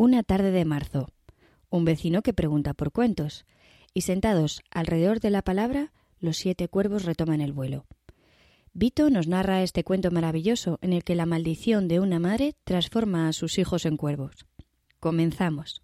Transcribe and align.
Una 0.00 0.22
tarde 0.22 0.52
de 0.52 0.64
marzo. 0.64 1.08
Un 1.70 1.84
vecino 1.84 2.22
que 2.22 2.32
pregunta 2.32 2.72
por 2.72 2.92
cuentos. 2.92 3.44
Y 3.92 4.02
sentados 4.02 4.62
alrededor 4.70 5.18
de 5.18 5.30
la 5.30 5.42
palabra, 5.42 5.92
los 6.20 6.36
siete 6.36 6.68
cuervos 6.68 7.04
retoman 7.04 7.40
el 7.40 7.52
vuelo. 7.52 7.84
Vito 8.72 9.10
nos 9.10 9.26
narra 9.26 9.60
este 9.64 9.82
cuento 9.82 10.12
maravilloso 10.12 10.78
en 10.82 10.92
el 10.92 11.02
que 11.02 11.16
la 11.16 11.26
maldición 11.26 11.88
de 11.88 11.98
una 11.98 12.20
madre 12.20 12.54
transforma 12.62 13.26
a 13.26 13.32
sus 13.32 13.58
hijos 13.58 13.86
en 13.86 13.96
cuervos. 13.96 14.46
Comenzamos. 15.00 15.82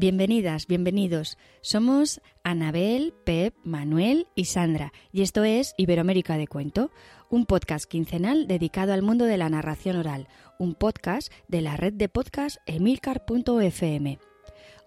Bienvenidas, 0.00 0.68
bienvenidos. 0.68 1.38
Somos 1.60 2.20
Anabel, 2.44 3.12
Pep, 3.24 3.52
Manuel 3.64 4.28
y 4.36 4.44
Sandra, 4.44 4.92
y 5.10 5.22
esto 5.22 5.42
es 5.42 5.74
Iberoamérica 5.76 6.36
de 6.36 6.46
Cuento, 6.46 6.92
un 7.30 7.46
podcast 7.46 7.86
quincenal 7.86 8.46
dedicado 8.46 8.92
al 8.92 9.02
mundo 9.02 9.24
de 9.24 9.36
la 9.36 9.48
narración 9.48 9.96
oral, 9.96 10.28
un 10.56 10.76
podcast 10.76 11.32
de 11.48 11.62
la 11.62 11.76
red 11.76 11.94
de 11.94 12.08
podcast 12.08 12.58
emilcar.fm. 12.66 14.20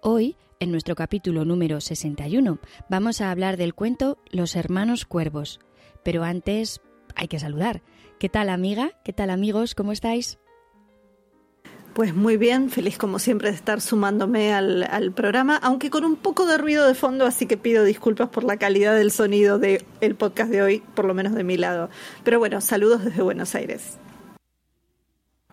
Hoy, 0.02 0.38
en 0.62 0.72
nuestro 0.72 0.96
capítulo 0.96 1.44
número 1.44 1.82
61, 1.82 2.60
vamos 2.88 3.20
a 3.20 3.32
hablar 3.32 3.58
del 3.58 3.74
cuento 3.74 4.18
Los 4.30 4.56
hermanos 4.56 5.04
cuervos. 5.04 5.60
Pero 6.06 6.24
antes 6.24 6.80
hay 7.18 7.28
que 7.28 7.40
saludar. 7.40 7.84
¿Qué 8.18 8.30
tal 8.30 8.48
amiga? 8.48 8.94
¿Qué 9.04 9.12
tal 9.12 9.30
amigos? 9.30 9.76
¿Cómo 9.76 9.92
estáis? 9.92 10.40
Pues 11.94 12.16
muy 12.16 12.38
bien, 12.38 12.70
feliz 12.70 12.98
como 12.98 13.20
siempre 13.20 13.50
de 13.50 13.56
estar 13.56 13.82
sumándome 13.82 14.54
al, 14.54 15.12
programa, 15.14 15.58
aunque 15.58 15.90
con 15.90 16.06
un 16.06 16.16
poco 16.16 16.46
de 16.46 16.58
ruido 16.58 16.88
de 16.88 16.96
fondo, 16.96 17.26
así 17.26 17.48
que 17.48 17.58
pido 17.58 17.84
disculpas 17.84 18.30
por 18.30 18.46
la 18.46 18.56
calidad 18.56 18.96
del 18.96 19.12
sonido 19.12 19.60
del 19.60 19.84
el 20.00 20.16
podcast 20.16 20.50
de 20.52 20.62
hoy, 20.62 20.84
por 20.96 21.04
lo 21.04 21.14
menos 21.14 21.36
de 21.36 21.44
mi 21.44 21.58
lado. 21.58 21.90
Pero 22.24 22.40
bueno, 22.40 22.62
saludos 22.62 23.04
desde 23.04 23.22
Buenos 23.22 23.56
Aires. 23.56 23.98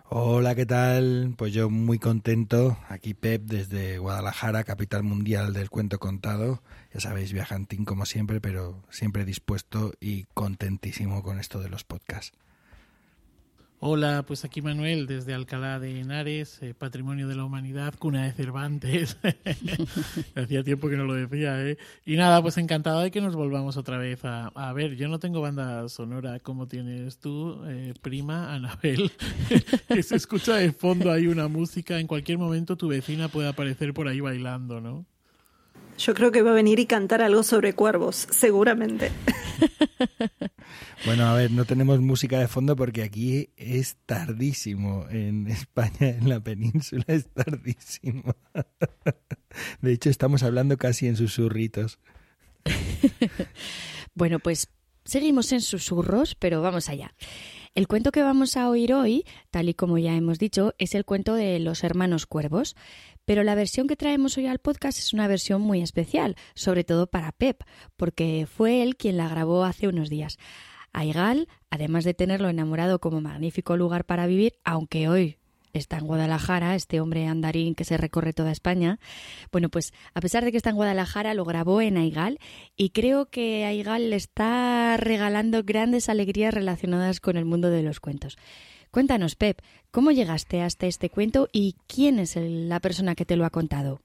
Hola, 0.07 0.55
¿qué 0.55 0.65
tal? 0.65 1.35
Pues 1.37 1.51
yo 1.51 1.69
muy 1.69 1.99
contento, 1.99 2.77
aquí 2.87 3.13
Pep 3.13 3.43
desde 3.43 3.97
Guadalajara, 3.97 4.63
capital 4.63 5.03
mundial 5.03 5.51
del 5.51 5.69
cuento 5.69 5.99
contado. 5.99 6.63
Ya 6.93 7.01
sabéis, 7.01 7.33
viajantín 7.33 7.83
como 7.83 8.05
siempre, 8.05 8.39
pero 8.39 8.81
siempre 8.89 9.25
dispuesto 9.25 9.93
y 9.99 10.23
contentísimo 10.33 11.21
con 11.21 11.37
esto 11.37 11.59
de 11.59 11.69
los 11.69 11.83
podcasts. 11.83 12.31
Hola, 13.81 14.23
pues 14.27 14.43
aquí 14.43 14.61
Manuel 14.61 15.07
desde 15.07 15.33
Alcalá 15.33 15.79
de 15.79 16.01
Henares, 16.01 16.61
eh, 16.61 16.73
Patrimonio 16.77 17.29
de 17.29 17.35
la 17.35 17.45
Humanidad, 17.45 17.93
cuna 17.97 18.25
de 18.25 18.33
Cervantes. 18.33 19.15
Hacía 20.35 20.63
tiempo 20.65 20.89
que 20.89 20.97
no 20.97 21.05
lo 21.05 21.13
decía, 21.13 21.65
¿eh? 21.65 21.77
Y 22.05 22.17
nada, 22.17 22.41
pues 22.41 22.57
encantado 22.57 22.99
de 22.99 23.09
que 23.09 23.21
nos 23.21 23.37
volvamos 23.37 23.77
otra 23.77 23.97
vez 23.97 24.25
a, 24.25 24.47
a 24.47 24.73
ver. 24.73 24.97
Yo 24.97 25.07
no 25.07 25.19
tengo 25.19 25.39
banda 25.39 25.87
sonora 25.87 26.41
como 26.41 26.67
tienes 26.67 27.19
tú, 27.19 27.63
eh, 27.67 27.93
prima 28.01 28.53
Anabel, 28.53 29.13
que 29.87 30.03
se 30.03 30.17
escucha 30.17 30.55
de 30.55 30.73
fondo 30.73 31.09
ahí 31.09 31.27
una 31.27 31.47
música. 31.47 31.99
En 32.01 32.07
cualquier 32.07 32.37
momento 32.37 32.75
tu 32.75 32.89
vecina 32.89 33.29
puede 33.29 33.47
aparecer 33.47 33.93
por 33.93 34.09
ahí 34.09 34.19
bailando, 34.19 34.81
¿no? 34.81 35.05
Yo 35.99 36.13
creo 36.13 36.31
que 36.31 36.41
va 36.41 36.51
a 36.51 36.53
venir 36.53 36.79
y 36.79 36.85
cantar 36.85 37.21
algo 37.21 37.43
sobre 37.43 37.73
cuervos, 37.73 38.27
seguramente. 38.31 39.11
Bueno, 41.05 41.25
a 41.27 41.33
ver, 41.33 41.51
no 41.51 41.63
tenemos 41.63 42.01
música 42.01 42.39
de 42.39 42.49
fondo 42.49 42.75
porque 42.75 43.03
aquí 43.03 43.49
es 43.55 43.95
tardísimo. 44.05 45.05
En 45.09 45.47
España, 45.47 46.09
en 46.09 46.27
la 46.27 46.41
península, 46.41 47.05
es 47.07 47.27
tardísimo. 47.27 48.35
De 49.81 49.93
hecho, 49.93 50.09
estamos 50.09 50.43
hablando 50.43 50.77
casi 50.77 51.07
en 51.07 51.15
susurritos. 51.15 51.99
bueno, 54.13 54.39
pues 54.39 54.67
seguimos 55.05 55.53
en 55.53 55.61
susurros, 55.61 56.35
pero 56.35 56.61
vamos 56.61 56.89
allá. 56.89 57.13
El 57.75 57.87
cuento 57.87 58.11
que 58.11 58.23
vamos 58.23 58.57
a 58.57 58.69
oír 58.69 58.93
hoy, 58.93 59.25
tal 59.51 59.69
y 59.69 59.73
como 59.73 59.97
ya 59.97 60.15
hemos 60.15 60.39
dicho, 60.39 60.73
es 60.79 60.95
el 60.95 61.05
cuento 61.05 61.35
de 61.35 61.59
los 61.59 61.83
hermanos 61.83 62.25
cuervos, 62.25 62.75
pero 63.25 63.43
la 63.43 63.55
versión 63.55 63.87
que 63.87 63.95
traemos 63.95 64.37
hoy 64.37 64.47
al 64.47 64.59
podcast 64.59 64.97
es 64.97 65.13
una 65.13 65.27
versión 65.27 65.61
muy 65.61 65.81
especial, 65.81 66.35
sobre 66.55 66.83
todo 66.83 67.07
para 67.07 67.31
Pep, 67.31 67.63
porque 67.95 68.47
fue 68.51 68.81
él 68.81 68.95
quien 68.95 69.17
la 69.17 69.29
grabó 69.29 69.63
hace 69.63 69.87
unos 69.87 70.09
días. 70.09 70.37
Aigal, 70.93 71.47
además 71.69 72.03
de 72.03 72.15
tenerlo 72.15 72.49
enamorado 72.49 72.99
como 72.99 73.21
magnífico 73.21 73.77
lugar 73.77 74.05
para 74.05 74.25
vivir, 74.25 74.53
aunque 74.63 75.07
hoy 75.07 75.38
está 75.73 75.97
en 75.97 76.07
Guadalajara, 76.07 76.75
este 76.75 76.99
hombre 76.99 77.27
andarín 77.27 77.75
que 77.75 77.83
se 77.83 77.97
recorre 77.97 78.33
toda 78.33 78.51
España. 78.51 78.99
Bueno, 79.51 79.69
pues 79.69 79.93
a 80.13 80.21
pesar 80.21 80.43
de 80.43 80.51
que 80.51 80.57
está 80.57 80.69
en 80.71 80.75
Guadalajara, 80.75 81.33
lo 81.33 81.45
grabó 81.45 81.81
en 81.81 81.97
Aigal 81.97 82.39
y 82.75 82.89
creo 82.89 83.27
que 83.27 83.65
Aigal 83.65 84.09
le 84.09 84.15
está 84.15 84.97
regalando 84.97 85.63
grandes 85.63 86.09
alegrías 86.09 86.53
relacionadas 86.53 87.19
con 87.19 87.37
el 87.37 87.45
mundo 87.45 87.69
de 87.69 87.83
los 87.83 87.99
cuentos. 87.99 88.37
Cuéntanos, 88.91 89.35
Pep, 89.35 89.61
¿cómo 89.91 90.11
llegaste 90.11 90.61
hasta 90.61 90.87
este 90.87 91.09
cuento 91.09 91.47
y 91.51 91.75
quién 91.87 92.17
es 92.17 92.35
la 92.35 92.79
persona 92.79 93.13
que 93.13 93.25
te 93.25 93.35
lo 93.35 93.45
ha 93.45 93.51
contado? 93.51 94.01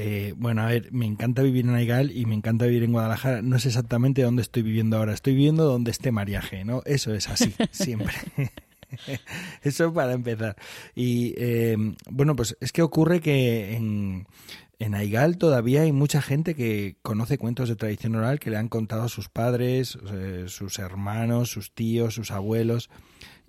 Eh, 0.00 0.32
bueno, 0.36 0.62
a 0.62 0.66
ver, 0.66 0.92
me 0.92 1.06
encanta 1.06 1.42
vivir 1.42 1.64
en 1.64 1.74
Aigal 1.74 2.16
y 2.16 2.24
me 2.24 2.34
encanta 2.34 2.66
vivir 2.66 2.84
en 2.84 2.92
Guadalajara. 2.92 3.42
No 3.42 3.58
sé 3.58 3.68
exactamente 3.68 4.22
dónde 4.22 4.42
estoy 4.42 4.62
viviendo 4.62 4.96
ahora. 4.96 5.12
Estoy 5.12 5.34
viviendo 5.34 5.64
donde 5.64 5.90
esté 5.90 6.12
Mariaje, 6.12 6.64
¿no? 6.64 6.82
Eso 6.86 7.12
es 7.14 7.28
así, 7.28 7.52
siempre. 7.72 8.14
Eso 9.62 9.92
para 9.92 10.12
empezar. 10.12 10.56
Y 10.94 11.34
eh, 11.36 11.76
bueno, 12.10 12.36
pues 12.36 12.56
es 12.60 12.72
que 12.72 12.82
ocurre 12.82 13.20
que 13.20 13.74
en, 13.74 14.26
en 14.78 14.94
Aigal 14.94 15.38
todavía 15.38 15.82
hay 15.82 15.92
mucha 15.92 16.22
gente 16.22 16.54
que 16.54 16.96
conoce 17.02 17.38
cuentos 17.38 17.68
de 17.68 17.76
tradición 17.76 18.14
oral 18.14 18.40
que 18.40 18.50
le 18.50 18.56
han 18.56 18.68
contado 18.68 19.02
a 19.02 19.08
sus 19.08 19.28
padres, 19.28 19.98
sus 20.46 20.78
hermanos, 20.78 21.50
sus 21.50 21.72
tíos, 21.72 22.14
sus 22.14 22.30
abuelos. 22.30 22.90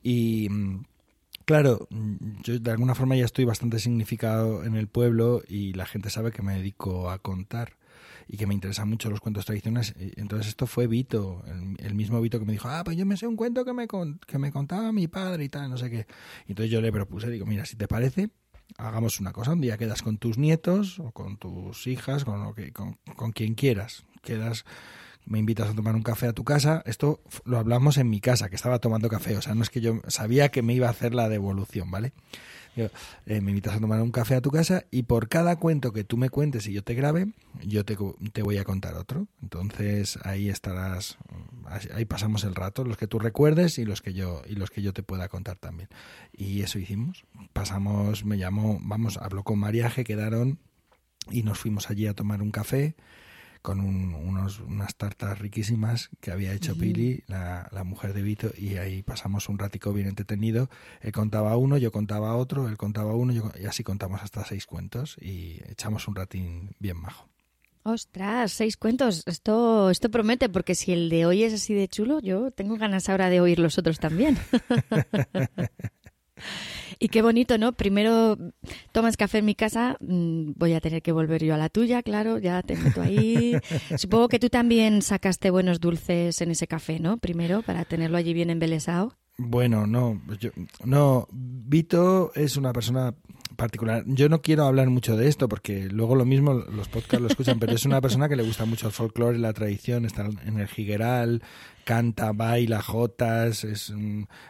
Y 0.02 0.50
Claro, 1.50 1.88
yo 2.44 2.60
de 2.60 2.70
alguna 2.70 2.94
forma 2.94 3.16
ya 3.16 3.26
estoy 3.26 3.44
bastante 3.44 3.80
significado 3.80 4.64
en 4.64 4.76
el 4.76 4.88
pueblo 4.88 5.42
y 5.48 5.74
la 5.74 5.88
gente 5.88 6.12
sabe 6.12 6.32
que 6.32 6.44
me 6.44 6.54
dedico 6.54 7.10
a 7.10 7.18
contar 7.18 7.79
y 8.32 8.38
que 8.38 8.46
me 8.46 8.54
interesan 8.54 8.88
mucho 8.88 9.10
los 9.10 9.20
cuentos 9.20 9.46
tradicionales. 9.46 9.96
Entonces 9.98 10.50
esto 10.50 10.68
fue 10.68 10.86
Vito, 10.86 11.44
el, 11.80 11.96
mismo 11.96 12.22
Vito 12.22 12.38
que 12.38 12.46
me 12.46 12.54
dijo, 12.54 12.70
ah, 12.70 12.84
pues 12.86 12.96
yo 12.96 13.06
me 13.06 13.18
sé 13.18 13.26
un 13.26 13.36
cuento 13.36 13.66
que 13.66 13.74
me, 13.74 13.88
que 14.28 14.38
me 14.38 14.52
contaba 14.52 14.92
mi 14.92 15.08
padre 15.08 15.46
y 15.46 15.50
tal, 15.50 15.70
no 15.72 15.78
sé 15.78 15.90
qué. 15.90 16.06
Y 16.46 16.52
entonces 16.52 16.72
yo 16.72 16.80
le 16.80 16.92
propuse, 16.92 17.30
digo, 17.32 17.48
mira, 17.48 17.66
si 17.66 17.76
te 17.76 17.88
parece, 17.88 18.30
hagamos 18.78 19.20
una 19.20 19.34
cosa, 19.34 19.54
un 19.54 19.62
día 19.62 19.78
quedas 19.78 20.04
con 20.04 20.20
tus 20.20 20.38
nietos 20.38 21.00
o 21.00 21.12
con 21.12 21.38
tus 21.38 21.88
hijas, 21.88 22.24
con, 22.24 22.44
lo 22.44 22.54
que, 22.54 22.72
con, 22.72 23.00
con 23.16 23.32
quien 23.32 23.56
quieras, 23.56 24.06
quedas 24.22 24.64
me 25.26 25.38
invitas 25.38 25.70
a 25.70 25.74
tomar 25.76 25.96
un 25.96 26.02
café 26.02 26.28
a 26.28 26.34
tu 26.34 26.44
casa. 26.44 26.82
Esto 26.86 27.22
lo 27.46 27.60
hablamos 27.60 27.98
en 27.98 28.10
mi 28.10 28.20
casa, 28.20 28.50
que 28.50 28.56
estaba 28.56 28.80
tomando 28.80 29.10
café. 29.10 29.38
O 29.38 29.42
sea, 29.42 29.54
no 29.54 29.62
es 29.62 29.70
que 29.70 29.80
yo 29.80 30.02
sabía 30.08 30.50
que 30.50 30.64
me 30.64 30.74
iba 30.74 30.88
a 30.88 30.92
hacer 30.92 31.14
la 31.14 31.30
devolución, 31.30 31.92
¿vale? 31.92 32.14
Eh, 32.76 33.42
me 33.42 33.52
invitas 33.52 33.76
a 33.76 33.80
tomar 33.80 34.02
un 34.02 34.12
café 34.12 34.36
a 34.36 34.42
tu 34.42 34.52
casa 34.52 34.86
y 34.92 35.04
por 35.04 35.28
cada 35.28 35.58
cuento 35.58 35.92
que 35.92 36.04
tú 36.04 36.18
me 36.18 36.30
cuentes 36.30 36.68
y 36.68 36.74
yo 36.74 36.84
te 36.84 36.94
grabe, 36.94 37.34
yo 37.64 37.84
te, 37.84 37.98
te 38.32 38.42
voy 38.42 38.58
a 38.58 38.64
contar 38.64 38.96
otro. 38.96 39.28
Entonces 39.42 40.18
ahí 40.24 40.50
estarás, 40.50 41.18
ahí 41.94 42.06
pasamos 42.06 42.44
el 42.44 42.56
rato, 42.56 42.84
los 42.84 42.98
que 42.98 43.08
tú 43.08 43.20
recuerdes 43.20 43.78
y 43.80 43.86
los 43.86 44.02
que 44.02 44.14
yo 44.14 44.42
y 44.48 44.56
los 44.56 44.70
que 44.70 44.82
yo 44.82 44.94
te 44.94 45.04
pueda 45.04 45.28
contar 45.28 45.58
también. 45.58 45.90
Y 46.32 46.62
eso 46.62 46.80
hicimos. 46.80 47.26
Pasamos, 47.54 48.24
me 48.26 48.38
llamó, 48.38 48.80
vamos, 48.82 49.18
habló 49.18 49.44
con 49.44 49.60
Mariaje, 49.60 50.04
quedaron 50.04 50.60
y 51.32 51.44
nos 51.44 51.60
fuimos 51.60 51.90
allí 51.90 52.08
a 52.08 52.14
tomar 52.14 52.42
un 52.42 52.52
café 52.52 52.96
con 53.62 53.80
unos, 53.80 54.60
unas 54.60 54.96
tartas 54.96 55.40
riquísimas 55.40 56.10
que 56.22 56.32
había 56.32 56.54
hecho 56.54 56.78
Pili, 56.78 57.24
la, 57.28 57.68
la, 57.72 57.84
mujer 57.84 58.14
de 58.14 58.22
Vito, 58.22 58.52
y 58.58 58.78
ahí 58.78 59.04
pasamos 59.04 59.50
un 59.50 59.60
ratico 59.60 59.94
bien 59.94 60.08
entretenido. 60.08 60.70
Él 61.02 61.12
contaba 61.12 61.58
uno, 61.58 61.78
yo 61.78 61.92
contaba 61.92 62.36
otro, 62.36 62.68
él 62.70 62.78
contaba 62.78 63.16
uno, 63.16 63.34
y 63.60 63.66
así 63.66 63.84
contamos 63.84 64.22
hasta 64.24 64.46
seis 64.46 64.66
cuentos 64.66 65.18
y 65.20 65.60
echamos 65.70 66.08
un 66.08 66.16
ratín 66.16 66.76
bien 66.80 66.98
majo. 66.98 67.30
Ostras, 67.84 68.52
seis 68.52 68.78
cuentos. 68.78 69.24
Esto, 69.26 69.90
esto 69.90 70.10
promete, 70.10 70.50
porque 70.50 70.76
si 70.76 70.92
el 70.92 71.10
de 71.10 71.26
hoy 71.26 71.44
es 71.44 71.54
así 71.54 71.74
de 71.74 71.88
chulo, 71.88 72.20
yo 72.20 72.52
tengo 72.52 72.78
ganas 72.78 73.10
ahora 73.10 73.30
de 73.30 73.42
oír 73.42 73.60
los 73.60 73.78
otros 73.78 74.00
también. 74.00 74.38
Y 77.02 77.08
qué 77.08 77.22
bonito, 77.22 77.58
¿no? 77.58 77.72
Primero 77.72 78.38
tomas 78.92 79.16
café 79.16 79.38
en 79.38 79.46
mi 79.46 79.56
casa, 79.56 79.96
mm, 80.02 80.52
voy 80.58 80.74
a 80.74 80.82
tener 80.82 81.02
que 81.02 81.14
volver 81.14 81.44
yo 81.44 81.54
a 81.54 81.58
la 81.58 81.70
tuya, 81.70 82.04
claro, 82.04 82.40
ya 82.40 82.62
te 82.62 82.76
meto 82.76 83.02
ahí. 83.02 83.56
Supongo 83.98 84.28
que 84.28 84.38
tú 84.38 84.50
también 84.50 85.02
sacaste 85.02 85.50
buenos 85.50 85.80
dulces 85.80 86.42
en 86.42 86.52
ese 86.52 86.68
café, 86.68 87.00
¿no? 87.00 87.18
Primero, 87.18 87.62
para 87.62 87.86
tenerlo 87.86 88.18
allí 88.18 88.34
bien 88.34 88.50
embelesado. 88.50 89.16
Bueno, 89.38 89.88
no, 89.88 90.22
yo, 90.42 90.50
no, 90.84 91.26
Vito 91.32 92.34
es 92.36 92.58
una 92.58 92.74
persona 92.74 93.16
particular. 93.56 94.04
Yo 94.06 94.28
no 94.28 94.42
quiero 94.42 94.66
hablar 94.66 94.90
mucho 94.90 95.16
de 95.16 95.30
esto 95.30 95.48
porque 95.48 95.88
luego 95.90 96.16
lo 96.16 96.26
mismo 96.26 96.54
los 96.54 96.90
podcasts 96.90 97.22
lo 97.22 97.28
escuchan, 97.28 97.60
pero 97.60 97.72
es 97.72 97.86
una 97.86 98.02
persona 98.02 98.28
que 98.28 98.36
le 98.36 98.44
gusta 98.44 98.66
mucho 98.66 98.88
el 98.88 98.94
folclore, 98.94 99.38
la 99.38 99.54
tradición, 99.54 100.06
está 100.06 100.26
en 100.26 100.60
el 100.60 100.68
jigueral, 100.68 101.42
canta, 101.90 102.34
baila, 102.34 102.84
jotas, 102.84 103.64
es, 103.64 103.92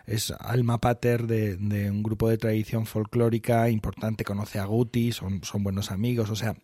es 0.06 0.31
alma 0.41 0.81
pater 0.81 1.25
de, 1.25 1.89
un 1.89 2.03
grupo 2.03 2.27
de 2.27 2.38
tradición 2.38 2.86
folclórica 2.86 3.69
importante, 3.69 4.25
conoce 4.25 4.59
a 4.59 4.65
Guti, 4.65 5.13
son, 5.13 5.41
son 5.45 5.63
buenos 5.63 5.89
amigos, 5.89 6.30
o 6.31 6.36
sea, 6.36 6.57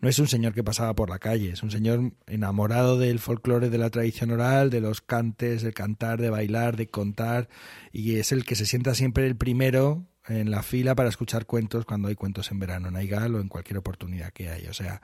no 0.00 0.08
es 0.08 0.18
un 0.18 0.28
señor 0.28 0.54
que 0.54 0.64
pasaba 0.64 0.94
por 0.94 1.10
la 1.10 1.18
calle, 1.18 1.50
es 1.50 1.62
un 1.62 1.70
señor 1.70 2.14
enamorado 2.26 2.98
del 2.98 3.18
folclore, 3.18 3.68
de 3.68 3.76
la 3.76 3.90
tradición 3.90 4.30
oral, 4.30 4.70
de 4.70 4.80
los 4.80 5.02
cantes, 5.02 5.60
de 5.60 5.74
cantar, 5.74 6.18
de 6.18 6.30
bailar, 6.30 6.78
de 6.78 6.88
contar, 6.88 7.50
y 7.92 8.16
es 8.16 8.32
el 8.32 8.46
que 8.46 8.54
se 8.54 8.64
sienta 8.64 8.94
siempre 8.94 9.26
el 9.26 9.36
primero 9.36 10.06
en 10.28 10.50
la 10.50 10.62
fila 10.62 10.94
para 10.94 11.10
escuchar 11.10 11.44
cuentos 11.44 11.84
cuando 11.84 12.08
hay 12.08 12.14
cuentos 12.14 12.50
en 12.50 12.58
verano 12.58 12.88
en 12.88 12.96
Aigal 12.96 13.34
o 13.34 13.40
en 13.42 13.48
cualquier 13.48 13.76
oportunidad 13.76 14.32
que 14.32 14.48
hay. 14.48 14.66
O 14.66 14.72
sea, 14.72 15.02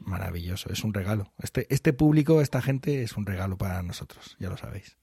maravilloso, 0.00 0.70
es 0.72 0.84
un 0.84 0.94
regalo. 0.94 1.32
Este, 1.38 1.66
este 1.72 1.92
público, 1.92 2.40
esta 2.40 2.62
gente 2.62 3.02
es 3.02 3.16
un 3.16 3.26
regalo 3.26 3.56
para 3.56 3.82
nosotros, 3.82 4.36
ya 4.38 4.48
lo 4.48 4.56
sabéis. 4.56 4.96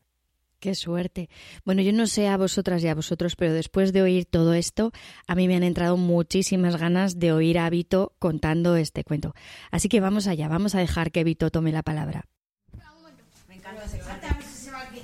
Qué 0.60 0.74
suerte. 0.74 1.30
Bueno, 1.64 1.82
yo 1.82 1.94
no 1.94 2.08
sé 2.08 2.28
a 2.28 2.38
vosotras 2.38 2.84
y 2.84 2.88
a 2.88 2.96
vosotros, 2.96 3.36
pero 3.36 3.54
después 3.54 3.94
de 3.94 4.02
oír 4.02 4.26
todo 4.26 4.54
esto, 4.54 4.92
a 5.28 5.36
mí 5.36 5.48
me 5.48 5.56
han 5.56 5.64
entrado 5.64 5.98
muchísimas 5.98 6.78
ganas 6.78 7.20
de 7.20 7.34
oír 7.34 7.60
a 7.60 7.70
Vito 7.70 8.14
contando 8.20 8.76
este 8.76 9.04
cuento. 9.04 9.36
Así 9.70 9.90
que 9.90 10.00
vamos 10.00 10.28
allá, 10.28 10.48
vamos 10.48 10.74
a 10.74 10.80
dejar 10.80 11.12
que 11.12 11.24
Vito 11.24 11.52
tome 11.52 11.72
la 11.72 11.84
palabra. 11.84 12.26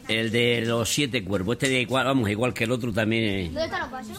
El 0.07 0.31
de 0.31 0.63
los 0.65 0.89
siete 0.89 1.23
cuervos, 1.23 1.55
este 1.55 1.69
de 1.69 1.81
igual, 1.81 2.05
vamos, 2.05 2.29
igual 2.29 2.53
que 2.53 2.63
el 2.63 2.71
otro 2.71 2.91
también. 2.91 3.53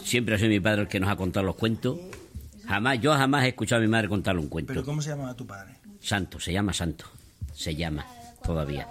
Siempre 0.03 0.35
ha 0.35 0.37
sido 0.37 0.49
mi 0.49 0.59
padre 0.59 0.83
el 0.83 0.87
que 0.87 0.99
nos 0.99 1.09
ha 1.09 1.15
contado 1.15 1.45
los 1.45 1.55
cuentos. 1.55 1.97
Jamás, 2.67 2.99
yo 3.01 3.13
jamás 3.13 3.45
he 3.45 3.49
escuchado 3.49 3.81
a 3.81 3.85
mi 3.85 3.89
madre 3.89 4.07
contarle 4.07 4.41
un 4.41 4.47
cuento. 4.47 4.73
¿Pero 4.73 4.85
cómo 4.85 5.01
se 5.01 5.09
llama 5.09 5.35
tu 5.35 5.45
padre? 5.45 5.75
Santo, 5.99 6.39
se 6.39 6.53
llama 6.53 6.73
Santo. 6.73 7.05
Se 7.53 7.75
llama, 7.75 8.05
todavía. 8.43 8.87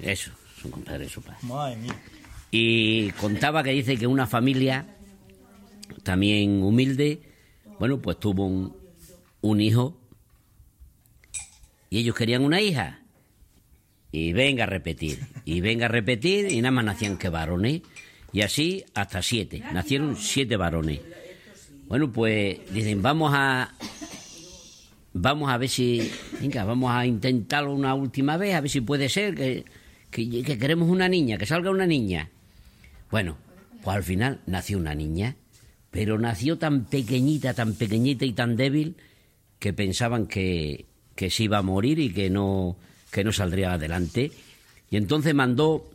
Eso, 0.00 0.30
su 0.60 0.70
compadre 0.70 1.04
de 1.04 1.10
su 1.10 1.22
padre. 1.22 1.38
Madre 1.42 1.76
mía. 1.76 1.94
Y 2.50 3.10
contaba 3.12 3.62
que 3.62 3.70
dice 3.70 3.96
que 3.96 4.06
una 4.06 4.26
familia 4.26 4.86
también 6.02 6.62
humilde, 6.62 7.20
bueno, 7.78 8.00
pues 8.00 8.18
tuvo 8.20 8.46
un, 8.46 8.76
un 9.40 9.60
hijo 9.60 9.98
y 11.90 11.98
ellos 11.98 12.16
querían 12.16 12.42
una 12.42 12.60
hija. 12.60 13.00
Y 14.10 14.32
venga 14.32 14.64
a 14.64 14.66
repetir, 14.66 15.26
y 15.44 15.60
venga 15.60 15.86
a 15.86 15.88
repetir, 15.88 16.50
y 16.50 16.60
nada 16.60 16.70
más 16.70 16.84
nacían 16.84 17.18
que 17.18 17.28
varones. 17.28 17.82
Y 18.32 18.42
así 18.42 18.84
hasta 18.94 19.22
siete. 19.22 19.62
Nacieron 19.72 20.16
siete 20.16 20.56
varones. 20.56 21.00
Bueno, 21.86 22.10
pues 22.10 22.58
dicen, 22.72 23.02
vamos 23.02 23.32
a 23.34 23.72
vamos 25.14 25.50
a 25.50 25.56
ver 25.56 25.68
si, 25.68 26.10
venga, 26.40 26.64
vamos 26.64 26.90
a 26.90 27.06
intentarlo 27.06 27.72
una 27.72 27.94
última 27.94 28.36
vez, 28.36 28.54
a 28.54 28.60
ver 28.60 28.70
si 28.70 28.80
puede 28.80 29.08
ser 29.08 29.34
que, 29.34 29.64
que, 30.10 30.58
queremos 30.58 30.90
una 30.90 31.08
niña, 31.08 31.38
que 31.38 31.46
salga 31.46 31.70
una 31.70 31.86
niña. 31.86 32.30
Bueno, 33.10 33.38
pues 33.82 33.96
al 33.96 34.02
final 34.02 34.40
nació 34.46 34.76
una 34.76 34.94
niña, 34.94 35.36
pero 35.90 36.18
nació 36.18 36.58
tan 36.58 36.84
pequeñita, 36.84 37.54
tan 37.54 37.74
pequeñita 37.74 38.24
y 38.24 38.32
tan 38.32 38.56
débil 38.56 38.96
que 39.60 39.72
pensaban 39.72 40.26
que, 40.26 40.86
que 41.14 41.30
se 41.30 41.44
iba 41.44 41.58
a 41.58 41.62
morir 41.62 42.00
y 42.00 42.12
que 42.12 42.28
no, 42.28 42.76
que 43.10 43.24
no 43.24 43.32
saldría 43.32 43.72
adelante. 43.72 44.32
Y 44.90 44.96
entonces 44.96 45.32
mandó, 45.32 45.90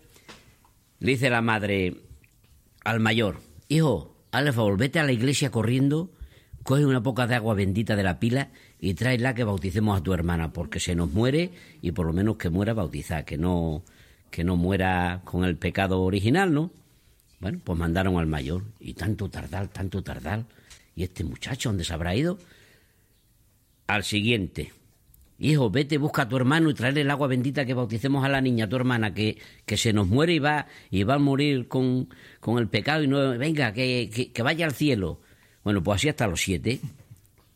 le 1.00 1.12
dice 1.12 1.30
la 1.30 1.42
madre 1.42 1.95
al 2.85 3.01
mayor, 3.01 3.42
hijo, 3.68 4.15
hazle 4.31 4.53
favor, 4.53 4.77
vete 4.77 4.99
a 4.99 5.03
la 5.03 5.11
iglesia 5.11 5.51
corriendo, 5.51 6.11
coge 6.63 6.85
una 6.85 7.01
poca 7.01 7.27
de 7.27 7.35
agua 7.35 7.53
bendita 7.53 7.95
de 7.95 8.03
la 8.03 8.19
pila 8.19 8.49
y 8.79 8.93
tráela 8.93 9.33
que 9.33 9.43
bauticemos 9.43 9.97
a 9.97 10.03
tu 10.03 10.13
hermana, 10.13 10.53
porque 10.53 10.79
se 10.79 10.95
nos 10.95 11.11
muere 11.11 11.51
y 11.81 11.91
por 11.91 12.05
lo 12.05 12.13
menos 12.13 12.37
que 12.37 12.49
muera 12.49 12.73
bautizada, 12.73 13.25
que 13.25 13.37
no, 13.37 13.83
que 14.31 14.43
no 14.43 14.55
muera 14.55 15.21
con 15.25 15.43
el 15.43 15.57
pecado 15.57 16.01
original, 16.01 16.53
¿no? 16.53 16.71
Bueno, 17.39 17.59
pues 17.63 17.77
mandaron 17.77 18.17
al 18.17 18.27
mayor 18.27 18.63
y 18.79 18.93
tanto 18.93 19.29
tardar, 19.29 19.69
tanto 19.69 20.03
tardar. 20.03 20.45
¿Y 20.95 21.03
este 21.03 21.23
muchacho 21.23 21.69
dónde 21.69 21.85
se 21.85 21.93
habrá 21.93 22.15
ido? 22.15 22.37
Al 23.87 24.03
siguiente. 24.03 24.73
Hijo, 25.41 25.69
vete, 25.69 25.97
busca 25.97 26.24
a 26.24 26.27
tu 26.27 26.36
hermano 26.36 26.69
y 26.69 26.74
traerle 26.74 27.01
el 27.01 27.09
agua 27.09 27.30
bendita 27.30 27.65
que 27.65 27.74
bauticemos 27.74 28.25
a 28.25 28.27
la 28.27 28.41
niña, 28.41 28.65
a 28.65 28.69
tu 28.69 28.75
hermana, 28.75 29.13
que, 29.13 29.38
que 29.65 29.77
se 29.77 29.94
nos 29.94 30.06
muere 30.06 30.33
y 30.33 30.39
va, 30.39 30.68
y 30.91 31.03
va 31.03 31.13
a 31.13 31.19
morir 31.19 31.69
con, 31.69 32.09
con 32.41 32.57
el 32.57 32.68
pecado 32.68 33.03
y 33.03 33.07
no, 33.07 33.38
venga, 33.38 33.71
que, 33.71 34.31
que, 34.33 34.44
vaya 34.44 34.65
al 34.65 34.74
cielo. 34.74 35.21
Bueno, 35.63 35.81
pues 35.81 35.95
así 35.95 36.09
hasta 36.09 36.27
los 36.27 36.41
siete. 36.41 36.81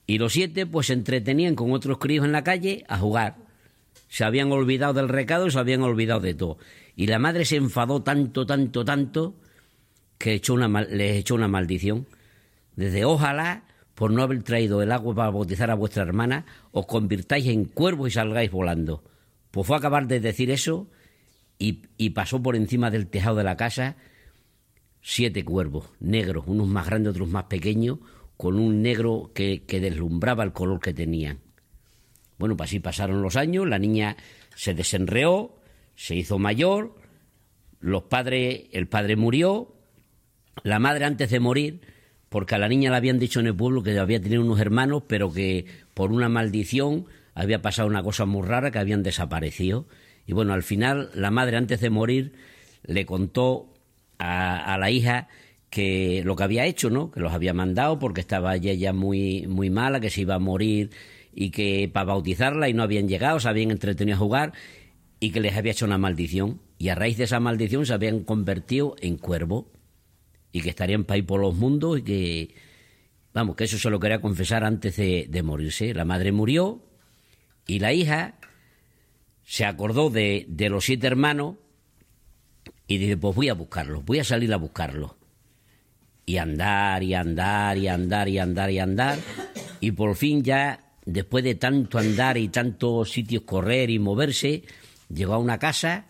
Y 0.08 0.18
los 0.18 0.32
siete 0.32 0.66
pues 0.66 0.88
se 0.88 0.94
entretenían 0.94 1.56
con 1.56 1.74
otros 1.74 1.98
críos 1.98 2.24
en 2.24 2.32
la 2.32 2.46
calle 2.46 2.86
a 2.88 2.98
jugar. 2.98 3.36
Se 4.08 4.24
habían 4.24 4.50
olvidado 4.54 4.94
del 4.94 5.10
recado 5.10 5.48
y 5.48 5.52
se 5.52 5.60
habían 5.60 5.82
olvidado 5.82 6.22
de 6.22 6.36
todo. 6.36 6.58
Y 6.96 7.08
la 7.08 7.20
madre 7.20 7.44
se 7.44 7.58
enfadó 7.58 8.02
tanto, 8.02 8.46
tanto, 8.46 8.86
tanto, 8.86 9.36
que 10.18 10.36
echó 10.36 10.54
una, 10.54 10.70
les 10.84 11.18
echó 11.18 11.36
una 11.36 11.50
maldición. 11.50 12.08
Desde 12.78 13.04
ojalá 13.04 13.64
por 13.96 14.12
no 14.12 14.24
haber 14.24 14.44
traído 14.44 14.82
el 14.82 14.92
agua 14.92 15.16
para 15.16 15.30
bautizar 15.30 15.70
a 15.70 15.76
vuestra 15.76 16.04
hermana, 16.04 16.46
os 16.72 16.86
convirtáis 16.86 17.48
en 17.48 17.66
cuervos 17.66 18.10
y 18.10 18.12
salgáis 18.12 18.52
volando. 18.52 19.04
Pues 19.52 19.68
fue 19.68 19.76
a 19.76 19.80
acabar 19.80 20.08
de 20.08 20.20
decir 20.20 20.50
eso 20.50 20.90
y, 21.60 22.10
pasó 22.10 22.42
por 22.42 22.56
encima 22.56 22.90
del 22.90 23.08
tejado 23.08 23.38
de 23.38 23.44
la 23.44 23.56
casa 23.56 23.96
siete 25.02 25.46
cuervos, 25.46 25.90
negros, 26.00 26.46
unos 26.48 26.68
más 26.68 26.88
grandes, 26.88 27.12
otros 27.12 27.30
más 27.30 27.46
pequeños, 27.46 28.00
con 28.38 28.58
un 28.58 28.82
negro 28.82 29.32
que, 29.34 29.64
deslumbraba 29.68 30.44
el 30.44 30.54
color 30.54 30.80
que 30.80 30.94
tenían. 30.94 31.40
Bueno, 32.40 32.58
pues 32.58 32.70
así 32.70 32.80
pasaron 32.80 33.22
los 33.22 33.36
años, 33.36 33.68
la 33.68 33.80
niña 33.80 34.18
se 34.56 34.74
desenreó, 34.74 35.56
se 35.96 36.16
hizo 36.16 36.40
mayor, 36.40 36.96
los 37.80 38.04
padres, 38.04 38.64
el 38.72 38.88
padre 38.88 39.16
murió, 39.16 39.76
la 40.64 40.80
madre 40.80 41.06
antes 41.06 41.30
de 41.30 41.40
morir 41.40 41.93
porque 42.34 42.56
a 42.56 42.58
la 42.58 42.68
niña 42.68 42.90
le 42.90 42.98
habían 42.98 43.20
dicho 43.20 43.42
en 43.42 43.46
el 43.46 43.56
pueblo 43.56 43.84
que 43.84 44.00
había 44.00 44.20
tenido 44.20 44.42
unos 44.42 44.60
hermanos, 44.60 45.04
pero 45.06 45.32
que 45.32 45.68
por 45.94 46.12
una 46.12 46.30
maldición 46.30 47.06
había 47.36 47.62
pasado 47.62 47.88
una 47.88 48.02
cosa 48.02 48.26
muy 48.26 48.42
rara, 48.42 48.72
que 48.72 48.80
habían 48.80 49.04
desaparecido. 49.04 49.86
Y 50.26 50.34
bueno, 50.34 50.52
al 50.54 50.64
final 50.64 51.12
la 51.14 51.30
madre 51.30 51.58
antes 51.58 51.80
de 51.80 51.92
morir 51.92 52.34
le 52.88 53.06
contó 53.06 53.72
a, 54.18 54.76
la 54.80 54.90
hija 54.90 55.28
que 55.70 56.24
lo 56.26 56.36
que 56.36 56.44
había 56.44 56.66
hecho, 56.66 56.90
¿no? 56.90 57.12
Que 57.12 57.20
los 57.20 57.34
había 57.34 57.54
mandado 57.54 58.00
porque 58.00 58.22
estaba 58.22 58.56
ella 58.56 58.74
ya 58.74 58.94
muy, 58.94 59.46
muy 59.46 59.70
mala, 59.70 60.00
que 60.00 60.10
se 60.10 60.22
iba 60.22 60.34
a 60.34 60.40
morir 60.40 60.90
y 61.36 61.52
que 61.52 61.88
para 61.94 62.06
bautizarla 62.06 62.68
y 62.68 62.74
no 62.74 62.82
habían 62.82 63.08
llegado, 63.08 63.40
se 63.40 63.48
habían 63.48 63.70
entretenido 63.70 64.16
a 64.16 64.20
jugar 64.20 64.54
y 65.20 65.30
que 65.30 65.40
les 65.40 65.56
había 65.56 65.74
hecho 65.74 65.86
una 65.86 66.00
maldición. 66.00 66.62
Y 66.80 66.90
a 66.90 66.96
raíz 66.96 67.16
de 67.16 67.26
esa 67.26 67.40
maldición 67.40 67.86
se 67.86 67.94
habían 67.94 68.24
convertido 68.24 68.96
en 69.02 69.18
cuervo 69.18 69.68
y 70.54 70.62
que 70.62 70.70
estarían 70.70 71.04
para 71.04 71.18
ir 71.18 71.26
por 71.26 71.42
los 71.42 71.56
mundos 71.56 72.00
y 72.00 72.04
que, 72.04 72.56
vamos, 73.34 73.56
que 73.58 73.66
eso 73.66 73.80
se 73.80 73.90
lo 73.90 74.00
quería 74.00 74.22
confesar 74.22 74.64
antes 74.64 74.96
de, 74.96 75.42
morirse. 75.44 75.96
La 75.96 76.06
madre 76.06 76.32
murió 76.32 76.80
y 77.66 77.80
la 77.80 77.92
hija 77.92 78.36
se 79.44 79.66
acordó 79.66 80.12
de, 80.12 80.46
de 80.48 80.70
los 80.70 80.86
siete 80.86 81.08
hermanos 81.08 81.56
y 82.88 83.00
dice, 83.00 83.18
pues 83.18 83.36
voy 83.36 83.50
a 83.50 83.56
buscarlos, 83.56 84.06
voy 84.06 84.20
a 84.20 84.24
salir 84.24 84.54
a 84.54 84.58
buscarlos. 84.58 85.14
Y 86.26 86.38
andar 86.38 87.02
y 87.02 87.16
andar 87.16 87.78
y 87.78 87.88
andar 87.88 88.30
y 88.30 88.38
andar 88.38 88.70
y 88.70 88.80
andar. 88.80 89.20
Y 89.80 89.92
por 89.92 90.16
fin 90.16 90.44
ya, 90.44 90.94
después 91.04 91.44
de 91.44 91.56
tanto 91.56 91.98
andar 91.98 92.38
y 92.38 92.48
tantos 92.50 93.12
sitios 93.12 93.42
correr 93.42 93.90
y 93.90 93.98
moverse, 93.98 94.64
llegó 95.12 95.34
a 95.34 95.40
una 95.40 95.58
casa, 95.58 96.06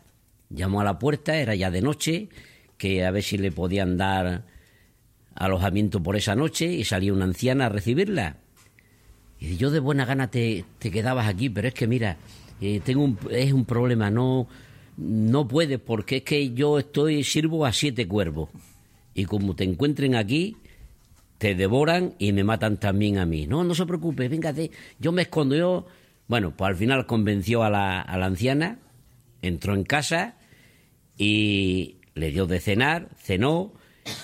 llamó 0.49 0.81
a 0.81 0.83
la 0.83 0.99
puerta, 0.99 1.37
era 1.37 1.55
ya 1.55 1.71
de 1.71 1.81
noche, 1.81 2.29
que 2.83 3.05
a 3.05 3.11
ver 3.11 3.23
si 3.23 3.37
le 3.37 3.49
podían 3.49 3.95
dar 3.95 4.43
alojamiento 5.35 6.03
por 6.03 6.17
esa 6.17 6.35
noche 6.35 6.65
y 6.65 6.83
salía 6.83 7.13
una 7.13 7.23
anciana 7.23 7.67
a 7.67 7.69
recibirla. 7.69 8.35
Y 9.39 9.55
yo 9.55 9.71
de 9.71 9.79
buena 9.79 10.03
gana 10.03 10.29
te, 10.29 10.65
te 10.79 10.91
quedabas 10.91 11.29
aquí, 11.29 11.49
pero 11.49 11.69
es 11.69 11.73
que 11.73 11.87
mira, 11.87 12.17
eh, 12.59 12.81
tengo 12.83 13.05
un, 13.05 13.17
es 13.31 13.53
un 13.53 13.63
problema, 13.63 14.09
no, 14.09 14.49
no 14.97 15.47
puedes 15.47 15.79
porque 15.79 16.17
es 16.17 16.23
que 16.23 16.51
yo 16.51 16.77
estoy 16.77 17.23
sirvo 17.23 17.65
a 17.65 17.71
siete 17.71 18.05
cuervos 18.05 18.49
y 19.13 19.23
como 19.23 19.55
te 19.55 19.63
encuentren 19.63 20.15
aquí 20.15 20.57
te 21.37 21.55
devoran 21.55 22.15
y 22.19 22.33
me 22.33 22.43
matan 22.43 22.81
también 22.81 23.17
a 23.17 23.25
mí. 23.25 23.47
No, 23.47 23.63
no 23.63 23.75
se 23.75 23.85
preocupe, 23.85 24.27
venga, 24.27 24.53
yo 24.99 25.13
me 25.13 25.21
escondo 25.21 25.55
yo. 25.55 25.87
Bueno, 26.27 26.51
pues 26.51 26.67
al 26.67 26.75
final 26.75 27.05
convenció 27.05 27.63
a 27.63 27.69
la, 27.69 28.01
a 28.01 28.17
la 28.17 28.25
anciana, 28.25 28.79
entró 29.41 29.73
en 29.73 29.85
casa 29.85 30.35
y 31.17 31.95
le 32.15 32.31
dio 32.31 32.45
de 32.45 32.59
cenar, 32.59 33.09
cenó, 33.17 33.73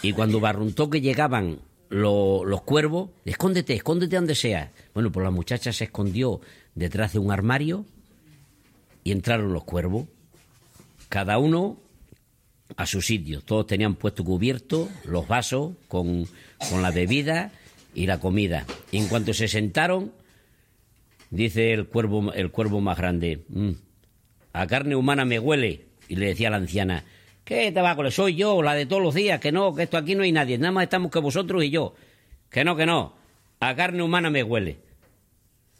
y 0.01 0.13
cuando 0.13 0.39
barruntó 0.39 0.89
que 0.89 1.01
llegaban 1.01 1.59
los 1.89 2.61
cuervos, 2.63 3.09
escóndete, 3.25 3.73
escóndete 3.73 4.15
donde 4.15 4.35
sea. 4.35 4.71
Bueno, 4.93 5.11
pues 5.11 5.23
la 5.23 5.31
muchacha 5.31 5.73
se 5.73 5.85
escondió 5.85 6.41
detrás 6.75 7.13
de 7.13 7.19
un 7.19 7.31
armario 7.31 7.85
y 9.03 9.11
entraron 9.11 9.53
los 9.53 9.63
cuervos, 9.63 10.07
cada 11.07 11.39
uno 11.39 11.79
a 12.77 12.85
su 12.85 13.01
sitio. 13.01 13.41
Todos 13.41 13.65
tenían 13.65 13.95
puesto 13.95 14.23
cubierto 14.23 14.87
los 15.05 15.27
vasos 15.27 15.73
con, 15.87 16.27
con 16.69 16.81
la 16.81 16.91
bebida 16.91 17.51
y 17.95 18.05
la 18.05 18.19
comida. 18.19 18.65
Y 18.91 18.97
en 18.97 19.07
cuanto 19.07 19.33
se 19.33 19.47
sentaron, 19.47 20.11
dice 21.31 21.73
el 21.73 21.87
cuervo, 21.87 22.31
el 22.33 22.51
cuervo 22.51 22.81
más 22.81 22.97
grande, 22.97 23.43
"Mm, 23.49 23.71
a 24.53 24.67
carne 24.67 24.95
humana 24.95 25.25
me 25.25 25.39
huele. 25.39 25.87
Y 26.07 26.15
le 26.15 26.27
decía 26.27 26.47
a 26.49 26.51
la 26.51 26.57
anciana, 26.57 27.05
¿qué 27.49 27.71
tabaco 27.71 28.11
soy 28.11 28.35
yo, 28.35 28.61
la 28.61 28.75
de 28.75 28.85
todos 28.85 29.01
los 29.01 29.15
días? 29.15 29.39
Que 29.39 29.51
no, 29.51 29.73
que 29.73 29.81
esto 29.81 29.97
aquí 29.97 30.13
no 30.13 30.21
hay 30.21 30.31
nadie, 30.31 30.59
nada 30.59 30.71
más 30.71 30.83
estamos 30.83 31.09
que 31.09 31.17
vosotros 31.17 31.63
y 31.63 31.71
yo. 31.71 31.95
Que 32.51 32.63
no, 32.63 32.75
que 32.75 32.85
no, 32.85 33.15
a 33.59 33.75
carne 33.75 34.03
humana 34.03 34.29
me 34.29 34.43
huele. 34.43 34.77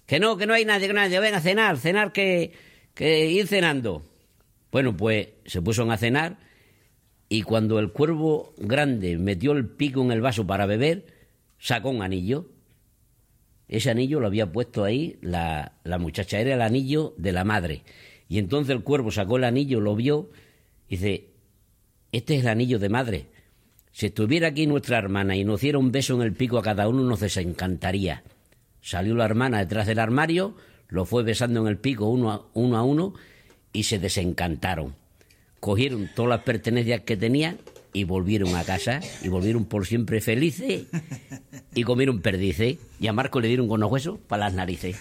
Que 0.07 0.19
no, 0.19 0.35
que 0.35 0.47
no 0.47 0.55
hay 0.55 0.65
nadie, 0.65 0.88
que 0.88 0.93
nadie, 0.93 1.19
ven 1.19 1.35
a 1.35 1.41
cenar, 1.41 1.77
cenar 1.77 2.11
que, 2.11 2.53
que 2.95 3.27
ir 3.27 3.45
cenando. 3.45 4.03
Bueno, 4.71 4.97
pues 4.97 5.27
se 5.45 5.61
pusieron 5.61 5.91
a 5.91 5.97
cenar 5.97 6.38
y 7.29 7.43
cuando 7.43 7.77
el 7.77 7.91
cuervo 7.91 8.55
grande 8.57 9.15
metió 9.19 9.51
el 9.51 9.67
pico 9.67 10.01
en 10.01 10.11
el 10.11 10.21
vaso 10.21 10.47
para 10.47 10.65
beber, 10.65 11.05
sacó 11.59 11.91
un 11.91 12.01
anillo. 12.01 12.47
Ese 13.67 13.91
anillo 13.91 14.19
lo 14.19 14.25
había 14.25 14.51
puesto 14.51 14.83
ahí 14.83 15.19
la, 15.21 15.73
la 15.83 15.99
muchacha, 15.99 16.39
era 16.39 16.55
el 16.55 16.63
anillo 16.63 17.13
de 17.17 17.31
la 17.31 17.43
madre. 17.43 17.83
Y 18.27 18.39
entonces 18.39 18.75
el 18.75 18.81
cuervo 18.81 19.11
sacó 19.11 19.38
el 19.38 19.43
anillo, 19.43 19.79
lo 19.79 19.95
vio 19.95 20.31
y 20.88 20.97
dice, 20.97 21.29
este 22.12 22.36
es 22.36 22.42
el 22.42 22.48
anillo 22.48 22.80
de 22.80 22.89
madre. 22.89 23.25
Si 23.92 24.08
estuviera 24.08 24.48
aquí 24.48 24.66
nuestra 24.66 24.98
hermana 24.98 25.36
y 25.36 25.44
nos 25.44 25.62
diera 25.62 25.78
un 25.78 25.92
beso 25.92 26.16
en 26.16 26.22
el 26.22 26.34
pico 26.34 26.58
a 26.58 26.63
cada 26.63 26.88
uno, 26.88 27.04
nos 27.04 27.20
desencantaría. 27.20 28.24
Salió 28.82 29.16
la 29.16 29.25
hermana 29.25 29.60
detrás 29.60 29.88
del 29.88 30.00
armario, 30.00 30.56
lo 30.88 31.06
fue 31.06 31.24
besando 31.24 31.62
en 31.62 31.68
el 31.68 31.78
pico 31.78 32.06
uno 32.10 32.32
a 32.32 32.46
uno, 32.54 32.78
a 32.78 32.84
uno 32.84 33.13
y 33.74 33.84
se 33.84 34.00
desencantaron. 34.00 34.96
Cogieron 35.60 36.10
todas 36.16 36.30
las 36.30 36.44
pertenencias 36.44 37.01
que 37.01 37.18
tenían 37.18 37.58
y 37.94 38.06
volvieron 38.06 38.56
a 38.56 38.63
casa 38.63 39.01
y 39.24 39.28
volvieron 39.28 39.66
por 39.66 39.86
siempre 39.86 40.22
felices 40.22 40.86
y 41.75 41.84
comieron 41.84 42.22
perdices 42.22 42.78
y 43.00 43.08
a 43.08 43.13
Marco 43.13 43.42
le 43.42 43.48
dieron 43.48 43.68
con 43.68 43.80
los 43.82 43.92
huesos 43.92 44.20
para 44.28 44.46
las 44.46 44.54
narices. 44.54 44.98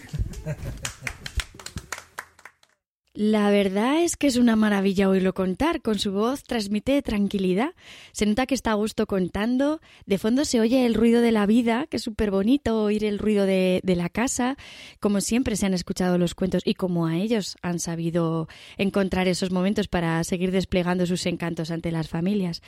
La 3.21 3.51
verdad 3.51 4.05
es 4.05 4.17
que 4.17 4.29
es 4.29 4.37
una 4.37 4.55
maravilla 4.55 5.09
oírlo 5.09 5.35
contar. 5.35 5.83
Con 5.83 5.99
su 5.99 6.13
voz 6.13 6.45
transmite 6.45 7.03
tranquilidad. 7.03 7.75
Se 8.13 8.27
nota 8.27 8.47
que 8.47 8.55
está 8.55 8.71
a 8.71 8.75
gusto 8.75 9.09
contando. 9.09 9.81
De 10.07 10.19
fondo 10.19 10.45
se 10.45 10.61
oye 10.61 10.87
el 10.87 10.95
ruido 10.95 11.21
de 11.21 11.33
la 11.33 11.45
vida, 11.45 11.89
que 11.91 11.97
es 11.97 12.05
súper 12.05 12.31
bonito 12.31 12.81
oír 12.81 13.05
el 13.05 13.19
ruido 13.19 13.45
de, 13.45 13.81
de, 13.83 13.97
la 13.97 14.09
casa. 14.09 14.57
Como 15.01 15.21
siempre 15.21 15.57
se 15.57 15.67
han 15.67 15.75
escuchado 15.75 16.17
los 16.17 16.37
cuentos 16.37 16.63
y 16.65 16.75
como 16.75 17.09
a 17.09 17.17
ellos 17.17 17.57
han 17.61 17.81
sabido 17.81 18.47
encontrar 18.77 19.27
esos 19.27 19.51
momentos 19.51 19.89
para 19.89 20.23
seguir 20.23 20.53
desplegando 20.53 21.05
sus 21.05 21.27
encantos 21.27 21.73
ante 21.73 21.91
las 21.91 22.09
familias. 22.09 22.63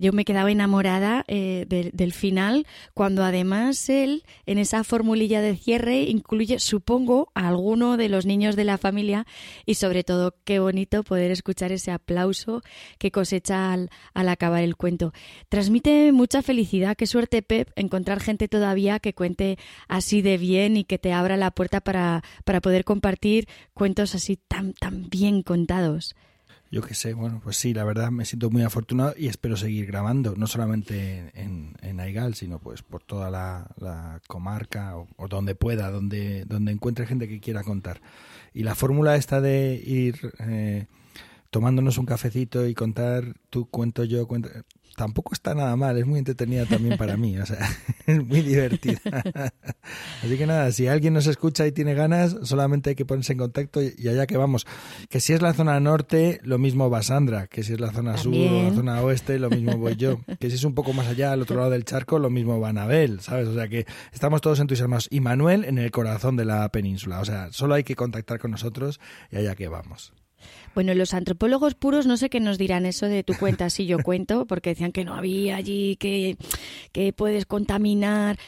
Yo 0.00 0.12
me 0.12 0.24
quedaba 0.24 0.52
enamorada 0.52 1.24
eh, 1.26 1.66
de, 1.68 1.90
del 1.92 2.12
final, 2.12 2.66
cuando 2.94 3.24
además 3.24 3.88
él, 3.88 4.22
en 4.46 4.58
esa 4.58 4.84
formulilla 4.84 5.42
de 5.42 5.56
cierre, 5.56 6.02
incluye, 6.02 6.60
supongo, 6.60 7.32
a 7.34 7.48
alguno 7.48 7.96
de 7.96 8.08
los 8.08 8.24
niños 8.24 8.54
de 8.54 8.62
la 8.62 8.78
familia 8.78 9.26
y 9.66 9.74
sobre 9.74 10.04
todo 10.04 10.36
qué 10.44 10.60
bonito 10.60 11.02
poder 11.02 11.32
escuchar 11.32 11.72
ese 11.72 11.90
aplauso 11.90 12.62
que 12.98 13.10
cosecha 13.10 13.72
al, 13.72 13.90
al 14.14 14.28
acabar 14.28 14.62
el 14.62 14.76
cuento. 14.76 15.12
Transmite 15.48 16.12
mucha 16.12 16.42
felicidad, 16.42 16.96
qué 16.96 17.08
suerte 17.08 17.42
Pep 17.42 17.70
encontrar 17.74 18.20
gente 18.20 18.46
todavía 18.46 19.00
que 19.00 19.14
cuente 19.14 19.58
así 19.88 20.22
de 20.22 20.38
bien 20.38 20.76
y 20.76 20.84
que 20.84 20.98
te 20.98 21.12
abra 21.12 21.36
la 21.36 21.50
puerta 21.50 21.80
para, 21.80 22.22
para 22.44 22.60
poder 22.60 22.84
compartir 22.84 23.48
cuentos 23.74 24.14
así 24.14 24.36
tan, 24.36 24.74
tan 24.74 25.10
bien 25.10 25.42
contados. 25.42 26.14
Yo 26.70 26.82
qué 26.82 26.94
sé, 26.94 27.14
bueno, 27.14 27.40
pues 27.42 27.56
sí, 27.56 27.72
la 27.72 27.84
verdad 27.84 28.10
me 28.10 28.26
siento 28.26 28.50
muy 28.50 28.62
afortunado 28.62 29.14
y 29.16 29.28
espero 29.28 29.56
seguir 29.56 29.86
grabando, 29.86 30.34
no 30.36 30.46
solamente 30.46 31.30
en, 31.34 31.74
en 31.80 31.98
Aigal, 31.98 32.34
sino 32.34 32.58
pues 32.58 32.82
por 32.82 33.02
toda 33.02 33.30
la, 33.30 34.20
comarca 34.26 34.96
o, 34.96 35.08
o, 35.16 35.28
donde 35.28 35.54
pueda, 35.54 35.90
donde, 35.90 36.44
donde 36.44 36.72
encuentre 36.72 37.06
gente 37.06 37.26
que 37.26 37.40
quiera 37.40 37.64
contar. 37.64 38.02
Y 38.52 38.64
la 38.64 38.74
fórmula 38.74 39.16
esta 39.16 39.40
de 39.40 39.82
ir 39.82 40.32
eh, 40.40 40.86
tomándonos 41.50 41.96
un 41.96 42.06
cafecito 42.06 42.66
y 42.66 42.74
contar 42.74 43.34
tú 43.48 43.66
cuento 43.70 44.04
yo, 44.04 44.26
cuento, 44.26 44.50
tampoco 44.98 45.32
está 45.32 45.54
nada 45.54 45.76
mal, 45.76 45.96
es 45.96 46.06
muy 46.06 46.18
entretenida 46.18 46.66
también 46.66 46.98
para 46.98 47.16
mí, 47.16 47.38
o 47.38 47.46
sea, 47.46 47.58
es 48.06 48.22
muy 48.22 48.42
divertida. 48.42 49.00
Así 50.22 50.36
que 50.36 50.44
nada, 50.44 50.70
si 50.72 50.88
alguien 50.88 51.14
nos 51.14 51.28
escucha 51.28 51.66
y 51.66 51.72
tiene 51.72 51.94
ganas, 51.94 52.36
solamente 52.42 52.90
hay 52.90 52.96
que 52.96 53.06
ponerse 53.06 53.32
en 53.32 53.38
contacto 53.38 53.80
y 53.80 54.08
allá 54.08 54.26
que 54.26 54.36
vamos. 54.36 54.66
Que 55.08 55.20
si 55.20 55.32
es 55.32 55.40
la 55.40 55.54
zona 55.54 55.78
norte, 55.78 56.40
lo 56.42 56.58
mismo 56.58 56.90
va 56.90 57.02
Sandra, 57.02 57.46
que 57.46 57.62
si 57.62 57.74
es 57.74 57.80
la 57.80 57.92
zona 57.92 58.16
también. 58.16 58.48
sur 58.48 58.58
o 58.58 58.62
la 58.64 58.74
zona 58.74 59.00
oeste, 59.02 59.38
lo 59.38 59.50
mismo 59.50 59.78
voy 59.78 59.96
yo. 59.96 60.20
Que 60.40 60.50
si 60.50 60.56
es 60.56 60.64
un 60.64 60.74
poco 60.74 60.92
más 60.92 61.06
allá, 61.06 61.32
al 61.32 61.42
otro 61.42 61.56
lado 61.56 61.70
del 61.70 61.84
charco, 61.84 62.18
lo 62.18 62.28
mismo 62.28 62.60
va 62.60 62.70
Anabel, 62.70 63.20
¿sabes? 63.20 63.48
O 63.48 63.54
sea 63.54 63.68
que 63.68 63.86
estamos 64.12 64.40
todos 64.40 64.58
entusiasmados. 64.60 65.08
Y 65.10 65.20
Manuel 65.20 65.64
en 65.64 65.78
el 65.78 65.90
corazón 65.90 66.36
de 66.36 66.44
la 66.44 66.68
península, 66.70 67.20
o 67.20 67.24
sea, 67.24 67.52
solo 67.52 67.74
hay 67.74 67.84
que 67.84 67.94
contactar 67.94 68.40
con 68.40 68.50
nosotros 68.50 69.00
y 69.30 69.36
allá 69.36 69.54
que 69.54 69.68
vamos. 69.68 70.12
Bueno, 70.78 70.94
los 70.94 71.12
antropólogos 71.12 71.74
puros 71.74 72.06
no 72.06 72.16
sé 72.16 72.30
qué 72.30 72.38
nos 72.38 72.56
dirán 72.56 72.86
eso 72.86 73.06
de 73.06 73.24
tu 73.24 73.34
cuenta 73.34 73.68
si 73.68 73.86
yo 73.86 73.98
cuento, 73.98 74.46
porque 74.46 74.70
decían 74.70 74.92
que 74.92 75.04
no 75.04 75.14
había 75.14 75.56
allí, 75.56 75.96
que, 75.96 76.36
que 76.92 77.12
puedes 77.12 77.46
contaminar. 77.46 78.38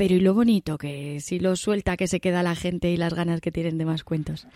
Pero 0.00 0.14
y 0.14 0.20
lo 0.20 0.32
bonito, 0.32 0.78
que 0.78 1.20
si 1.20 1.38
lo 1.40 1.56
suelta, 1.56 1.98
que 1.98 2.06
se 2.08 2.20
queda 2.20 2.42
la 2.42 2.54
gente 2.54 2.90
y 2.90 2.96
las 2.96 3.12
ganas 3.12 3.42
que 3.42 3.52
tienen 3.52 3.76
de 3.76 3.84
más 3.84 4.02
cuentos. 4.02 4.46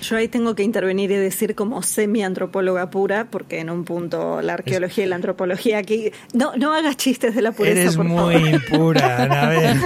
Yo 0.00 0.16
ahí 0.16 0.28
tengo 0.28 0.54
que 0.54 0.62
intervenir 0.62 1.10
y 1.10 1.16
decir 1.16 1.56
como 1.56 1.82
semi-antropóloga 1.82 2.88
pura, 2.88 3.26
porque 3.28 3.58
en 3.58 3.68
un 3.70 3.84
punto 3.84 4.40
la 4.42 4.52
arqueología 4.54 5.02
es... 5.02 5.06
y 5.08 5.10
la 5.10 5.16
antropología 5.16 5.78
aquí... 5.78 6.12
No, 6.34 6.54
no 6.56 6.72
hagas 6.72 6.96
chistes 6.98 7.34
de 7.34 7.42
la 7.42 7.50
pureza, 7.50 7.80
Eres 7.80 7.96
por 7.96 8.04
muy 8.04 8.34
favor. 8.34 8.48
impura, 8.48 9.22
Anabel. 9.24 9.80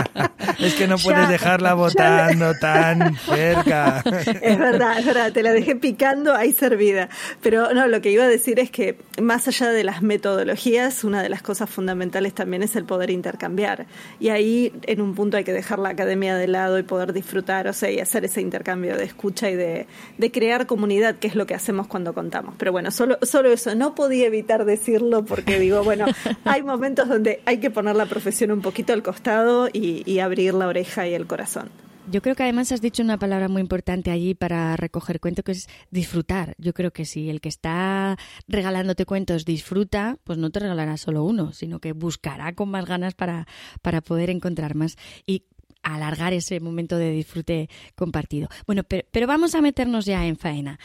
es 0.58 0.74
que 0.74 0.88
no 0.88 0.98
puedes 0.98 1.20
Ya, 1.20 1.28
dejarla 1.28 1.68
ya. 1.68 1.74
votando 1.74 2.52
tan 2.60 3.14
cerca. 3.18 4.02
Es 4.42 4.58
verdad, 4.58 4.98
es 4.98 5.06
verdad, 5.06 5.32
te 5.32 5.44
la 5.44 5.52
dejé 5.52 5.76
picando 5.76 6.34
ahí 6.34 6.52
servida. 6.52 7.08
Pero 7.40 7.72
no, 7.72 7.86
lo 7.86 8.00
que 8.00 8.10
iba 8.10 8.24
a 8.24 8.28
decir 8.28 8.58
es 8.58 8.72
que 8.72 8.98
más 9.22 9.46
allá 9.46 9.70
de 9.70 9.84
las 9.84 10.02
metodologías, 10.02 11.04
una 11.04 11.22
de 11.22 11.28
las 11.28 11.42
cosas 11.42 11.70
fundamentales 11.70 12.34
también 12.34 12.64
es 12.64 12.74
el 12.74 12.84
poder 12.84 13.10
intercambiar. 13.10 13.86
Y 14.18 14.30
ahí 14.30 14.55
en 14.82 15.00
un 15.00 15.14
punto 15.14 15.36
hay 15.36 15.44
que 15.44 15.52
dejar 15.52 15.78
la 15.78 15.90
academia 15.90 16.36
de 16.36 16.48
lado 16.48 16.78
y 16.78 16.82
poder 16.82 17.12
disfrutar, 17.12 17.68
o 17.68 17.72
sea, 17.72 17.90
y 17.90 18.00
hacer 18.00 18.24
ese 18.24 18.40
intercambio 18.40 18.96
de 18.96 19.04
escucha 19.04 19.50
y 19.50 19.56
de, 19.56 19.86
de 20.18 20.30
crear 20.30 20.66
comunidad, 20.66 21.16
que 21.16 21.26
es 21.28 21.34
lo 21.34 21.46
que 21.46 21.54
hacemos 21.54 21.86
cuando 21.86 22.14
contamos. 22.14 22.54
Pero 22.58 22.72
bueno, 22.72 22.90
solo, 22.90 23.18
solo 23.22 23.50
eso, 23.52 23.74
no 23.74 23.94
podía 23.94 24.26
evitar 24.26 24.64
decirlo 24.64 25.24
porque 25.24 25.58
digo, 25.58 25.82
bueno, 25.84 26.06
hay 26.44 26.62
momentos 26.62 27.08
donde 27.08 27.40
hay 27.44 27.58
que 27.58 27.70
poner 27.70 27.96
la 27.96 28.06
profesión 28.06 28.50
un 28.50 28.62
poquito 28.62 28.92
al 28.92 29.02
costado 29.02 29.68
y, 29.72 30.02
y 30.10 30.20
abrir 30.20 30.54
la 30.54 30.68
oreja 30.68 31.06
y 31.06 31.14
el 31.14 31.26
corazón. 31.26 31.70
Yo 32.08 32.22
creo 32.22 32.36
que 32.36 32.44
además 32.44 32.70
has 32.70 32.80
dicho 32.80 33.02
una 33.02 33.18
palabra 33.18 33.48
muy 33.48 33.60
importante 33.60 34.12
allí 34.12 34.34
para 34.34 34.76
recoger 34.76 35.18
cuento, 35.18 35.42
que 35.42 35.50
es 35.52 35.68
disfrutar. 35.90 36.54
Yo 36.56 36.72
creo 36.72 36.92
que 36.92 37.04
si 37.04 37.28
el 37.28 37.40
que 37.40 37.48
está 37.48 38.16
regalándote 38.46 39.06
cuentos 39.06 39.44
disfruta, 39.44 40.16
pues 40.22 40.38
no 40.38 40.50
te 40.50 40.60
regalará 40.60 40.98
solo 40.98 41.24
uno, 41.24 41.52
sino 41.52 41.80
que 41.80 41.92
buscará 41.92 42.54
con 42.54 42.68
más 42.68 42.86
ganas 42.86 43.14
para, 43.14 43.48
para 43.82 44.02
poder 44.02 44.30
encontrar 44.30 44.76
más. 44.76 44.96
Y 45.26 45.46
alargar 45.82 46.32
ese 46.32 46.60
momento 46.60 46.96
de 46.96 47.10
disfrute 47.10 47.68
compartido. 47.96 48.48
Bueno, 48.66 48.84
pero, 48.84 49.04
pero 49.10 49.26
vamos 49.26 49.56
a 49.56 49.60
meternos 49.60 50.04
ya 50.04 50.26
en 50.26 50.36
faena. 50.36 50.78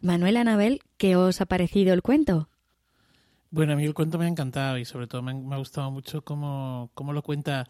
Manuel 0.00 0.36
Anabel, 0.36 0.80
¿qué 0.96 1.16
os 1.16 1.40
ha 1.40 1.46
parecido 1.46 1.92
el 1.92 2.02
cuento? 2.02 2.48
Bueno, 3.50 3.72
a 3.72 3.76
mí 3.76 3.84
el 3.84 3.94
cuento 3.94 4.16
me 4.16 4.26
ha 4.26 4.28
encantado 4.28 4.78
y 4.78 4.84
sobre 4.84 5.08
todo 5.08 5.22
me 5.22 5.32
ha, 5.32 5.58
gustado 5.58 5.90
mucho 5.90 6.22
cómo, 6.22 6.90
cómo 6.94 7.12
lo 7.12 7.22
cuenta 7.22 7.66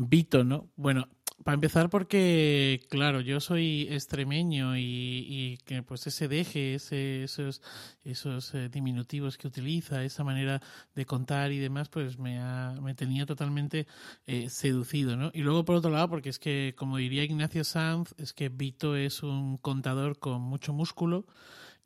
Vito, 0.00 0.44
¿no? 0.44 0.68
Bueno, 0.76 1.08
para 1.44 1.54
empezar 1.54 1.88
porque, 1.88 2.80
claro, 2.90 3.20
yo 3.20 3.40
soy 3.40 3.86
extremeño 3.90 4.76
y, 4.76 5.24
y 5.28 5.56
que 5.64 5.82
pues 5.82 6.06
ese 6.06 6.28
deje, 6.28 6.74
ese, 6.74 7.24
esos, 7.24 7.62
esos 8.04 8.54
eh, 8.54 8.68
diminutivos 8.68 9.38
que 9.38 9.46
utiliza, 9.46 10.02
esa 10.04 10.24
manera 10.24 10.60
de 10.94 11.06
contar 11.06 11.52
y 11.52 11.58
demás, 11.58 11.88
pues 11.88 12.18
me, 12.18 12.38
ha, 12.40 12.74
me 12.82 12.94
tenía 12.94 13.24
totalmente 13.24 13.86
eh, 14.26 14.50
seducido, 14.50 15.16
¿no? 15.16 15.30
Y 15.32 15.42
luego 15.42 15.64
por 15.64 15.76
otro 15.76 15.90
lado, 15.90 16.08
porque 16.08 16.28
es 16.28 16.38
que, 16.38 16.74
como 16.76 16.96
diría 16.96 17.24
Ignacio 17.24 17.64
Sanz, 17.64 18.14
es 18.18 18.32
que 18.32 18.48
Vito 18.48 18.96
es 18.96 19.22
un 19.22 19.58
contador 19.58 20.18
con 20.18 20.42
mucho 20.42 20.72
músculo 20.72 21.26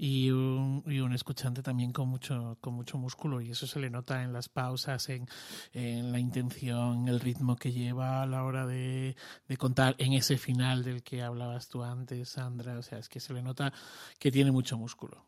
y 0.04 0.32
un, 0.32 0.82
y 0.85 0.99
un, 0.99 1.12
escuchante 1.12 1.62
también 1.62 1.92
con 1.92 2.09
mucho, 2.09 2.59
con 2.61 2.75
mucho 2.75 2.99
músculo 2.99 3.40
y 3.40 3.52
eso 3.52 3.68
se 3.68 3.78
le 3.78 3.88
nota 3.88 4.25
en 4.25 4.32
las 4.32 4.49
pausas, 4.49 5.09
en, 5.09 5.28
en 5.73 6.11
la 6.11 6.18
intención, 6.18 7.06
el 7.06 7.21
ritmo 7.21 7.54
que 7.54 7.71
lleva 7.71 8.21
a 8.21 8.26
la 8.26 8.42
hora 8.42 8.66
de, 8.66 9.14
de, 9.47 9.56
contar, 9.56 9.94
en 9.99 10.14
ese 10.14 10.38
final 10.38 10.82
del 10.82 11.04
que 11.04 11.23
hablabas 11.23 11.68
tú 11.68 11.85
antes, 11.85 12.30
Sandra, 12.30 12.76
o 12.78 12.82
sea, 12.82 12.99
es 12.99 13.09
que 13.09 13.21
se 13.21 13.32
le 13.32 13.42
nota 13.42 13.73
que 14.18 14.32
tiene 14.32 14.50
mucho 14.50 14.76
músculo. 14.76 15.25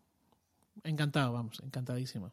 Encantado, 0.83 1.33
vamos, 1.33 1.61
encantadísimo. 1.63 2.33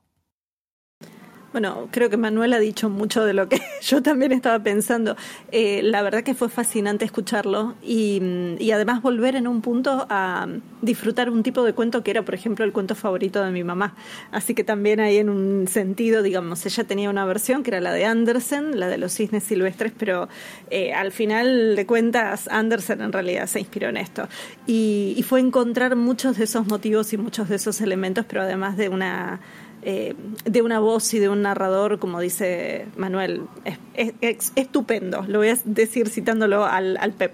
Bueno, 1.52 1.90
creo 1.92 2.10
que 2.10 2.16
Manuel 2.16 2.54
ha 2.54 2.60
dicho 2.60 2.90
mucho 2.90 3.26
de 3.26 3.34
lo 3.34 3.50
que 3.50 3.60
yo 3.82 4.02
también 4.02 4.32
estaba 4.32 4.60
pensando. 4.60 5.18
Eh, 5.52 5.82
la 5.84 6.02
verdad 6.02 6.24
que 6.24 6.34
fue 6.34 6.48
fascinante 6.48 7.04
escucharlo 7.04 7.76
y, 7.84 8.22
y, 8.58 8.72
además 8.72 9.02
volver 9.02 9.36
en 9.36 9.48
un 9.48 9.62
punto 9.62 10.08
a 10.10 10.48
disfrutar 10.82 11.30
un 11.30 11.44
tipo 11.44 11.64
de 11.64 11.74
cuento 11.74 12.04
que 12.04 12.12
era, 12.12 12.24
por 12.24 12.36
ejemplo, 12.36 12.64
el 12.64 12.72
cuento 12.72 12.96
favorito 12.96 13.44
de 13.44 13.52
mi 13.52 13.66
mamá. 13.66 13.96
Así 14.32 14.54
que 14.56 14.64
también 14.64 15.02
ahí 15.02 15.18
en 15.18 15.30
un 15.30 15.68
sentido, 15.68 16.24
digamos, 16.24 16.66
ella 16.66 16.86
tenía 16.86 17.10
una 17.10 17.26
versión 17.26 17.64
que 17.64 17.72
era 17.72 17.82
la 17.82 17.92
de 17.92 18.06
Andersen, 18.06 18.80
la 18.80 18.88
de 18.88 18.98
los 18.98 19.12
cisnes 19.14 19.44
silvestres, 19.44 19.92
pero 19.98 20.30
eh, 20.70 20.94
al 20.94 21.12
final 21.12 21.76
de 21.76 21.86
cuentas 21.86 22.48
Andersen 22.48 23.02
en 23.02 23.12
realidad 23.12 23.48
se 23.48 23.60
inspiró 23.60 23.90
en 23.90 23.98
esto. 23.98 24.30
Y, 24.68 25.16
y 25.18 25.24
fue 25.24 25.42
encontrar 25.42 25.98
muchos 25.98 26.38
de 26.38 26.46
esos 26.46 26.66
motivos 26.68 27.12
y 27.12 27.18
muchos 27.18 27.50
de 27.50 27.58
esos 27.58 27.82
elementos, 27.82 28.24
pero 28.26 28.44
además 28.44 28.78
de 28.78 28.88
una 28.88 29.42
eh, 29.84 30.16
de 30.46 30.62
una 30.62 30.80
voz 30.80 31.14
y 31.14 31.20
de 31.20 31.30
un 31.30 31.42
narrador, 31.42 32.00
como 32.00 32.20
dice 32.20 32.88
Manuel, 32.98 33.48
es, 33.94 34.52
estupendo. 34.56 35.24
Lo 35.28 35.40
voy 35.40 35.50
a 35.50 35.58
decir 35.66 36.10
citándolo 36.10 36.66
al 36.66 37.14
Pep. 37.18 37.34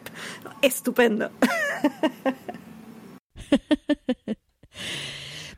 Estupendo. 0.61 1.29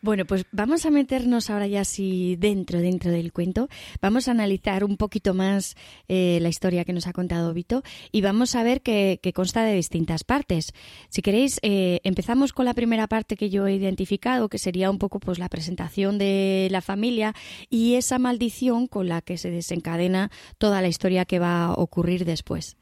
Bueno, 0.01 0.25
pues 0.25 0.45
vamos 0.53 0.85
a 0.85 0.91
meternos 0.91 1.49
ahora 1.49 1.67
ya 1.67 1.81
así 1.81 2.37
dentro, 2.37 2.79
dentro 2.79 3.11
del 3.11 3.33
cuento. 3.33 3.67
Vamos 4.01 4.27
a 4.27 4.31
analizar 4.31 4.85
un 4.85 4.95
poquito 4.95 5.33
más 5.33 5.75
eh, 6.07 6.39
la 6.41 6.47
historia 6.47 6.85
que 6.85 6.93
nos 6.93 7.05
ha 7.07 7.11
contado 7.11 7.53
Vito 7.53 7.83
y 8.11 8.21
vamos 8.21 8.55
a 8.55 8.63
ver 8.63 8.81
que, 8.81 9.19
consta 9.35 9.63
de 9.63 9.73
distintas 9.73 10.23
partes. 10.23 10.73
Si 11.09 11.21
queréis, 11.21 11.59
eh, 11.63 11.99
empezamos 12.03 12.53
con 12.53 12.65
la 12.65 12.73
primera 12.73 13.07
parte 13.07 13.35
que 13.35 13.49
yo 13.49 13.67
he 13.67 13.75
identificado, 13.75 14.47
que 14.47 14.57
sería 14.57 14.89
un 14.89 14.99
poco 14.99 15.19
pues 15.19 15.37
la 15.37 15.49
presentación 15.49 16.17
de 16.17 16.69
la 16.71 16.81
familia 16.81 17.33
y 17.69 17.95
esa 17.95 18.19
maldición 18.19 18.87
con 18.87 19.09
la 19.09 19.21
que 19.21 19.37
se 19.37 19.51
desencadena 19.51 20.31
toda 20.57 20.81
la 20.81 20.87
historia 20.87 21.25
que 21.25 21.39
va 21.39 21.65
a 21.65 21.73
ocurrir 21.73 22.23
después. 22.23 22.77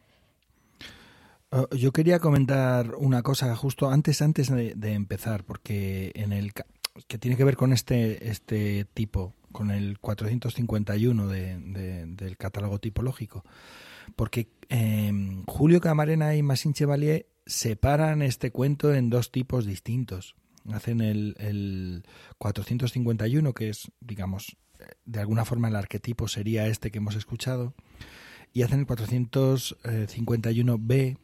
Oh, 1.49 1.67
yo 1.73 1.93
quería 1.93 2.19
comentar 2.19 2.95
una 2.95 3.23
cosa 3.23 3.55
justo 3.55 3.89
antes 3.89 4.21
antes 4.21 4.49
de, 4.49 4.73
de 4.75 4.93
empezar, 4.93 5.45
porque 5.45 6.11
en 6.15 6.33
el 6.33 6.51
que 7.07 7.17
tiene 7.17 7.37
que 7.37 7.43
ver 7.43 7.55
con 7.55 7.73
este, 7.73 8.29
este 8.29 8.85
tipo, 8.85 9.33
con 9.51 9.71
el 9.71 9.99
451 9.99 11.27
de, 11.27 12.05
del 12.07 12.37
catálogo 12.37 12.79
tipológico. 12.79 13.43
Porque 14.15 14.49
em, 14.69 15.43
Julio 15.45 15.81
Camarena 15.81 16.35
y 16.35 16.43
Massin 16.43 16.73
Chevalier 16.73 17.27
separan 17.45 18.21
este 18.21 18.51
cuento 18.51 18.93
en 18.93 19.09
dos 19.09 19.31
tipos 19.31 19.65
distintos. 19.65 20.35
Hacen 20.71 21.01
el, 21.01 21.35
el 21.39 22.03
451, 22.37 23.53
que 23.53 23.69
es, 23.69 23.91
digamos, 24.01 24.57
de 25.05 25.19
alguna 25.19 25.45
forma 25.45 25.69
el 25.69 25.75
arquetipo 25.75 26.27
sería 26.27 26.67
este 26.67 26.91
que 26.91 26.99
hemos 26.99 27.15
escuchado, 27.15 27.73
y 28.53 28.61
hacen 28.63 28.81
el 28.81 28.87
451b, 28.87 31.17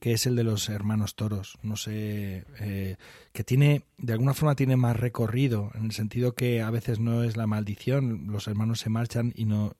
que 0.00 0.12
es 0.12 0.26
el 0.26 0.34
de 0.34 0.44
los 0.44 0.68
hermanos 0.68 1.14
toros. 1.14 1.58
No 1.62 1.76
sé, 1.76 2.44
eh, 2.58 2.96
que 3.32 3.44
tiene, 3.44 3.84
de 3.98 4.14
alguna 4.14 4.34
forma 4.34 4.56
tiene 4.56 4.76
más 4.76 4.98
recorrido, 4.98 5.70
en 5.74 5.84
el 5.84 5.92
sentido 5.92 6.34
que 6.34 6.62
a 6.62 6.70
veces 6.70 6.98
no 6.98 7.22
es 7.22 7.36
la 7.36 7.46
maldición, 7.46 8.26
los 8.28 8.48
hermanos 8.48 8.80
se 8.80 8.88
marchan 8.88 9.32
y 9.36 9.44
no, 9.44 9.74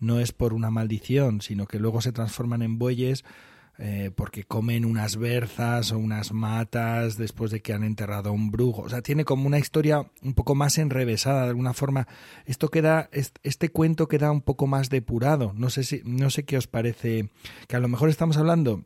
no 0.00 0.18
es 0.18 0.32
por 0.32 0.54
una 0.54 0.70
maldición, 0.70 1.42
sino 1.42 1.66
que 1.66 1.78
luego 1.78 2.00
se 2.00 2.12
transforman 2.12 2.62
en 2.62 2.78
bueyes 2.78 3.24
eh, 3.82 4.10
porque 4.14 4.44
comen 4.44 4.84
unas 4.84 5.16
berzas 5.16 5.92
o 5.92 5.98
unas 5.98 6.32
matas 6.32 7.16
después 7.16 7.50
de 7.50 7.62
que 7.62 7.72
han 7.72 7.82
enterrado 7.82 8.28
a 8.28 8.32
un 8.32 8.50
brujo. 8.50 8.82
O 8.82 8.88
sea, 8.90 9.00
tiene 9.00 9.24
como 9.24 9.46
una 9.46 9.58
historia 9.58 10.06
un 10.22 10.34
poco 10.34 10.54
más 10.54 10.76
enrevesada 10.76 11.44
de 11.44 11.48
alguna 11.48 11.72
forma. 11.72 12.06
Esto 12.44 12.68
queda, 12.68 13.08
este 13.42 13.70
cuento 13.70 14.06
queda 14.06 14.32
un 14.32 14.42
poco 14.42 14.66
más 14.66 14.90
depurado. 14.90 15.52
No 15.54 15.70
sé 15.70 15.84
si, 15.84 16.02
no 16.04 16.28
sé 16.28 16.44
qué 16.44 16.58
os 16.58 16.66
parece, 16.66 17.30
que 17.68 17.76
a 17.76 17.80
lo 17.80 17.88
mejor 17.88 18.10
estamos 18.10 18.36
hablando 18.36 18.84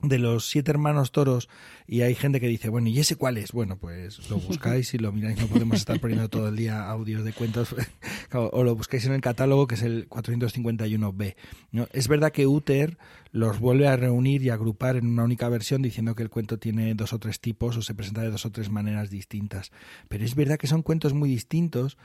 de 0.00 0.18
los 0.18 0.48
siete 0.48 0.70
hermanos 0.70 1.10
toros 1.10 1.48
y 1.86 2.02
hay 2.02 2.14
gente 2.14 2.38
que 2.40 2.46
dice, 2.46 2.68
bueno, 2.68 2.88
¿y 2.88 3.00
ese 3.00 3.16
cuál 3.16 3.36
es? 3.36 3.50
Bueno, 3.50 3.78
pues 3.78 4.30
lo 4.30 4.36
buscáis 4.40 4.94
y 4.94 4.98
lo 4.98 5.10
miráis, 5.10 5.38
no 5.38 5.48
podemos 5.48 5.78
estar 5.78 5.98
poniendo 5.98 6.28
todo 6.28 6.48
el 6.48 6.56
día 6.56 6.88
audios 6.88 7.24
de 7.24 7.32
cuentos, 7.32 7.74
o 8.32 8.62
lo 8.62 8.76
buscáis 8.76 9.06
en 9.06 9.12
el 9.12 9.20
catálogo 9.20 9.66
que 9.66 9.74
es 9.74 9.82
el 9.82 10.08
451b. 10.08 11.34
¿no? 11.72 11.88
Es 11.92 12.06
verdad 12.06 12.30
que 12.30 12.46
Uter 12.46 12.96
los 13.32 13.58
vuelve 13.58 13.88
a 13.88 13.96
reunir 13.96 14.42
y 14.42 14.50
agrupar 14.50 14.96
en 14.96 15.06
una 15.06 15.24
única 15.24 15.48
versión 15.48 15.82
diciendo 15.82 16.14
que 16.14 16.22
el 16.22 16.30
cuento 16.30 16.58
tiene 16.58 16.94
dos 16.94 17.12
o 17.12 17.18
tres 17.18 17.40
tipos 17.40 17.76
o 17.76 17.82
se 17.82 17.94
presenta 17.94 18.22
de 18.22 18.30
dos 18.30 18.46
o 18.46 18.52
tres 18.52 18.70
maneras 18.70 19.10
distintas, 19.10 19.72
pero 20.08 20.24
es 20.24 20.34
verdad 20.36 20.58
que 20.58 20.68
son 20.68 20.82
cuentos 20.82 21.12
muy 21.12 21.28
distintos 21.28 21.98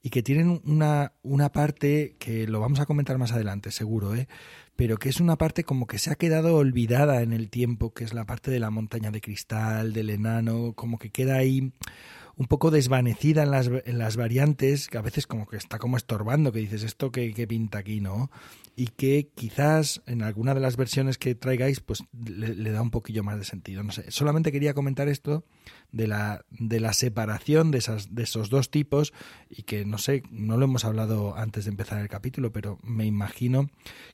y 0.00 0.10
que 0.10 0.22
tienen 0.22 0.60
una, 0.64 1.12
una 1.22 1.50
parte 1.50 2.14
que 2.18 2.46
lo 2.46 2.60
vamos 2.60 2.78
a 2.78 2.86
comentar 2.86 3.18
más 3.18 3.32
adelante, 3.32 3.72
seguro, 3.72 4.14
¿eh? 4.14 4.28
Pero 4.76 4.96
que 4.96 5.08
es 5.08 5.20
una 5.20 5.36
parte 5.36 5.64
como 5.64 5.86
que 5.86 5.98
se 5.98 6.10
ha 6.10 6.14
quedado 6.14 6.56
olvidada 6.56 7.22
en 7.22 7.32
el 7.32 7.50
tiempo, 7.50 7.92
que 7.92 8.04
es 8.04 8.14
la 8.14 8.24
parte 8.24 8.50
de 8.50 8.60
la 8.60 8.70
montaña 8.70 9.10
de 9.10 9.20
cristal, 9.20 9.92
del 9.92 10.10
enano, 10.10 10.72
como 10.74 10.98
que 10.98 11.10
queda 11.10 11.36
ahí 11.36 11.72
un 12.36 12.46
poco 12.46 12.70
desvanecida 12.70 13.42
en 13.42 13.50
las, 13.50 13.68
en 13.68 13.98
las 13.98 14.16
variantes, 14.16 14.88
que 14.88 14.98
a 14.98 15.02
veces 15.02 15.26
como 15.26 15.46
que 15.46 15.56
está 15.56 15.78
como 15.78 15.96
estorbando, 15.96 16.52
que 16.52 16.60
dices 16.60 16.82
esto 16.82 17.12
que, 17.12 17.46
pinta 17.46 17.78
aquí, 17.78 18.00
¿no? 18.00 18.30
Y 18.74 18.86
que 18.86 19.28
quizás 19.34 20.02
en 20.06 20.22
alguna 20.22 20.54
de 20.54 20.60
las 20.60 20.76
versiones 20.76 21.18
que 21.18 21.34
traigáis, 21.34 21.80
pues 21.80 22.02
le, 22.12 22.70
da 22.70 22.80
un 22.80 22.90
poquillo 22.90 23.22
más 23.22 23.38
de 23.38 23.44
sentido. 23.44 23.82
No 23.82 23.92
sé, 23.92 24.10
solamente 24.10 24.50
quería 24.50 24.72
comentar 24.72 25.08
esto 25.08 25.44
de 25.90 26.08
la, 26.08 26.44
de 26.50 26.80
la 26.80 26.94
separación 26.94 27.70
de, 27.70 27.78
esas, 27.78 28.14
de 28.14 28.22
esos 28.22 28.48
dos 28.48 28.70
tipos 28.70 29.12
y 29.50 29.64
que 29.64 29.84
no 29.84 29.98
sé, 29.98 30.22
no 30.30 30.56
lo 30.56 30.64
hemos 30.64 30.84
hablado 30.84 31.36
antes 31.36 31.66
de 31.66 31.70
empezar 31.70 32.00
el 32.00 32.08
capítulo, 32.08 32.50
pero 32.50 32.78
me 32.82 33.04
imagino 33.04 33.70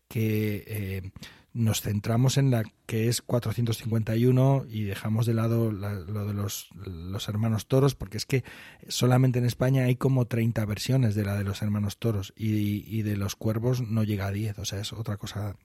que 0.09 0.65
eh, 0.67 1.13
nos 1.59 1.83
centramos 1.83 2.39
en 2.39 2.51
la 2.53 2.63
que 2.87 3.09
es 3.09 3.21
451 3.21 4.67
y 4.71 4.85
dejamos 4.85 5.27
de 5.27 5.35
lado 5.35 5.73
lo 5.73 6.27
de 6.27 6.33
los, 6.33 6.69
los, 6.87 7.29
hermanos 7.29 7.67
toros, 7.67 7.97
porque 7.97 8.17
es 8.17 8.27
que 8.27 8.45
solamente 8.87 9.41
en 9.41 9.45
España 9.45 9.85
hay 9.85 9.97
como 9.97 10.27
30 10.27 10.65
versiones 10.67 11.17
de 11.17 11.25
la 11.25 11.37
de 11.37 11.45
los 11.45 11.61
hermanos 11.61 11.99
toros 11.99 12.33
y, 12.37 12.85
y 12.87 13.03
de 13.03 13.17
los 13.17 13.35
cuervos 13.35 13.81
no 13.81 14.05
llega 14.05 14.29
a 14.29 14.33
10, 14.33 14.61
o 14.61 14.65
sea, 14.65 14.81
es 14.81 14.93
otra 14.93 15.17
cosa, 15.17 15.57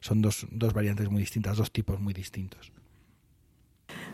son 0.00 0.20
dos, 0.20 0.46
dos 0.50 0.74
variantes 0.74 1.08
muy 1.08 1.20
distintas, 1.20 1.56
dos 1.56 1.72
tipos 1.72 1.98
muy 1.98 2.12
distintos. 2.12 2.72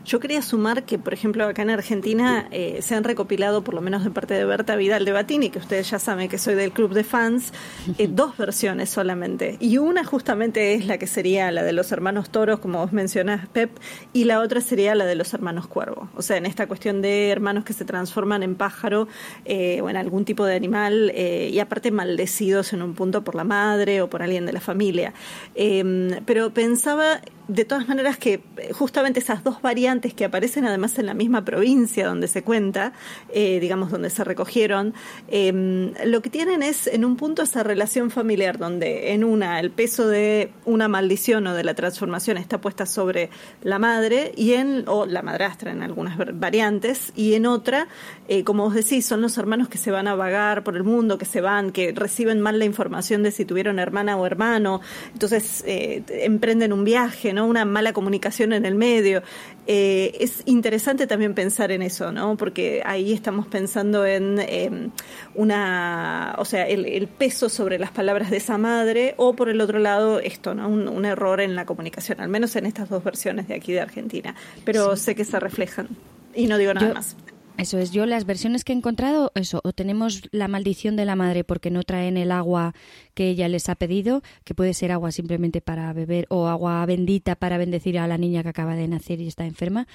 Yo 0.07 0.21
quería 0.21 0.41
sumar 0.41 0.83
que, 0.83 0.97
por 0.97 1.13
ejemplo, 1.13 1.43
acá 1.43 1.63
en 1.63 1.69
Argentina 1.69 2.47
eh, 2.51 2.79
se 2.81 2.95
han 2.95 3.03
recopilado, 3.03 3.61
por 3.65 3.73
lo 3.73 3.81
menos 3.81 4.05
de 4.05 4.09
parte 4.09 4.35
de 4.35 4.45
Berta 4.45 4.77
Vidal 4.77 5.03
de 5.03 5.11
Batini, 5.11 5.49
que 5.49 5.59
ustedes 5.59 5.89
ya 5.89 5.99
saben 5.99 6.29
que 6.29 6.37
soy 6.37 6.55
del 6.55 6.71
club 6.71 6.93
de 6.93 7.03
fans, 7.03 7.51
eh, 7.97 8.07
dos 8.09 8.37
versiones 8.37 8.89
solamente. 8.89 9.57
Y 9.59 9.79
una 9.79 10.05
justamente 10.05 10.75
es 10.75 10.85
la 10.85 10.97
que 10.97 11.07
sería 11.07 11.51
la 11.51 11.61
de 11.61 11.73
los 11.73 11.91
hermanos 11.91 12.29
toros, 12.29 12.59
como 12.59 12.79
vos 12.79 12.93
mencionás, 12.93 13.49
Pep, 13.49 13.69
y 14.13 14.23
la 14.23 14.39
otra 14.39 14.61
sería 14.61 14.95
la 14.95 15.03
de 15.03 15.15
los 15.15 15.33
hermanos 15.33 15.67
cuervo. 15.67 16.09
O 16.15 16.21
sea, 16.21 16.37
en 16.37 16.45
esta 16.45 16.67
cuestión 16.67 17.01
de 17.01 17.29
hermanos 17.29 17.65
que 17.65 17.73
se 17.73 17.83
transforman 17.83 18.43
en 18.43 18.55
pájaro 18.55 19.09
eh, 19.43 19.81
o 19.81 19.89
en 19.89 19.97
algún 19.97 20.23
tipo 20.23 20.45
de 20.45 20.55
animal 20.55 21.11
y 21.17 21.59
aparte 21.59 21.91
maldecidos 21.91 22.71
en 22.71 22.81
un 22.81 22.93
punto 22.93 23.25
por 23.25 23.35
la 23.35 23.43
madre 23.43 24.01
o 24.01 24.09
por 24.09 24.23
alguien 24.23 24.45
de 24.45 24.53
la 24.53 24.61
familia. 24.61 25.13
Em, 25.53 26.23
pero 26.25 26.53
pensaba 26.53 27.19
de 27.47 27.65
todas 27.65 27.87
maneras 27.87 28.17
que 28.17 28.41
justamente 28.73 29.19
esas 29.19 29.43
dos 29.43 29.61
variantes 29.61 30.13
que 30.13 30.25
aparecen 30.25 30.65
además 30.65 30.97
en 30.99 31.05
la 31.05 31.13
misma 31.13 31.45
provincia 31.45 32.05
donde 32.07 32.27
se 32.27 32.43
cuenta, 32.43 32.93
eh, 33.29 33.59
digamos 33.59 33.91
donde 33.91 34.09
se 34.09 34.23
recogieron, 34.23 34.93
em, 35.29 35.93
lo 36.05 36.21
que 36.21 36.29
tienen 36.29 36.61
es 36.61 36.87
en 36.87 37.05
un 37.05 37.15
punto 37.15 37.43
esa 37.43 37.63
relación 37.63 38.11
familiar 38.11 38.57
donde 38.57 39.13
en 39.13 39.23
una 39.23 39.59
el 39.59 39.71
peso 39.71 40.07
de 40.07 40.51
una 40.65 40.87
maldición 40.87 41.47
o 41.47 41.53
de 41.53 41.63
la 41.63 41.73
transformación 41.73 42.37
está 42.37 42.59
puesta 42.59 42.85
sobre 42.85 43.29
la 43.63 43.79
madre 43.79 44.33
y 44.35 44.53
en 44.53 44.83
o 44.87 45.05
la 45.05 45.21
madrastra 45.21 45.71
en 45.71 45.83
algunas 45.83 46.17
variantes 46.39 47.13
y 47.15 47.35
en 47.35 47.45
otra, 47.45 47.87
eh, 48.27 48.43
como 48.43 48.63
vos 48.63 48.73
decís, 48.73 49.05
son 49.05 49.21
los 49.21 49.37
hermanos 49.37 49.69
que 49.69 49.77
se 49.77 49.91
van 49.91 50.07
a 50.07 50.15
vagar 50.15 50.63
por 50.63 50.75
el 50.75 50.83
mundo, 50.83 51.17
que 51.17 51.25
se 51.25 51.41
van, 51.41 51.71
que 51.71 51.93
reciben 51.93 52.41
mal 52.41 52.59
la 52.59 52.65
información 52.65 53.23
de 53.23 53.31
si 53.31 53.45
tuvieron 53.45 53.79
hermana 53.79 54.17
o 54.17 54.25
hermano, 54.25 54.81
entonces 55.13 55.63
eh, 55.65 56.03
emprenden 56.09 56.73
un 56.73 56.83
viaje 56.83 57.36
una 57.45 57.65
mala 57.65 57.93
comunicación 57.93 58.53
en 58.53 58.65
el 58.65 58.75
medio. 58.75 59.23
Eh, 59.67 60.15
es 60.19 60.43
interesante 60.45 61.07
también 61.07 61.33
pensar 61.33 61.71
en 61.71 61.81
eso, 61.81 62.11
¿no? 62.11 62.37
Porque 62.37 62.81
ahí 62.85 63.13
estamos 63.13 63.47
pensando 63.47 64.05
en 64.05 64.39
em, 64.39 64.91
una, 65.35 66.35
o 66.37 66.45
sea, 66.45 66.67
el, 66.67 67.07
peso 67.07 67.49
sobre 67.49 67.79
las 67.79 67.91
palabras 67.91 68.29
de 68.29 68.37
esa 68.37 68.57
madre 68.57 69.13
o 69.17 69.33
por 69.33 69.49
el 69.49 69.61
otro 69.61 69.79
lado 69.79 70.19
esto, 70.19 70.53
¿no? 70.53 70.67
Un, 70.67 71.05
error 71.05 71.39
en 71.39 71.55
la 71.55 71.65
comunicación, 71.65 72.19
al 72.19 72.27
menos 72.27 72.55
en 72.55 72.65
estas 72.65 72.89
dos 72.89 73.03
versiones 73.03 73.47
de 73.47 73.55
aquí 73.55 73.71
de 73.71 73.81
Argentina. 73.81 74.35
Pero 74.65 74.95
sé 74.95 75.15
que 75.15 75.23
se 75.23 75.39
reflejan 75.39 75.87
y 76.35 76.47
no 76.47 76.57
digo 76.57 76.73
nada 76.73 76.93
más. 76.93 77.15
Eso 77.57 77.79
es, 77.79 77.91
yo 77.91 78.05
las 78.05 78.25
versiones 78.25 78.63
que 78.63 78.71
he 78.71 78.75
encontrado, 78.75 79.31
eso, 79.33 79.61
o 79.63 79.73
tenemos 79.73 80.21
la 80.31 80.47
maldición 80.47 80.95
de 80.95 81.05
la 81.05 81.15
madre 81.15 81.43
porque 81.43 81.71
no 81.71 81.81
traen 81.81 82.15
el 82.15 82.31
agua 82.31 82.75
que 83.15 83.29
ella 83.29 83.47
les 83.47 83.67
ha 83.67 83.75
pedido, 83.75 84.21
que 84.43 84.53
puede 84.53 84.75
ser 84.75 84.91
agua 84.91 85.11
simplemente 85.11 85.59
para 85.59 85.91
beber 85.91 86.27
o 86.29 86.47
agua 86.47 86.85
bendita 86.85 87.35
para 87.35 87.57
bendecir 87.57 87.97
a 87.97 88.07
la 88.07 88.19
niña 88.19 88.43
que 88.43 88.49
acaba 88.49 88.75
de 88.75 88.87
nacer 88.87 89.21
y 89.21 89.27
está 89.27 89.45
enferma, 89.45 89.87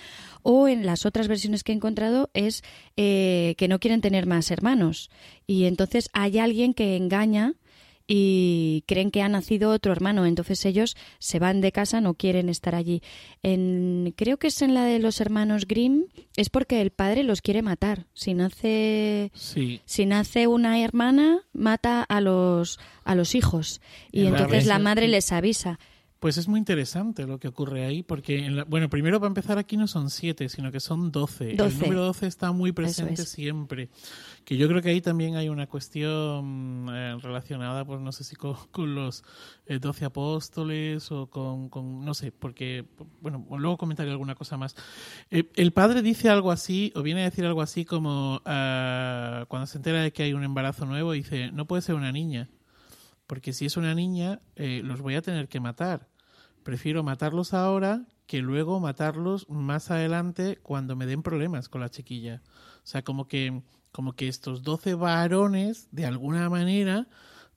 o 0.42 0.66
en 0.66 0.84
las 0.86 1.06
otras 1.06 1.28
versiones 1.28 1.62
que 1.62 1.70
he 1.70 1.76
encontrado 1.76 2.30
es 2.34 2.64
eh, 2.96 3.54
que 3.56 3.68
no 3.68 3.78
quieren 3.78 4.00
tener 4.00 4.26
más 4.26 4.50
hermanos. 4.50 5.08
Y 5.46 5.66
entonces 5.66 6.10
hay 6.12 6.38
alguien 6.38 6.74
que 6.74 6.96
engaña 6.96 7.54
y 8.14 8.84
creen 8.86 9.10
que 9.10 9.22
ha 9.22 9.28
nacido 9.30 9.70
otro 9.70 9.90
hermano, 9.90 10.26
entonces 10.26 10.66
ellos 10.66 10.98
se 11.18 11.38
van 11.38 11.62
de 11.62 11.72
casa, 11.72 12.02
no 12.02 12.12
quieren 12.12 12.50
estar 12.50 12.74
allí. 12.74 13.02
En, 13.42 14.12
creo 14.18 14.36
que 14.36 14.48
es 14.48 14.60
en 14.60 14.74
la 14.74 14.84
de 14.84 14.98
los 14.98 15.22
hermanos 15.22 15.66
Grimm, 15.66 16.04
es 16.36 16.50
porque 16.50 16.82
el 16.82 16.90
padre 16.90 17.22
los 17.22 17.40
quiere 17.40 17.62
matar. 17.62 18.04
Si 18.12 18.34
nace, 18.34 19.32
si 19.32 20.04
nace 20.04 20.46
una 20.46 20.78
hermana, 20.80 21.40
mata 21.54 22.02
a 22.02 22.20
los, 22.20 22.78
a 23.02 23.14
los 23.14 23.34
hijos 23.34 23.80
y 24.10 24.26
entonces 24.26 24.66
la 24.66 24.78
madre 24.78 25.08
les 25.08 25.32
avisa. 25.32 25.78
Pues 26.22 26.38
es 26.38 26.46
muy 26.46 26.60
interesante 26.60 27.26
lo 27.26 27.40
que 27.40 27.48
ocurre 27.48 27.84
ahí, 27.84 28.04
porque, 28.04 28.46
en 28.46 28.62
bueno, 28.68 28.88
primero 28.88 29.18
para 29.18 29.26
empezar 29.26 29.58
aquí 29.58 29.76
no 29.76 29.88
son 29.88 30.08
siete, 30.08 30.48
sino 30.48 30.70
que 30.70 30.78
son 30.78 31.10
doce. 31.10 31.56
El 31.56 31.80
número 31.80 32.04
doce 32.04 32.28
está 32.28 32.52
muy 32.52 32.70
presente 32.70 33.26
siempre. 33.26 33.88
Que 34.44 34.56
yo 34.56 34.68
creo 34.68 34.80
que 34.80 34.90
ahí 34.90 35.00
también 35.00 35.34
hay 35.34 35.48
una 35.48 35.66
cuestión 35.66 36.86
eh, 36.92 37.16
relacionada, 37.20 37.84
pues 37.84 38.00
no 38.00 38.12
sé 38.12 38.22
si 38.22 38.36
con, 38.70 38.94
los 38.94 39.24
eh, 39.66 39.80
doce 39.80 40.04
apóstoles 40.04 41.10
o 41.10 41.26
con, 41.28 42.04
no 42.04 42.14
sé, 42.14 42.30
porque, 42.30 42.84
bueno, 43.20 43.44
luego 43.58 43.76
comentaré 43.76 44.12
alguna 44.12 44.36
cosa 44.36 44.56
más. 44.56 44.76
Eh, 45.28 45.50
el 45.56 45.72
padre 45.72 46.02
dice 46.02 46.28
algo 46.28 46.52
así, 46.52 46.92
o 46.94 47.02
viene 47.02 47.22
a 47.22 47.30
decir 47.30 47.44
algo 47.46 47.62
así 47.62 47.84
como, 47.84 48.40
ah, 48.44 49.44
cuando 49.48 49.66
se 49.66 49.76
entera 49.76 50.02
de 50.02 50.12
que 50.12 50.22
hay 50.22 50.34
un 50.34 50.44
embarazo 50.44 50.86
nuevo, 50.86 51.10
dice, 51.10 51.50
no 51.50 51.66
puede 51.66 51.82
ser 51.82 51.96
una 51.96 52.12
niña 52.12 52.48
porque 53.26 53.54
si 53.54 53.64
es 53.64 53.78
una 53.78 53.94
niña, 53.94 54.40
los 54.56 55.00
voy 55.00 55.14
a 55.14 55.22
tener 55.22 55.48
que 55.48 55.58
matar 55.58 56.11
prefiero 56.62 57.02
matarlos 57.02 57.54
ahora 57.54 58.06
que 58.26 58.40
luego 58.40 58.80
matarlos 58.80 59.48
más 59.48 59.90
adelante 59.90 60.58
cuando 60.62 60.96
me 60.96 61.06
den 61.06 61.22
problemas 61.22 61.68
con 61.68 61.80
la 61.80 61.90
chiquilla. 61.90 62.42
O 62.76 62.86
sea, 62.86 63.02
como 63.02 63.28
que, 63.28 63.62
como 63.90 64.14
que 64.14 64.28
estos 64.28 64.62
12 64.62 64.94
varones, 64.94 65.88
de 65.90 66.06
alguna 66.06 66.48
manera, 66.48 67.08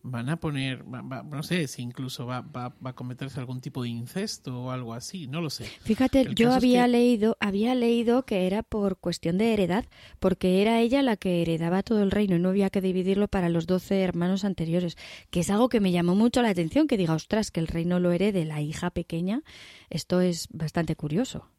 van 0.08 0.30
a 0.30 0.38
poner, 0.38 0.86
no 0.86 1.42
sé 1.42 1.68
si 1.68 1.82
incluso 1.82 2.28
va, 2.28 2.42
va, 2.42 2.76
a 2.84 2.94
cometerse 2.94 3.40
algún 3.40 3.60
tipo 3.60 3.82
de 3.82 3.90
incesto 3.90 4.66
o 4.66 4.72
algo 4.72 4.94
así, 4.94 5.26
no 5.26 5.42
lo 5.42 5.50
sé. 5.50 5.66
Fíjate, 5.82 6.34
yo 6.36 6.54
había 6.54 6.88
leído, 6.88 7.38
había 7.40 7.74
leído 7.74 8.24
que 8.24 8.46
era 8.46 8.62
por 8.62 8.98
cuestión 8.98 9.40
de 9.40 9.52
heredad, 9.52 9.86
porque 10.20 10.62
era 10.62 10.80
ella 10.80 11.02
la 11.02 11.18
que 11.18 11.42
heredaba 11.42 11.82
todo 11.82 12.04
el 12.04 12.12
reino 12.12 12.36
y 12.36 12.40
no 12.40 12.50
había 12.50 12.70
que 12.70 12.82
dividirlo 12.82 13.28
para 13.28 13.50
los 13.50 13.66
doce 13.66 14.02
hermanos 14.02 14.46
anteriores, 14.46 14.96
que 15.32 15.40
es 15.40 15.50
algo 15.50 15.70
que 15.70 15.80
me 15.80 15.92
llamó 15.92 16.14
mucho 16.14 16.44
la 16.44 16.50
atención, 16.50 16.88
que 16.88 16.98
diga, 16.98 17.16
ostras, 17.16 17.50
que 17.50 17.60
el 17.60 17.68
reino 17.68 18.00
lo 18.00 18.12
herede 18.12 18.46
la 18.46 18.62
hija 18.62 18.92
pequeña, 18.92 19.42
esto 19.90 20.22
es 20.22 20.48
bastante 20.52 20.96
curioso. 20.96 21.50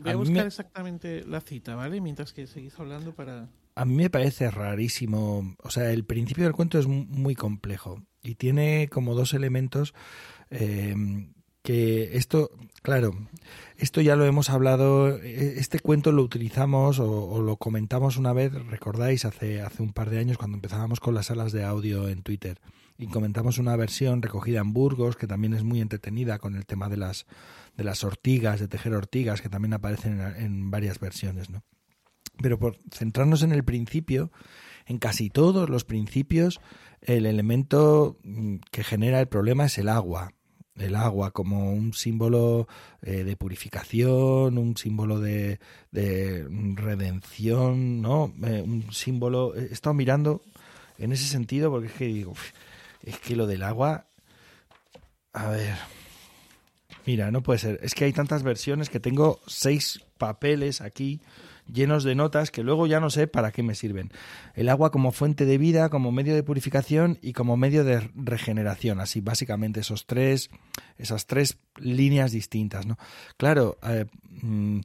Voy 0.00 0.12
a, 0.12 0.16
buscar 0.16 0.46
exactamente 0.46 1.24
la 1.24 1.40
cita, 1.40 1.76
¿vale? 1.76 2.00
Mientras 2.00 2.32
que 2.32 2.46
seguís 2.46 2.78
hablando 2.78 3.14
para... 3.14 3.48
A 3.76 3.84
mí 3.84 3.94
me 3.94 4.10
parece 4.10 4.50
rarísimo. 4.50 5.54
O 5.62 5.70
sea, 5.70 5.92
el 5.92 6.04
principio 6.04 6.44
del 6.44 6.54
cuento 6.54 6.78
es 6.78 6.86
muy 6.86 7.34
complejo 7.34 8.02
y 8.22 8.34
tiene 8.34 8.88
como 8.88 9.14
dos 9.14 9.34
elementos 9.34 9.94
em, 10.50 11.34
que 11.62 12.16
esto, 12.16 12.50
claro, 12.82 13.14
esto 13.76 14.00
ya 14.00 14.16
lo 14.16 14.24
hemos 14.24 14.48
hablado, 14.48 15.18
e, 15.18 15.58
este 15.58 15.78
cuento 15.78 16.10
lo 16.10 16.22
utilizamos 16.22 16.98
o, 17.00 17.42
lo 17.42 17.56
comentamos 17.58 18.16
una 18.16 18.32
vez, 18.32 18.52
recordáis, 18.54 19.26
hace, 19.26 19.60
hace 19.60 19.82
un 19.82 19.92
par 19.92 20.08
de 20.08 20.20
años 20.20 20.38
cuando 20.38 20.56
empezábamos 20.56 20.98
con 20.98 21.14
las 21.14 21.26
salas 21.26 21.52
de 21.52 21.64
audio 21.64 22.08
en 22.08 22.22
Twitter 22.22 22.60
y 22.96 23.08
comentamos 23.08 23.58
una 23.58 23.76
versión 23.76 24.22
recogida 24.22 24.60
en 24.60 24.72
Burgos 24.72 25.16
que 25.16 25.26
también 25.26 25.52
es 25.52 25.64
muy 25.64 25.82
entretenida 25.82 26.38
con 26.38 26.56
el 26.56 26.64
tema 26.64 26.88
de 26.88 26.96
las, 26.96 27.26
de 27.76 27.84
las 27.84 28.04
ortigas, 28.04 28.58
de 28.58 28.68
tejer 28.68 28.94
ortigas, 28.94 29.42
que 29.42 29.50
también 29.50 29.74
aparecen 29.74 30.18
en, 30.20 30.36
en 30.36 30.70
varias 30.70 30.98
versiones, 30.98 31.50
¿no? 31.50 31.62
Pero 32.42 32.58
por 32.58 32.78
centrarnos 32.92 33.42
en 33.42 33.52
el 33.52 33.64
principio, 33.64 34.30
en 34.86 34.98
casi 34.98 35.30
todos 35.30 35.68
los 35.68 35.84
principios, 35.84 36.60
el 37.00 37.26
elemento 37.26 38.18
mm, 38.22 38.56
que 38.70 38.84
genera 38.84 39.20
el 39.20 39.28
problema 39.28 39.66
es 39.66 39.78
el 39.78 39.88
agua. 39.88 40.32
El 40.76 40.94
agua 40.94 41.30
como 41.30 41.72
un 41.72 41.94
símbolo 41.94 42.68
eh, 43.00 43.24
de 43.24 43.36
purificación, 43.36 44.58
un 44.58 44.76
símbolo 44.76 45.20
de, 45.20 45.58
redención, 45.90 48.02
¿no? 48.02 48.34
Eh, 48.44 48.62
un 48.62 48.92
símbolo. 48.92 49.54
He 49.54 49.72
estado 49.72 49.94
mirando 49.94 50.42
en 50.98 51.12
ese 51.12 51.26
sentido 51.26 51.70
porque 51.70 51.86
es 51.86 51.94
que 51.94 52.06
digo, 52.06 52.34
es 53.02 53.18
que 53.18 53.36
lo 53.36 53.46
del 53.46 53.62
agua. 53.62 54.06
A 55.32 55.48
ver. 55.48 55.76
Mira, 57.06 57.30
no 57.30 57.42
puede 57.42 57.58
ser. 57.58 57.80
Es 57.82 57.94
que 57.94 58.04
hay 58.04 58.12
tantas 58.12 58.42
versiones 58.42 58.90
que 58.90 59.00
tengo 59.00 59.40
seis 59.46 60.02
papeles 60.18 60.82
aquí 60.82 61.22
llenos 61.72 62.04
de 62.04 62.14
notas 62.14 62.50
que 62.50 62.62
luego 62.62 62.86
ya 62.86 63.00
no 63.00 63.10
sé 63.10 63.26
para 63.26 63.52
qué 63.52 63.62
me 63.62 63.74
sirven. 63.74 64.10
El 64.54 64.68
agua 64.68 64.90
como 64.90 65.12
fuente 65.12 65.44
de 65.44 65.58
vida, 65.58 65.88
como 65.88 66.12
medio 66.12 66.34
de 66.34 66.42
purificación 66.42 67.18
y 67.22 67.32
como 67.32 67.56
medio 67.56 67.84
de 67.84 68.10
regeneración. 68.14 69.00
Así, 69.00 69.20
básicamente, 69.20 69.80
esos 69.80 70.06
tres, 70.06 70.50
esas 70.98 71.26
tres 71.26 71.58
líneas 71.76 72.32
distintas, 72.32 72.86
¿no? 72.86 72.98
Claro, 73.36 73.78
eh, 73.82 74.06
mm, 74.42 74.80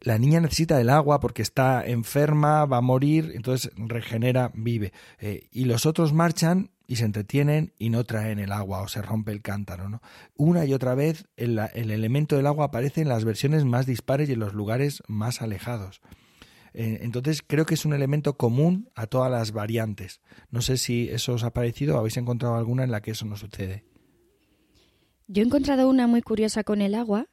la 0.00 0.18
niña 0.18 0.40
necesita 0.40 0.80
el 0.80 0.90
agua 0.90 1.20
porque 1.20 1.42
está 1.42 1.84
enferma, 1.86 2.64
va 2.66 2.78
a 2.78 2.82
morir, 2.82 3.32
entonces 3.34 3.72
regenera, 3.76 4.50
vive. 4.54 4.92
Eh, 5.18 5.48
y 5.50 5.64
los 5.64 5.86
otros 5.86 6.12
marchan 6.12 6.70
y 6.86 6.96
se 6.96 7.04
entretienen 7.04 7.72
y 7.78 7.90
no 7.90 8.04
traen 8.04 8.38
el 8.38 8.52
agua 8.52 8.82
o 8.82 8.88
se 8.88 9.02
rompe 9.02 9.32
el 9.32 9.42
cántaro. 9.42 9.88
¿no? 9.88 10.02
Una 10.36 10.64
y 10.64 10.74
otra 10.74 10.94
vez 10.94 11.26
el, 11.36 11.58
el 11.74 11.90
elemento 11.90 12.36
del 12.36 12.46
agua 12.46 12.66
aparece 12.66 13.00
en 13.00 13.08
las 13.08 13.24
versiones 13.24 13.64
más 13.64 13.86
dispares 13.86 14.28
y 14.28 14.34
en 14.34 14.40
los 14.40 14.54
lugares 14.54 15.02
más 15.08 15.42
alejados. 15.42 16.00
Eh, 16.78 16.98
entonces 17.00 17.42
creo 17.44 17.64
que 17.64 17.72
es 17.72 17.86
un 17.86 17.94
elemento 17.94 18.36
común 18.36 18.90
a 18.94 19.06
todas 19.06 19.30
las 19.30 19.52
variantes. 19.52 20.20
No 20.50 20.60
sé 20.60 20.76
si 20.76 21.08
eso 21.08 21.32
os 21.32 21.42
ha 21.42 21.54
parecido 21.54 21.96
o 21.96 21.98
habéis 21.98 22.18
encontrado 22.18 22.54
alguna 22.56 22.84
en 22.84 22.90
la 22.90 23.00
que 23.00 23.12
eso 23.12 23.24
no 23.24 23.38
sucede. 23.38 23.84
Yo 25.26 25.42
he 25.42 25.46
encontrado 25.46 25.88
una 25.88 26.06
muy 26.06 26.20
curiosa 26.20 26.64
con 26.64 26.82
el 26.82 26.94
agua 26.94 27.28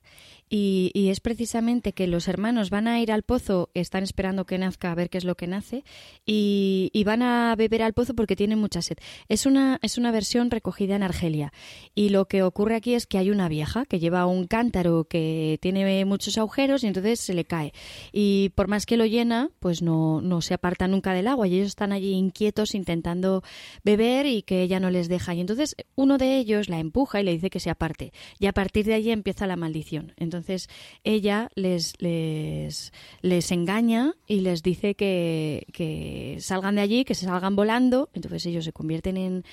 y, 0.49 0.91
es 1.09 1.19
precisamente 1.19 1.93
que 1.93 2.07
los 2.07 2.27
hermanos 2.27 2.69
van 2.69 2.87
a 2.87 2.99
ir 2.99 3.11
al 3.11 3.23
pozo, 3.23 3.69
están 3.73 4.03
esperando 4.03 4.45
que 4.45 4.57
nazca 4.57 4.91
a 4.91 4.95
ver 4.95 5.09
qué 5.09 5.17
es 5.17 5.25
lo 5.25 5.35
que 5.35 5.47
nace, 5.47 5.83
y, 6.25 7.03
van 7.05 7.21
a 7.21 7.53
beber 7.57 7.81
al 7.81 7.93
pozo 7.93 8.13
porque 8.13 8.35
tienen 8.35 8.59
mucha 8.59 8.81
sed. 8.81 8.97
Es 9.27 9.45
una, 9.45 9.77
es 9.81 9.97
una 9.97 10.11
versión 10.11 10.49
recogida 10.51 10.95
en 10.95 11.03
Argelia. 11.03 11.51
Y 11.95 12.09
lo 12.09 12.25
que 12.25 12.43
ocurre 12.43 12.75
aquí 12.75 12.93
es 12.93 13.05
que 13.05 13.17
hay 13.17 13.29
una 13.29 13.49
vieja 13.49 13.85
que 13.85 13.99
lleva 13.99 14.25
un 14.25 14.47
cántaro 14.47 15.03
que 15.03 15.59
tiene 15.61 16.05
muchos 16.05 16.37
agujeros 16.37 16.83
y 16.83 16.87
entonces 16.87 17.19
se 17.19 17.33
le 17.33 17.45
cae. 17.45 17.73
Y 18.11 18.49
por 18.55 18.67
más 18.67 18.85
que 18.85 18.95
lo 18.95 19.05
llena, 19.05 19.49
pues 19.59 19.81
no, 19.81 20.21
no 20.21 20.41
se 20.41 20.53
aparta 20.53 20.87
nunca 20.87 21.13
del 21.13 21.27
agua 21.27 21.47
y 21.47 21.55
ellos 21.55 21.67
están 21.67 21.91
allí 21.91 22.11
inquietos 22.13 22.73
intentando 22.73 23.43
beber 23.83 24.25
y 24.25 24.43
que 24.43 24.61
ella 24.61 24.79
no 24.79 24.89
les 24.89 25.09
deja. 25.09 25.33
Y 25.33 25.41
entonces 25.41 25.75
uno 25.95 26.17
de 26.17 26.37
ellos 26.37 26.69
la 26.69 26.79
empuja 26.79 27.19
y 27.19 27.23
le 27.23 27.33
dice 27.33 27.49
que 27.49 27.59
se 27.59 27.69
aparte. 27.69 28.13
Y 28.39 28.47
a 28.47 28.53
partir 28.53 28.85
de 28.85 28.93
allí 28.93 29.11
empieza 29.11 29.47
la 29.47 29.55
maldición. 29.55 30.13
Entonces 30.33 30.69
ella 31.03 31.49
les, 31.55 31.93
les, 31.99 32.91
les 33.21 33.51
engaña 33.51 34.15
y 34.27 34.41
les 34.41 34.63
dice 34.63 34.95
que, 34.95 36.37
salgan 36.39 36.75
de 36.75 36.81
allí, 36.81 37.05
que 37.05 37.15
se 37.15 37.25
salgan 37.25 37.55
volando. 37.55 38.09
Entonces 38.13 38.45
ellos 38.45 38.65
se 38.65 38.73
convierten 38.73 39.17
en, 39.17 39.43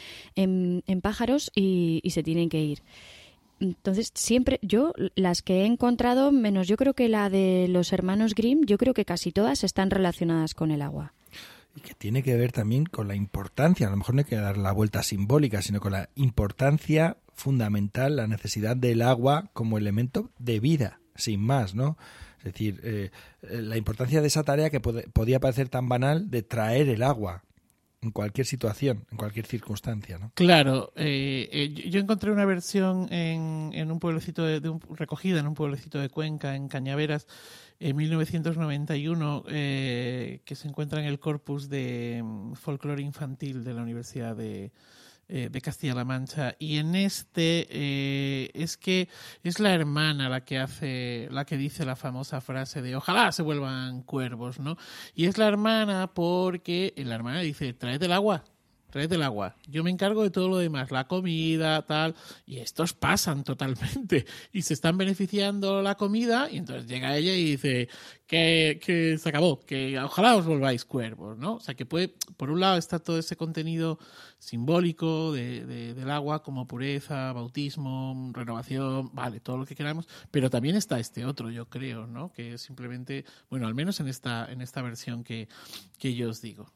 en, 0.87 1.01
pájaros 1.01 1.51
y, 1.55 2.03
se 2.11 2.23
tienen 2.23 2.49
que 2.49 2.61
ir. 2.61 2.83
Entonces, 3.61 4.11
siempre, 4.15 4.59
yo, 4.63 4.93
las 5.15 5.43
que 5.43 5.63
he 5.63 5.67
encontrado, 5.67 6.33
menos 6.33 6.67
yo 6.67 6.77
creo 6.77 6.95
que 6.95 7.09
la 7.09 7.29
de 7.29 7.67
los 7.69 7.93
hermanos 7.93 8.35
Grimm, 8.35 8.65
yo 8.65 8.79
creo 8.79 8.95
que 8.95 9.05
casi 9.05 9.33
todas 9.33 9.65
están 9.65 9.91
relacionadas 9.91 10.55
con 10.55 10.71
el 10.71 10.81
agua. 10.81 11.13
Y 11.77 11.81
que 11.83 11.95
tiene 11.95 12.23
que 12.23 12.35
ver 12.37 12.53
también 12.53 12.87
con 12.87 13.07
la 13.07 13.15
importancia, 13.15 13.87
a 13.87 13.91
lo 13.91 13.97
mejor 13.97 14.15
no 14.15 14.21
hay 14.21 14.25
que 14.25 14.37
dar 14.37 14.57
la 14.57 14.73
vuelta 14.73 15.03
simbólica, 15.03 15.61
sino 15.63 15.79
con 15.79 15.93
la 15.93 16.09
importancia 16.17 17.19
fundamental 17.41 18.17
la 18.17 18.27
necesidad 18.27 18.77
del 18.77 19.03
agua 19.03 19.51
como 19.53 19.79
elemento 19.79 20.31
de 20.39 20.61
vida, 20.61 21.01
sin 21.17 21.41
más, 21.41 21.75
¿no? 21.75 21.97
Es 22.39 22.45
decir, 22.45 22.81
eh, 22.85 23.11
eh, 23.43 23.63
la 23.63 23.77
importancia 23.77 24.21
de 24.21 24.27
esa 24.29 24.45
tarea 24.45 24.71
que 24.71 24.81
podía 24.81 25.41
parecer 25.41 25.69
tan 25.69 25.89
banal 25.89 26.31
de 26.31 26.43
traer 26.43 26.89
el 26.89 27.03
agua 27.03 27.43
en 28.03 28.13
cualquier 28.13 28.47
situación, 28.47 29.05
en 29.11 29.19
cualquier 29.19 29.47
circunstancia, 29.47 30.19
¿no? 30.19 30.33
Claro, 30.35 30.93
eh, 30.97 31.75
yo 31.91 32.01
encontré 32.01 32.31
una 32.31 32.47
versión 32.47 33.13
en, 33.13 33.73
en 33.75 33.91
un 33.91 33.99
pueblecito 33.99 34.45
de, 34.45 34.67
un, 34.71 34.81
recogida 34.97 35.39
en 35.39 35.47
un 35.47 35.55
pueblecito 35.55 35.99
de 35.99 36.09
Cuenca, 36.09 36.57
en 36.57 36.69
Cañaveras, 36.69 37.27
en 37.79 37.97
1991, 37.97 39.45
que 39.45 40.55
se 40.55 40.69
encuentra 40.69 41.01
en 41.01 41.07
el 41.07 41.19
corpus 41.19 41.69
de 41.69 42.23
mm, 42.25 42.55
folclore 42.55 43.03
infantil 43.03 43.65
de 43.65 43.75
la 43.75 43.83
Universidad 43.83 44.35
de, 44.35 44.73
eh, 45.33 45.49
de 45.51 45.61
Castilla-La 45.61 46.05
Mancha. 46.05 46.57
Y 46.59 46.79
en 46.79 46.95
este 46.95 47.67
eh, 47.71 48.51
es 48.55 48.77
que 48.77 49.09
es 49.45 49.61
la 49.61 49.73
hermana 49.73 50.29
la 50.29 50.45
que 50.45 50.59
hace, 50.59 51.29
la 51.31 51.45
que 51.45 51.57
dice 51.57 51.85
la 51.85 51.95
famosa 51.95 52.41
frase 52.41 52.83
de 52.83 52.97
ojalá 52.97 53.31
se 53.31 53.43
vuelvan 53.43 54.03
cuervos, 54.03 54.59
¿no? 54.59 54.77
Y 55.15 55.27
es 55.27 55.39
la 55.39 55.47
hermana 55.47 56.13
porque 56.13 56.93
la 56.97 57.15
hermana 57.15 57.41
dice, 57.41 57.73
traed 57.73 58.03
el 58.03 58.13
agua, 58.13 58.45
traed 58.91 59.09
del 59.09 59.23
agua. 59.23 59.57
Yo 59.67 59.83
me 59.85 59.91
encargo 59.91 60.23
de 60.23 60.31
todo 60.31 60.49
lo 60.49 60.59
demás, 60.59 60.91
la 60.91 61.07
comida, 61.07 61.87
tal. 61.87 62.15
Y 62.47 62.59
estos 62.59 62.93
pasan 62.93 63.45
totalmente. 63.45 64.27
Y 64.53 64.63
se 64.63 64.75
están 64.75 64.99
beneficiando 64.99 65.83
la 65.83 65.95
comida. 65.95 66.49
Y 66.51 66.59
entonces 66.59 66.87
llega 66.87 67.17
ella 67.17 67.33
y 67.33 67.45
dice 67.45 67.89
que, 68.27 68.81
que 68.85 69.19
se 69.19 69.29
acabó, 69.29 69.61
que 69.61 69.99
ojalá 69.99 70.37
os 70.37 70.47
volváis 70.47 70.85
cuervos, 70.85 71.39
¿no? 71.39 71.55
O 71.55 71.61
sea 71.61 71.75
que 71.75 71.87
puede, 71.87 72.15
por 72.37 72.51
un 72.51 72.61
lado 72.61 72.79
está 72.79 72.99
todo 72.99 73.19
ese 73.19 73.37
contenido 73.37 73.99
simbólico 74.39 75.33
de, 75.33 75.65
del 75.95 76.11
agua 76.11 76.43
como 76.43 76.67
pureza, 76.67 77.33
bautismo, 77.33 78.31
renovación, 78.33 79.11
vale, 79.15 79.41
todo 79.41 79.59
lo 79.59 79.67
que 79.67 79.75
queramos. 79.75 80.09
Pero 80.31 80.51
también 80.51 80.77
está 80.77 80.99
este 80.99 81.25
otro, 81.25 81.51
yo 81.51 81.69
creo, 81.69 82.07
¿no? 82.07 82.33
Que 82.33 82.55
es 82.55 82.63
simplemente, 82.63 83.25
bueno, 83.51 83.67
al 83.67 83.75
menos 83.75 84.01
en 84.01 84.09
esta, 84.09 84.51
en 84.51 84.63
esta 84.63 84.83
versión 84.83 85.25
que, 85.25 85.49
que 85.99 86.15
yo 86.15 86.31
os 86.31 86.41
digo. 86.41 86.73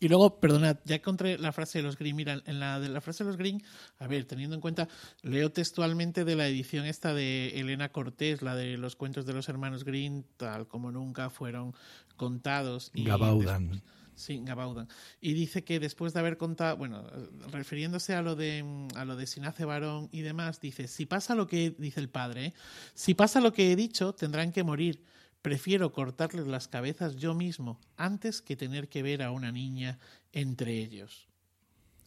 Y 0.00 0.08
luego, 0.08 0.40
perdonad, 0.40 0.78
ya 0.84 0.96
encontré 0.96 1.38
la 1.38 1.52
frase 1.52 1.78
de 1.78 1.84
los 1.84 1.96
Green. 1.96 2.16
Mira, 2.16 2.42
en 2.46 2.60
la 2.60 2.80
de 2.80 2.88
la 2.88 3.00
frase 3.00 3.24
de 3.24 3.28
los 3.28 3.36
Green, 3.36 3.62
a 3.98 4.06
ver, 4.06 4.24
teniendo 4.24 4.54
en 4.54 4.60
cuenta, 4.60 4.88
leo 5.22 5.52
textualmente 5.52 6.24
de 6.24 6.36
la 6.36 6.46
edición 6.46 6.86
esta 6.86 7.14
de 7.14 7.60
Elena 7.60 7.90
Cortés, 7.90 8.42
la 8.42 8.54
de 8.54 8.76
los 8.76 8.96
cuentos 8.96 9.26
de 9.26 9.32
los 9.32 9.48
hermanos 9.48 9.84
Green, 9.84 10.24
tal 10.36 10.66
como 10.66 10.90
nunca 10.90 11.30
fueron 11.30 11.74
contados. 12.16 12.90
Y 12.94 13.04
Gabaudan. 13.04 13.82
sí, 14.14 14.40
Gabaudan. 14.42 14.88
Y 15.20 15.34
dice 15.34 15.64
que 15.64 15.80
después 15.80 16.12
de 16.12 16.20
haber 16.20 16.36
contado, 16.36 16.76
bueno, 16.76 17.04
refiriéndose 17.50 18.14
a 18.14 18.22
lo 18.22 18.36
de 18.36 18.88
a 18.96 19.04
lo 19.04 19.16
de 19.16 19.26
si 19.26 19.40
nace 19.40 19.64
varón 19.64 20.08
y 20.12 20.20
demás, 20.20 20.60
dice, 20.60 20.88
si 20.88 21.06
pasa 21.06 21.34
lo 21.34 21.46
que 21.46 21.74
dice 21.78 22.00
el 22.00 22.08
padre, 22.08 22.46
¿eh? 22.46 22.54
si 22.94 23.14
pasa 23.14 23.40
lo 23.40 23.52
que 23.52 23.72
he 23.72 23.76
dicho, 23.76 24.14
tendrán 24.14 24.52
que 24.52 24.64
morir 24.64 25.02
Prefiero 25.44 25.92
cortarles 25.92 26.46
las 26.46 26.68
cabezas 26.68 27.16
yo 27.16 27.34
mismo 27.34 27.78
antes 27.98 28.40
que 28.40 28.56
tener 28.56 28.88
que 28.88 29.02
ver 29.02 29.22
a 29.22 29.30
una 29.30 29.52
niña 29.52 29.98
entre 30.32 30.78
ellos. 30.78 31.28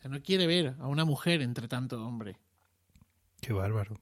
no 0.10 0.23
quiere 0.23 0.47
ver 0.47 0.73
a 0.80 0.88
una 0.88 1.06
mujer 1.06 1.43
entre 1.43 1.67
tanto 1.67 2.04
hombre. 2.04 2.36
Qué 3.39 3.54
bárbaro. 3.54 4.00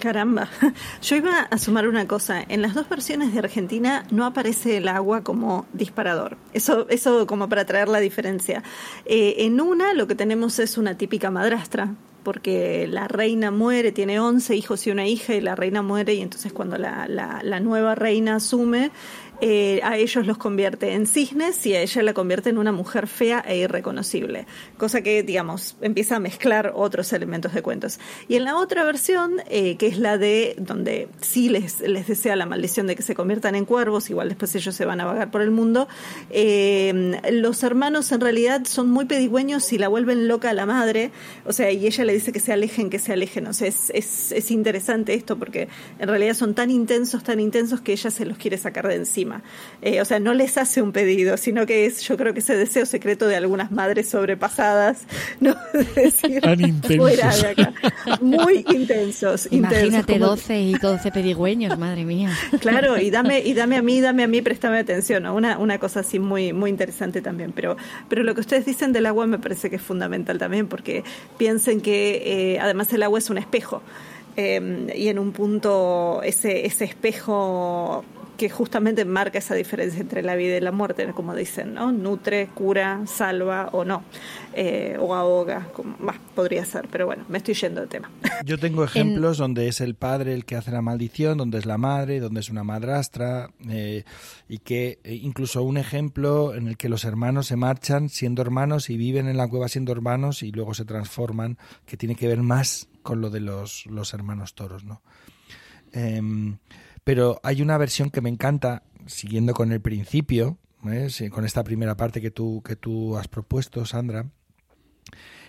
Caramba, 0.00 0.48
yo 1.02 1.14
iba 1.14 1.42
a 1.42 1.56
sumar 1.56 1.86
una 1.86 2.08
cosa. 2.08 2.42
En 2.42 2.62
las 2.62 2.74
dos 2.74 2.88
versiones 2.88 3.32
de 3.32 3.38
Argentina 3.38 4.04
no 4.10 4.26
aparece 4.26 4.78
el 4.78 4.88
agua 4.88 5.22
como 5.22 5.64
disparador. 5.72 6.36
Eso, 6.52 6.88
eso 6.88 7.28
como 7.28 7.48
para 7.48 7.64
traer 7.64 7.86
la 7.86 8.00
diferencia. 8.00 8.64
Eh, 9.04 9.36
en 9.44 9.60
una 9.60 9.94
lo 9.94 10.08
que 10.08 10.16
tenemos 10.16 10.58
es 10.58 10.78
una 10.78 10.98
típica 10.98 11.30
madrastra, 11.30 11.94
porque 12.22 12.86
la 12.88 13.08
reina 13.08 13.50
muere, 13.50 13.92
tiene 13.92 14.20
11 14.20 14.54
hijos 14.56 14.86
y 14.86 14.90
una 14.90 15.06
hija, 15.06 15.34
y 15.34 15.40
la 15.40 15.54
reina 15.54 15.82
muere, 15.82 16.14
y 16.14 16.20
entonces 16.20 16.52
cuando 16.52 16.78
la, 16.78 17.06
la, 17.08 17.40
la 17.42 17.60
nueva 17.60 17.94
reina 17.94 18.36
asume, 18.36 18.90
eh, 19.44 19.80
a 19.82 19.96
ellos 19.96 20.24
los 20.24 20.38
convierte 20.38 20.92
en 20.92 21.04
cisnes 21.04 21.66
y 21.66 21.74
a 21.74 21.82
ella 21.82 22.00
la 22.04 22.14
convierte 22.14 22.48
en 22.48 22.58
una 22.58 22.70
mujer 22.70 23.08
fea 23.08 23.40
e 23.44 23.56
irreconocible, 23.56 24.46
cosa 24.78 25.02
que, 25.02 25.24
digamos, 25.24 25.76
empieza 25.80 26.14
a 26.14 26.20
mezclar 26.20 26.72
otros 26.76 27.12
elementos 27.12 27.52
de 27.52 27.60
cuentos. 27.60 27.98
Y 28.28 28.36
en 28.36 28.44
la 28.44 28.56
otra 28.56 28.84
versión, 28.84 29.42
eh, 29.50 29.76
que 29.78 29.88
es 29.88 29.98
la 29.98 30.16
de 30.16 30.54
donde 30.58 31.08
sí 31.20 31.48
les, 31.48 31.80
les 31.80 32.06
desea 32.06 32.36
la 32.36 32.46
maldición 32.46 32.86
de 32.86 32.94
que 32.94 33.02
se 33.02 33.16
conviertan 33.16 33.56
en 33.56 33.64
cuervos, 33.64 34.10
igual 34.10 34.28
después 34.28 34.54
ellos 34.54 34.76
se 34.76 34.84
van 34.84 35.00
a 35.00 35.06
vagar 35.06 35.32
por 35.32 35.42
el 35.42 35.50
mundo, 35.50 35.88
eh, 36.30 37.20
los 37.32 37.64
hermanos 37.64 38.12
en 38.12 38.20
realidad 38.20 38.62
son 38.64 38.90
muy 38.90 39.06
pedigüeños 39.06 39.72
y 39.72 39.78
la 39.78 39.88
vuelven 39.88 40.28
loca 40.28 40.50
a 40.50 40.54
la 40.54 40.66
madre, 40.66 41.10
o 41.46 41.52
sea, 41.52 41.72
y 41.72 41.84
ella 41.84 42.04
le 42.04 42.12
dice 42.12 42.30
que 42.30 42.38
se 42.38 42.52
alejen, 42.52 42.90
que 42.90 43.00
se 43.00 43.12
alejen, 43.12 43.48
o 43.48 43.52
sea, 43.52 43.66
es, 43.66 43.90
es, 43.92 44.30
es 44.30 44.52
interesante 44.52 45.14
esto 45.14 45.36
porque 45.36 45.66
en 45.98 46.08
realidad 46.08 46.34
son 46.34 46.54
tan 46.54 46.70
intensos, 46.70 47.24
tan 47.24 47.40
intensos 47.40 47.80
que 47.80 47.90
ella 47.90 48.12
se 48.12 48.24
los 48.24 48.38
quiere 48.38 48.56
sacar 48.56 48.86
de 48.86 48.94
encima. 48.94 49.31
Eh, 49.80 50.00
o 50.00 50.04
sea, 50.04 50.20
no 50.20 50.34
les 50.34 50.58
hace 50.58 50.82
un 50.82 50.92
pedido, 50.92 51.36
sino 51.36 51.66
que 51.66 51.86
es, 51.86 52.02
yo 52.02 52.16
creo 52.16 52.32
que 52.34 52.40
ese 52.40 52.56
deseo 52.56 52.86
secreto 52.86 53.26
de 53.26 53.36
algunas 53.36 53.70
madres 53.70 54.08
sobrepasadas, 54.08 55.02
¿no? 55.40 55.54
decir, 55.94 56.40
Tan 56.40 56.60
intensos. 56.60 57.42
de 57.42 57.48
acá. 57.48 57.72
Muy 58.20 58.64
intensos. 58.68 59.48
Imagínate 59.50 60.18
12 60.18 60.60
y 60.60 60.74
12 60.74 61.10
pedigüeños, 61.10 61.78
madre 61.78 62.04
mía. 62.04 62.30
Claro, 62.60 62.98
y 62.98 63.10
dame, 63.10 63.40
y 63.40 63.54
dame 63.54 63.76
a 63.76 63.82
mí, 63.82 64.00
dame 64.00 64.22
a 64.22 64.28
mí, 64.28 64.42
préstame 64.42 64.78
atención, 64.78 65.26
Una, 65.26 65.58
una 65.58 65.78
cosa 65.78 66.00
así 66.00 66.18
muy, 66.18 66.52
muy 66.52 66.70
interesante 66.70 67.20
también. 67.20 67.52
Pero, 67.52 67.76
pero 68.08 68.22
lo 68.22 68.34
que 68.34 68.40
ustedes 68.40 68.66
dicen 68.66 68.92
del 68.92 69.06
agua 69.06 69.26
me 69.26 69.38
parece 69.38 69.70
que 69.70 69.76
es 69.76 69.82
fundamental 69.82 70.38
también, 70.38 70.68
porque 70.68 71.04
piensen 71.38 71.80
que 71.80 72.54
eh, 72.54 72.60
además 72.60 72.92
el 72.92 73.02
agua 73.02 73.18
es 73.18 73.30
un 73.30 73.38
espejo. 73.38 73.82
Eh, 74.36 74.92
y 74.96 75.08
en 75.08 75.18
un 75.18 75.32
punto 75.32 76.22
ese, 76.22 76.64
ese 76.66 76.84
espejo 76.86 78.02
que 78.42 78.50
justamente 78.50 79.04
marca 79.04 79.38
esa 79.38 79.54
diferencia 79.54 80.00
entre 80.00 80.20
la 80.20 80.34
vida 80.34 80.56
y 80.56 80.60
la 80.60 80.72
muerte, 80.72 81.06
como 81.14 81.32
dicen, 81.32 81.74
¿no? 81.74 81.92
Nutre, 81.92 82.48
cura, 82.48 83.02
salva 83.06 83.68
o 83.70 83.84
no, 83.84 84.02
eh, 84.52 84.96
o 84.98 85.14
ahoga, 85.14 85.68
como, 85.72 85.94
podría 86.34 86.64
ser, 86.64 86.88
pero 86.90 87.06
bueno, 87.06 87.24
me 87.28 87.38
estoy 87.38 87.54
yendo 87.54 87.82
de 87.82 87.86
tema. 87.86 88.10
Yo 88.44 88.58
tengo 88.58 88.82
ejemplos 88.82 89.38
donde 89.38 89.68
es 89.68 89.80
el 89.80 89.94
padre 89.94 90.34
el 90.34 90.44
que 90.44 90.56
hace 90.56 90.72
la 90.72 90.82
maldición, 90.82 91.38
donde 91.38 91.58
es 91.58 91.66
la 91.66 91.78
madre, 91.78 92.18
donde 92.18 92.40
es 92.40 92.50
una 92.50 92.64
madrastra, 92.64 93.50
eh, 93.68 94.02
y 94.48 94.58
que 94.58 94.98
eh, 95.04 95.14
incluso 95.14 95.62
un 95.62 95.76
ejemplo 95.76 96.52
en 96.56 96.66
el 96.66 96.76
que 96.76 96.88
los 96.88 97.04
hermanos 97.04 97.46
se 97.46 97.54
marchan 97.54 98.08
siendo 98.08 98.42
hermanos 98.42 98.90
y 98.90 98.96
viven 98.96 99.28
en 99.28 99.36
la 99.36 99.46
cueva 99.46 99.68
siendo 99.68 99.92
hermanos 99.92 100.42
y 100.42 100.50
luego 100.50 100.74
se 100.74 100.84
transforman, 100.84 101.58
que 101.86 101.96
tiene 101.96 102.16
que 102.16 102.26
ver 102.26 102.42
más 102.42 102.88
con 103.04 103.20
lo 103.20 103.30
de 103.30 103.38
los, 103.38 103.86
los 103.86 104.12
hermanos 104.14 104.56
toros, 104.56 104.82
¿no? 104.82 105.00
Em, 105.92 106.56
pero 107.04 107.40
hay 107.42 107.62
una 107.62 107.78
versión 107.78 108.10
que 108.10 108.20
me 108.20 108.28
encanta, 108.28 108.82
siguiendo 109.06 109.54
con 109.54 109.72
el 109.72 109.80
principio, 109.80 110.58
¿eh? 110.86 111.08
con 111.30 111.44
esta 111.44 111.64
primera 111.64 111.96
parte 111.96 112.20
que 112.20 112.30
tú, 112.30 112.62
que 112.64 112.76
tú 112.76 113.16
has 113.16 113.28
propuesto, 113.28 113.84
Sandra, 113.84 114.26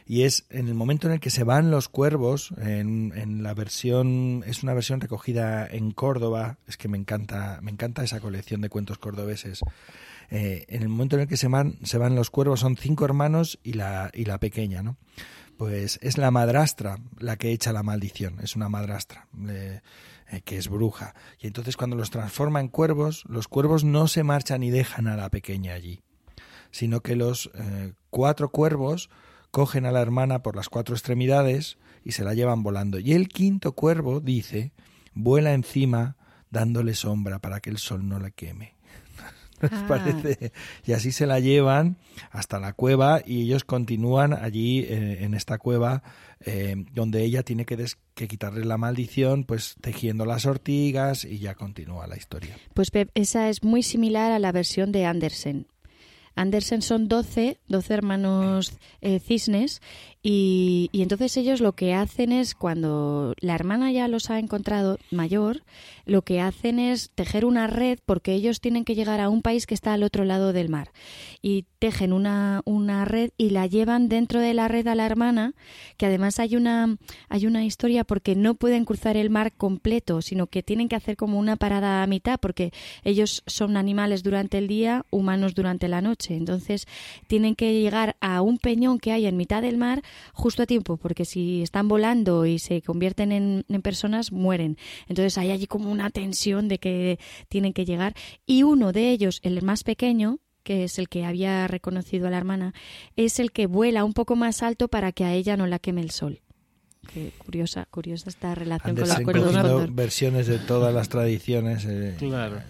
y 0.05 0.23
es 0.23 0.45
en 0.49 0.67
el 0.67 0.73
momento 0.73 1.07
en 1.07 1.13
el 1.13 1.19
que 1.19 1.29
se 1.29 1.43
van 1.43 1.71
los 1.71 1.87
cuervos, 1.87 2.53
en, 2.57 3.13
en, 3.15 3.41
la 3.41 3.53
versión, 3.53 4.43
es 4.45 4.63
una 4.63 4.73
versión 4.73 4.99
recogida 4.99 5.65
en 5.65 5.91
Córdoba, 5.91 6.57
es 6.67 6.75
que 6.75 6.89
me 6.89 6.97
encanta, 6.97 7.59
me 7.61 7.71
encanta 7.71 8.03
esa 8.03 8.19
colección 8.19 8.59
de 8.61 8.69
cuentos 8.69 8.97
cordobeses. 8.97 9.61
Eh, 10.29 10.65
en 10.67 10.81
el 10.81 10.89
momento 10.89 11.15
en 11.15 11.23
el 11.23 11.27
que 11.27 11.37
se 11.37 11.47
van, 11.47 11.77
se 11.83 11.97
van 11.97 12.15
los 12.15 12.29
cuervos 12.29 12.61
son 12.61 12.75
cinco 12.75 13.05
hermanos 13.05 13.59
y 13.63 13.73
la, 13.73 14.09
y 14.13 14.25
la 14.25 14.39
pequeña, 14.39 14.83
¿no? 14.83 14.97
Pues 15.57 15.99
es 16.01 16.17
la 16.17 16.31
madrastra 16.31 16.97
la 17.19 17.37
que 17.37 17.51
echa 17.51 17.71
la 17.71 17.83
maldición, 17.83 18.39
es 18.41 18.55
una 18.55 18.67
madrastra. 18.67 19.27
Que 20.41 20.57
es 20.57 20.69
bruja. 20.69 21.13
Y 21.39 21.47
entonces 21.47 21.77
cuando 21.77 21.95
los 21.95 22.09
transforma 22.09 22.59
en 22.59 22.67
cuervos, 22.67 23.23
los 23.27 23.47
cuervos 23.47 23.83
no 23.83 24.07
se 24.07 24.23
marchan 24.23 24.63
y 24.63 24.71
dejan 24.71 25.07
a 25.07 25.17
la 25.17 25.29
pequeña 25.29 25.73
allí, 25.73 26.01
sino 26.71 27.01
que 27.01 27.15
los 27.15 27.51
eh, 27.55 27.93
cuatro 28.09 28.49
cuervos 28.49 29.09
cogen 29.51 29.85
a 29.85 29.91
la 29.91 30.01
hermana 30.01 30.41
por 30.41 30.55
las 30.55 30.69
cuatro 30.69 30.95
extremidades 30.95 31.77
y 32.03 32.13
se 32.13 32.23
la 32.23 32.33
llevan 32.33 32.63
volando. 32.63 32.99
Y 32.99 33.13
el 33.13 33.29
quinto 33.29 33.73
cuervo, 33.73 34.19
dice, 34.19 34.71
vuela 35.13 35.53
encima 35.53 36.17
dándole 36.49 36.93
sombra 36.95 37.39
para 37.39 37.59
que 37.59 37.69
el 37.69 37.77
sol 37.77 38.07
no 38.07 38.19
la 38.19 38.31
queme. 38.31 38.75
Ah. 39.71 39.85
parece? 39.87 40.51
Y 40.85 40.93
así 40.93 41.11
se 41.11 41.25
la 41.25 41.39
llevan 41.39 41.97
hasta 42.31 42.59
la 42.59 42.73
cueva 42.73 43.21
y 43.25 43.43
ellos 43.43 43.63
continúan 43.63 44.33
allí 44.33 44.79
eh, 44.79 45.23
en 45.23 45.33
esta 45.33 45.57
cueva 45.57 46.03
eh, 46.45 46.75
donde 46.93 47.23
ella 47.23 47.43
tiene 47.43 47.65
que, 47.65 47.85
que 48.13 48.27
quitarle 48.27 48.65
la 48.65 48.77
maldición, 48.77 49.45
pues 49.45 49.75
tejiendo 49.79 50.25
las 50.25 50.45
ortigas 50.45 51.23
y 51.23 51.39
ya 51.39 51.55
continúa 51.55 52.07
la 52.07 52.17
historia. 52.17 52.57
Pues 52.73 52.91
Pep, 52.91 53.09
esa 53.15 53.49
es 53.49 53.63
muy 53.63 53.83
similar 53.83 54.31
a 54.31 54.39
la 54.39 54.51
versión 54.51 54.91
de 54.91 55.05
Andersen. 55.05 55.67
Andersen 56.35 56.81
son 56.81 57.07
12, 57.07 57.59
12 57.67 57.93
hermanos 57.93 58.73
eh, 59.01 59.19
cisnes 59.19 59.81
y, 60.25 60.89
entonces 60.93 61.35
ellos 61.35 61.59
lo 61.59 61.73
que 61.73 61.93
hacen 61.93 62.31
es, 62.31 62.55
cuando 62.55 63.33
la 63.41 63.55
hermana 63.55 63.91
ya 63.91 64.07
los 64.07 64.29
ha 64.29 64.39
encontrado 64.39 64.97
mayor, 65.11 65.63
lo 66.05 66.21
que 66.21 66.39
hacen 66.39 66.79
es 66.79 67.11
tejer 67.13 67.43
una 67.43 67.67
red 67.67 67.99
porque 68.05 68.33
ellos 68.33 68.61
tienen 68.61 68.85
que 68.85 68.95
llegar 68.95 69.19
a 69.19 69.27
un 69.27 69.41
país 69.41 69.65
que 69.65 69.73
está 69.73 69.91
al 69.91 70.01
otro 70.01 70.23
lado 70.23 70.53
del 70.53 70.69
mar. 70.69 70.91
Y 71.41 71.65
tejen 71.79 72.13
una, 72.13 72.61
una 72.63 73.03
red 73.03 73.31
y 73.37 73.49
la 73.49 73.67
llevan 73.67 74.07
dentro 74.07 74.39
de 74.39 74.53
la 74.53 74.69
red 74.69 74.87
a 74.87 74.95
la 74.95 75.05
hermana, 75.05 75.55
que 75.97 76.05
además 76.05 76.39
hay 76.39 76.55
una, 76.55 76.95
hay 77.27 77.45
una 77.45 77.65
historia 77.65 78.05
porque 78.05 78.33
no 78.33 78.55
pueden 78.55 78.85
cruzar 78.85 79.17
el 79.17 79.29
mar 79.29 79.51
completo, 79.51 80.21
sino 80.21 80.47
que 80.47 80.63
tienen 80.63 80.87
que 80.87 80.95
hacer 80.95 81.17
como 81.17 81.37
una 81.37 81.57
parada 81.57 82.01
a 82.01 82.07
mitad 82.07 82.39
porque 82.39 82.71
ellos 83.03 83.43
son 83.45 83.75
animales 83.75 84.23
durante 84.23 84.57
el 84.57 84.69
día, 84.69 85.05
humanos 85.09 85.53
durante 85.53 85.89
la 85.89 85.99
noche. 85.99 86.37
Entonces 86.37 86.87
tienen 87.27 87.55
que 87.55 87.73
llegar 87.73 88.15
a 88.21 88.41
un 88.41 88.57
peñón 88.57 88.99
que 88.99 89.11
hay 89.11 89.25
en 89.25 89.35
mitad 89.35 89.61
del 89.61 89.77
mar 89.77 90.01
justo 90.33 90.63
a 90.63 90.65
tiempo, 90.65 90.97
porque 90.97 91.25
si 91.25 91.61
están 91.61 91.87
volando 91.87 92.45
y 92.45 92.59
se 92.59 92.81
convierten 92.81 93.31
en, 93.31 93.81
personas, 93.81 94.31
mueren. 94.31 94.77
Entonces 95.07 95.37
hay 95.37 95.51
allí 95.51 95.67
como 95.67 95.91
una 95.91 96.09
tensión 96.09 96.67
de 96.67 96.79
que 96.79 97.19
tienen 97.49 97.73
que 97.73 97.85
llegar. 97.85 98.15
Y 98.45 98.63
uno 98.63 98.91
de 98.91 99.09
ellos, 99.09 99.39
el 99.43 99.61
más 99.61 99.83
pequeño, 99.83 100.39
que 100.63 100.85
es 100.85 100.99
el 100.99 101.09
que 101.09 101.25
había 101.25 101.67
reconocido 101.67 102.27
a 102.27 102.29
la 102.29 102.37
hermana, 102.37 102.73
es 103.15 103.39
el 103.39 103.51
que 103.51 103.67
vuela 103.67 104.03
un 104.05 104.13
poco 104.13 104.35
más 104.35 104.63
alto 104.63 104.87
para 104.87 105.11
que 105.11 105.25
a 105.25 105.33
ella 105.33 105.57
no 105.57 105.67
la 105.67 105.79
queme 105.79 106.01
el 106.01 106.11
sol. 106.11 106.41
Qué 107.13 107.33
curiosa, 107.37 107.85
curiosa 107.91 108.29
esta 108.29 108.55
relación 108.55 108.95
con 108.95 109.35
los 109.35 109.93
versiones 109.93 110.47
de 110.47 110.57
todas 110.59 110.93
las 110.93 111.09
tradiciones. 111.09 111.85
Eh. 111.85 112.15
Claro. 112.17 112.61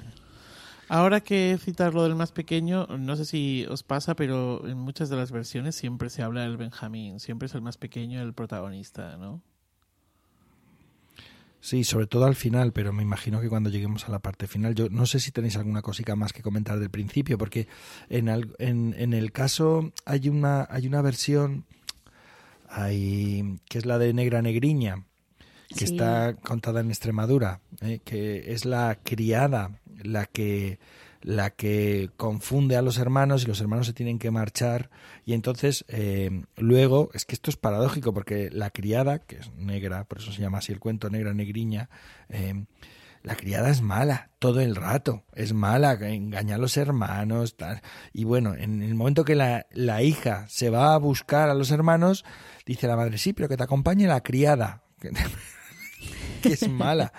Ahora 0.93 1.21
que 1.21 1.58
citar 1.60 1.95
lo 1.95 2.03
del 2.03 2.13
más 2.13 2.32
pequeño, 2.32 2.86
no 2.86 3.15
sé 3.15 3.25
si 3.25 3.65
os 3.67 3.82
pasa, 3.82 4.15
pero 4.15 4.67
en 4.67 4.77
muchas 4.77 5.10
de 5.10 5.15
las 5.15 5.32
versiones 5.32 5.73
siempre 5.73 6.12
se 6.12 6.21
habla 6.21 6.41
del 6.41 6.56
Benjamín, 6.56 7.19
siempre 7.19 7.47
es 7.47 7.56
el 7.56 7.63
más 7.63 7.77
pequeño 7.77 8.21
el 8.21 8.36
protagonista, 8.36 9.17
¿no? 9.17 9.41
Sí, 11.62 11.84
sobre 11.84 12.06
todo 12.06 12.25
al 12.25 12.36
final, 12.36 12.73
pero 12.73 12.93
me 12.93 13.01
imagino 13.01 13.41
que 13.41 13.49
cuando 13.49 13.71
lleguemos 13.71 14.08
a 14.08 14.12
la 14.12 14.19
parte 14.19 14.45
final, 14.45 14.75
yo 14.75 14.88
no 14.89 15.08
sé 15.08 15.19
si 15.19 15.32
tenéis 15.32 15.58
alguna 15.58 15.82
cosita 15.82 16.15
más 16.15 16.32
que 16.32 16.43
comentar 16.43 16.79
del 16.79 16.91
principio, 16.91 17.39
porque 17.39 17.67
en, 18.10 18.29
en, 18.60 18.93
en 18.95 19.13
el 19.13 19.32
caso 19.32 19.93
hay 20.06 20.29
una, 20.29 20.67
hay 20.69 20.86
una 20.86 21.01
versión 21.01 21.65
hay, 22.69 23.60
que 23.67 23.79
es 23.79 23.88
la 23.88 23.97
de 23.97 24.13
Negra 24.13 24.43
Negriña, 24.43 25.06
que 25.75 25.86
está 25.86 26.36
contada 26.36 26.82
en 26.82 26.89
Extremadura, 26.89 27.62
¿eh? 27.82 27.99
que 28.06 28.53
es 28.53 28.65
la 28.65 28.99
criada 29.03 29.79
la 30.01 30.25
que 30.25 30.79
la 31.21 31.51
que 31.51 32.10
confunde 32.17 32.75
a 32.75 32.82
los 32.82 32.97
hermanos 32.97 33.43
y 33.43 33.47
los 33.47 33.62
hermanos 33.62 33.88
se 33.88 33.93
tienen 33.93 34.19
que 34.19 34.29
marchar 34.29 34.89
y 35.25 35.34
entonces 35.34 35.86
eh, 35.88 36.43
luego 36.58 37.10
es 37.13 37.23
que 37.23 37.34
esto 37.34 37.49
es 37.49 37.56
paradójico 37.56 38.13
porque 38.13 38.49
la 38.51 38.71
criada 38.71 39.19
que 39.19 39.38
es 39.38 39.53
negra 39.56 40.03
por 40.03 40.17
eso 40.17 40.34
se 40.34 40.41
llama 40.41 40.58
así 40.58 40.73
el 40.73 40.82
cuento 40.82 41.10
negra 41.10 41.34
negriña 41.34 41.89
eh, 42.27 42.65
la 43.23 43.36
criada 43.38 43.69
es 43.69 43.82
mala 43.82 44.29
todo 44.38 44.60
el 44.60 44.75
rato, 44.75 45.23
es 45.34 45.53
mala, 45.53 45.93
engaña 45.93 46.56
a 46.56 46.58
los 46.58 46.75
hermanos, 46.75 47.56
tal. 47.56 47.82
Y 48.12 48.25
bueno, 48.25 48.53
en 48.53 48.82
el 48.82 48.93
momento 48.95 49.23
que 49.23 49.36
la, 49.36 49.65
la, 49.71 50.03
hija 50.03 50.45
se 50.49 50.69
va 50.69 50.93
a 50.93 50.97
buscar 50.97 51.49
a 51.49 51.53
los 51.53 51.71
hermanos, 51.71 52.25
dice 52.65 52.88
la 52.88 52.97
madre, 52.97 53.17
sí, 53.17 53.32
pero 53.32 53.47
que 53.47 53.56
te 53.56 53.63
acompañe 53.63 54.06
la 54.06 54.21
criada, 54.21 54.84
que 54.99 55.13
es 56.49 56.67
mala. 56.67 57.13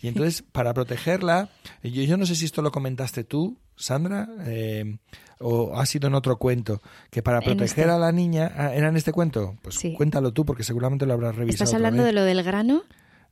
Y 0.00 0.08
entonces, 0.08 0.42
para 0.42 0.72
protegerla, 0.74 1.50
yo, 1.82 2.02
yo 2.02 2.16
no 2.16 2.24
sé 2.24 2.36
si 2.36 2.44
esto 2.44 2.62
lo 2.62 2.70
comentaste 2.70 3.24
tú, 3.24 3.58
Sandra, 3.74 4.28
eh, 4.46 4.98
o 5.40 5.76
ha 5.78 5.86
sido 5.86 6.08
en 6.08 6.14
otro 6.14 6.38
cuento, 6.38 6.80
que 7.10 7.22
para 7.22 7.40
proteger 7.40 7.86
este. 7.86 7.90
a 7.90 7.98
la 7.98 8.12
niña, 8.12 8.52
ah, 8.56 8.74
¿era 8.74 8.88
en 8.88 8.96
este 8.96 9.12
cuento? 9.12 9.56
Pues 9.62 9.80
cuéntalo 9.96 10.32
tú, 10.32 10.44
porque 10.44 10.62
seguramente 10.62 11.04
lo 11.04 11.14
habrás 11.14 11.34
revisado. 11.34 11.64
¿Estás 11.64 11.74
hablando 11.74 12.04
de 12.04 12.12
lo 12.12 12.22
del 12.22 12.42
grano? 12.42 12.82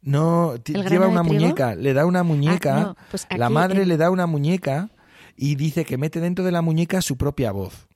No, 0.02 0.57
lleva 0.57 1.09
una 1.09 1.22
muñeca, 1.22 1.74
le 1.74 1.92
da 1.92 2.05
una 2.05 2.22
muñeca, 2.22 2.79
ah, 2.79 2.96
pues 3.11 3.26
la 3.37 3.50
madre 3.50 3.87
le 3.87 3.96
da 3.96 4.11
una 4.11 4.26
muñeca 4.26 4.90
y 5.37 5.55
dice 5.55 5.85
que 5.85 5.98
mete 5.98 6.20
dentro 6.20 6.44
de 6.44 6.52
la 6.52 6.62
muñeca 6.62 7.02
su 7.02 7.16
propia 7.16 7.52
voz. 7.52 7.88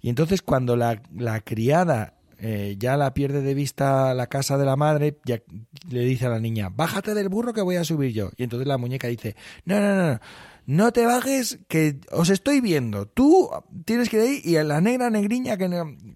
Y 0.00 0.08
entonces 0.08 0.42
cuando 0.42 0.76
la, 0.76 1.00
la 1.14 1.40
criada 1.40 2.14
eh, 2.44 2.74
ya 2.76 2.96
la 2.96 3.14
pierde 3.14 3.40
de 3.40 3.54
vista 3.54 4.12
la 4.14 4.26
casa 4.26 4.58
de 4.58 4.64
la 4.64 4.74
madre, 4.74 5.16
ya 5.24 5.40
le 5.88 6.00
dice 6.00 6.26
a 6.26 6.28
la 6.28 6.40
niña, 6.40 6.70
bájate 6.70 7.14
del 7.14 7.28
burro 7.28 7.52
que 7.52 7.62
voy 7.62 7.76
a 7.76 7.84
subir 7.84 8.12
yo. 8.12 8.30
Y 8.36 8.42
entonces 8.42 8.66
la 8.66 8.78
muñeca 8.78 9.06
dice, 9.06 9.36
no, 9.64 9.78
no, 9.78 9.94
no, 9.94 10.12
no 10.12 10.20
no 10.66 10.92
te 10.92 11.04
bajes, 11.06 11.58
que 11.68 11.96
os 12.10 12.30
estoy 12.30 12.60
viendo. 12.60 13.06
Tú 13.06 13.50
tienes 13.84 14.08
que 14.08 14.16
ir 14.16 14.22
ahí 14.22 14.40
y 14.44 14.56
a 14.56 14.64
la 14.64 14.80
negra 14.80 15.10
negriña, 15.10 15.56
que 15.56 15.68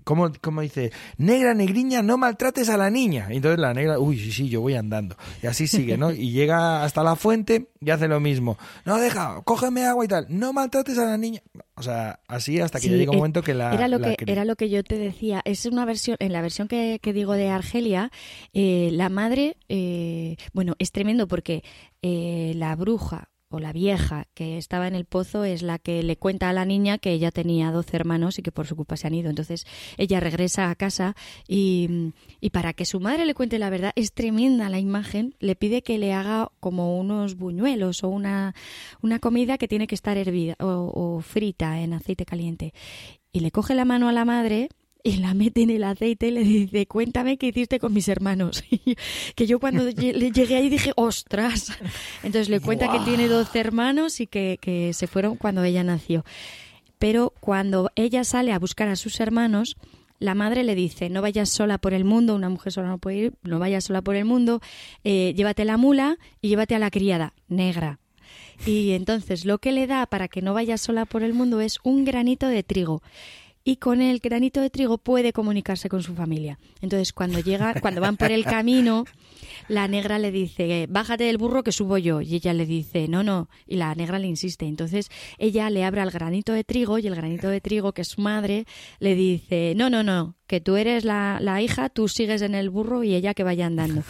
como, 0.05 0.33
como 0.41 0.61
dice, 0.61 0.93
negra 1.19 1.55
negriña, 1.55 2.03
no 2.03 2.17
maltrates 2.17 2.69
a 2.69 2.77
la 2.77 2.91
niña. 2.91 3.27
Y 3.31 3.37
entonces 3.37 3.59
la 3.59 3.75
negra, 3.75 3.99
uy, 3.99 4.19
sí, 4.19 4.33
sí, 4.33 4.49
yo 4.49 4.61
voy 4.61 4.75
andando. 4.75 5.17
Y 5.43 5.47
así 5.47 5.67
sigue, 5.67 5.97
¿no? 5.97 6.13
Y 6.13 6.31
llega 6.31 6.85
hasta 6.85 7.03
la 7.03 7.17
fuente 7.17 7.69
y 7.81 7.91
hace 7.91 8.09
lo 8.09 8.21
mismo. 8.21 8.57
No, 8.85 8.99
deja, 8.99 9.41
cógeme 9.45 9.85
agua 9.85 10.05
y 10.05 10.09
tal. 10.09 10.27
No 10.29 10.53
maltrates 10.53 10.99
a 10.99 11.07
la 11.07 11.19
niña. 11.19 11.43
O 11.75 11.83
sea, 11.83 12.21
así 12.29 12.61
hasta 12.61 12.81
que 12.81 12.89
llega 12.89 13.11
un 13.11 13.19
momento 13.19 13.43
que 13.43 13.55
la... 13.55 13.75
Era 13.75 13.89
lo, 13.89 14.01
que, 14.01 14.17
era 14.27 14.45
lo 14.45 14.57
que 14.57 14.71
yo 14.71 14.83
te 14.85 14.97
decía. 14.97 15.43
Es 15.45 15.67
una 15.67 15.85
versión, 15.85 16.17
en 16.21 16.33
la 16.33 16.41
versión 16.41 16.69
que, 16.69 17.01
digo 17.03 17.33
de 17.33 17.51
Argelia, 17.51 18.11
eh, 18.53 18.91
la 18.93 19.09
madre, 19.09 19.57
eh, 19.69 20.37
bueno, 20.53 20.75
es 20.79 20.93
tremendo 20.93 21.27
porque 21.27 21.65
eh, 22.03 22.53
la 22.55 22.77
bruja 22.77 23.29
o 23.49 23.61
la 23.61 23.73
vieja 23.73 24.27
que 24.35 24.59
estaba 24.59 24.89
en 24.89 24.95
el 24.95 25.05
pozo 25.05 25.45
es 25.45 25.63
la 25.63 25.79
que 25.79 26.03
le 26.03 26.17
cuenta 26.17 26.49
a 26.49 26.53
la 26.53 26.65
niña 26.65 26.99
que 26.99 27.13
ella 27.13 27.31
tenía 27.31 27.71
doce 27.71 27.97
hermanos 27.97 28.39
y 28.39 28.43
que 28.43 28.53
por 28.53 28.67
su 28.67 28.75
culpa 28.75 28.97
se 28.97 29.07
han 29.07 29.15
ido. 29.15 29.31
Entonces 29.31 29.67
ella 29.97 30.21
regresa 30.21 30.71
a 30.71 30.75
casa 30.75 31.15
y, 31.47 32.13
y, 32.41 32.51
para 32.51 32.73
que 32.73 32.85
su 32.85 32.99
madre 33.01 33.25
le 33.25 33.35
cuente 33.35 33.59
la 33.59 33.71
verdad, 33.71 33.93
es 33.95 34.13
tremenda 34.13 34.69
la 34.69 34.81
imagen, 34.81 35.35
le 35.39 35.55
pide 35.55 35.83
que 35.83 35.99
le 35.99 36.13
haga 36.13 36.51
como 36.61 36.99
unos 36.99 37.37
buñuelos 37.37 38.03
o 38.03 38.09
una, 38.09 38.55
una 39.01 39.19
comida 39.19 39.59
que 39.59 39.69
tiene 39.69 39.87
que 39.87 39.95
estar 39.95 40.17
hervida 40.17 40.57
o, 40.59 40.91
o 40.93 41.21
frita 41.21 41.81
en 41.81 41.93
aceite 41.93 42.25
caliente. 42.25 42.75
Y 43.33 43.41
le 43.41 43.51
coge 43.51 43.75
la 43.75 43.85
mano 43.85 44.09
a 44.09 44.13
la 44.13 44.25
madre 44.25 44.71
y 45.07 45.19
la 45.19 45.35
mete 45.35 45.63
en 45.63 45.71
el 45.71 45.85
aceite 45.85 46.27
y 46.27 46.31
le 46.33 46.43
dice, 46.43 46.87
cuéntame 46.87 47.39
qué 47.39 47.47
hiciste 47.47 47.79
con 47.79 47.93
mis 47.93 48.09
hermanos. 48.09 48.65
que 49.37 49.47
yo 49.47 49.61
cuando 49.61 49.89
llegué 49.91 50.57
ahí 50.57 50.69
dije, 50.69 50.93
ostras. 50.97 51.79
Entonces 52.25 52.49
le 52.49 52.59
cuenta 52.59 52.91
que 52.91 52.99
tiene 53.01 53.29
12 53.29 53.57
hermanos 53.61 54.19
y 54.19 54.27
que, 54.27 54.59
que 54.61 54.93
se 54.95 55.07
fueron 55.07 55.37
cuando 55.37 55.63
ella 55.63 55.85
nació. 55.85 56.25
Pero 56.99 57.33
cuando 57.39 57.93
ella 57.95 58.25
sale 58.25 58.53
a 58.53 58.59
buscar 58.59 58.89
a 58.89 58.97
sus 58.97 59.21
hermanos, 59.21 59.77
la 60.19 60.35
madre 60.35 60.65
le 60.65 60.75
dice, 60.75 61.09
no 61.09 61.23
vayas 61.23 61.51
sola 61.51 61.79
por 61.79 61.95
el 61.95 62.05
mundo, 62.05 62.35
una 62.35 62.49
mujer 62.49 62.73
sola 62.73 62.89
no 62.89 62.99
puede 62.99 63.17
ir, 63.17 63.35
no 63.45 63.61
vayas 63.61 63.85
sola 63.85 64.03
por 64.03 64.17
el 64.17 64.25
mundo, 64.25 64.61
eh, 65.05 65.35
llévate 65.37 65.65
la 65.65 65.77
mula 65.77 66.19
y 66.41 66.49
llévate 66.49 66.75
a 66.75 66.81
la 66.81 66.91
criada, 66.91 67.33
negra. 67.47 68.01
Y 68.67 68.91
entonces 68.93 69.45
lo 69.45 69.59
que 69.59 69.71
le 69.71 69.87
da 69.87 70.07
para 70.07 70.27
que 70.27 70.43
no 70.43 70.53
vaya 70.53 70.79
sola 70.79 71.05
por 71.05 71.23
el 71.23 71.33
mundo 71.33 71.61
es 71.61 71.79
un 71.85 72.05
granito 72.05 72.49
de 72.49 72.65
trigo 72.65 73.03
y 73.67 73.79
con 73.79 74.01
el 74.01 74.21
granito 74.21 74.61
de 74.61 74.71
trigo 74.71 74.97
puede 74.97 75.33
comunicarse 75.33 75.89
con 75.89 76.01
su 76.01 76.15
familia. 76.15 76.57
Entonces, 76.81 77.13
cuando 77.13 77.41
llega, 77.41 77.75
cuando 77.81 78.01
van 78.01 78.17
por 78.17 78.31
el 78.31 78.45
camino, 78.45 79.05
la 79.67 79.89
negra 79.89 80.21
le 80.21 80.31
dice, 80.31 80.87
bájate 80.89 81.25
del 81.25 81.37
burro 81.37 81.65
que 81.65 81.73
subo 81.73 81.99
yo. 81.99 82.21
Y 82.21 82.37
ella 82.37 82.55
le 82.55 82.65
dice, 82.65 83.09
no, 83.09 83.25
no. 83.25 83.49
Y 83.67 83.75
la 83.75 83.93
negra 83.97 84.21
le 84.21 84.29
insiste. 84.29 84.67
Entonces, 84.67 85.11
ella 85.39 85.69
le 85.69 85.83
abre 85.83 86.01
al 86.01 86.13
granito 86.13 86.53
de 86.53 86.63
trigo 86.63 87.01
y 87.01 87.09
el 87.09 87.17
granito 87.17 87.49
de 87.49 87.61
trigo, 87.61 87.93
que 87.93 88.03
es 88.03 88.09
su 88.09 88.21
madre, 88.21 88.67
le 89.01 89.17
dice, 89.17 89.75
no, 89.77 89.91
no, 89.91 90.05
no, 90.05 90.37
que 90.47 90.61
tú 90.61 90.77
eres 90.77 91.05
la, 91.05 91.39
la 91.41 91.61
hija, 91.61 91.89
tú 91.89 92.07
sigues 92.07 92.43
en 92.43 92.55
el 92.55 92.71
burro 92.71 93.03
y 93.03 93.17
ella 93.17 93.35
que 93.35 93.43
vaya 93.43 93.67
andando. 93.67 94.05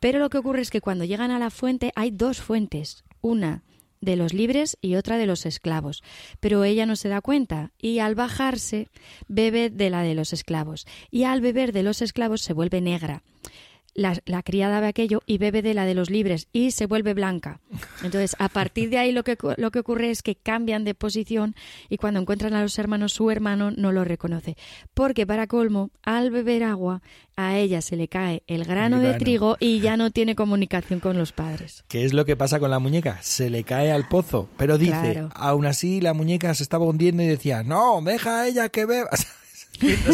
Pero 0.00 0.20
lo 0.20 0.30
que 0.30 0.38
ocurre 0.38 0.62
es 0.62 0.70
que 0.70 0.80
cuando 0.80 1.04
llegan 1.04 1.30
a 1.30 1.38
la 1.38 1.50
fuente 1.50 1.92
hay 1.96 2.12
dos 2.12 2.40
fuentes. 2.40 3.04
Una 3.20 3.62
de 4.00 4.16
los 4.16 4.32
libres 4.32 4.76
y 4.80 4.96
otra 4.96 5.18
de 5.18 5.26
los 5.26 5.46
esclavos. 5.46 6.02
Pero 6.40 6.64
ella 6.64 6.86
no 6.86 6.96
se 6.96 7.08
da 7.08 7.20
cuenta 7.20 7.72
y 7.80 7.98
al 7.98 8.14
bajarse 8.14 8.88
bebe 9.28 9.70
de 9.70 9.90
la 9.90 10.02
de 10.02 10.14
los 10.14 10.32
esclavos 10.32 10.86
y 11.10 11.24
al 11.24 11.40
beber 11.40 11.72
de 11.72 11.82
los 11.82 12.02
esclavos 12.02 12.42
se 12.42 12.52
vuelve 12.52 12.80
negra 12.80 13.22
la, 13.96 14.42
criada 14.42 14.80
ve 14.80 14.88
aquello 14.88 15.22
y 15.26 15.38
bebe 15.38 15.62
de 15.62 15.74
la 15.74 15.84
de 15.84 15.94
los 15.94 16.10
libres 16.10 16.48
y 16.52 16.70
se 16.70 16.86
vuelve 16.86 17.14
blanca. 17.14 17.60
Entonces, 18.02 18.36
a 18.38 18.48
partir 18.48 18.90
de 18.90 18.98
ahí 18.98 19.12
lo 19.12 19.24
que, 19.24 19.36
lo 19.56 19.70
que 19.70 19.78
ocurre 19.78 20.10
es 20.10 20.22
que 20.22 20.36
cambian 20.36 20.84
de 20.84 20.94
posición 20.94 21.56
y 21.88 21.96
cuando 21.96 22.20
encuentran 22.20 22.54
a 22.54 22.62
los 22.62 22.78
hermanos, 22.78 23.12
su 23.12 23.30
hermano 23.30 23.70
no 23.70 23.92
lo 23.92 24.04
reconoce. 24.04 24.56
Porque 24.94 25.26
para 25.26 25.46
colmo, 25.46 25.90
al 26.02 26.30
beber 26.30 26.62
agua, 26.62 27.02
a 27.36 27.56
ella 27.56 27.82
se 27.82 27.96
le 27.96 28.08
cae 28.08 28.42
el 28.46 28.64
grano, 28.64 29.00
de 29.00 29.14
trigo 29.14 29.56
y 29.60 29.80
ya 29.80 29.96
no 29.96 30.10
tiene 30.10 30.34
comunicación 30.34 31.00
con 31.00 31.18
los 31.18 31.32
padres. 31.32 31.84
¿Qué 31.88 32.04
es 32.04 32.12
lo 32.12 32.24
que 32.24 32.36
pasa 32.36 32.60
con 32.60 32.70
la 32.70 32.78
muñeca? 32.78 33.18
Se 33.22 33.50
le 33.50 33.64
cae 33.64 33.92
al 33.92 34.08
pozo. 34.08 34.48
Pero 34.56 34.78
dice, 34.78 35.26
aún 35.34 35.66
así 35.66 36.00
la 36.00 36.14
muñeca 36.14 36.54
se 36.54 36.62
estaba 36.62 36.84
hundiendo 36.84 37.22
y 37.22 37.26
decía, 37.26 37.62
no, 37.62 38.00
deja 38.02 38.40
a 38.40 38.48
ella 38.48 38.68
que 38.68 38.86
beba. 38.86 39.10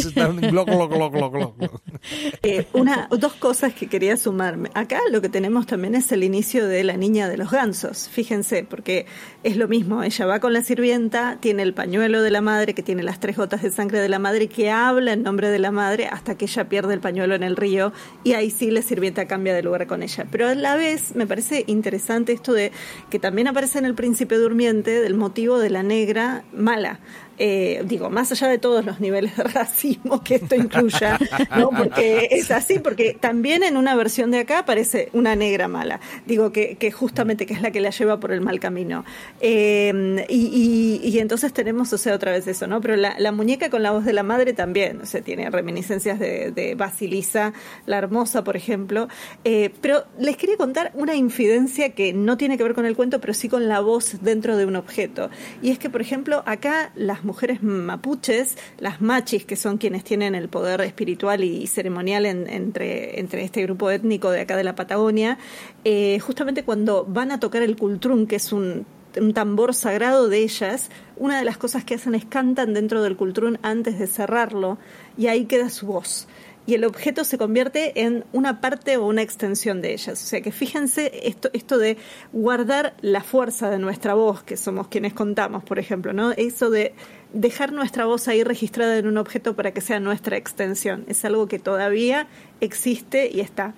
Eh, 2.43 2.67
una, 2.73 3.09
dos 3.11 3.35
cosas 3.35 3.75
que 3.75 3.87
quería 3.87 4.17
sumarme. 4.17 4.71
Acá 4.75 5.01
lo 5.11 5.21
que 5.21 5.29
tenemos 5.29 5.67
también 5.67 5.95
es 5.95 6.11
el 6.11 6.25
inicio 6.25 6.67
de 6.67 6.83
la 6.83 6.97
niña 6.97 7.29
de 7.29 7.37
los 7.37 7.51
gansos. 7.51 8.09
Fíjense, 8.09 8.67
porque 8.69 9.07
es 9.45 9.57
lo 9.57 9.69
mismo. 9.69 10.03
Ella 10.03 10.27
va 10.27 10.41
con 10.41 10.53
la 10.53 10.63
sirvienta, 10.63 11.39
tiene 11.41 11.63
el 11.63 11.75
pañuelo 11.75 12.23
de 12.23 12.31
la 12.31 12.41
madre, 12.41 12.75
que 12.75 12.83
tiene 12.83 13.03
las 13.03 13.21
tres 13.21 13.37
gotas 13.37 13.63
de 13.63 13.71
sangre 13.71 14.01
de 14.01 14.09
la 14.09 14.19
madre, 14.19 14.49
que 14.49 14.71
habla 14.71 15.13
en 15.13 15.23
nombre 15.23 15.51
de 15.51 15.59
la 15.59 15.71
madre 15.71 16.07
hasta 16.07 16.37
que 16.37 16.47
ella 16.47 16.69
pierde 16.69 16.95
el 16.95 17.01
pañuelo 17.01 17.35
en 17.35 17.43
el 17.43 17.57
río 17.57 17.93
y 18.25 18.33
ahí 18.33 18.51
sí 18.51 18.71
la 18.71 18.83
sirvienta 18.83 19.27
cambia 19.27 19.55
de 19.55 19.63
lugar 19.63 19.87
con 19.87 20.03
ella. 20.03 20.27
Pero 20.31 20.49
a 20.49 20.55
la 20.55 20.77
vez 20.77 21.15
me 21.15 21.27
parece 21.27 21.65
interesante 21.67 22.33
esto 22.33 22.53
de 22.53 22.73
que 23.11 23.19
también 23.19 23.49
aparece 23.49 23.79
en 23.79 23.85
el 23.85 23.95
príncipe 23.95 24.37
durmiente 24.37 25.01
del 25.01 25.15
motivo 25.15 25.59
de 25.59 25.71
la 25.71 25.83
negra 25.83 26.45
mala 26.53 27.01
eh, 27.45 27.83
digo, 27.85 28.09
más 28.09 28.31
allá 28.31 28.47
de 28.47 28.59
todos 28.59 28.85
los 28.85 29.01
niveles 29.01 29.37
de 29.37 29.43
racismo 29.43 30.23
que 30.23 30.37
esto 30.37 30.55
incluya, 30.55 31.19
¿no? 31.57 31.71
porque 31.71 32.29
es 32.31 32.53
así, 32.53 32.79
porque 32.79 33.17
también 33.19 33.65
en 33.65 33.77
una 33.77 33.97
versión 33.97 34.31
de 34.31 34.39
acá 34.39 34.61
aparece 34.61 35.09
una 35.13 35.35
negra 35.35 35.67
mala, 35.67 35.99
digo 36.25 36.53
que, 36.53 36.93
justamente 36.93 37.45
que 37.45 37.55
es 37.55 37.61
la 37.61 37.73
que 37.73 37.81
la 37.81 37.91
lleva 37.91 38.21
por 38.21 38.31
el 38.31 38.43
mal 38.43 38.61
camino. 38.61 39.05
Eh, 39.41 40.25
y, 40.29 41.19
entonces 41.19 41.53
tenemos, 41.53 41.93
o 41.93 41.99
sea, 41.99 42.15
otra 42.15 42.31
vez 42.31 42.47
eso, 42.47 42.69
¿no? 42.69 42.81
Pero 42.81 42.95
la, 42.95 43.33
muñeca 43.33 43.71
con 43.71 43.83
la 43.83 43.91
voz 43.91 44.05
de 44.05 44.13
la 44.13 44.23
madre 44.23 44.53
también, 44.53 45.01
o 45.01 45.07
sea, 45.07 45.21
tiene 45.21 45.51
reminiscencias 45.51 46.21
de, 46.21 46.53
de 46.53 46.77
Basilisa, 46.77 47.53
la 47.87 47.99
hermosa, 47.99 48.45
por 48.45 48.57
ejemplo. 48.57 49.09
Eh, 49.43 49.73
pero 49.81 50.05
les 50.17 50.37
quería 50.37 50.57
contar 50.57 50.93
una 50.95 51.17
infidencia 51.17 51.91
que 51.91 52.13
no 52.13 52.37
tiene 52.37 52.57
que 52.57 52.63
ver 52.63 52.75
con 52.75 52.87
el 52.87 52.95
cuento, 52.95 53.21
pero 53.21 53.35
sí 53.35 53.49
con 53.49 53.67
la 53.67 53.81
voz 53.81 54.19
dentro 54.23 54.57
de 54.57 54.65
un 54.65 54.77
objeto. 54.77 55.29
Y 55.61 55.71
es 55.71 55.81
que, 55.81 55.91
por 55.91 56.03
ejemplo, 56.03 56.45
acá 56.47 56.93
las 56.95 57.25
mujeres 57.25 57.32
mapuches, 57.63 58.57
las 58.79 59.01
machis, 59.01 59.45
que 59.45 59.57
son 59.57 59.79
quienes 59.79 60.05
tienen 60.05 60.35
el 60.35 60.49
poder 60.49 60.81
espiritual 60.83 61.45
y 61.45 61.67
ceremonial 61.67 62.27
entre, 62.27 63.21
entre 63.21 63.45
este 63.45 63.63
grupo 63.63 63.91
étnico 63.91 64.31
de 64.31 64.41
acá 64.41 64.57
de 64.57 64.65
la 64.65 64.75
Patagonia, 64.75 65.39
eh, 65.85 66.19
justamente 66.21 66.65
cuando 66.65 67.05
van 67.05 67.33
a 67.33 67.41
tocar 67.41 67.63
el 67.63 67.77
cultrún, 67.77 68.27
que 68.27 68.37
es 68.37 68.53
un 68.53 68.87
un 69.21 69.35
tambor 69.35 69.75
sagrado 69.75 70.29
de 70.29 70.39
ellas, 70.39 70.91
una 71.17 71.39
de 71.39 71.45
las 71.45 71.59
cosas 71.59 71.85
que 71.85 71.95
hacen 71.95 72.15
es 72.15 72.25
cantan 72.25 72.75
dentro 72.75 73.03
del 73.03 73.17
cultrún 73.17 73.59
antes 73.63 73.99
de 73.99 74.07
cerrarlo 74.07 74.79
y 75.17 75.27
ahí 75.27 75.45
queda 75.45 75.69
su 75.71 75.87
voz 75.87 76.27
y 76.67 76.75
el 76.75 76.85
objeto 76.85 77.25
se 77.25 77.39
convierte 77.39 78.03
en 78.03 78.25
una 78.33 78.61
parte 78.61 78.97
o 78.97 79.07
una 79.07 79.23
extensión 79.23 79.83
de 79.83 79.93
ellas. 79.93 80.23
O 80.23 80.27
sea 80.27 80.41
que 80.41 80.53
fíjense 80.53 81.11
esto, 81.25 81.51
esto 81.53 81.79
de 81.79 81.97
guardar 82.33 82.95
la 83.01 83.23
fuerza 83.23 83.69
de 83.71 83.79
nuestra 83.79 84.15
voz, 84.15 84.43
que 84.43 84.57
somos 84.57 84.89
quienes 84.89 85.13
contamos, 85.13 85.65
por 85.65 85.79
ejemplo, 85.79 86.13
¿no? 86.13 86.33
Eso 86.33 86.71
de 86.71 86.95
dejar 87.33 87.73
nuestra 87.73 88.05
voz 88.05 88.29
ahí 88.29 88.45
registrada 88.45 88.97
en 88.99 89.07
un 89.07 89.19
objeto 89.19 89.57
para 89.57 89.73
que 89.73 89.81
sea 89.81 89.99
nuestra 89.99 90.37
extensión. 90.37 91.05
Es 91.09 91.25
algo 91.25 91.49
que 91.49 91.59
todavía 91.59 92.29
existe 92.61 93.31
y 93.33 93.41
está. 93.41 93.75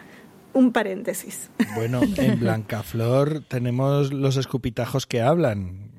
Un 0.53 0.71
paréntesis. 0.71 1.51
Bueno, 1.75 2.01
en 2.17 2.39
Blancaflor 2.41 3.43
tenemos 3.49 4.13
los 4.13 4.37
escupitajos 4.37 5.05
que 5.05 5.21
hablan 5.21 5.91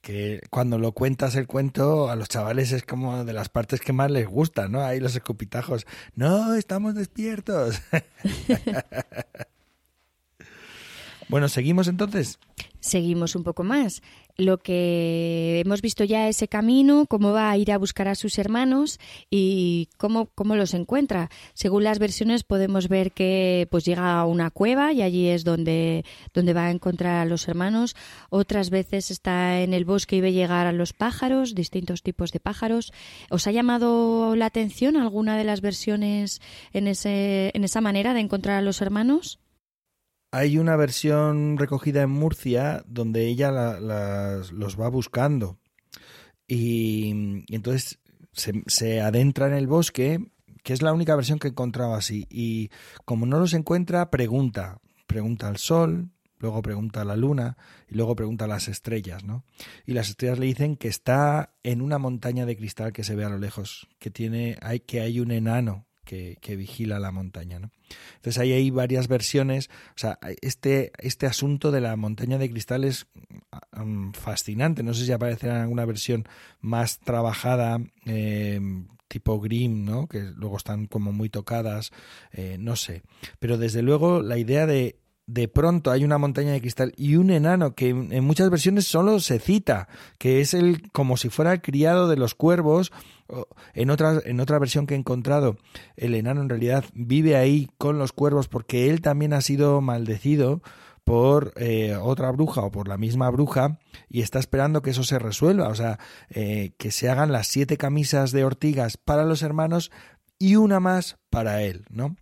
que 0.00 0.40
cuando 0.50 0.78
lo 0.78 0.92
cuentas 0.92 1.34
el 1.34 1.46
cuento 1.46 2.10
a 2.10 2.16
los 2.16 2.28
chavales 2.28 2.72
es 2.72 2.84
como 2.84 3.24
de 3.24 3.32
las 3.32 3.48
partes 3.48 3.80
que 3.80 3.92
más 3.92 4.10
les 4.10 4.26
gusta, 4.26 4.68
¿no? 4.68 4.82
Ahí 4.82 5.00
los 5.00 5.14
escupitajos. 5.14 5.86
No, 6.14 6.54
estamos 6.54 6.94
despiertos. 6.94 7.80
bueno, 11.28 11.48
¿seguimos 11.48 11.88
entonces? 11.88 12.38
Seguimos 12.80 13.34
un 13.34 13.44
poco 13.44 13.64
más 13.64 14.02
lo 14.38 14.58
que 14.58 15.60
hemos 15.64 15.82
visto 15.82 16.04
ya 16.04 16.28
ese 16.28 16.46
camino, 16.46 17.06
cómo 17.06 17.32
va 17.32 17.50
a 17.50 17.56
ir 17.56 17.72
a 17.72 17.76
buscar 17.76 18.06
a 18.06 18.14
sus 18.14 18.38
hermanos 18.38 19.00
y 19.30 19.88
cómo, 19.98 20.26
cómo 20.26 20.54
los 20.54 20.74
encuentra. 20.74 21.28
Según 21.54 21.82
las 21.82 21.98
versiones 21.98 22.44
podemos 22.44 22.88
ver 22.88 23.10
que 23.10 23.66
pues 23.68 23.84
llega 23.84 24.18
a 24.18 24.24
una 24.26 24.50
cueva 24.50 24.92
y 24.92 25.02
allí 25.02 25.26
es 25.28 25.42
donde, 25.42 26.04
donde 26.32 26.54
va 26.54 26.66
a 26.66 26.70
encontrar 26.70 27.16
a 27.16 27.24
los 27.24 27.48
hermanos. 27.48 27.96
Otras 28.30 28.70
veces 28.70 29.10
está 29.10 29.60
en 29.60 29.74
el 29.74 29.84
bosque 29.84 30.16
y 30.16 30.20
ve 30.20 30.32
llegar 30.32 30.68
a 30.68 30.72
los 30.72 30.92
pájaros, 30.92 31.56
distintos 31.56 32.02
tipos 32.04 32.30
de 32.30 32.38
pájaros. 32.38 32.92
¿Os 33.30 33.48
ha 33.48 33.50
llamado 33.50 34.36
la 34.36 34.46
atención 34.46 34.96
alguna 34.96 35.36
de 35.36 35.44
las 35.44 35.60
versiones 35.60 36.40
en, 36.72 36.86
ese, 36.86 37.50
en 37.54 37.64
esa 37.64 37.80
manera 37.80 38.14
de 38.14 38.20
encontrar 38.20 38.58
a 38.58 38.62
los 38.62 38.82
hermanos? 38.82 39.40
Hay 40.30 40.58
una 40.58 40.76
versión 40.76 41.56
recogida 41.56 42.02
en 42.02 42.10
Murcia 42.10 42.82
donde 42.86 43.26
ella 43.26 43.50
los 43.50 44.80
va 44.80 44.88
buscando. 44.88 45.58
Y, 46.46 47.44
entonces 47.48 47.98
se, 48.32 49.00
adentra 49.00 49.46
en 49.46 49.54
el 49.54 49.66
bosque, 49.66 50.18
que 50.62 50.72
es 50.72 50.82
la 50.82 50.92
única 50.92 51.16
versión 51.16 51.38
que 51.38 51.48
he 51.48 51.50
encontrado 51.50 51.94
así. 51.94 52.26
Y 52.30 52.70
como 53.04 53.26
no 53.26 53.38
los 53.38 53.54
encuentra, 53.54 54.10
pregunta. 54.10 54.80
Pregunta 55.06 55.48
al 55.48 55.56
sol, 55.56 56.10
luego 56.38 56.60
pregunta 56.60 57.00
a 57.00 57.04
la 57.04 57.16
luna 57.16 57.56
y 57.88 57.94
luego 57.94 58.14
pregunta 58.14 58.44
a 58.44 58.48
las 58.48 58.68
estrellas, 58.68 59.24
¿no? 59.24 59.44
Y 59.86 59.94
las 59.94 60.10
estrellas 60.10 60.38
le 60.38 60.44
dicen 60.44 60.76
que 60.76 60.88
está 60.88 61.54
en 61.62 61.80
una 61.80 61.96
montaña 61.96 62.44
de 62.44 62.56
cristal 62.58 62.92
que 62.92 63.04
se 63.04 63.16
ve 63.16 63.24
a 63.24 63.30
lo 63.30 63.38
lejos, 63.38 63.88
que 63.98 64.10
tiene, 64.10 64.58
hay, 64.60 64.80
que 64.80 65.00
hay 65.00 65.20
un 65.20 65.30
enano 65.30 65.87
que, 66.08 66.56
vigila 66.56 66.98
la 66.98 67.12
montaña. 67.12 67.58
¿no? 67.58 67.70
Entonces 68.16 68.38
ahí 68.38 68.52
hay 68.52 68.70
varias 68.70 69.08
versiones. 69.08 69.68
O 69.90 69.98
sea, 69.98 70.18
este, 70.40 70.92
este 70.98 71.26
asunto 71.26 71.70
de 71.70 71.80
la 71.80 71.94
montaña 71.96 72.38
de 72.38 72.50
cristal 72.50 72.84
es 72.84 73.06
mm, 73.72 74.12
fascinante. 74.12 74.82
No 74.82 74.94
sé 74.94 75.04
si 75.04 75.12
aparecerá 75.12 75.56
en 75.56 75.62
alguna 75.62 75.84
versión 75.84 76.26
más 76.60 76.98
trabajada. 77.00 77.78
Eh, 78.06 78.60
tipo 79.08 79.40
Grimm, 79.40 79.86
¿no? 79.86 80.06
que 80.06 80.20
luego 80.20 80.58
están 80.58 80.86
como 80.86 81.12
muy 81.12 81.30
tocadas, 81.30 81.92
eh, 82.30 82.56
no 82.60 82.76
sé. 82.76 83.02
Pero 83.38 83.56
desde 83.56 83.80
luego 83.80 84.20
la 84.20 84.36
idea 84.36 84.66
de 84.66 84.98
de 85.28 85.46
pronto 85.46 85.90
hay 85.90 86.04
una 86.04 86.16
montaña 86.16 86.52
de 86.52 86.60
cristal 86.60 86.94
y 86.96 87.16
un 87.16 87.30
enano 87.30 87.74
que 87.74 87.90
en 87.90 88.24
muchas 88.24 88.48
versiones 88.48 88.86
solo 88.86 89.20
se 89.20 89.38
cita, 89.38 89.86
que 90.16 90.40
es 90.40 90.54
el 90.54 90.90
como 90.90 91.18
si 91.18 91.28
fuera 91.28 91.52
el 91.52 91.60
criado 91.60 92.08
de 92.08 92.16
los 92.16 92.34
cuervos. 92.34 92.90
En 93.74 93.90
otra, 93.90 94.22
en 94.24 94.40
otra 94.40 94.58
versión 94.58 94.86
que 94.86 94.94
he 94.94 94.96
encontrado, 94.96 95.58
el 95.96 96.14
enano 96.14 96.40
en 96.40 96.48
realidad 96.48 96.86
vive 96.94 97.36
ahí 97.36 97.68
con 97.76 97.98
los 97.98 98.12
cuervos 98.12 98.48
porque 98.48 98.88
él 98.88 99.02
también 99.02 99.34
ha 99.34 99.42
sido 99.42 99.82
maldecido 99.82 100.62
por 101.04 101.52
eh, 101.56 101.94
otra 101.96 102.30
bruja 102.32 102.62
o 102.62 102.70
por 102.70 102.88
la 102.88 102.96
misma 102.96 103.28
bruja 103.28 103.78
y 104.08 104.22
está 104.22 104.38
esperando 104.38 104.80
que 104.80 104.90
eso 104.90 105.04
se 105.04 105.18
resuelva, 105.18 105.68
o 105.68 105.74
sea, 105.74 105.98
eh, 106.30 106.72
que 106.78 106.90
se 106.90 107.10
hagan 107.10 107.32
las 107.32 107.48
siete 107.48 107.76
camisas 107.76 108.32
de 108.32 108.44
ortigas 108.44 108.96
para 108.96 109.24
los 109.24 109.42
hermanos 109.42 109.90
y 110.38 110.56
una 110.56 110.80
más 110.80 111.18
para 111.28 111.62
él, 111.62 111.84
¿no? 111.90 112.16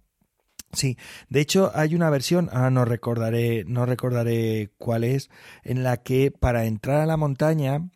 Sí, 0.73 0.99
de 1.29 1.41
hecho 1.41 1.71
hay 1.75 1.95
una 1.95 2.11
versión, 2.11 2.51
ahora 2.53 2.71
no 2.71 2.85
recordaré, 2.85 3.64
no 3.67 3.87
recordaré 3.87 4.71
cuál 4.79 5.05
es, 5.05 5.31
en 5.62 5.83
la 5.83 5.99
que 5.99 6.31
para 6.31 6.67
entrar 6.67 7.01
a 7.01 7.07
la 7.07 7.17
montaña 7.17 7.89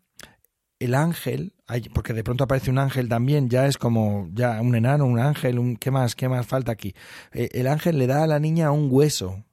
el 0.79 0.95
ángel, 0.95 1.53
porque 1.93 2.13
de 2.13 2.23
pronto 2.23 2.43
aparece 2.43 2.71
un 2.71 2.79
ángel 2.79 3.07
también, 3.07 3.49
ya 3.49 3.67
es 3.67 3.77
como 3.77 4.27
ya 4.33 4.59
un 4.61 4.73
enano, 4.73 5.05
un 5.05 5.19
ángel, 5.19 5.59
un 5.59 5.75
qué 5.75 5.91
más, 5.91 6.15
qué 6.15 6.27
más 6.27 6.47
falta 6.47 6.71
aquí. 6.71 6.95
Eh, 7.33 7.49
el 7.51 7.67
ángel 7.67 7.99
le 7.99 8.07
da 8.07 8.23
a 8.23 8.27
la 8.27 8.39
niña 8.39 8.71
un 8.71 8.87
hueso 8.89 9.45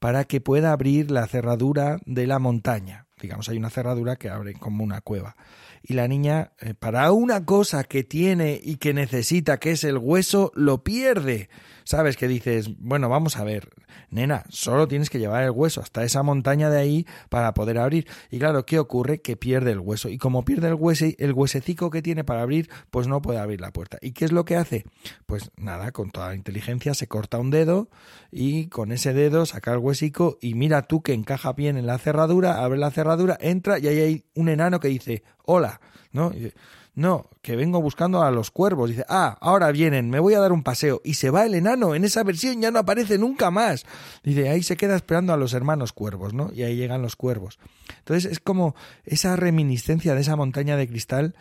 para 0.00 0.24
que 0.24 0.40
pueda 0.40 0.72
abrir 0.72 1.12
la 1.12 1.26
cerradura 1.28 1.98
de 2.04 2.26
la 2.26 2.40
montaña. 2.40 3.06
Digamos, 3.20 3.48
hay 3.48 3.58
una 3.58 3.70
cerradura 3.70 4.16
que 4.16 4.28
abre 4.28 4.54
como 4.54 4.82
una 4.82 5.00
cueva. 5.02 5.36
Y 5.82 5.94
la 5.94 6.08
niña, 6.08 6.52
eh, 6.60 6.74
para 6.74 7.10
una 7.12 7.44
cosa 7.44 7.84
que 7.84 8.04
tiene 8.04 8.60
y 8.62 8.76
que 8.76 8.92
necesita, 8.92 9.58
que 9.58 9.72
es 9.72 9.84
el 9.84 9.98
hueso, 9.98 10.52
lo 10.54 10.84
pierde. 10.84 11.48
¿Sabes? 11.84 12.16
Que 12.16 12.28
dices, 12.28 12.70
bueno, 12.78 13.08
vamos 13.08 13.36
a 13.36 13.44
ver, 13.44 13.70
nena, 14.10 14.44
solo 14.48 14.88
tienes 14.88 15.10
que 15.10 15.18
llevar 15.18 15.44
el 15.44 15.50
hueso 15.50 15.80
hasta 15.80 16.04
esa 16.04 16.22
montaña 16.22 16.70
de 16.70 16.78
ahí 16.78 17.06
para 17.28 17.54
poder 17.54 17.78
abrir. 17.78 18.06
Y 18.30 18.38
claro, 18.38 18.64
¿qué 18.64 18.78
ocurre? 18.78 19.20
Que 19.20 19.36
pierde 19.36 19.72
el 19.72 19.80
hueso. 19.80 20.08
Y 20.08 20.18
como 20.18 20.44
pierde 20.44 20.68
el 20.68 20.74
hueso, 20.74 21.06
el 21.18 21.32
huesecico 21.32 21.90
que 21.90 22.02
tiene 22.02 22.24
para 22.24 22.42
abrir, 22.42 22.70
pues 22.90 23.06
no 23.06 23.22
puede 23.22 23.38
abrir 23.38 23.60
la 23.60 23.72
puerta. 23.72 23.98
¿Y 24.00 24.12
qué 24.12 24.24
es 24.24 24.32
lo 24.32 24.44
que 24.44 24.56
hace? 24.56 24.84
Pues 25.26 25.50
nada, 25.56 25.92
con 25.92 26.10
toda 26.10 26.28
la 26.28 26.34
inteligencia 26.34 26.94
se 26.94 27.06
corta 27.06 27.38
un 27.38 27.50
dedo 27.50 27.88
y 28.30 28.66
con 28.68 28.92
ese 28.92 29.12
dedo 29.12 29.46
saca 29.46 29.72
el 29.72 29.78
huesico 29.78 30.38
y 30.40 30.54
mira 30.54 30.82
tú 30.82 31.02
que 31.02 31.12
encaja 31.12 31.52
bien 31.52 31.76
en 31.76 31.86
la 31.86 31.98
cerradura, 31.98 32.62
abre 32.62 32.78
la 32.78 32.90
cerradura, 32.90 33.36
entra 33.40 33.78
y 33.78 33.88
ahí 33.88 33.98
hay 33.98 34.24
un 34.34 34.48
enano 34.48 34.80
que 34.80 34.88
dice, 34.88 35.22
hola, 35.44 35.80
¿no? 36.12 36.32
No, 36.94 37.30
que 37.40 37.56
vengo 37.56 37.80
buscando 37.80 38.22
a 38.22 38.30
los 38.30 38.50
cuervos. 38.50 38.90
Dice, 38.90 39.04
ah, 39.08 39.38
ahora 39.40 39.70
vienen, 39.70 40.10
me 40.10 40.18
voy 40.18 40.34
a 40.34 40.40
dar 40.40 40.52
un 40.52 40.62
paseo. 40.62 41.00
Y 41.04 41.14
se 41.14 41.30
va 41.30 41.46
el 41.46 41.54
enano. 41.54 41.94
En 41.94 42.04
esa 42.04 42.22
versión 42.24 42.60
ya 42.60 42.70
no 42.70 42.80
aparece 42.80 43.16
nunca 43.16 43.50
más. 43.50 43.86
Dice, 44.24 44.48
ahí 44.48 44.62
se 44.62 44.76
queda 44.76 44.96
esperando 44.96 45.32
a 45.32 45.36
los 45.36 45.54
hermanos 45.54 45.92
cuervos, 45.92 46.34
¿no? 46.34 46.50
Y 46.52 46.62
ahí 46.62 46.76
llegan 46.76 47.02
los 47.02 47.16
cuervos. 47.16 47.58
Entonces 47.98 48.30
es 48.30 48.40
como 48.40 48.74
esa 49.04 49.36
reminiscencia 49.36 50.14
de 50.14 50.20
esa 50.20 50.36
montaña 50.36 50.76
de 50.76 50.88
cristal 50.88 51.34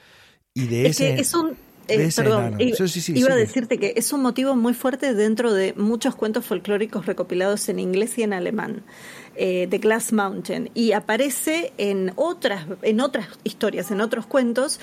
y 0.53 0.67
de 0.67 0.87
ese... 0.87 1.19
es 1.19 1.33
un... 1.33 1.57
Eh, 1.91 2.11
perdón, 2.15 2.57
iba 2.59 3.33
a 3.33 3.35
decirte 3.35 3.79
que 3.79 3.93
es 3.97 4.13
un 4.13 4.21
motivo 4.21 4.55
muy 4.55 4.75
fuerte 4.75 5.15
dentro 5.15 5.51
de 5.51 5.73
muchos 5.73 6.13
cuentos 6.13 6.45
folclóricos 6.45 7.07
recopilados 7.07 7.67
en 7.67 7.79
inglés 7.79 8.15
y 8.19 8.21
en 8.21 8.33
alemán 8.33 8.83
eh, 9.35 9.67
The 9.69 9.77
Glass 9.77 10.13
Mountain 10.13 10.69
y 10.73 10.91
aparece 10.91 11.73
en 11.77 12.11
otras, 12.15 12.65
en 12.81 13.01
otras 13.01 13.27
historias, 13.43 13.91
en 13.91 14.01
otros 14.01 14.25
cuentos, 14.25 14.79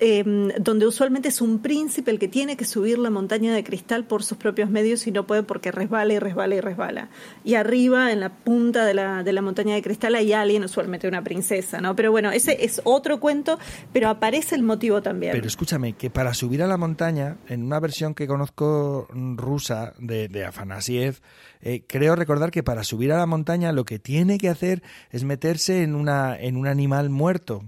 em, 0.00 0.48
donde 0.58 0.86
usualmente 0.86 1.28
es 1.28 1.40
un 1.40 1.60
príncipe 1.60 2.10
el 2.10 2.18
que 2.18 2.28
tiene 2.28 2.56
que 2.56 2.64
subir 2.64 2.98
la 2.98 3.10
montaña 3.10 3.54
de 3.54 3.64
cristal 3.64 4.04
por 4.04 4.22
sus 4.22 4.38
propios 4.38 4.70
medios 4.70 5.06
y 5.06 5.12
no 5.12 5.26
puede 5.26 5.42
porque 5.42 5.70
resbala 5.70 6.14
y 6.14 6.18
resbala 6.18 6.54
y 6.54 6.60
resbala. 6.60 7.08
Y 7.44 7.54
arriba, 7.54 8.12
en 8.12 8.20
la 8.20 8.30
punta 8.30 8.84
de 8.84 8.94
la, 8.94 9.22
de 9.22 9.32
la 9.32 9.42
montaña 9.42 9.74
de 9.74 9.82
cristal, 9.82 10.14
hay 10.14 10.32
alguien, 10.32 10.64
usualmente 10.64 11.08
una 11.08 11.22
princesa, 11.22 11.80
¿no? 11.80 11.96
Pero 11.96 12.10
bueno, 12.10 12.30
ese 12.30 12.64
es 12.64 12.80
otro 12.84 13.20
cuento, 13.20 13.58
pero 13.92 14.08
aparece 14.08 14.54
el 14.54 14.62
motivo 14.62 15.02
también. 15.02 15.32
Pero 15.32 15.46
escúchame, 15.46 15.94
que 15.94 16.10
para 16.10 16.34
subir 16.34 16.62
a 16.62 16.66
la 16.66 16.76
montaña, 16.76 17.36
en 17.48 17.64
una 17.64 17.80
versión 17.80 18.14
que 18.14 18.26
conozco 18.26 19.08
rusa 19.36 19.94
de, 19.98 20.28
de 20.28 20.44
Afanasiev, 20.44 21.20
eh, 21.62 21.84
creo 21.86 22.16
recordar 22.16 22.50
que 22.50 22.62
para 22.62 22.84
subir 22.84 23.12
a 23.12 23.18
la 23.18 23.26
montaña 23.26 23.72
lo 23.72 23.84
que 23.84 23.89
tiene 23.98 24.38
que 24.38 24.48
hacer 24.48 24.82
es 25.10 25.24
meterse 25.24 25.82
en, 25.82 25.94
una, 25.94 26.36
en 26.38 26.56
un 26.56 26.66
animal 26.66 27.10
muerto. 27.10 27.64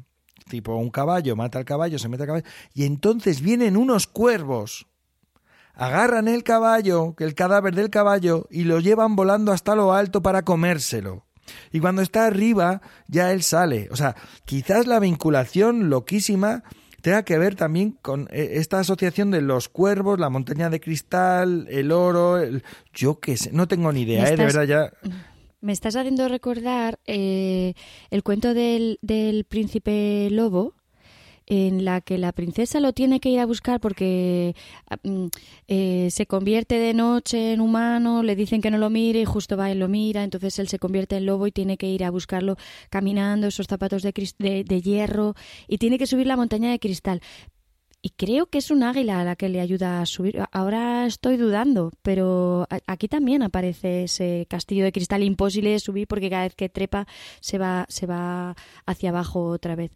tipo 0.48 0.76
un 0.76 0.90
caballo, 0.90 1.36
mata 1.36 1.58
al 1.58 1.64
caballo, 1.64 1.98
se 1.98 2.08
mete 2.08 2.24
al 2.24 2.28
caballo, 2.28 2.46
y 2.74 2.84
entonces 2.84 3.40
vienen 3.40 3.76
unos 3.76 4.06
cuervos, 4.06 4.86
agarran 5.74 6.28
el 6.28 6.42
caballo, 6.42 7.14
el 7.18 7.34
cadáver 7.34 7.74
del 7.74 7.90
caballo, 7.90 8.46
y 8.50 8.64
lo 8.64 8.80
llevan 8.80 9.16
volando 9.16 9.52
hasta 9.52 9.74
lo 9.74 9.92
alto 9.92 10.22
para 10.22 10.42
comérselo. 10.42 11.26
Y 11.72 11.80
cuando 11.80 12.02
está 12.02 12.26
arriba, 12.26 12.80
ya 13.08 13.32
él 13.32 13.42
sale. 13.42 13.88
O 13.90 13.96
sea, 13.96 14.14
quizás 14.44 14.86
la 14.86 15.00
vinculación 15.00 15.90
loquísima 15.90 16.62
tenga 17.02 17.24
que 17.24 17.36
ver 17.36 17.56
también 17.56 17.98
con 18.00 18.28
eh, 18.30 18.52
esta 18.54 18.78
asociación 18.78 19.30
de 19.30 19.42
los 19.42 19.68
cuervos, 19.68 20.18
la 20.18 20.30
montaña 20.30 20.70
de 20.70 20.80
cristal, 20.80 21.66
el 21.68 21.90
oro, 21.92 22.38
yo 22.94 23.18
qué 23.18 23.36
sé, 23.36 23.50
no 23.52 23.66
tengo 23.66 23.92
ni 23.92 24.02
idea, 24.02 24.28
¿eh? 24.28 24.36
de 24.36 24.44
verdad 24.44 24.64
ya. 24.64 24.92
Me 25.62 25.72
estás 25.72 25.94
haciendo 25.94 26.26
recordar 26.26 26.98
eh, 27.06 27.74
el 28.10 28.24
cuento 28.24 28.52
del, 28.52 28.98
del 29.00 29.44
príncipe 29.44 30.28
lobo, 30.30 30.74
en 31.46 31.84
la 31.84 32.00
que 32.00 32.18
la 32.18 32.32
princesa 32.32 32.80
lo 32.80 32.92
tiene 32.92 33.20
que 33.20 33.28
ir 33.28 33.38
a 33.38 33.46
buscar 33.46 33.80
porque 33.80 34.56
ah, 34.90 34.96
mm, 35.04 35.26
eh, 35.68 36.08
se 36.10 36.26
convierte 36.26 36.80
de 36.80 36.94
noche 36.94 37.52
en 37.52 37.60
humano, 37.60 38.24
le 38.24 38.34
dicen 38.34 38.60
que 38.60 38.72
no 38.72 38.78
lo 38.78 38.90
mire 38.90 39.20
y 39.20 39.24
justo 39.24 39.56
va 39.56 39.70
y 39.70 39.76
lo 39.76 39.86
mira, 39.88 40.24
entonces 40.24 40.58
él 40.58 40.66
se 40.66 40.80
convierte 40.80 41.16
en 41.16 41.26
lobo 41.26 41.46
y 41.46 41.52
tiene 41.52 41.76
que 41.76 41.86
ir 41.86 42.04
a 42.04 42.10
buscarlo 42.10 42.56
caminando, 42.90 43.46
esos 43.46 43.68
zapatos 43.68 44.02
de, 44.02 44.12
de, 44.66 44.80
hierro 44.80 45.34
y 45.68 45.78
tiene 45.78 45.96
que 45.96 46.08
subir 46.08 46.26
la 46.26 46.36
montaña 46.36 46.72
de 46.72 46.80
cristal. 46.80 47.20
Y 48.04 48.10
creo 48.10 48.46
que 48.46 48.58
es 48.58 48.72
un 48.72 48.82
águila 48.82 49.20
a 49.20 49.24
la 49.24 49.36
que 49.36 49.48
le 49.48 49.60
ayuda 49.60 50.00
a 50.00 50.06
subir. 50.06 50.42
Ahora 50.50 51.06
estoy 51.06 51.36
dudando, 51.36 51.92
pero 52.02 52.66
aquí 52.88 53.06
también 53.06 53.44
aparece 53.44 54.04
ese 54.04 54.46
castillo 54.50 54.82
de 54.84 54.90
cristal 54.90 55.22
imposible 55.22 55.70
de 55.70 55.78
subir 55.78 56.08
porque 56.08 56.28
cada 56.28 56.42
vez 56.42 56.56
que 56.56 56.68
trepa 56.68 57.06
se 57.40 57.58
va, 57.58 57.86
se 57.88 58.06
va 58.06 58.56
hacia 58.86 59.10
abajo 59.10 59.46
otra 59.46 59.76
vez. 59.76 59.92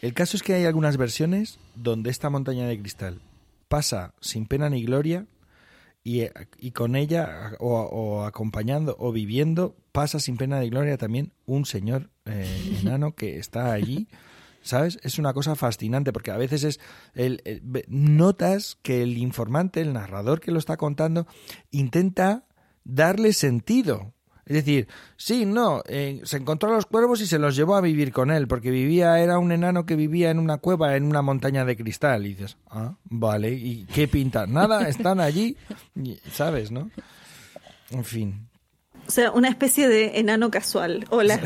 El 0.00 0.14
caso 0.14 0.38
es 0.38 0.42
que 0.42 0.54
hay 0.54 0.64
algunas 0.64 0.96
versiones 0.96 1.58
donde 1.74 2.08
esta 2.08 2.30
montaña 2.30 2.66
de 2.66 2.78
cristal 2.78 3.20
pasa 3.68 4.14
sin 4.22 4.46
pena 4.46 4.70
ni 4.70 4.82
gloria 4.82 5.26
y, 6.04 6.70
con 6.70 6.96
ella 6.96 7.52
o, 7.58 8.24
acompañando 8.24 8.96
o 8.98 9.12
viviendo 9.12 9.76
pasa 9.92 10.20
sin 10.20 10.38
pena 10.38 10.60
ni 10.60 10.70
gloria 10.70 10.96
también 10.96 11.32
un 11.44 11.66
señor 11.66 12.08
eh, 12.24 12.78
enano 12.80 13.14
que 13.14 13.38
está 13.38 13.72
allí. 13.72 14.08
¿Sabes? 14.68 14.98
Es 15.02 15.18
una 15.18 15.32
cosa 15.32 15.56
fascinante 15.56 16.12
porque 16.12 16.30
a 16.30 16.36
veces 16.36 16.62
es 16.64 16.80
el, 17.14 17.42
notas 17.88 18.78
que 18.82 19.02
el 19.02 19.16
informante, 19.16 19.80
el 19.80 19.94
narrador 19.94 20.40
que 20.40 20.50
lo 20.50 20.58
está 20.58 20.76
contando, 20.76 21.26
intenta 21.70 22.44
darle 22.84 23.32
sentido 23.32 24.12
es 24.48 24.54
decir, 24.54 24.88
sí, 25.18 25.44
no, 25.44 25.82
eh, 25.86 26.22
se 26.24 26.38
encontró 26.38 26.70
a 26.70 26.72
los 26.72 26.86
cuervos 26.86 27.20
y 27.20 27.26
se 27.26 27.38
los 27.38 27.54
llevó 27.54 27.76
a 27.76 27.82
vivir 27.82 28.12
con 28.12 28.30
él, 28.30 28.48
porque 28.48 28.70
vivía, 28.70 29.20
era 29.20 29.38
un 29.38 29.52
enano 29.52 29.84
que 29.84 29.94
vivía 29.94 30.30
en 30.30 30.38
una 30.38 30.56
cueva, 30.56 30.96
en 30.96 31.04
una 31.04 31.20
montaña 31.20 31.66
de 31.66 31.76
cristal. 31.76 32.24
Y 32.24 32.30
dices, 32.30 32.56
ah, 32.70 32.96
vale, 33.04 33.52
¿y 33.52 33.84
qué 33.84 34.08
pintan? 34.08 34.54
Nada, 34.54 34.88
están 34.88 35.20
allí, 35.20 35.58
¿sabes, 36.32 36.70
no? 36.70 36.90
En 37.90 38.04
fin. 38.04 38.48
O 39.08 39.10
sea, 39.10 39.30
una 39.30 39.48
especie 39.48 39.88
de 39.88 40.18
enano 40.18 40.50
casual. 40.50 41.06
Hola, 41.08 41.40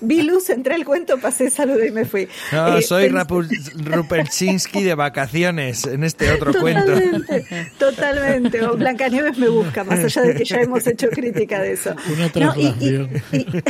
vi, 0.00 0.22
luz, 0.22 0.48
entré 0.48 0.74
al 0.74 0.86
cuento, 0.86 1.18
pasé, 1.18 1.50
saludé 1.50 1.88
y 1.88 1.90
me 1.90 2.06
fui. 2.06 2.28
No, 2.50 2.78
eh, 2.78 2.82
soy 2.82 3.10
Rupelczynski 3.10 4.82
de 4.82 4.94
vacaciones 4.94 5.84
en 5.84 6.02
este 6.02 6.32
otro 6.32 6.54
cuento. 6.54 6.92
Totalmente, 7.78 8.64
o 8.64 8.74
Blancanieves 8.74 9.36
me 9.36 9.50
busca, 9.50 9.84
más 9.84 10.02
allá 10.02 10.22
de 10.22 10.34
que 10.34 10.46
ya 10.46 10.62
hemos 10.62 10.86
hecho 10.86 11.10
crítica 11.10 11.60
de 11.60 11.72
eso. 11.72 11.94
Una 12.10 12.30
traslación. 12.30 13.10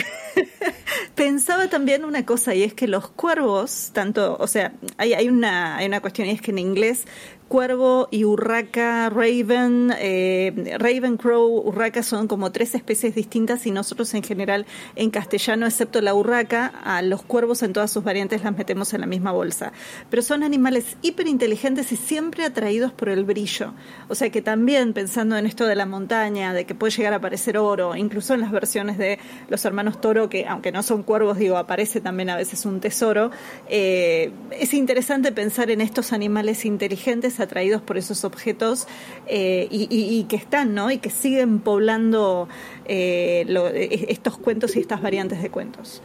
pensaba 1.16 1.68
también 1.68 2.04
una 2.04 2.24
cosa 2.24 2.54
y 2.54 2.62
es 2.62 2.74
que 2.74 2.86
los 2.86 3.08
cuervos, 3.08 3.90
tanto, 3.92 4.36
o 4.38 4.46
sea, 4.46 4.72
hay, 4.98 5.14
hay, 5.14 5.28
una, 5.28 5.76
hay 5.76 5.86
una 5.86 6.00
cuestión 6.00 6.28
y 6.28 6.32
es 6.32 6.42
que 6.42 6.50
en 6.52 6.58
inglés 6.58 7.06
Cuervo 7.48 8.08
y 8.10 8.24
urraca, 8.24 9.08
raven, 9.08 9.94
eh, 9.98 10.76
raven, 10.78 11.16
crow, 11.16 11.62
urraca 11.64 12.02
son 12.02 12.26
como 12.26 12.50
tres 12.50 12.74
especies 12.74 13.14
distintas 13.14 13.66
y 13.66 13.70
nosotros 13.70 14.12
en 14.14 14.24
general 14.24 14.66
en 14.96 15.10
castellano, 15.10 15.64
excepto 15.64 16.00
la 16.00 16.12
urraca, 16.12 16.66
a 16.66 17.02
los 17.02 17.22
cuervos 17.22 17.62
en 17.62 17.72
todas 17.72 17.92
sus 17.92 18.02
variantes 18.02 18.42
las 18.42 18.56
metemos 18.56 18.92
en 18.94 19.02
la 19.02 19.06
misma 19.06 19.30
bolsa. 19.30 19.72
Pero 20.10 20.22
son 20.22 20.42
animales 20.42 20.96
hiperinteligentes 21.02 21.92
y 21.92 21.96
siempre 21.96 22.44
atraídos 22.44 22.90
por 22.90 23.10
el 23.10 23.24
brillo. 23.24 23.74
O 24.08 24.16
sea 24.16 24.30
que 24.30 24.42
también 24.42 24.92
pensando 24.92 25.36
en 25.36 25.46
esto 25.46 25.66
de 25.66 25.76
la 25.76 25.86
montaña, 25.86 26.52
de 26.52 26.64
que 26.64 26.74
puede 26.74 26.90
llegar 26.90 27.12
a 27.12 27.16
aparecer 27.18 27.58
oro, 27.58 27.94
incluso 27.94 28.34
en 28.34 28.40
las 28.40 28.50
versiones 28.50 28.98
de 28.98 29.20
los 29.48 29.64
hermanos 29.64 30.00
Toro, 30.00 30.28
que 30.28 30.46
aunque 30.46 30.72
no 30.72 30.82
son 30.82 31.04
cuervos, 31.04 31.38
digo, 31.38 31.58
aparece 31.58 32.00
también 32.00 32.28
a 32.28 32.36
veces 32.36 32.66
un 32.66 32.80
tesoro, 32.80 33.30
eh, 33.68 34.32
es 34.50 34.74
interesante 34.74 35.30
pensar 35.30 35.70
en 35.70 35.80
estos 35.80 36.12
animales 36.12 36.64
inteligentes 36.64 37.35
atraídos 37.40 37.82
por 37.82 37.96
esos 37.96 38.24
objetos 38.24 38.86
eh, 39.26 39.68
y, 39.70 40.24
que 40.24 40.36
están, 40.36 40.74
¿no? 40.74 40.90
Y 40.90 40.98
que 40.98 41.10
siguen 41.10 41.60
poblando 41.60 42.48
eh, 42.86 43.44
e, 43.48 44.06
estos 44.08 44.38
cuentos 44.38 44.76
y 44.76 44.80
estas 44.80 45.02
variantes 45.02 45.42
de 45.42 45.50
cuentos. 45.50 46.02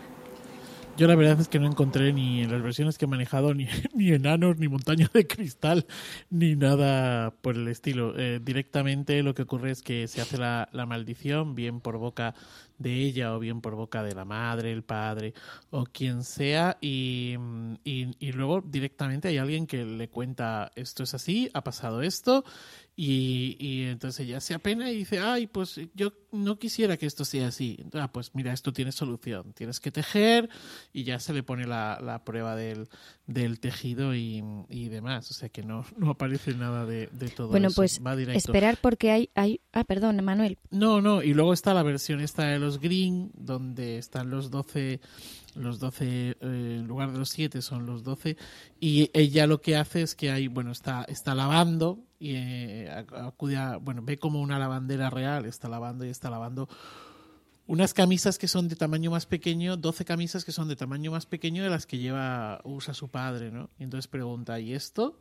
Yo 0.98 1.08
la 1.08 1.16
verdad 1.16 1.40
es 1.40 1.48
que 1.48 1.58
no 1.58 1.68
encontré 1.68 2.14
ni 2.14 2.42
en 2.44 2.52
las 2.52 2.62
versiones 2.62 2.98
que 2.98 3.06
he 3.06 3.08
manejado 3.08 3.54
ni, 3.54 3.68
ni 3.96 4.10
enanos, 4.10 4.58
ni 4.58 4.68
montaña 4.68 5.10
de 5.14 5.26
cristal, 5.26 5.86
ni 6.30 6.56
nada 6.56 7.32
por 7.42 7.56
el 7.56 7.68
estilo. 7.70 8.14
Eh, 8.18 8.40
directamente 8.44 9.24
lo 9.24 9.34
que 9.34 9.44
ocurre 9.44 9.72
es 9.72 9.82
que 9.82 10.08
se 10.08 10.22
hace 10.22 10.38
la, 10.38 10.70
la, 10.74 10.86
maldición, 10.86 11.56
bien 11.56 11.80
por 11.80 11.98
boca 11.98 12.36
de 12.82 12.94
ella 12.94 13.36
o 13.36 13.40
bien 13.40 13.62
por 13.62 13.76
boca 13.76 14.04
de 14.04 14.16
la 14.16 14.26
madre, 14.26 14.72
el 14.72 14.84
padre 14.84 15.34
o 15.70 15.86
quien 15.86 16.24
sea, 16.24 16.78
y, 16.82 17.36
y, 17.84 18.16
y 18.20 18.32
luego 18.32 18.62
directamente 18.62 19.28
hay 19.28 19.38
alguien 19.38 19.68
que 19.68 19.86
le 19.86 20.10
cuenta 20.10 20.72
esto 20.76 21.04
es 21.04 21.14
así, 21.14 21.50
ha 21.54 21.64
pasado 21.64 22.02
esto, 22.02 22.44
y, 23.04 23.58
y, 23.60 23.86
entonces 23.86 24.28
ella 24.28 24.40
se 24.40 24.54
apena 24.54 24.92
y 24.92 24.98
dice, 24.98 25.18
ay, 25.18 25.48
pues 25.48 25.82
yo 25.96 26.14
no 26.32 26.60
quisiera 26.60 26.98
que 26.98 27.08
esto 27.08 27.26
sea 27.26 27.48
así. 27.48 27.84
Ah, 27.94 28.12
pues 28.12 28.36
mira, 28.36 28.54
esto 28.54 28.74
tiene 28.74 28.92
solución. 28.92 29.54
Tienes 29.54 29.80
que 29.80 29.90
tejer 29.90 30.52
y 30.94 31.04
ya 31.04 31.20
se 31.20 31.34
le 31.34 31.42
pone 31.42 31.66
la, 31.66 32.00
la 32.00 32.24
prueba 32.24 32.56
del, 32.56 32.90
del 33.26 33.60
tejido 33.60 34.14
y, 34.14 34.44
y, 34.70 34.90
demás. 34.90 35.32
O 35.32 35.34
sea 35.34 35.50
que 35.50 35.64
no, 35.64 35.84
no 35.98 36.12
aparece 36.12 36.54
nada 36.54 36.86
de, 36.86 37.10
de 37.12 37.30
todo 37.30 37.48
bueno, 37.48 37.70
eso. 37.70 37.78
pues 37.78 38.00
esperar 38.36 38.78
porque 38.80 39.10
hay, 39.10 39.32
hay... 39.34 39.62
Ah, 39.74 39.84
perdón, 39.84 40.24
Manuel. 40.24 40.60
No, 40.70 41.02
no. 41.02 41.24
Y 41.24 41.34
luego 41.34 41.54
está 41.54 41.74
la 41.74 41.82
versión 41.82 42.22
esta 42.22 42.46
de 42.46 42.60
los 42.60 42.80
Green, 42.80 43.32
donde 43.34 43.98
están 43.98 44.30
los 44.30 44.52
12 44.52 45.02
los 45.56 45.80
12, 45.80 46.06
eh, 46.06 46.36
en 46.40 46.88
lugar 46.88 47.12
de 47.12 47.18
los 47.18 47.30
7 47.30 47.62
son 47.64 47.86
los 47.86 48.04
12, 48.04 48.38
y 48.80 49.10
ella 49.14 49.48
lo 49.48 49.60
que 49.60 49.76
hace 49.76 50.02
es 50.02 50.16
que 50.16 50.32
hay, 50.32 50.48
bueno, 50.48 50.72
está, 50.72 51.04
está 51.10 51.36
lavando 51.36 52.06
y 52.22 52.36
eh, 52.36 52.88
acude 52.92 53.58
a, 53.58 53.78
bueno, 53.78 54.04
ve 54.04 54.18
como 54.18 54.42
una 54.42 54.60
lavandera 54.60 55.10
real, 55.10 55.46
está 55.46 55.68
lavando 55.68 56.06
y 56.06 56.10
está 56.10 56.30
lavando 56.30 56.70
unas 57.66 57.96
camisas 57.96 58.38
que 58.38 58.48
son 58.48 58.68
de 58.68 58.76
tamaño 58.76 59.10
más 59.10 59.26
pequeño, 59.26 59.76
12 59.76 60.06
camisas 60.06 60.46
que 60.46 60.52
son 60.52 60.68
de 60.68 60.76
tamaño 60.76 61.10
más 61.10 61.26
pequeño 61.26 61.64
de 61.64 61.72
las 61.72 61.88
que 61.88 61.98
lleva, 61.98 62.62
usa 62.64 62.94
su 62.94 63.10
padre, 63.10 63.50
¿no? 63.50 63.72
Y 63.80 63.84
entonces 63.84 64.08
pregunta, 64.08 64.60
¿y 64.60 64.74
esto? 64.74 65.18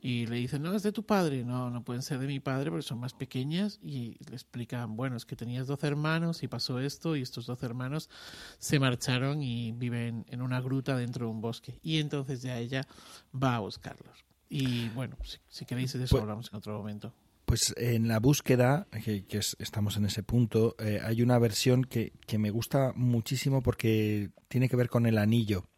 Y 0.00 0.26
le 0.26 0.36
dicen, 0.36 0.62
no, 0.62 0.74
es 0.74 0.84
de 0.84 0.92
tu 0.92 1.04
padre. 1.04 1.44
No, 1.44 1.70
no 1.70 1.82
pueden 1.82 2.02
ser 2.02 2.18
de 2.18 2.26
mi 2.28 2.38
padre 2.38 2.70
porque 2.70 2.86
son 2.86 3.00
más 3.00 3.14
pequeñas. 3.14 3.80
Y 3.82 4.18
le 4.28 4.34
explican, 4.34 4.96
bueno, 4.96 5.16
es 5.16 5.24
que 5.24 5.34
tenías 5.34 5.66
12 5.66 5.86
hermanos 5.86 6.42
y 6.42 6.48
pasó 6.48 6.78
esto 6.78 7.16
y 7.16 7.22
estos 7.22 7.46
12 7.46 7.64
hermanos 7.64 8.10
se 8.58 8.78
marcharon 8.78 9.42
y 9.42 9.72
viven 9.72 10.26
en 10.28 10.42
una 10.42 10.60
gruta 10.60 10.94
dentro 10.94 11.26
de 11.26 11.32
un 11.32 11.40
bosque. 11.40 11.80
Y 11.82 11.98
entonces 11.98 12.42
ya 12.42 12.58
ella 12.58 12.86
va 13.34 13.56
a 13.56 13.60
buscarlos. 13.60 14.33
Y 14.48 14.88
bueno, 14.90 15.16
si, 15.48 15.64
queréis 15.64 15.92
de 15.92 16.04
eso 16.04 16.12
pues 16.12 16.22
hablamos 16.22 16.50
en 16.52 16.56
otro 16.56 16.76
momento. 16.78 17.12
Pues 17.44 17.74
en 17.76 18.08
la 18.08 18.20
búsqueda, 18.20 18.86
que, 19.04 19.24
estamos 19.58 19.96
en 19.96 20.06
ese 20.06 20.22
punto, 20.22 20.76
eh, 20.78 21.00
hay 21.02 21.22
una 21.22 21.38
versión 21.38 21.84
que, 21.84 22.12
que 22.26 22.38
me 22.38 22.50
gusta 22.50 22.92
muchísimo 22.94 23.62
porque 23.62 24.30
tiene 24.48 24.68
que 24.68 24.76
ver 24.76 24.88
con 24.88 25.06
el 25.06 25.18
anillo 25.18 25.68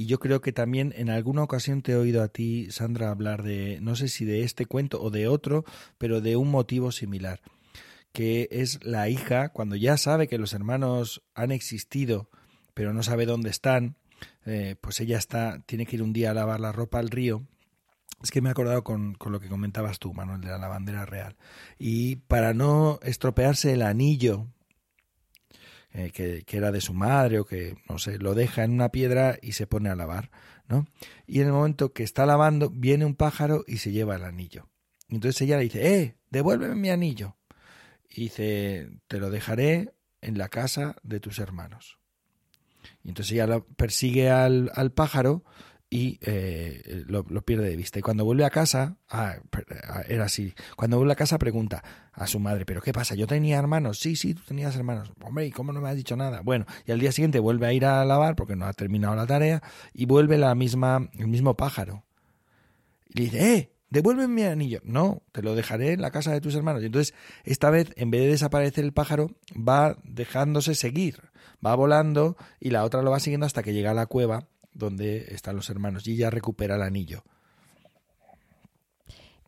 y 0.00 0.06
yo 0.06 0.18
creo 0.18 0.40
que 0.40 0.52
también 0.52 0.94
en 0.96 1.10
alguna 1.10 1.42
ocasión 1.42 1.82
te 1.82 1.92
he 1.92 1.96
oído 1.96 2.22
a 2.22 2.28
ti, 2.28 2.70
Sandra, 2.70 3.10
hablar 3.10 3.42
de, 3.42 3.80
no 3.80 3.96
sé 3.96 4.08
si 4.08 4.24
de 4.24 4.44
este 4.44 4.66
cuento 4.66 5.02
o 5.02 5.10
de 5.10 5.28
otro, 5.28 5.64
pero 5.98 6.20
de 6.20 6.36
un 6.36 6.50
motivo 6.50 6.92
similar, 6.92 7.40
que 8.12 8.48
es 8.50 8.82
la 8.84 9.08
hija, 9.08 9.50
cuando 9.50 9.76
ya 9.76 9.96
sabe 9.96 10.28
que 10.28 10.38
los 10.38 10.54
hermanos 10.54 11.22
han 11.34 11.50
existido, 11.50 12.30
pero 12.72 12.94
no 12.94 13.02
sabe 13.02 13.26
dónde 13.26 13.50
están, 13.50 13.96
eh, 14.46 14.76
pues 14.80 15.00
ella 15.00 15.18
está, 15.18 15.60
tiene 15.66 15.86
que 15.86 15.96
ir 15.96 16.02
un 16.02 16.12
día 16.12 16.30
a 16.30 16.34
lavar 16.34 16.60
la 16.60 16.72
ropa 16.72 16.98
al 16.98 17.10
río. 17.10 17.46
Es 18.22 18.30
que 18.30 18.40
me 18.40 18.48
he 18.48 18.52
acordado 18.52 18.84
con, 18.84 19.14
con 19.14 19.32
lo 19.32 19.40
que 19.40 19.48
comentabas 19.48 19.98
tú, 19.98 20.12
Manuel, 20.12 20.40
de 20.40 20.48
la 20.48 20.58
lavandera 20.58 21.06
real. 21.06 21.36
Y 21.78 22.16
para 22.16 22.52
no 22.52 23.00
estropearse 23.02 23.72
el 23.72 23.82
anillo 23.82 24.48
eh, 25.92 26.12
que, 26.12 26.44
era 26.56 26.70
de 26.70 26.80
su 26.80 26.94
madre 26.94 27.40
o 27.40 27.44
que, 27.44 27.76
no 27.88 27.98
sé, 27.98 28.18
lo 28.18 28.34
deja 28.34 28.62
en 28.62 28.72
una 28.72 28.90
piedra 28.90 29.38
y 29.42 29.52
se 29.52 29.66
pone 29.66 29.88
a 29.88 29.96
lavar, 29.96 30.30
¿no? 30.68 30.86
Y 31.26 31.40
en 31.40 31.48
el 31.48 31.52
momento 31.52 31.92
que 31.92 32.04
está 32.04 32.26
lavando, 32.26 32.70
viene 32.70 33.04
un 33.04 33.16
pájaro 33.16 33.64
y 33.66 33.78
se 33.78 33.90
lleva 33.90 34.14
el 34.14 34.22
anillo. 34.22 34.68
Entonces 35.08 35.40
ella 35.42 35.56
le 35.56 35.64
dice, 35.64 36.00
¡eh! 36.00 36.16
Devuélveme 36.30 36.76
mi 36.76 36.90
anillo. 36.90 37.36
Y 38.08 38.22
dice, 38.22 38.88
te 39.08 39.18
lo 39.18 39.30
dejaré 39.30 39.92
en 40.20 40.38
la 40.38 40.48
casa 40.48 40.94
de 41.02 41.18
tus 41.18 41.40
hermanos. 41.40 41.98
Y 43.02 43.08
entonces 43.08 43.32
ella 43.32 43.60
persigue 43.76 44.30
al, 44.30 44.70
al 44.74 44.92
pájaro 44.92 45.42
y 45.90 46.20
eh, 46.22 47.04
lo, 47.08 47.24
pierde 47.42 47.68
de 47.68 47.76
vista. 47.76 47.98
Y 47.98 48.02
cuando 48.02 48.24
vuelve 48.24 48.44
a 48.44 48.50
casa, 48.50 48.96
ah, 49.10 49.34
ah, 49.88 50.02
era 50.08 50.24
así, 50.24 50.54
cuando 50.76 50.96
vuelve 50.96 51.12
a 51.12 51.16
casa 51.16 51.36
pregunta 51.36 51.82
a 52.12 52.28
su 52.28 52.38
madre, 52.38 52.64
¿pero 52.64 52.80
qué 52.80 52.92
pasa? 52.92 53.16
¿Yo 53.16 53.26
tenía 53.26 53.58
hermanos? 53.58 53.98
Sí, 53.98 54.14
sí, 54.14 54.34
tú 54.34 54.42
tenías 54.46 54.76
hermanos. 54.76 55.12
Hombre, 55.20 55.46
¿y 55.46 55.50
cómo 55.50 55.72
no 55.72 55.80
me 55.80 55.88
has 55.88 55.96
dicho 55.96 56.16
nada? 56.16 56.42
Bueno, 56.42 56.64
y 56.86 56.92
al 56.92 57.00
día 57.00 57.10
siguiente 57.10 57.40
vuelve 57.40 57.66
a 57.66 57.72
ir 57.72 57.84
a 57.84 58.04
lavar 58.04 58.36
porque 58.36 58.54
no 58.54 58.66
ha 58.66 58.72
terminado 58.72 59.16
la 59.16 59.26
tarea 59.26 59.62
y 59.92 60.06
vuelve 60.06 60.38
la 60.38 60.54
misma, 60.54 61.10
el 61.18 61.26
mismo 61.26 61.56
pájaro. 61.56 62.04
Y 63.08 63.18
le 63.18 63.24
dice, 63.24 63.54
¡eh! 63.54 63.72
Devuélveme 63.90 64.32
mi 64.32 64.42
anillo. 64.44 64.80
No, 64.84 65.22
te 65.32 65.42
lo 65.42 65.56
dejaré 65.56 65.94
en 65.94 66.00
la 66.00 66.12
casa 66.12 66.30
de 66.30 66.40
tus 66.40 66.54
hermanos. 66.54 66.80
Y 66.80 66.86
entonces, 66.86 67.12
esta 67.42 67.70
vez, 67.70 67.92
en 67.96 68.12
vez 68.12 68.20
de 68.20 68.28
desaparecer 68.28 68.84
el 68.84 68.92
pájaro, 68.92 69.32
va 69.56 69.96
dejándose 70.04 70.76
seguir. 70.76 71.30
Va 71.66 71.74
volando 71.74 72.36
y 72.60 72.70
la 72.70 72.84
otra 72.84 73.02
lo 73.02 73.10
va 73.10 73.18
siguiendo 73.18 73.46
hasta 73.46 73.64
que 73.64 73.72
llega 73.72 73.90
a 73.90 73.94
la 73.94 74.06
cueva 74.06 74.46
donde 74.72 75.34
están 75.34 75.56
los 75.56 75.70
hermanos 75.70 76.06
y 76.06 76.12
ella 76.12 76.30
recupera 76.30 76.76
el 76.76 76.82
anillo. 76.82 77.22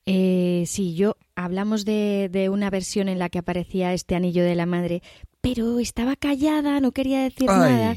Eh, 0.05 0.65
sí, 0.67 0.95
yo 0.95 1.17
hablamos 1.37 1.85
de, 1.85 2.29
de, 2.31 2.49
una 2.49 2.71
versión 2.71 3.09
en 3.09 3.19
la 3.19 3.29
que 3.29 3.39
aparecía 3.39 3.93
este 3.93 4.17
anillo 4.17 4.43
de 4.43 4.57
la 4.57 4.67
madre, 4.67 5.01
pero 5.41 5.79
estaba 5.79 6.17
callada, 6.17 6.81
no 6.81 6.93
quería 6.93 7.23
decir 7.23 7.51
Ay. 7.51 7.73
nada, 7.73 7.97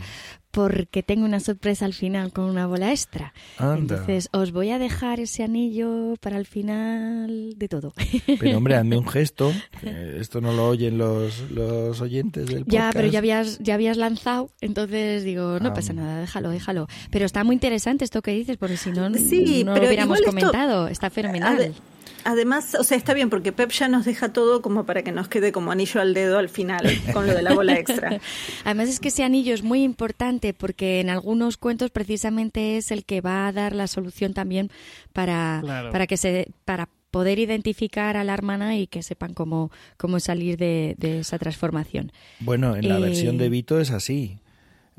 porque 0.55 1.03
tengo 1.03 1.25
una 1.25 1.41
sorpresa 1.41 1.83
al 1.83 1.93
final 1.93 2.31
con 2.31 2.45
una 2.45 2.65
bola 2.65 2.91
extra. 2.91 3.33
Anda. 3.57 3.77
Entonces, 3.77 4.29
os 4.31 4.53
voy 4.53 4.69
a 4.71 4.79
dejar 4.79 5.19
ese 5.19 5.43
anillo 5.43 6.15
para 6.21 6.37
el 6.37 6.45
final 6.45 7.55
de 7.57 7.67
todo. 7.67 7.93
Pero 8.39 8.57
hombre, 8.57 8.75
hazme 8.77 8.97
un 8.97 9.05
gesto. 9.05 9.51
esto 9.83 10.39
no 10.39 10.53
lo 10.53 10.69
oyen 10.69 10.97
los, 10.97 11.51
los 11.51 11.99
oyentes 11.99 12.45
del 12.47 12.59
podcast. 12.63 12.71
Ya, 12.73 12.89
pero 12.93 13.07
ya 13.09 13.19
habías, 13.19 13.59
ya 13.59 13.73
habías 13.73 13.97
lanzado, 13.97 14.49
entonces 14.61 15.25
digo, 15.25 15.59
no 15.59 15.69
Ah. 15.69 15.73
pasa 15.73 15.91
nada, 15.91 16.21
déjalo, 16.21 16.49
déjalo. 16.51 16.87
Pero 17.11 17.25
está 17.25 17.43
muy 17.43 17.53
interesante 17.55 18.05
esto 18.05 18.21
que 18.21 18.31
dices, 18.31 18.55
porque 18.55 18.77
si 18.77 18.91
no, 18.91 19.13
Sí, 19.15 19.63
no 19.65 19.73
pero 19.73 19.83
lo 19.83 19.89
hubiéramos 19.89 20.21
comentado. 20.21 20.87
Está 20.87 21.09
fenomenal. 21.09 21.73
Ade- 22.23 22.45
Además, 22.45 22.75
o 22.79 22.83
sea, 22.83 22.95
está 22.97 23.13
bien 23.13 23.29
porque 23.31 23.51
Pep 23.51 23.71
ya 23.71 23.87
nos 23.87 24.05
deja 24.05 24.31
todo 24.31 24.61
como 24.61 24.85
para 24.85 25.01
que 25.03 25.11
nos 25.11 25.27
quede 25.27 25.51
como 25.51 25.71
anillo 25.71 25.99
al 26.01 26.13
dedo 26.13 26.37
al 26.37 26.49
final 26.49 26.85
con 27.13 27.25
lo 27.25 27.33
de 27.33 27.41
la 27.41 27.53
bola 27.53 27.73
extra. 27.79 28.19
Además 28.65 28.89
es 28.89 28.99
que 28.99 29.07
ese 29.07 29.23
anillo 29.23 29.53
es 29.53 29.63
muy 29.63 29.83
importante 29.83 30.53
porque 30.53 30.99
en 30.99 31.09
algunos 31.09 31.57
cuentos 31.57 31.89
precisamente 31.91 32.77
es 32.77 32.91
el 32.91 33.03
que 33.05 33.21
va 33.21 33.47
a 33.47 33.51
dar 33.51 33.73
la 33.73 33.87
solución 33.87 34.33
también 34.33 34.69
para, 35.13 35.59
Claro. 35.63 35.91
para 35.91 36.05
que 36.07 36.17
se 36.17 36.47
para 36.65 36.87
poder 37.09 37.39
identificar 37.39 38.17
a 38.17 38.23
la 38.25 38.33
hermana 38.33 38.77
y 38.77 38.87
que 38.87 39.01
sepan 39.01 39.33
cómo, 39.33 39.71
cómo 39.97 40.19
salir 40.19 40.57
de, 40.57 40.95
de 40.97 41.19
esa 41.21 41.39
transformación. 41.39 42.11
Bueno, 42.41 42.75
en 42.75 42.89
la 42.89 42.97
Eh, 42.97 43.01
versión 43.01 43.37
de 43.37 43.49
Vito 43.49 43.79
es 43.79 43.89
así. 43.91 44.37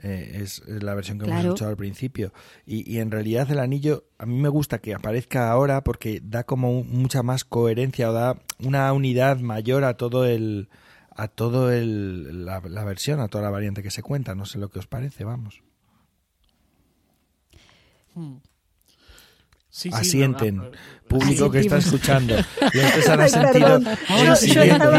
Eh, 0.03 0.41
es, 0.43 0.59
es 0.69 0.83
la 0.83 0.95
versión 0.95 1.19
que 1.19 1.25
hemos 1.25 1.37
escuchado 1.47 1.71
al 1.71 1.77
principio. 1.79 2.33
Y, 2.67 2.91
y 2.93 2.99
en 2.99 3.11
realidad 3.11 3.51
el 3.51 3.59
anillo, 3.59 4.05
a 4.19 4.27
mí 4.27 4.35
me 4.37 4.51
gusta 4.51 4.79
que 4.79 4.93
aparezca 4.95 5.51
ahora 5.51 5.83
porque 5.83 6.21
da 6.23 6.45
como 6.45 6.71
un- 6.71 6.89
mucha 7.01 7.23
más 7.23 7.45
coherencia 7.45 8.11
o 8.11 8.13
da 8.13 8.39
una 8.59 8.93
unidad 8.93 9.39
mayor 9.39 9.85
a 9.85 9.97
todo 9.97 10.27
el 10.27 10.69
a 11.19 11.29
todo 11.29 11.73
el 11.73 12.45
la, 12.45 12.61
la 12.69 12.85
versión, 12.85 13.21
a 13.21 13.29
toda 13.29 13.43
la 13.45 13.49
variante 13.51 13.83
que 13.83 13.91
se 13.91 14.03
cuenta. 14.03 14.35
No 14.35 14.45
sé 14.45 14.59
lo 14.59 14.69
que 14.69 14.79
os 14.81 14.87
parece, 14.87 15.25
vamos. 15.25 15.63
Sí, 19.69 19.91
sí, 19.91 19.91
Asienten. 19.93 20.63
Público 21.09 21.51
que 21.51 21.61
está 21.61 21.77
escuchando. 21.79 22.35
Y 22.73 22.81
antes 22.81 23.09
han 23.09 23.21
Ay, 23.21 23.29
sentido 23.31 23.63
perdón. 23.63 23.87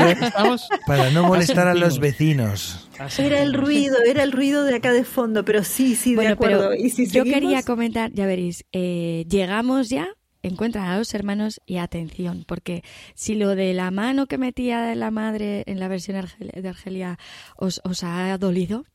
el 0.10 0.24
Estamos 0.24 0.70
para 0.86 1.10
no 1.10 1.24
molestar 1.28 1.68
a 1.68 1.74
los 1.74 2.00
vecinos. 2.00 2.87
Era 3.20 3.42
el 3.42 3.54
ruido, 3.54 3.98
era 4.06 4.24
el 4.24 4.32
ruido 4.32 4.64
de 4.64 4.76
acá 4.76 4.92
de 4.92 5.04
fondo, 5.04 5.44
pero 5.46 5.64
sí, 5.64 5.96
sí, 5.96 6.16
de 6.16 6.28
acuerdo. 6.28 6.70
pero 6.70 6.74
y 6.76 6.90
si 6.90 7.06
yo 7.06 7.24
seguimos- 7.24 7.34
quería 7.42 7.64
comentar, 7.64 8.12
ya 8.14 8.26
veréis, 8.26 8.66
eh, 8.72 9.26
llegamos 9.30 9.90
ya, 9.90 10.08
encuentran 10.44 10.88
a 10.88 10.98
los 10.98 11.14
hermanos 11.14 11.60
y 11.66 11.78
atención, 11.78 12.44
porque 12.48 12.84
si 13.16 13.36
lo 13.36 13.56
de 13.56 13.74
la 13.74 13.92
mano 13.92 14.28
que 14.28 14.38
metía 14.38 14.94
la 14.96 15.12
madre 15.12 15.64
en 15.68 15.80
la 15.80 15.88
versión 15.88 16.24
de 16.40 16.68
Argelia 16.70 17.20
os, 17.58 17.82
os 17.84 18.04
ha 18.04 18.38
dolido, 18.38 18.86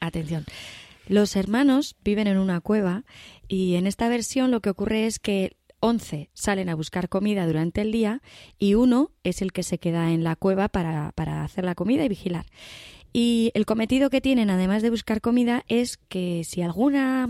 atención. 0.00 0.44
Los 1.06 1.36
hermanos 1.36 1.96
viven 2.02 2.26
en 2.26 2.38
una 2.38 2.60
cueva 2.60 3.04
y 3.46 3.74
en 3.74 3.86
esta 3.86 4.08
versión 4.08 4.50
lo 4.50 4.60
que 4.60 4.70
ocurre 4.70 5.06
es 5.06 5.18
que 5.18 5.52
11 5.80 6.30
salen 6.32 6.70
a 6.70 6.74
buscar 6.74 7.10
comida 7.10 7.46
durante 7.46 7.82
el 7.82 7.92
día 7.92 8.22
y 8.58 8.72
uno 8.74 9.10
es 9.22 9.42
el 9.42 9.52
que 9.52 9.62
se 9.62 9.76
queda 9.78 10.12
en 10.12 10.24
la 10.24 10.34
cueva 10.34 10.68
para, 10.70 11.12
para 11.14 11.44
hacer 11.44 11.64
la 11.66 11.74
comida 11.74 12.04
y 12.04 12.08
vigilar. 12.08 12.46
Y 13.16 13.52
el 13.54 13.64
cometido 13.64 14.10
que 14.10 14.20
tienen, 14.20 14.50
además 14.50 14.82
de 14.82 14.90
buscar 14.90 15.20
comida, 15.20 15.64
es 15.68 15.98
que 16.08 16.42
si 16.42 16.62
alguna 16.62 17.28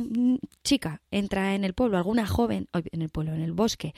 chica 0.62 1.02
entra 1.10 1.54
en 1.54 1.62
el 1.62 1.74
pueblo, 1.74 1.98
alguna 1.98 2.26
joven, 2.26 2.68
en 2.72 3.02
el 3.02 3.10
pueblo, 3.10 3.34
en 3.34 3.42
el 3.42 3.52
bosque, 3.52 3.94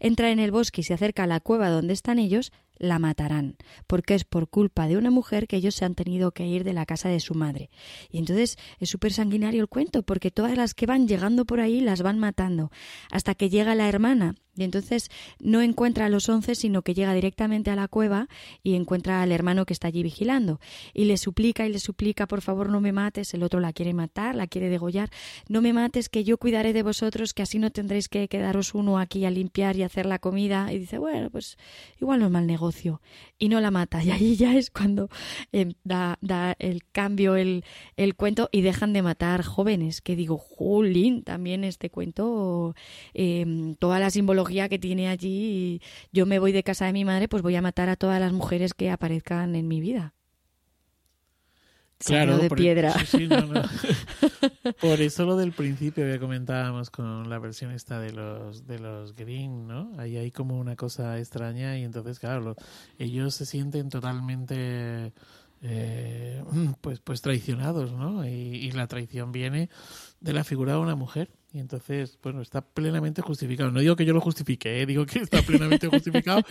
entra 0.00 0.30
en 0.32 0.38
el 0.38 0.50
bosque 0.50 0.82
y 0.82 0.84
se 0.84 0.92
acerca 0.92 1.22
a 1.22 1.26
la 1.26 1.40
cueva 1.40 1.70
donde 1.70 1.94
están 1.94 2.18
ellos, 2.18 2.52
la 2.80 2.98
matarán, 2.98 3.56
porque 3.86 4.14
es 4.14 4.24
por 4.24 4.48
culpa 4.48 4.88
de 4.88 4.96
una 4.96 5.10
mujer 5.10 5.46
que 5.46 5.56
ellos 5.56 5.74
se 5.76 5.84
han 5.84 5.94
tenido 5.94 6.32
que 6.32 6.46
ir 6.46 6.64
de 6.64 6.72
la 6.72 6.86
casa 6.86 7.08
de 7.08 7.20
su 7.20 7.34
madre. 7.34 7.70
Y 8.10 8.18
entonces 8.18 8.58
es 8.80 8.88
súper 8.88 9.12
sanguinario 9.12 9.60
el 9.60 9.68
cuento, 9.68 10.02
porque 10.02 10.30
todas 10.30 10.56
las 10.56 10.74
que 10.74 10.86
van 10.86 11.06
llegando 11.06 11.44
por 11.44 11.60
ahí 11.60 11.80
las 11.80 12.02
van 12.02 12.18
matando, 12.18 12.72
hasta 13.12 13.34
que 13.34 13.50
llega 13.50 13.74
la 13.74 13.88
hermana. 13.88 14.34
Y 14.56 14.64
entonces 14.64 15.10
no 15.38 15.62
encuentra 15.62 16.06
a 16.06 16.08
los 16.08 16.28
once, 16.28 16.54
sino 16.54 16.82
que 16.82 16.92
llega 16.92 17.14
directamente 17.14 17.70
a 17.70 17.76
la 17.76 17.88
cueva 17.88 18.28
y 18.62 18.74
encuentra 18.74 19.22
al 19.22 19.32
hermano 19.32 19.64
que 19.64 19.72
está 19.72 19.88
allí 19.88 20.02
vigilando. 20.02 20.60
Y 20.92 21.04
le 21.04 21.16
suplica 21.16 21.66
y 21.66 21.72
le 21.72 21.78
suplica, 21.78 22.26
por 22.26 22.42
favor, 22.42 22.68
no 22.68 22.80
me 22.80 22.92
mates. 22.92 23.32
El 23.32 23.42
otro 23.42 23.60
la 23.60 23.72
quiere 23.72 23.94
matar, 23.94 24.34
la 24.34 24.48
quiere 24.48 24.68
degollar. 24.68 25.08
No 25.48 25.62
me 25.62 25.72
mates, 25.72 26.08
que 26.08 26.24
yo 26.24 26.36
cuidaré 26.36 26.72
de 26.72 26.82
vosotros, 26.82 27.32
que 27.32 27.42
así 27.42 27.58
no 27.58 27.70
tendréis 27.70 28.08
que 28.08 28.28
quedaros 28.28 28.74
uno 28.74 28.98
aquí 28.98 29.24
a 29.24 29.30
limpiar 29.30 29.76
y 29.76 29.82
hacer 29.82 30.04
la 30.04 30.18
comida. 30.18 30.72
Y 30.72 30.78
dice, 30.78 30.98
bueno, 30.98 31.30
pues 31.30 31.56
igual 32.00 32.18
no 32.18 32.26
es 32.26 32.32
mal 32.32 32.46
negocio. 32.46 32.69
Y 33.38 33.48
no 33.48 33.60
la 33.60 33.70
mata. 33.70 34.02
Y 34.10 34.10
ahí 34.10 34.36
ya 34.36 34.56
es 34.56 34.70
cuando 34.70 35.08
eh, 35.52 35.74
da, 35.84 36.18
da 36.20 36.56
el 36.58 36.82
cambio 36.90 37.36
el, 37.36 37.64
el 37.96 38.16
cuento 38.16 38.48
y 38.50 38.62
dejan 38.62 38.92
de 38.92 39.02
matar 39.02 39.44
jóvenes. 39.44 40.00
Que 40.00 40.16
digo, 40.16 40.38
jolín, 40.38 41.22
también 41.22 41.64
este 41.64 41.90
cuento, 41.90 42.74
eh, 43.14 43.74
toda 43.78 44.00
la 44.00 44.10
simbología 44.10 44.68
que 44.68 44.78
tiene 44.78 45.08
allí. 45.08 45.80
Yo 46.12 46.26
me 46.26 46.38
voy 46.38 46.52
de 46.52 46.62
casa 46.62 46.86
de 46.86 46.92
mi 46.92 47.04
madre, 47.04 47.28
pues 47.28 47.42
voy 47.42 47.56
a 47.56 47.62
matar 47.62 47.88
a 47.88 47.96
todas 47.96 48.20
las 48.20 48.32
mujeres 48.32 48.74
que 48.74 48.90
aparezcan 48.90 49.54
en 49.54 49.68
mi 49.68 49.80
vida. 49.80 50.14
Sacro 52.00 52.38
de 52.38 52.48
por- 52.48 52.58
piedra. 52.58 52.92
sí, 53.00 53.06
sí, 53.06 53.26
no, 53.28 53.42
no. 53.42 53.62
Por 54.80 55.00
eso 55.00 55.24
lo 55.26 55.36
del 55.36 55.52
principio 55.52 56.04
que 56.06 56.18
comentábamos 56.18 56.90
con 56.90 57.28
la 57.28 57.38
versión 57.38 57.70
esta 57.72 58.00
de 58.00 58.12
los 58.12 58.66
de 58.66 58.78
los 58.78 59.14
Green, 59.14 59.66
¿no? 59.66 59.92
Ahí 59.98 60.16
hay 60.16 60.30
como 60.30 60.58
una 60.58 60.76
cosa 60.76 61.18
extraña 61.18 61.76
y 61.78 61.84
entonces, 61.84 62.18
claro, 62.18 62.40
lo- 62.40 62.56
ellos 62.98 63.34
se 63.34 63.44
sienten 63.46 63.88
totalmente 63.90 65.12
eh, 65.62 66.42
pues 66.80 67.00
pues 67.00 67.20
traicionados, 67.20 67.92
¿no? 67.92 68.26
Y, 68.26 68.30
y 68.30 68.72
la 68.72 68.86
traición 68.86 69.32
viene 69.32 69.68
de 70.20 70.32
la 70.32 70.44
figura 70.44 70.72
de 70.74 70.78
una 70.78 70.94
mujer. 70.94 71.30
Y 71.52 71.58
entonces, 71.58 72.16
bueno, 72.22 72.42
está 72.42 72.60
plenamente 72.60 73.22
justificado. 73.22 73.72
No 73.72 73.80
digo 73.80 73.96
que 73.96 74.04
yo 74.04 74.12
lo 74.12 74.20
justifique, 74.20 74.80
¿eh? 74.82 74.86
digo 74.86 75.04
que 75.04 75.18
está 75.18 75.42
plenamente 75.42 75.88
justificado 75.88 76.42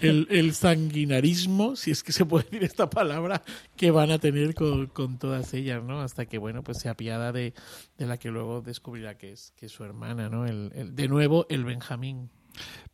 el, 0.00 0.26
el 0.30 0.54
sanguinarismo, 0.54 1.76
si 1.76 1.90
es 1.90 2.02
que 2.02 2.12
se 2.12 2.24
puede 2.24 2.44
decir 2.44 2.64
esta 2.64 2.88
palabra, 2.88 3.42
que 3.76 3.90
van 3.90 4.10
a 4.10 4.18
tener 4.18 4.54
con, 4.54 4.86
con 4.86 5.18
todas 5.18 5.52
ellas, 5.52 5.84
¿no? 5.84 6.00
Hasta 6.00 6.24
que, 6.24 6.38
bueno, 6.38 6.62
pues 6.62 6.78
se 6.78 6.88
apiada 6.88 7.32
de, 7.32 7.52
de 7.98 8.06
la 8.06 8.16
que 8.16 8.30
luego 8.30 8.62
descubrirá 8.62 9.18
que 9.18 9.32
es, 9.32 9.52
que 9.56 9.66
es 9.66 9.72
su 9.72 9.84
hermana, 9.84 10.30
¿no? 10.30 10.46
El, 10.46 10.72
el- 10.74 10.94
de 10.96 11.08
nuevo, 11.08 11.46
el 11.50 11.64
Benjamín. 11.64 12.30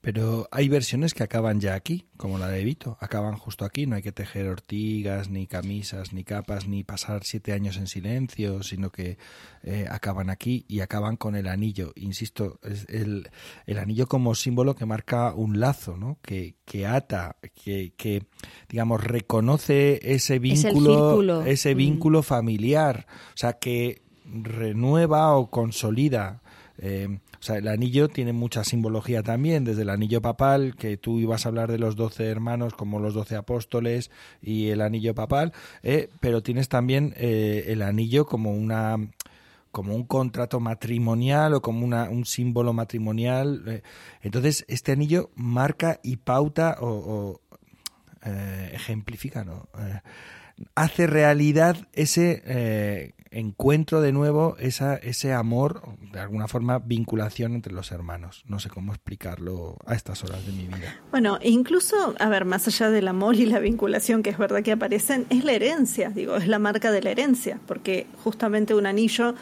Pero 0.00 0.48
hay 0.50 0.68
versiones 0.68 1.14
que 1.14 1.22
acaban 1.22 1.60
ya 1.60 1.74
aquí, 1.74 2.06
como 2.16 2.36
la 2.36 2.48
de 2.48 2.64
Vito. 2.64 2.96
Acaban 3.00 3.36
justo 3.36 3.64
aquí. 3.64 3.86
No 3.86 3.94
hay 3.94 4.02
que 4.02 4.10
tejer 4.10 4.48
ortigas, 4.48 5.30
ni 5.30 5.46
camisas, 5.46 6.12
ni 6.12 6.24
capas, 6.24 6.66
ni 6.66 6.82
pasar 6.82 7.22
siete 7.22 7.52
años 7.52 7.76
en 7.76 7.86
silencio, 7.86 8.64
sino 8.64 8.90
que 8.90 9.16
eh, 9.62 9.86
acaban 9.88 10.28
aquí 10.28 10.64
y 10.66 10.80
acaban 10.80 11.16
con 11.16 11.36
el 11.36 11.46
anillo. 11.46 11.92
Insisto, 11.94 12.58
es 12.64 12.84
el, 12.88 13.30
el 13.64 13.78
anillo 13.78 14.08
como 14.08 14.34
símbolo 14.34 14.74
que 14.74 14.86
marca 14.86 15.34
un 15.34 15.60
lazo, 15.60 15.96
¿no? 15.96 16.18
Que, 16.20 16.56
que 16.64 16.84
ata, 16.84 17.36
que, 17.54 17.92
que, 17.96 18.24
digamos, 18.68 19.04
reconoce 19.04 20.00
ese 20.02 20.40
vínculo, 20.40 21.42
ese 21.44 21.74
Mm. 21.76 21.78
vínculo 21.78 22.22
familiar. 22.24 23.06
O 23.34 23.36
sea, 23.36 23.52
que 23.52 24.02
renueva 24.26 25.36
o 25.36 25.48
consolida. 25.48 26.42
eh, 26.78 27.20
o 27.42 27.44
sea, 27.44 27.56
el 27.56 27.66
anillo 27.66 28.06
tiene 28.08 28.32
mucha 28.32 28.62
simbología 28.62 29.24
también, 29.24 29.64
desde 29.64 29.82
el 29.82 29.90
anillo 29.90 30.22
papal, 30.22 30.76
que 30.76 30.96
tú 30.96 31.18
ibas 31.18 31.44
a 31.44 31.48
hablar 31.48 31.72
de 31.72 31.78
los 31.78 31.96
doce 31.96 32.28
hermanos 32.28 32.72
como 32.72 33.00
los 33.00 33.14
doce 33.14 33.34
apóstoles 33.34 34.12
y 34.40 34.68
el 34.68 34.80
anillo 34.80 35.12
papal, 35.12 35.52
eh, 35.82 36.08
pero 36.20 36.44
tienes 36.44 36.68
también 36.68 37.14
eh, 37.16 37.64
el 37.66 37.82
anillo 37.82 38.26
como 38.26 38.52
una 38.52 38.96
como 39.72 39.96
un 39.96 40.04
contrato 40.04 40.60
matrimonial 40.60 41.54
o 41.54 41.62
como 41.62 41.84
una, 41.84 42.10
un 42.10 42.26
símbolo 42.26 42.72
matrimonial. 42.74 43.64
eh. 43.66 43.82
Entonces, 44.20 44.64
este 44.68 44.92
anillo 44.92 45.30
marca 45.34 45.98
y 46.04 46.18
pauta 46.18 46.76
o, 46.80 46.86
o, 46.88 47.40
ejemplifica, 48.72 49.42
¿no? 49.44 49.68
Hace 50.76 51.08
realidad 51.08 51.88
ese, 51.92 53.14
encuentro 53.32 54.00
de 54.00 54.12
nuevo 54.12 54.56
esa, 54.58 54.96
ese 54.96 55.32
amor, 55.32 55.82
de 56.12 56.20
alguna 56.20 56.48
forma 56.48 56.78
vinculación 56.78 57.54
entre 57.54 57.72
los 57.72 57.90
hermanos. 57.90 58.44
No 58.46 58.58
sé 58.58 58.68
cómo 58.68 58.92
explicarlo 58.92 59.76
a 59.86 59.94
estas 59.94 60.22
horas 60.22 60.46
de 60.46 60.52
mi 60.52 60.66
vida. 60.66 61.00
Bueno, 61.10 61.38
incluso, 61.42 62.14
a 62.18 62.28
ver, 62.28 62.44
más 62.44 62.68
allá 62.68 62.90
del 62.90 63.08
amor 63.08 63.36
y 63.36 63.46
la 63.46 63.58
vinculación, 63.58 64.22
que 64.22 64.30
es 64.30 64.38
verdad 64.38 64.62
que 64.62 64.72
aparecen, 64.72 65.26
es 65.30 65.44
la 65.44 65.52
herencia, 65.52 66.10
digo, 66.10 66.36
es 66.36 66.46
la 66.46 66.58
marca 66.58 66.92
de 66.92 67.02
la 67.02 67.10
herencia, 67.10 67.58
porque 67.66 68.06
justamente 68.22 68.74
un 68.74 68.86
anillo 68.86 69.34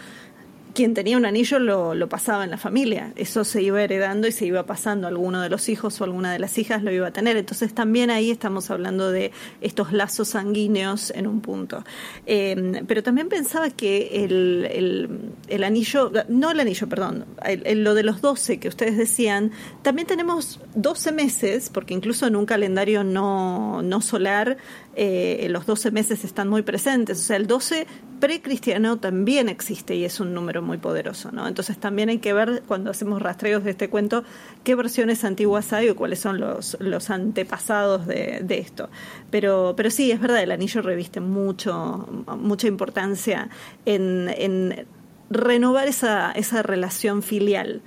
quien 0.75 0.95
tenía 0.95 1.17
un 1.17 1.25
anillo 1.25 1.59
lo, 1.59 1.95
lo, 1.95 2.09
pasaba 2.09 2.45
en 2.45 2.51
la 2.51 2.57
familia. 2.57 3.13
Eso 3.17 3.45
se 3.45 3.63
iba 3.63 3.83
heredando 3.83 4.27
y 4.27 4.33
se 4.33 4.47
iba 4.47 4.65
pasando. 4.67 5.07
Alguno 5.09 5.41
de 5.41 5.49
los 5.49 5.69
hijos 5.69 6.01
o 6.01 6.05
alguna 6.05 6.33
de 6.33 6.39
las 6.39 6.59
hijas 6.59 6.83
lo 6.83 6.93
iba 6.93 7.09
a 7.09 7.13
tener. 7.13 7.37
Entonces 7.37 7.75
también 7.75 8.11
ahí 8.11 8.31
estamos 8.31 8.71
hablando 8.71 9.11
de 9.11 9.33
estos 9.61 9.93
lazos 9.93 10.29
sanguíneos 10.29 11.11
en 11.11 11.27
un 11.27 11.41
punto. 11.41 11.85
Eh, 12.27 12.83
pero 12.87 13.03
también 13.03 13.29
pensaba 13.29 13.71
que 13.71 14.25
el, 14.25 14.69
el, 14.71 15.33
el, 15.49 15.65
anillo, 15.65 16.13
no 16.29 16.51
el 16.51 16.61
anillo, 16.61 16.89
perdón, 16.89 17.27
el, 17.45 17.85
lo 17.85 17.95
de 17.95 18.03
los 18.03 18.21
12 18.21 18.59
que 18.59 18.69
ustedes 18.69 18.97
decían, 18.97 19.53
también 19.83 20.07
tenemos 20.07 20.61
12 20.75 21.13
meses, 21.13 21.71
porque 21.71 21.95
incluso 21.95 22.27
en 22.27 22.37
un 22.37 22.47
calendario 22.47 23.05
no, 23.05 23.83
no 23.83 24.01
solar 24.01 24.57
eh, 24.97 25.47
los 25.51 25.67
12 25.67 25.91
meses 25.91 26.25
están 26.25 26.49
muy 26.49 26.63
presentes. 26.63 27.19
O 27.19 27.23
sea, 27.23 27.37
el 27.37 27.47
12 27.47 27.87
precristiano 28.21 28.99
también 28.99 29.49
existe 29.49 29.97
y 29.97 30.05
es 30.05 30.21
un 30.21 30.35
número 30.35 30.63
muy 30.63 30.79
poderoso, 30.79 31.33
¿no? 31.33 31.49
Entonces 31.49 31.79
también 31.79 32.09
hay 32.11 32.19
que 32.19 32.33
ver 32.33 32.63
cuando 32.67 32.91
hacemos 32.91 33.21
rastreos 33.21 33.65
de 33.65 33.73
este 33.73 33.89
cuento 33.91 34.23
qué 34.63 34.75
versiones 34.75 35.25
antiguas 35.25 35.73
hay 35.73 35.89
o 35.89 35.97
cuáles 35.97 36.21
son 36.21 36.39
los, 36.39 36.77
los 36.81 37.11
antepasados 37.11 38.07
de, 38.07 38.45
esto. 38.51 38.91
Pero, 39.31 39.75
pero 39.77 39.91
sí, 39.91 40.13
es 40.13 40.21
verdad, 40.21 40.43
el 40.43 40.53
anillo 40.53 40.83
reviste 40.83 41.21
mucho, 41.21 42.07
mucha 42.39 42.69
importancia 42.69 43.49
en, 43.87 44.33
en 44.37 44.87
renovar 45.31 45.89
esa, 45.89 46.33
esa 46.33 46.63
relación 46.63 47.23
filial. 47.23 47.83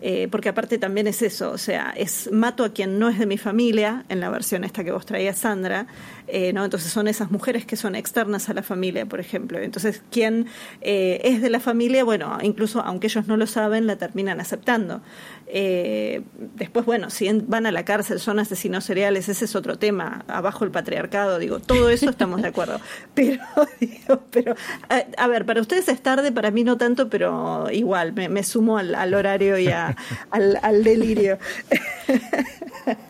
Eh, 0.00 0.28
porque 0.30 0.48
aparte 0.48 0.78
también 0.78 1.08
es 1.08 1.22
eso, 1.22 1.50
o 1.50 1.58
sea, 1.58 1.92
es 1.96 2.30
mato 2.30 2.62
a 2.62 2.72
quien 2.72 3.00
no 3.00 3.08
es 3.08 3.18
de 3.18 3.26
mi 3.26 3.36
familia, 3.36 4.04
en 4.08 4.20
la 4.20 4.30
versión 4.30 4.62
esta 4.62 4.84
que 4.84 4.92
vos 4.92 5.04
traías, 5.04 5.38
Sandra, 5.38 5.88
eh, 6.30 6.52
¿no? 6.52 6.64
Entonces 6.64 6.92
son 6.92 7.08
esas 7.08 7.30
mujeres 7.30 7.64
que 7.64 7.76
son 7.76 7.94
externas 7.94 8.48
a 8.48 8.54
la 8.54 8.62
familia, 8.62 9.06
por 9.06 9.18
ejemplo. 9.18 9.58
Entonces, 9.58 10.02
quien 10.10 10.46
eh, 10.82 11.20
es 11.24 11.40
de 11.40 11.50
la 11.50 11.60
familia, 11.60 12.04
bueno, 12.04 12.38
incluso 12.42 12.80
aunque 12.80 13.06
ellos 13.06 13.26
no 13.26 13.36
lo 13.36 13.46
saben, 13.46 13.86
la 13.86 13.96
terminan 13.96 14.40
aceptando. 14.40 15.00
Eh, 15.46 16.22
después, 16.54 16.84
bueno, 16.84 17.08
si 17.08 17.30
van 17.46 17.64
a 17.64 17.72
la 17.72 17.84
cárcel, 17.84 18.20
son 18.20 18.38
asesinos 18.38 18.84
seriales, 18.84 19.28
ese 19.30 19.46
es 19.46 19.56
otro 19.56 19.78
tema, 19.78 20.24
abajo 20.28 20.64
el 20.64 20.70
patriarcado, 20.70 21.38
digo, 21.38 21.60
todo 21.60 21.88
eso 21.88 22.10
estamos 22.10 22.42
de 22.42 22.48
acuerdo. 22.48 22.78
Pero, 23.14 23.42
digo, 23.80 24.22
pero 24.30 24.54
a, 24.88 25.04
a, 25.16 25.26
ver, 25.26 25.46
para 25.46 25.60
ustedes 25.60 25.88
es 25.88 26.02
tarde, 26.02 26.30
para 26.30 26.50
mí 26.50 26.62
no 26.62 26.76
tanto, 26.76 27.08
pero 27.08 27.70
igual, 27.70 28.12
me, 28.12 28.28
me 28.28 28.42
sumo 28.42 28.78
al, 28.78 28.94
al, 28.94 29.14
horario 29.14 29.58
y 29.58 29.68
a, 29.68 29.96
al, 30.30 30.58
al 30.62 30.84
delirio. 30.84 31.38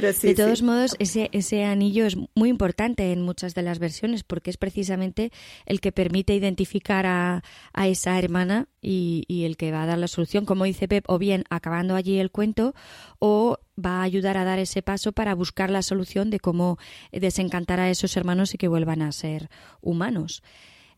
Pero 0.00 0.12
sí, 0.12 0.28
de 0.28 0.34
todos 0.36 0.60
sí. 0.60 0.64
modos, 0.64 0.94
ese, 1.00 1.28
ese 1.32 1.64
anillo 1.64 2.06
es 2.06 2.16
muy 2.36 2.50
importante 2.50 3.10
en 3.10 3.20
muchas 3.20 3.56
de 3.56 3.62
las 3.62 3.80
versiones 3.80 4.22
porque 4.22 4.48
es 4.48 4.56
precisamente 4.56 5.32
el 5.66 5.80
que 5.80 5.90
permite 5.90 6.36
identificar 6.36 7.04
a, 7.04 7.42
a 7.72 7.88
esa 7.88 8.16
hermana 8.16 8.68
y, 8.80 9.24
y, 9.26 9.42
el 9.42 9.56
que 9.56 9.72
va 9.72 9.82
a 9.82 9.86
dar 9.86 9.98
la 9.98 10.06
solución, 10.06 10.44
como 10.44 10.66
dice 10.66 10.86
Pep, 10.86 11.04
o 11.08 11.18
bien 11.18 11.42
acabando 11.50 11.96
allí 11.96 12.20
el 12.20 12.30
cuento 12.30 12.76
o 13.18 13.58
va 13.76 13.98
a 13.98 14.02
ayudar 14.04 14.36
a 14.36 14.44
dar 14.44 14.60
ese 14.60 14.82
paso 14.82 15.10
para 15.10 15.34
buscar 15.34 15.68
la 15.68 15.82
solución 15.82 16.30
de 16.30 16.38
cómo 16.38 16.78
desencantar 17.10 17.80
a 17.80 17.90
esos 17.90 18.16
hermanos 18.16 18.54
y 18.54 18.58
que 18.58 18.68
vuelvan 18.68 19.02
a 19.02 19.10
ser 19.10 19.50
humanos. 19.80 20.44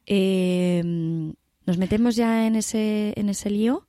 Eh, 0.05 0.83
¿Nos 0.85 1.79
metemos 1.79 2.17
ya 2.17 2.47
en 2.47 2.55
ese, 2.55 3.15
en 3.17 3.31
ese 3.31 3.49
lío? 3.49 3.87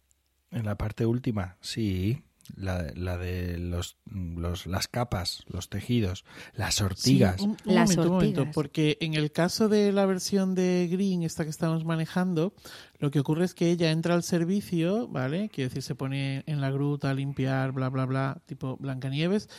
En 0.52 0.64
la 0.64 0.78
parte 0.78 1.06
última, 1.06 1.58
sí 1.60 2.24
la, 2.56 2.92
la 2.96 3.18
de 3.18 3.58
los, 3.58 3.98
los, 4.06 4.66
las 4.66 4.88
capas, 4.88 5.44
los 5.48 5.70
tejidos, 5.70 6.26
las 6.56 6.82
ortigas. 6.82 7.38
Sí, 7.38 7.44
un, 7.46 7.58
un 7.66 7.76
las 7.76 7.90
momento, 7.90 8.02
ortigas. 8.02 8.06
un 8.06 8.14
momento, 8.14 8.52
porque 8.54 8.98
en 9.02 9.14
el 9.14 9.32
caso 9.32 9.70
de 9.70 9.92
la 9.92 10.06
versión 10.06 10.56
de 10.56 10.88
Green, 10.92 11.24
esta 11.24 11.44
que 11.44 11.50
estamos 11.50 11.86
manejando, 11.86 12.54
lo 13.00 13.12
que 13.12 13.20
ocurre 13.20 13.46
es 13.46 13.54
que 13.54 13.72
ella 13.72 13.92
entra 13.92 14.14
al 14.14 14.24
servicio, 14.24 15.08
¿vale? 15.08 15.50
Quiere 15.50 15.70
decir, 15.70 15.84
se 15.84 15.96
pone 15.96 16.44
en 16.46 16.62
la 16.62 16.72
gruta 16.72 17.10
a 17.10 17.14
limpiar, 17.14 17.72
bla, 17.72 17.90
bla, 17.90 18.06
bla, 18.06 18.42
tipo 18.46 18.78
Blancanieves, 18.78 19.50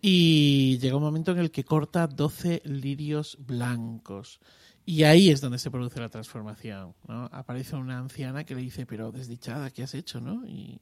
y 0.00 0.78
llega 0.78 0.96
un 0.96 1.02
momento 1.02 1.32
en 1.32 1.38
el 1.38 1.50
que 1.50 1.64
corta 1.64 2.06
12 2.06 2.62
lirios 2.64 3.38
blancos. 3.40 4.40
Y 4.84 5.04
ahí 5.04 5.30
es 5.30 5.40
donde 5.40 5.58
se 5.58 5.70
produce 5.70 6.00
la 6.00 6.08
transformación, 6.08 6.94
¿no? 7.06 7.28
Aparece 7.32 7.76
una 7.76 7.98
anciana 7.98 8.44
que 8.44 8.56
le 8.56 8.62
dice, 8.62 8.84
pero 8.84 9.12
desdichada, 9.12 9.70
¿qué 9.70 9.84
has 9.84 9.94
hecho, 9.94 10.20
no? 10.20 10.44
Y, 10.46 10.80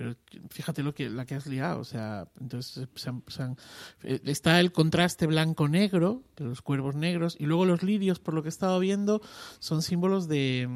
pero 0.00 0.16
fíjate 0.48 0.82
lo 0.82 0.94
que 0.94 1.10
la 1.10 1.26
que 1.26 1.34
has 1.34 1.46
liado, 1.46 1.78
o 1.78 1.84
sea, 1.84 2.26
entonces 2.40 2.88
se 2.94 3.10
han, 3.10 3.22
se 3.28 3.42
han, 3.42 3.58
eh, 4.02 4.18
está 4.24 4.58
el 4.58 4.72
contraste 4.72 5.26
blanco-negro, 5.26 6.22
de 6.38 6.46
los 6.46 6.62
cuervos 6.62 6.94
negros, 6.94 7.36
y 7.38 7.44
luego 7.44 7.66
los 7.66 7.82
lirios, 7.82 8.18
por 8.18 8.32
lo 8.32 8.42
que 8.42 8.48
he 8.48 8.56
estado 8.56 8.80
viendo, 8.80 9.20
son 9.58 9.82
símbolos 9.82 10.26
de, 10.26 10.66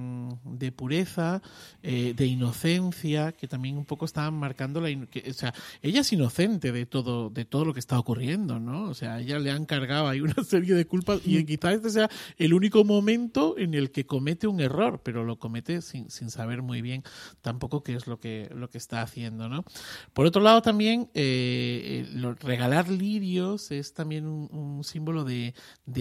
de 0.45 0.73
pureza, 0.73 1.41
eh, 1.83 2.13
de 2.15 2.27
inocencia, 2.27 3.33
que 3.33 3.49
también 3.49 3.79
un 3.79 3.87
poco 3.87 4.05
estaban 4.05 4.35
marcando 4.35 4.83
la, 4.83 4.91
que, 5.07 5.31
o 5.31 5.33
sea, 5.33 5.55
ella 5.81 6.03
es 6.03 6.13
inocente 6.13 6.71
de 6.71 6.85
todo, 6.85 7.31
de 7.31 7.47
todo 7.47 7.65
lo 7.65 7.73
que 7.73 7.81
está 7.81 7.99
ocurriendo, 7.99 8.61
¿no? 8.61 8.91
O 8.91 8.95
sea, 8.95 9.15
a 9.15 9.21
ella 9.21 9.39
le 9.39 9.51
han 9.51 9.65
cargado 9.65 10.07
ahí 10.07 10.21
una 10.21 10.45
serie 10.45 10.75
de 10.75 10.85
culpas 10.85 11.23
y 11.25 11.43
quizás 11.47 11.77
este 11.77 11.89
sea 11.89 12.11
el 12.37 12.53
único 12.53 12.85
momento 12.85 13.57
en 13.57 13.73
el 13.73 13.91
que 13.91 14.05
comete 14.05 14.47
un 14.47 14.61
error, 14.61 15.01
pero 15.03 15.25
lo 15.25 15.39
comete 15.39 15.81
sin, 15.81 16.11
sin 16.11 16.29
saber 16.29 16.61
muy 16.61 16.83
bien 16.83 17.03
tampoco 17.41 17.83
qué 17.83 17.95
es 17.95 18.07
lo 18.07 18.19
que, 18.19 18.51
lo 18.55 18.69
que 18.69 18.79
está 18.79 19.01
haciendo, 19.01 19.14
¿no? 19.49 19.65
Por 20.13 20.27
otro 20.27 20.43
lado, 20.43 20.63
también 20.63 21.11
eh, 21.15 22.09
lo, 22.13 22.35
regalar 22.35 22.89
lirios 22.89 23.71
es 23.71 23.95
también 23.95 24.27
un, 24.27 24.83
símbolo 24.85 25.25
de 25.25 25.55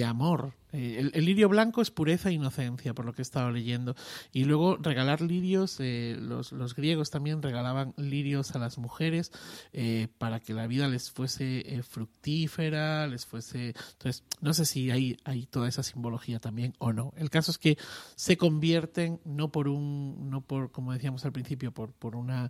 amor, 0.05 0.53
eh, 0.73 0.97
el, 0.99 1.11
el, 1.13 1.25
lirio 1.25 1.47
blanco 1.49 1.81
es 1.81 1.91
pureza 1.91 2.29
e 2.29 2.33
inocencia, 2.33 2.93
por 2.93 3.05
lo 3.05 3.13
que 3.13 3.21
he 3.21 3.23
estado 3.23 3.51
leyendo. 3.51 3.95
Y 4.31 4.45
luego 4.45 4.77
regalar 4.77 5.21
lirios, 5.21 5.79
eh, 5.79 6.17
los, 6.19 6.51
los, 6.51 6.75
griegos 6.75 7.11
también 7.11 7.43
regalaban 7.43 7.93
lirios 7.95 8.55
a 8.55 8.59
las 8.59 8.79
mujeres 8.79 9.31
eh, 9.71 10.07
para 10.17 10.39
que 10.39 10.53
la 10.53 10.65
vida 10.65 10.87
les 10.87 11.11
fuese 11.11 11.81
fructífera, 11.87 13.07
les 13.07 13.25
fuese... 13.25 13.75
Entonces, 13.93 14.23
no 14.41 14.53
sé 14.53 14.65
si 14.65 14.89
hay, 14.89 15.17
hay 15.23 15.45
toda 15.45 15.69
esa 15.69 15.83
simbología 15.83 16.39
también 16.39 16.73
o 16.79 16.91
no. 16.91 17.13
El 17.17 17.29
caso 17.29 17.51
es 17.51 17.59
que 17.59 17.77
se 18.15 18.35
convierten 18.35 19.19
no 19.25 19.51
por 19.51 19.67
un, 19.67 20.29
no 20.31 20.41
por, 20.41 20.71
como 20.71 20.91
decíamos 20.91 21.23
al 21.25 21.31
principio, 21.31 21.71
por, 21.71 21.93
por 21.93 22.15
una 22.15 22.49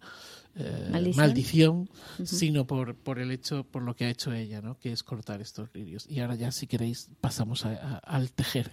maldición, 0.91 1.15
maldición 1.15 1.75
uh 1.79 2.21
-huh. 2.21 2.25
sino 2.25 2.67
por, 2.67 2.95
por 2.95 3.19
el 3.19 3.31
hecho, 3.31 3.65
por 3.65 3.83
lo 3.83 3.95
que 3.95 4.05
ha 4.05 4.09
hecho 4.09 4.31
ella, 4.31 4.61
¿no? 4.61 4.77
Que 4.77 4.91
es 4.93 5.03
cortar 5.03 5.41
estos 5.41 5.69
lirios. 5.73 6.05
Y 6.07 6.21
ahora 6.21 6.35
ya, 6.35 6.51
si 6.51 6.67
queréis, 6.67 7.09
pasamos 7.19 7.65
a, 7.65 7.97
a 7.97 8.12
al 8.13 8.31
tejer. 8.31 8.71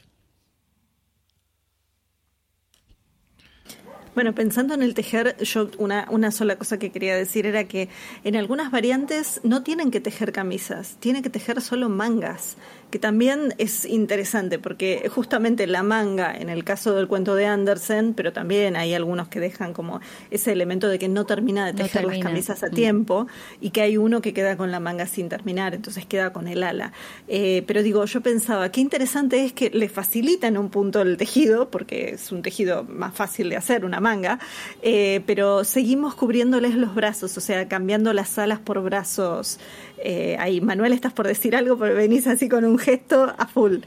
Bueno, 4.14 4.34
pensando 4.34 4.74
en 4.74 4.82
el 4.82 4.93
tejer, 4.93 5.36
yo 5.38 5.70
una, 5.78 6.07
una 6.11 6.30
sola 6.30 6.57
cosa 6.57 6.78
que 6.78 6.91
quería 6.91 7.16
decir 7.16 7.47
era 7.47 7.64
que 7.64 7.88
en 8.22 8.36
algunas 8.36 8.70
variantes 8.70 9.41
no 9.43 9.62
tienen 9.62 9.91
que 9.91 10.01
tejer 10.01 10.32
camisas, 10.32 10.97
tienen 11.01 11.22
que 11.22 11.30
tejer 11.30 11.62
solo 11.62 11.88
mangas, 11.88 12.59
que 12.91 12.99
también 12.99 13.55
es 13.59 13.84
interesante 13.84 14.59
porque 14.59 15.09
justamente 15.12 15.66
la 15.66 15.82
manga, 15.82 16.34
en 16.36 16.51
el 16.51 16.64
caso 16.64 16.95
del 16.95 17.09
cuento 17.09 17.34
de 17.34 17.47
Andersen, 17.47 18.14
pero 18.14 18.32
también 18.32 18.76
hay 18.76 18.95
algunos 18.95 19.28
que 19.28 19.41
dejan 19.41 19.72
como 19.72 20.01
ese 20.30 20.53
elemento 20.53 20.88
de 20.88 20.99
que 20.99 21.09
no 21.09 21.24
termina 21.26 21.66
de 21.66 21.72
tejer 21.72 22.03
no 22.03 22.09
termina. 22.09 22.24
las 22.24 22.32
camisas 22.32 22.62
a 22.62 22.68
mm. 22.68 22.74
tiempo 22.74 23.26
y 23.61 23.70
que 23.70 23.82
hay 23.82 23.97
uno 23.97 24.20
que 24.20 24.34
queda 24.34 24.57
con 24.57 24.70
la 24.70 24.80
manga 24.80 25.07
sin 25.07 25.28
terminar, 25.28 25.74
entonces 25.74 26.05
queda 26.07 26.32
con 26.32 26.49
el 26.49 26.62
ala. 26.62 26.93
Eh, 27.28 27.64
pero 27.66 27.82
digo, 27.82 28.05
yo 28.05 28.20
pensaba, 28.20 28.70
qué 28.70 28.80
interesante 28.80 29.45
es 29.45 29.53
que 29.53 29.70
le 29.70 29.88
facilita 29.88 30.47
en 30.47 30.59
un 30.59 30.70
punto 30.70 31.01
el 31.01 31.16
tejido, 31.16 31.70
porque 31.70 32.11
es 32.11 32.32
un 32.32 32.43
tejido 32.43 32.84
más 32.84 33.14
fácil 33.14 33.49
de 33.49 33.57
hacer, 33.57 33.84
una 33.84 34.01
manga, 34.01 34.38
eh, 34.82 35.22
pero 35.26 35.64
seguimos 35.64 36.14
cubriéndoles 36.14 36.74
los 36.74 36.95
brazos, 36.95 37.36
o 37.36 37.41
sea, 37.41 37.68
cambiando 37.68 38.12
las 38.12 38.38
alas 38.38 38.59
por 38.59 38.82
brazos. 38.82 39.59
Eh, 40.03 40.36
ahí, 40.38 40.61
Manuel, 40.61 40.92
estás 40.92 41.12
por 41.12 41.26
decir 41.26 41.55
algo, 41.55 41.78
pero 41.78 41.94
venís 41.94 42.26
así 42.26 42.48
con 42.48 42.64
un 42.64 42.78
gesto 42.78 43.32
a 43.36 43.46
full. 43.46 43.78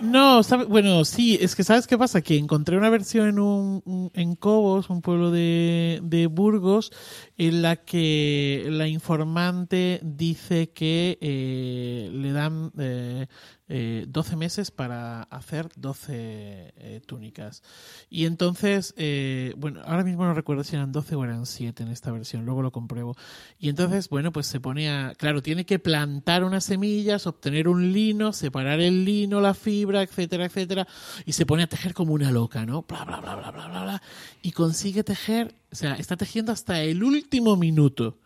No, 0.00 0.42
bueno, 0.68 1.04
sí, 1.04 1.38
es 1.40 1.56
que 1.56 1.64
¿sabes 1.64 1.88
qué 1.88 1.98
pasa? 1.98 2.22
Que 2.22 2.36
encontré 2.36 2.76
una 2.76 2.88
versión 2.88 3.28
en, 3.28 3.38
un, 3.40 4.10
en 4.14 4.36
Cobos, 4.36 4.90
un 4.90 5.02
pueblo 5.02 5.32
de, 5.32 5.98
de, 6.04 6.28
Burgos, 6.28 6.92
en 7.36 7.62
la 7.62 7.76
que 7.76 8.66
la 8.68 8.86
informante 8.86 9.98
dice 10.04 10.70
que 10.70 11.18
eh, 11.20 12.10
le 12.12 12.30
dan 12.30 12.70
eh, 12.78 13.26
eh, 13.68 14.06
12 14.08 14.36
meses 14.36 14.70
para 14.70 15.24
hacer 15.24 15.68
12 15.76 16.08
eh, 16.10 17.00
túnicas. 17.04 17.62
Y 18.08 18.24
entonces, 18.24 18.94
eh, 18.96 19.52
bueno, 19.58 19.82
ahora 19.84 20.04
mismo 20.04 20.24
no 20.24 20.32
recuerdo 20.32 20.64
si 20.64 20.74
eran 20.76 20.90
12 20.90 21.14
o 21.16 21.24
eran 21.24 21.44
7 21.44 21.82
en 21.82 21.90
esta 21.90 22.10
versión, 22.10 22.46
luego 22.46 22.62
lo 22.62 22.72
compruebo. 22.72 23.16
Y 23.58 23.68
entonces, 23.68 24.08
bueno, 24.08 24.32
pues 24.32 24.46
se 24.46 24.58
pone 24.58 24.88
a, 24.90 25.14
claro, 25.16 25.42
tiene 25.42 25.66
que 25.66 25.78
plantar 25.78 26.44
unas 26.44 26.64
semillas, 26.64 27.26
obtener 27.26 27.68
un 27.68 27.92
lino, 27.92 28.32
separar 28.32 28.80
el 28.80 29.04
lino, 29.04 29.40
la 29.40 29.52
fibra, 29.52 30.02
etcétera, 30.02 30.46
etcétera, 30.46 30.88
y 31.26 31.32
se 31.32 31.44
pone 31.44 31.64
a 31.64 31.68
tejer 31.68 31.92
como 31.92 32.14
una 32.14 32.30
loca, 32.30 32.64
¿no? 32.64 32.86
Bla, 32.88 33.04
bla, 33.04 33.20
bla, 33.20 33.36
bla, 33.36 33.50
bla, 33.50 33.68
bla, 33.68 33.82
bla. 33.82 34.02
Y 34.40 34.52
consigue 34.52 35.04
tejer, 35.04 35.54
o 35.70 35.76
sea, 35.76 35.94
está 35.94 36.16
tejiendo 36.16 36.52
hasta 36.52 36.80
el 36.82 37.04
último 37.04 37.56
minuto. 37.56 38.18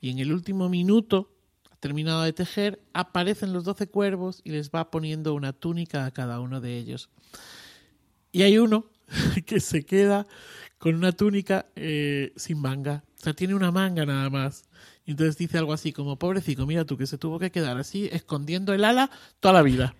Y 0.00 0.10
en 0.10 0.18
el 0.18 0.32
último 0.32 0.68
minuto 0.68 1.37
terminado 1.80 2.22
de 2.22 2.32
tejer, 2.32 2.80
aparecen 2.92 3.52
los 3.52 3.64
doce 3.64 3.88
cuervos 3.88 4.40
y 4.44 4.50
les 4.50 4.70
va 4.70 4.90
poniendo 4.90 5.34
una 5.34 5.52
túnica 5.52 6.06
a 6.06 6.10
cada 6.10 6.40
uno 6.40 6.60
de 6.60 6.76
ellos. 6.76 7.10
Y 8.32 8.42
hay 8.42 8.58
uno 8.58 8.90
que 9.46 9.60
se 9.60 9.84
queda 9.84 10.26
con 10.78 10.94
una 10.94 11.12
túnica 11.12 11.66
eh, 11.76 12.32
sin 12.36 12.60
manga. 12.60 13.04
O 13.18 13.22
sea, 13.22 13.34
tiene 13.34 13.54
una 13.54 13.72
manga 13.72 14.06
nada 14.06 14.30
más. 14.30 14.64
Y 15.04 15.12
entonces 15.12 15.38
dice 15.38 15.58
algo 15.58 15.72
así 15.72 15.92
como, 15.92 16.18
pobrecito, 16.18 16.66
mira 16.66 16.84
tú, 16.84 16.96
que 16.96 17.06
se 17.06 17.18
tuvo 17.18 17.38
que 17.38 17.50
quedar 17.50 17.78
así, 17.78 18.08
escondiendo 18.12 18.74
el 18.74 18.84
ala 18.84 19.10
toda 19.40 19.54
la 19.54 19.62
vida. 19.62 19.94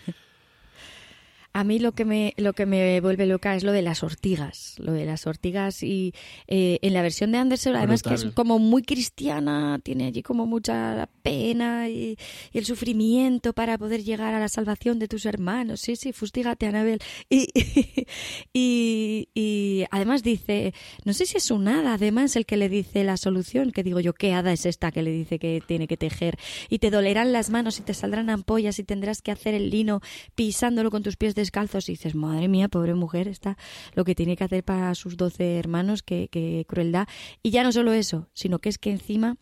A 1.53 1.63
mí 1.63 1.79
lo 1.79 1.91
que 1.91 2.03
me 2.03 2.33
lo 2.37 2.53
que 2.53 2.65
me 2.65 2.99
vuelve 2.99 3.25
loca 3.25 3.55
es 3.55 3.63
lo 3.63 3.71
de 3.71 3.83
las 3.83 4.01
ortigas, 4.03 4.75
lo 4.79 4.91
de 4.91 5.05
las 5.05 5.27
ortigas 5.27 5.83
y 5.83 6.13
eh, 6.47 6.79
en 6.81 6.93
la 6.93 7.01
versión 7.03 7.31
de 7.31 7.37
Anderson 7.37 7.75
además 7.75 8.01
que 8.01 8.15
es 8.15 8.25
como 8.33 8.57
muy 8.57 8.81
cristiana, 8.81 9.79
tiene 9.83 10.07
allí 10.07 10.23
como 10.23 10.47
mucha 10.47 11.07
pena 11.21 11.89
y, 11.89 12.17
y, 12.51 12.57
el 12.57 12.65
sufrimiento 12.65 13.53
para 13.53 13.77
poder 13.77 14.03
llegar 14.03 14.33
a 14.33 14.39
la 14.39 14.49
salvación 14.49 14.97
de 14.97 15.07
tus 15.07 15.25
hermanos. 15.25 15.81
Sí, 15.81 15.95
sí, 15.95 16.11
fustígate, 16.11 16.65
Anabel. 16.65 16.99
Y, 17.29 17.47
y, 18.53 19.29
y 19.33 19.85
además 19.91 20.23
dice, 20.23 20.73
no 21.05 21.13
sé 21.13 21.25
si 21.25 21.37
es 21.37 21.51
un 21.51 21.67
hada, 21.67 21.93
además 21.93 22.35
el 22.35 22.45
que 22.45 22.57
le 22.57 22.69
dice 22.69 23.03
la 23.03 23.17
solución, 23.17 23.71
que 23.71 23.83
digo 23.83 23.99
yo, 23.99 24.13
¿qué 24.13 24.33
hada 24.33 24.51
es 24.53 24.65
esta 24.65 24.91
que 24.91 25.03
le 25.03 25.11
dice 25.11 25.39
que 25.39 25.61
tiene 25.65 25.87
que 25.87 25.97
tejer? 25.97 26.37
Y 26.69 26.79
te 26.79 26.89
dolerán 26.89 27.31
las 27.31 27.49
manos 27.49 27.79
y 27.79 27.83
te 27.83 27.93
saldrán 27.93 28.29
ampollas 28.29 28.79
y 28.79 28.83
tendrás 28.83 29.21
que 29.21 29.31
hacer 29.31 29.53
el 29.53 29.69
lino 29.69 30.01
pisándolo 30.35 30.89
con 30.89 31.03
tus 31.03 31.15
pies 31.15 31.35
descalzos 31.43 31.89
y 31.89 31.93
dices, 31.93 32.15
madre 32.15 32.47
mía, 32.47 32.69
pobre 32.69 32.93
mujer, 32.93 33.27
está 33.27 33.57
lo 33.93 34.03
que 34.03 34.15
tiene 34.15 34.35
que 34.35 34.43
hacer 34.43 34.63
para 34.63 34.95
sus 34.95 35.17
doce 35.17 35.57
hermanos, 35.57 36.01
qué, 36.03 36.65
crueldad. 36.67 37.07
Y 37.41 37.51
ya 37.51 37.63
no 37.63 37.71
solo 37.71 37.93
eso, 37.93 38.29
sino 38.33 38.59
que 38.59 38.69
es 38.69 38.77
que 38.77 38.91
encima 38.91 39.37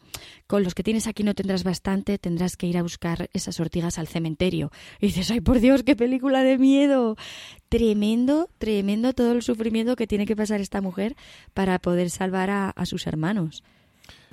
con 0.47 0.63
los 0.63 0.73
que 0.73 0.83
tienes 0.83 1.07
aquí 1.07 1.23
no 1.23 1.33
tendrás 1.33 1.63
bastante, 1.63 2.17
tendrás 2.17 2.57
que 2.57 2.67
ir 2.67 2.77
a 2.77 2.81
buscar 2.81 3.29
esas 3.33 3.59
ortigas 3.59 3.99
al 3.99 4.07
cementerio. 4.07 4.71
Y 4.99 5.07
dices, 5.07 5.31
ay 5.31 5.41
por 5.41 5.59
Dios, 5.59 5.83
qué 5.83 5.95
película 5.95 6.43
de 6.43 6.57
miedo. 6.57 7.15
Tremendo, 7.69 8.49
tremendo 8.57 9.13
todo 9.13 9.31
el 9.31 9.43
sufrimiento 9.43 9.95
que 9.95 10.07
tiene 10.07 10.25
que 10.25 10.35
pasar 10.35 10.59
esta 10.59 10.81
mujer 10.81 11.15
para 11.53 11.79
poder 11.79 12.09
salvar 12.09 12.49
a 12.49 12.85
sus 12.85 13.07
hermanos. 13.07 13.63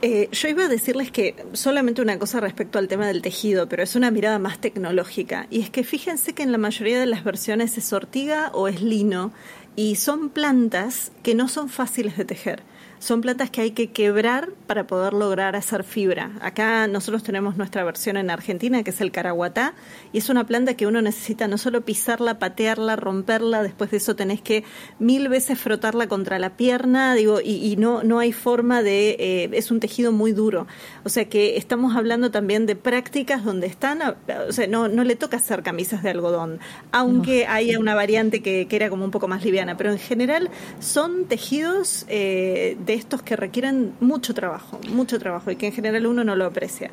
Eh, 0.01 0.29
yo 0.31 0.49
iba 0.49 0.65
a 0.65 0.69
decirles 0.69 1.11
que 1.11 1.35
solamente 1.55 2.01
una 2.01 2.21
cosa 2.21 2.39
respecto 2.39 2.79
al 2.79 2.87
tema 2.87 3.09
del 3.09 3.21
tejido, 3.21 3.69
pero 3.69 3.83
es 3.83 3.97
una 3.97 4.13
mirada 4.13 4.39
más 4.39 4.61
tecnológica. 4.61 5.49
Y 5.51 5.61
es 5.61 5.71
que 5.71 5.83
fíjense 5.83 6.35
que 6.35 6.45
en 6.45 6.53
la 6.53 6.59
mayoría 6.59 7.01
de 7.01 7.07
las 7.07 7.25
versiones 7.25 7.77
es 7.79 7.93
ortiga 7.93 8.51
o 8.55 8.69
es 8.69 8.81
lino 8.81 9.33
y 9.75 9.97
son 9.97 10.29
plantas 10.29 11.11
que 11.25 11.35
no 11.35 11.49
son 11.49 11.69
fáciles 11.69 12.17
de 12.17 12.25
tejer 12.25 12.63
son 12.99 13.21
plantas 13.21 13.51
que 13.51 13.61
hay 13.61 13.71
que 13.73 13.91
quebrar 13.91 14.51
para 14.67 14.87
poder 14.87 15.13
lograr 15.13 15.57
hacer 15.57 15.85
fibra. 15.85 16.33
Acá 16.41 16.87
nosotros 16.87 17.23
tenemos 17.23 17.57
nuestra 17.57 17.85
versión 17.85 18.17
en 18.17 18.31
Argentina, 18.31 18.83
que 18.83 18.91
es 18.91 19.01
el 19.01 19.13
caraguatá, 19.13 19.75
y 20.13 20.19
es 20.19 20.29
una 20.29 20.47
planta 20.47 20.75
que 20.75 20.87
uno 20.87 21.03
necesita 21.03 21.49
no 21.49 21.59
solo 21.59 21.83
pisarla, 21.83 22.39
patearla, 22.39 22.97
romperla, 22.97 23.63
después 23.63 23.91
de 23.91 23.99
eso 23.99 24.17
tenés 24.17 24.41
que 24.41 24.65
mil 24.99 25.29
veces 25.29 25.59
frotarla 25.59 26.09
contra 26.09 26.39
la 26.39 26.57
pierna, 26.57 27.15
digo, 27.15 27.41
y, 27.41 27.65
y 27.65 27.77
no, 27.77 28.03
no 28.03 28.19
hay 28.19 28.33
forma 28.33 28.83
de, 28.83 29.17
eh, 29.19 29.51
es 29.53 29.71
un 29.71 29.81
tejido 29.81 30.13
muy 30.13 30.33
duro. 30.33 30.67
O 31.05 31.09
sea 31.09 31.29
que 31.29 31.57
estamos 31.57 31.97
hablando 31.97 32.31
también 32.31 32.67
de 32.67 32.77
prácticas 32.77 33.45
donde 33.45 33.67
están, 33.67 34.01
o 34.03 34.53
sea, 34.53 34.67
no, 34.67 34.89
no 34.89 35.05
le 35.05 35.17
toca 35.17 35.37
hacer 35.37 35.63
camisas 35.63 36.03
de 36.03 36.11
algodón, 36.11 36.61
aunque 36.93 37.45
no. 37.45 37.53
haya 37.53 37.79
una 37.79 37.95
variante 37.95 38.43
que, 38.43 38.67
que, 38.67 38.77
era 38.77 38.91
como 38.91 39.05
un 39.05 39.11
poco 39.11 39.29
más 39.29 39.45
liviana, 39.45 39.77
pero 39.77 39.91
en 39.91 39.99
general 39.99 40.51
son 40.79 41.27
tejidos 41.27 42.05
eh, 42.09 42.77
de 42.89 42.95
estos 42.95 43.21
que 43.21 43.37
requieren 43.37 43.93
mucho 44.01 44.33
trabajo, 44.33 44.81
mucho 44.89 45.19
trabajo 45.19 45.51
y 45.51 45.57
que 45.57 45.67
en 45.67 45.73
general 45.75 46.07
uno 46.07 46.25
no 46.25 46.35
lo 46.37 46.47
aprecia. 46.47 46.91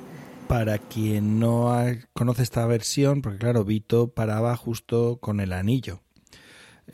Para 0.49 0.77
quien 0.77 1.39
no 1.39 1.73
conoce 2.11 2.43
esta 2.43 2.65
versión, 2.67 3.21
porque 3.21 3.39
claro, 3.39 3.63
Vito 3.63 4.09
paraba 4.09 4.57
justo 4.57 5.19
con 5.21 5.39
el 5.39 5.53
anillo. 5.53 6.01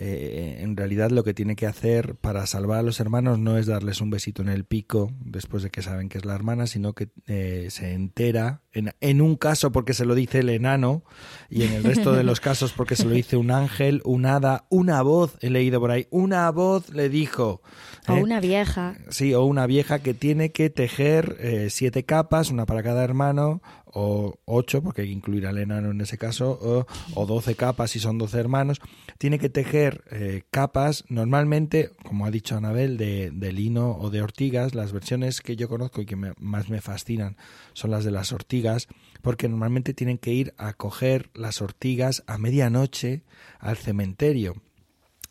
Eh, 0.04 0.64
en 0.64 0.76
realidad 0.76 1.12
lo 1.12 1.24
que 1.24 1.36
tiene 1.36 1.56
que 1.56 1.68
hacer 1.68 2.16
para 2.16 2.48
salvar 2.48 2.80
a 2.80 2.82
los 2.82 3.00
hermanos 3.00 3.38
no 3.38 3.60
es 3.60 3.68
darles 3.68 4.02
un 4.02 4.10
besito 4.10 4.42
en 4.42 4.50
el 4.50 4.66
pico 4.66 5.12
después 5.24 5.62
de 5.62 5.70
que 5.70 5.84
saben 5.84 6.10
que 6.10 6.18
es 6.18 6.26
la 6.26 6.34
hermana, 6.34 6.66
sino 6.66 6.94
que 6.94 7.10
eh, 7.28 7.68
se 7.70 7.94
entera, 7.94 8.64
en, 8.74 8.96
en, 9.00 9.22
un 9.22 9.36
caso 9.36 9.72
porque 9.72 9.94
se 9.94 10.06
lo 10.06 10.16
dice 10.16 10.40
el 10.40 10.50
enano 10.50 11.04
y 11.52 11.66
en 11.66 11.74
el 11.74 11.84
resto 11.84 12.14
de 12.14 12.24
los 12.24 12.40
casos 12.42 12.74
porque 12.74 12.96
se 12.96 13.06
lo 13.06 13.12
dice 13.12 13.38
un 13.38 13.52
ángel, 13.52 14.02
un 14.04 14.26
hada, 14.26 14.66
una 14.70 15.04
voz, 15.04 15.38
he 15.40 15.52
leído 15.52 15.80
por 15.80 15.92
ahí, 15.92 16.08
una 16.10 16.50
voz 16.50 16.90
le 16.90 17.08
dijo. 17.08 17.62
O 18.08 18.16
eh, 18.16 18.24
una 18.24 18.40
vieja. 18.40 18.96
Sí, 19.10 19.36
o 19.36 19.44
una 19.44 19.68
vieja 19.68 20.00
que 20.00 20.16
tiene 20.16 20.52
que 20.52 20.72
tejer 20.72 21.38
eh, 21.40 21.68
siete 21.70 22.06
capas, 22.06 22.50
una 22.50 22.66
para 22.66 22.82
cada 22.82 23.04
hermano, 23.04 23.62
o 23.94 24.40
ocho, 24.46 24.82
porque 24.82 25.02
hay 25.02 25.08
que 25.08 25.14
incluir 25.14 25.48
al 25.48 25.58
enano 25.58 25.92
en 25.92 26.02
ese 26.02 26.18
caso, 26.18 26.58
o, 26.62 26.86
o 27.16 27.26
doce 27.26 27.56
capas 27.56 27.92
si 27.92 28.00
son 28.00 28.18
doce 28.18 28.40
hermanos. 28.40 28.80
Tiene 29.18 29.40
que 29.40 29.50
tejer 29.50 30.04
eh, 30.12 30.44
capas, 30.52 31.06
normalmente, 31.10 31.92
como 32.04 32.26
ha 32.26 32.32
dicho 32.32 32.56
Anabel, 32.56 32.98
de, 32.98 33.32
de, 33.32 33.52
lino 33.52 33.98
o 34.00 34.10
de 34.10 34.22
ortigas. 34.22 34.76
Las 34.76 34.92
versiones 34.92 35.42
que 35.42 35.56
yo 35.56 35.70
conozco 35.70 36.02
y 36.02 36.06
que 36.06 36.16
me, 36.16 36.34
más 36.40 36.70
me 36.70 36.82
fascinan 36.82 37.38
son 37.74 37.92
las 37.92 38.04
de 38.04 38.12
las 38.12 38.32
ortigas, 38.32 38.88
porque 39.22 39.48
normalmente 39.50 39.94
tienen 39.94 40.18
que 40.18 40.34
ir 40.34 40.54
a 40.58 40.74
coger 40.74 41.30
las 41.34 41.62
ortigas 41.62 42.24
a 42.28 42.38
medianoche 42.38 43.24
al 43.60 43.78
cementerio. 43.78 44.56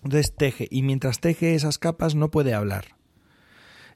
Entonces 0.03 0.35
teje, 0.35 0.67
y 0.71 0.83
mientras 0.83 1.21
teje 1.21 1.55
esas 1.55 1.79
capas 1.79 2.15
no 2.15 2.31
puede 2.31 2.55
hablar. 2.55 2.97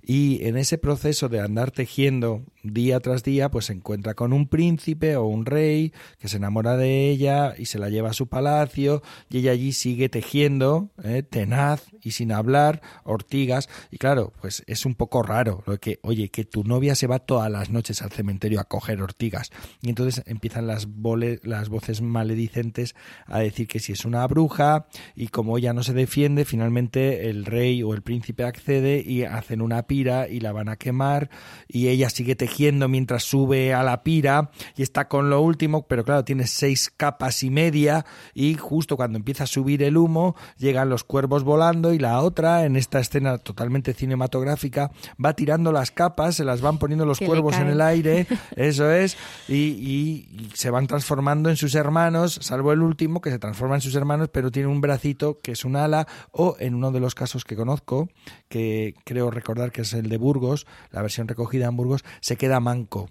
Y 0.02 0.44
en 0.44 0.58
ese 0.58 0.76
proceso 0.76 1.28
de 1.30 1.40
andar 1.40 1.70
tejiendo 1.70 2.44
día 2.64 2.98
tras 3.00 3.22
día, 3.22 3.50
pues 3.50 3.66
se 3.66 3.74
encuentra 3.74 4.14
con 4.14 4.32
un 4.32 4.48
príncipe 4.48 5.16
o 5.16 5.26
un 5.26 5.44
rey 5.44 5.92
que 6.18 6.28
se 6.28 6.38
enamora 6.38 6.76
de 6.76 7.10
ella 7.10 7.54
y 7.58 7.66
se 7.66 7.78
la 7.78 7.90
lleva 7.90 8.10
a 8.10 8.14
su 8.14 8.26
palacio 8.26 9.02
y 9.28 9.38
ella 9.38 9.52
allí 9.52 9.72
sigue 9.72 10.08
tejiendo, 10.08 10.90
eh, 11.02 11.22
tenaz 11.22 11.84
y 12.02 12.12
sin 12.12 12.32
hablar, 12.32 12.80
ortigas. 13.04 13.68
Y 13.90 13.98
claro, 13.98 14.32
pues 14.40 14.62
es 14.66 14.86
un 14.86 14.94
poco 14.94 15.22
raro 15.22 15.62
lo 15.66 15.78
que, 15.78 15.98
oye, 16.02 16.30
que 16.30 16.44
tu 16.44 16.64
novia 16.64 16.94
se 16.94 17.06
va 17.06 17.18
todas 17.18 17.50
las 17.50 17.68
noches 17.68 18.00
al 18.00 18.10
cementerio 18.10 18.60
a 18.60 18.64
coger 18.64 19.02
ortigas. 19.02 19.50
Y 19.82 19.90
entonces 19.90 20.24
empiezan 20.26 20.66
las, 20.66 20.86
vole, 20.86 21.40
las 21.42 21.68
voces 21.68 22.00
maledicentes 22.00 22.94
a 23.26 23.40
decir 23.40 23.68
que 23.68 23.80
si 23.80 23.92
es 23.92 24.06
una 24.06 24.26
bruja 24.26 24.86
y 25.14 25.28
como 25.28 25.58
ella 25.58 25.74
no 25.74 25.82
se 25.82 25.92
defiende, 25.92 26.46
finalmente 26.46 27.28
el 27.28 27.44
rey 27.44 27.82
o 27.82 27.92
el 27.92 28.02
príncipe 28.02 28.44
accede 28.44 29.02
y 29.04 29.24
hacen 29.24 29.60
una 29.60 29.86
pira 29.86 30.28
y 30.28 30.40
la 30.40 30.52
van 30.52 30.70
a 30.70 30.76
quemar 30.76 31.28
y 31.68 31.88
ella 31.88 32.08
sigue 32.08 32.34
tejiendo 32.34 32.53
mientras 32.88 33.24
sube 33.24 33.74
a 33.74 33.82
la 33.82 34.02
pira 34.02 34.50
y 34.76 34.82
está 34.82 35.08
con 35.08 35.30
lo 35.30 35.40
último, 35.40 35.86
pero 35.86 36.04
claro, 36.04 36.24
tiene 36.24 36.46
seis 36.46 36.92
capas 36.96 37.42
y 37.42 37.50
media 37.50 38.06
y 38.32 38.54
justo 38.54 38.96
cuando 38.96 39.18
empieza 39.18 39.44
a 39.44 39.46
subir 39.46 39.82
el 39.82 39.96
humo 39.96 40.36
llegan 40.58 40.88
los 40.88 41.04
cuervos 41.04 41.42
volando 41.44 41.92
y 41.92 41.98
la 41.98 42.20
otra, 42.20 42.64
en 42.64 42.76
esta 42.76 43.00
escena 43.00 43.38
totalmente 43.38 43.92
cinematográfica, 43.92 44.90
va 45.22 45.34
tirando 45.34 45.72
las 45.72 45.90
capas, 45.90 46.36
se 46.36 46.44
las 46.44 46.60
van 46.60 46.78
poniendo 46.78 47.04
los 47.04 47.18
cuervos 47.18 47.56
en 47.56 47.68
el 47.68 47.80
aire, 47.80 48.26
eso 48.56 48.90
es, 48.90 49.16
y, 49.48 49.54
y, 49.54 50.28
y 50.30 50.50
se 50.54 50.70
van 50.70 50.86
transformando 50.86 51.50
en 51.50 51.56
sus 51.56 51.74
hermanos, 51.74 52.38
salvo 52.42 52.72
el 52.72 52.82
último 52.82 53.20
que 53.20 53.30
se 53.30 53.38
transforma 53.38 53.74
en 53.74 53.80
sus 53.80 53.94
hermanos, 53.94 54.28
pero 54.32 54.50
tiene 54.50 54.68
un 54.68 54.80
bracito 54.80 55.40
que 55.42 55.52
es 55.52 55.64
un 55.64 55.76
ala, 55.76 56.06
o 56.30 56.56
en 56.58 56.74
uno 56.74 56.92
de 56.92 57.00
los 57.00 57.14
casos 57.14 57.44
que 57.44 57.56
conozco, 57.56 58.08
que 58.48 58.94
creo 59.04 59.30
recordar 59.30 59.72
que 59.72 59.82
es 59.82 59.92
el 59.92 60.08
de 60.08 60.18
Burgos, 60.18 60.66
la 60.90 61.02
versión 61.02 61.28
recogida 61.28 61.66
en 61.66 61.76
Burgos, 61.76 62.04
se 62.20 62.36
queda 62.36 62.43
manco. 62.60 63.08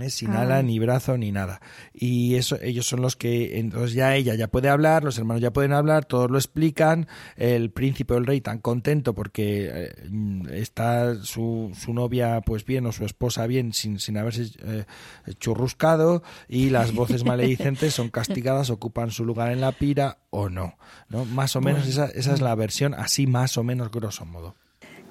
¿eh? 0.00 0.10
sin 0.10 0.30
ah. 0.30 0.42
ala 0.42 0.62
ni 0.62 0.78
brazo 0.78 1.16
ni 1.16 1.32
nada 1.32 1.60
y 1.92 2.34
eso 2.34 2.58
ellos 2.60 2.86
son 2.86 3.02
los 3.02 3.16
que 3.16 3.58
entonces 3.58 3.94
ya 3.94 4.14
ella 4.16 4.34
ya 4.34 4.48
puede 4.48 4.68
hablar 4.68 5.04
los 5.04 5.18
hermanos 5.18 5.42
ya 5.42 5.52
pueden 5.52 5.72
hablar 5.72 6.04
todos 6.04 6.30
lo 6.30 6.38
explican 6.38 7.06
el 7.36 7.70
príncipe 7.70 8.14
o 8.14 8.18
el 8.18 8.26
rey 8.26 8.40
tan 8.40 8.58
contento 8.58 9.14
porque 9.14 9.70
eh, 9.72 9.94
está 10.52 11.14
su, 11.22 11.72
su, 11.78 11.92
novia 11.92 12.40
pues 12.40 12.64
bien 12.64 12.86
o 12.86 12.92
su 12.92 13.04
esposa 13.04 13.46
bien 13.46 13.72
sin, 13.72 13.98
sin 13.98 14.16
haberse 14.18 14.50
eh, 14.62 14.84
churruscado 15.38 16.22
y 16.48 16.70
las 16.70 16.92
voces 16.94 17.24
maledicentes 17.24 17.94
son 17.94 18.08
castigadas 18.08 18.70
ocupan 18.70 19.10
su 19.10 19.24
lugar 19.24 19.52
en 19.52 19.60
la 19.60 19.72
pira 19.72 20.18
o 20.30 20.48
no 20.48 20.76
no 21.08 21.24
más 21.24 21.56
o 21.56 21.60
menos 21.60 21.86
bueno. 21.86 22.04
esa, 22.04 22.18
esa 22.18 22.34
es 22.34 22.40
la 22.40 22.54
versión 22.54 22.94
así 22.94 23.26
más 23.26 23.56
o 23.56 23.64
menos 23.64 23.90
grosso 23.90 24.24
modo 24.24 24.54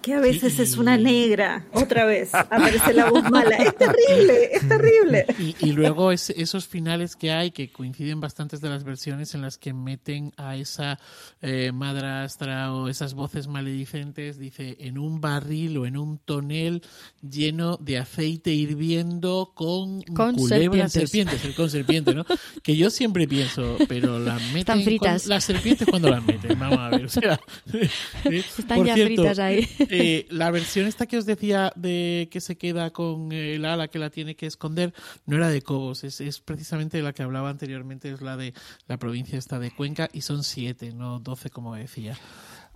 que 0.04 0.14
a 0.14 0.20
veces 0.20 0.60
es 0.60 0.78
una 0.78 0.98
negra. 0.98 1.66
Otra 1.72 2.06
vez 2.06 2.36
aparece 2.36 2.94
la 2.94 3.10
voz 3.10 3.24
mala. 3.32 3.56
Es 3.56 3.76
terrible, 3.76 4.50
es 4.52 4.68
terrible. 4.68 5.26
Y, 5.62 5.72
luego 5.72 6.12
esos 6.12 6.68
finales 6.68 7.16
que 7.16 7.32
hay, 7.32 7.52
que 7.52 7.72
coinciden 7.72 8.20
bastantes 8.20 8.60
de 8.60 8.70
las 8.70 8.84
versiones 8.84 9.34
en 9.34 9.42
las 9.42 9.58
que 9.58 9.74
meten 9.74 10.34
a 10.36 10.58
esa 10.58 11.00
eh, 11.42 11.72
madrastra 11.72 12.74
o 12.74 12.90
esas 12.90 13.14
voces 13.14 13.48
maledicentes, 13.48 14.38
dice, 14.38 14.76
en 14.82 14.98
un 14.98 15.22
barril 15.22 15.78
o 15.78 15.86
en 15.86 15.98
un 15.98 16.18
tonel 16.18 16.84
lleno 17.22 17.78
de 17.78 17.98
aceite 17.98 18.52
hirviendo 18.52 19.54
con, 19.56 20.02
con 20.02 20.36
culebras 20.36 20.92
serpientes. 20.92 21.46
el 21.46 21.56
con 21.56 21.70
serpiente, 21.70 22.14
¿no? 22.14 22.26
Que 22.62 22.76
yo 22.76 22.90
siempre 22.90 23.26
pienso, 23.26 23.78
pero 23.88 24.20
las 24.20 24.42
meten... 24.52 24.84
fritas. 24.84 25.28
las 25.28 25.46
serpientes 25.46 25.88
cuando 25.90 26.10
las 26.10 26.24
meten, 26.26 26.60
vamos 26.60 26.80
a 26.80 26.90
ver. 26.90 27.06
O 27.06 27.10
sea, 27.10 27.40
Están 28.26 28.84
ya 28.84 28.96
fritas 28.96 29.40
ahí. 29.40 29.66
Eh, 29.96 30.26
la 30.30 30.50
versión 30.50 30.88
esta 30.88 31.06
que 31.06 31.18
os 31.18 31.26
decía 31.26 31.72
de 31.76 32.28
que 32.32 32.42
se 32.42 32.58
queda 32.58 32.92
con 32.92 33.32
el 33.32 33.64
ala 33.66 33.88
que 33.88 34.00
la 34.00 34.10
tiene 34.10 34.36
que 34.36 34.48
esconder 34.48 34.94
no 35.26 35.38
era 35.38 35.50
de 35.50 35.62
Cobos, 35.62 36.04
es, 36.04 36.40
precisamente 36.42 37.02
la 37.02 37.14
que 37.14 37.24
hablaba 37.24 37.50
anteriormente, 37.50 38.12
es 38.12 38.22
la 38.22 38.36
de 38.36 38.54
la 38.88 38.98
provincia 38.98 39.38
esta 39.38 39.60
de 39.60 39.72
Cuenca 39.72 40.10
y 40.12 40.22
son 40.22 40.44
siete, 40.44 40.94
no 40.94 41.20
doce 41.20 41.50
como 41.50 41.76
decía. 41.76 42.18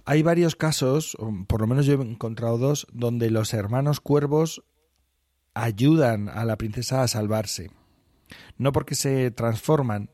Hay 0.06 0.22
varios 0.22 0.56
casos, 0.56 1.18
por 1.48 1.62
lo 1.62 1.68
menos 1.68 1.86
yo 1.86 1.94
he 1.94 2.02
encontrado 2.02 2.58
dos, 2.58 2.88
donde 2.94 3.30
los 3.32 3.54
hermanos 3.54 4.00
cuervos 4.00 4.64
ayudan 5.54 6.30
a 6.30 6.46
la 6.46 6.58
princesa 6.58 7.02
a 7.02 7.08
salvarse. 7.08 7.72
No 8.58 8.72
porque 8.72 8.96
se 8.96 9.32
transforman, 9.32 10.12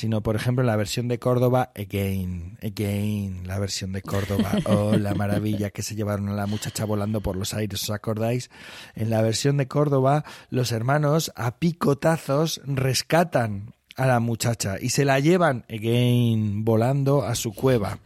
sino 0.00 0.22
por 0.22 0.34
ejemplo 0.34 0.62
en 0.62 0.66
la 0.66 0.76
versión 0.76 1.08
de 1.08 1.18
Córdoba, 1.18 1.72
Again, 1.76 2.58
Again, 2.62 3.46
la 3.46 3.58
versión 3.58 3.92
de 3.92 4.00
Córdoba, 4.00 4.50
oh, 4.64 4.96
la 4.96 5.14
maravilla 5.14 5.68
que 5.68 5.82
se 5.82 5.94
llevaron 5.94 6.30
a 6.30 6.32
la 6.32 6.46
muchacha 6.46 6.86
volando 6.86 7.20
por 7.20 7.36
los 7.36 7.52
aires, 7.52 7.82
¿os 7.82 7.90
acordáis? 7.90 8.50
En 8.94 9.10
la 9.10 9.20
versión 9.20 9.58
de 9.58 9.68
Córdoba, 9.68 10.24
los 10.48 10.72
hermanos 10.72 11.32
a 11.36 11.58
picotazos 11.58 12.62
rescatan 12.64 13.74
a 13.94 14.06
la 14.06 14.20
muchacha 14.20 14.76
y 14.80 14.88
se 14.88 15.04
la 15.04 15.20
llevan, 15.20 15.66
Again, 15.68 16.64
volando 16.64 17.22
a 17.22 17.34
su 17.34 17.52
cueva, 17.52 17.98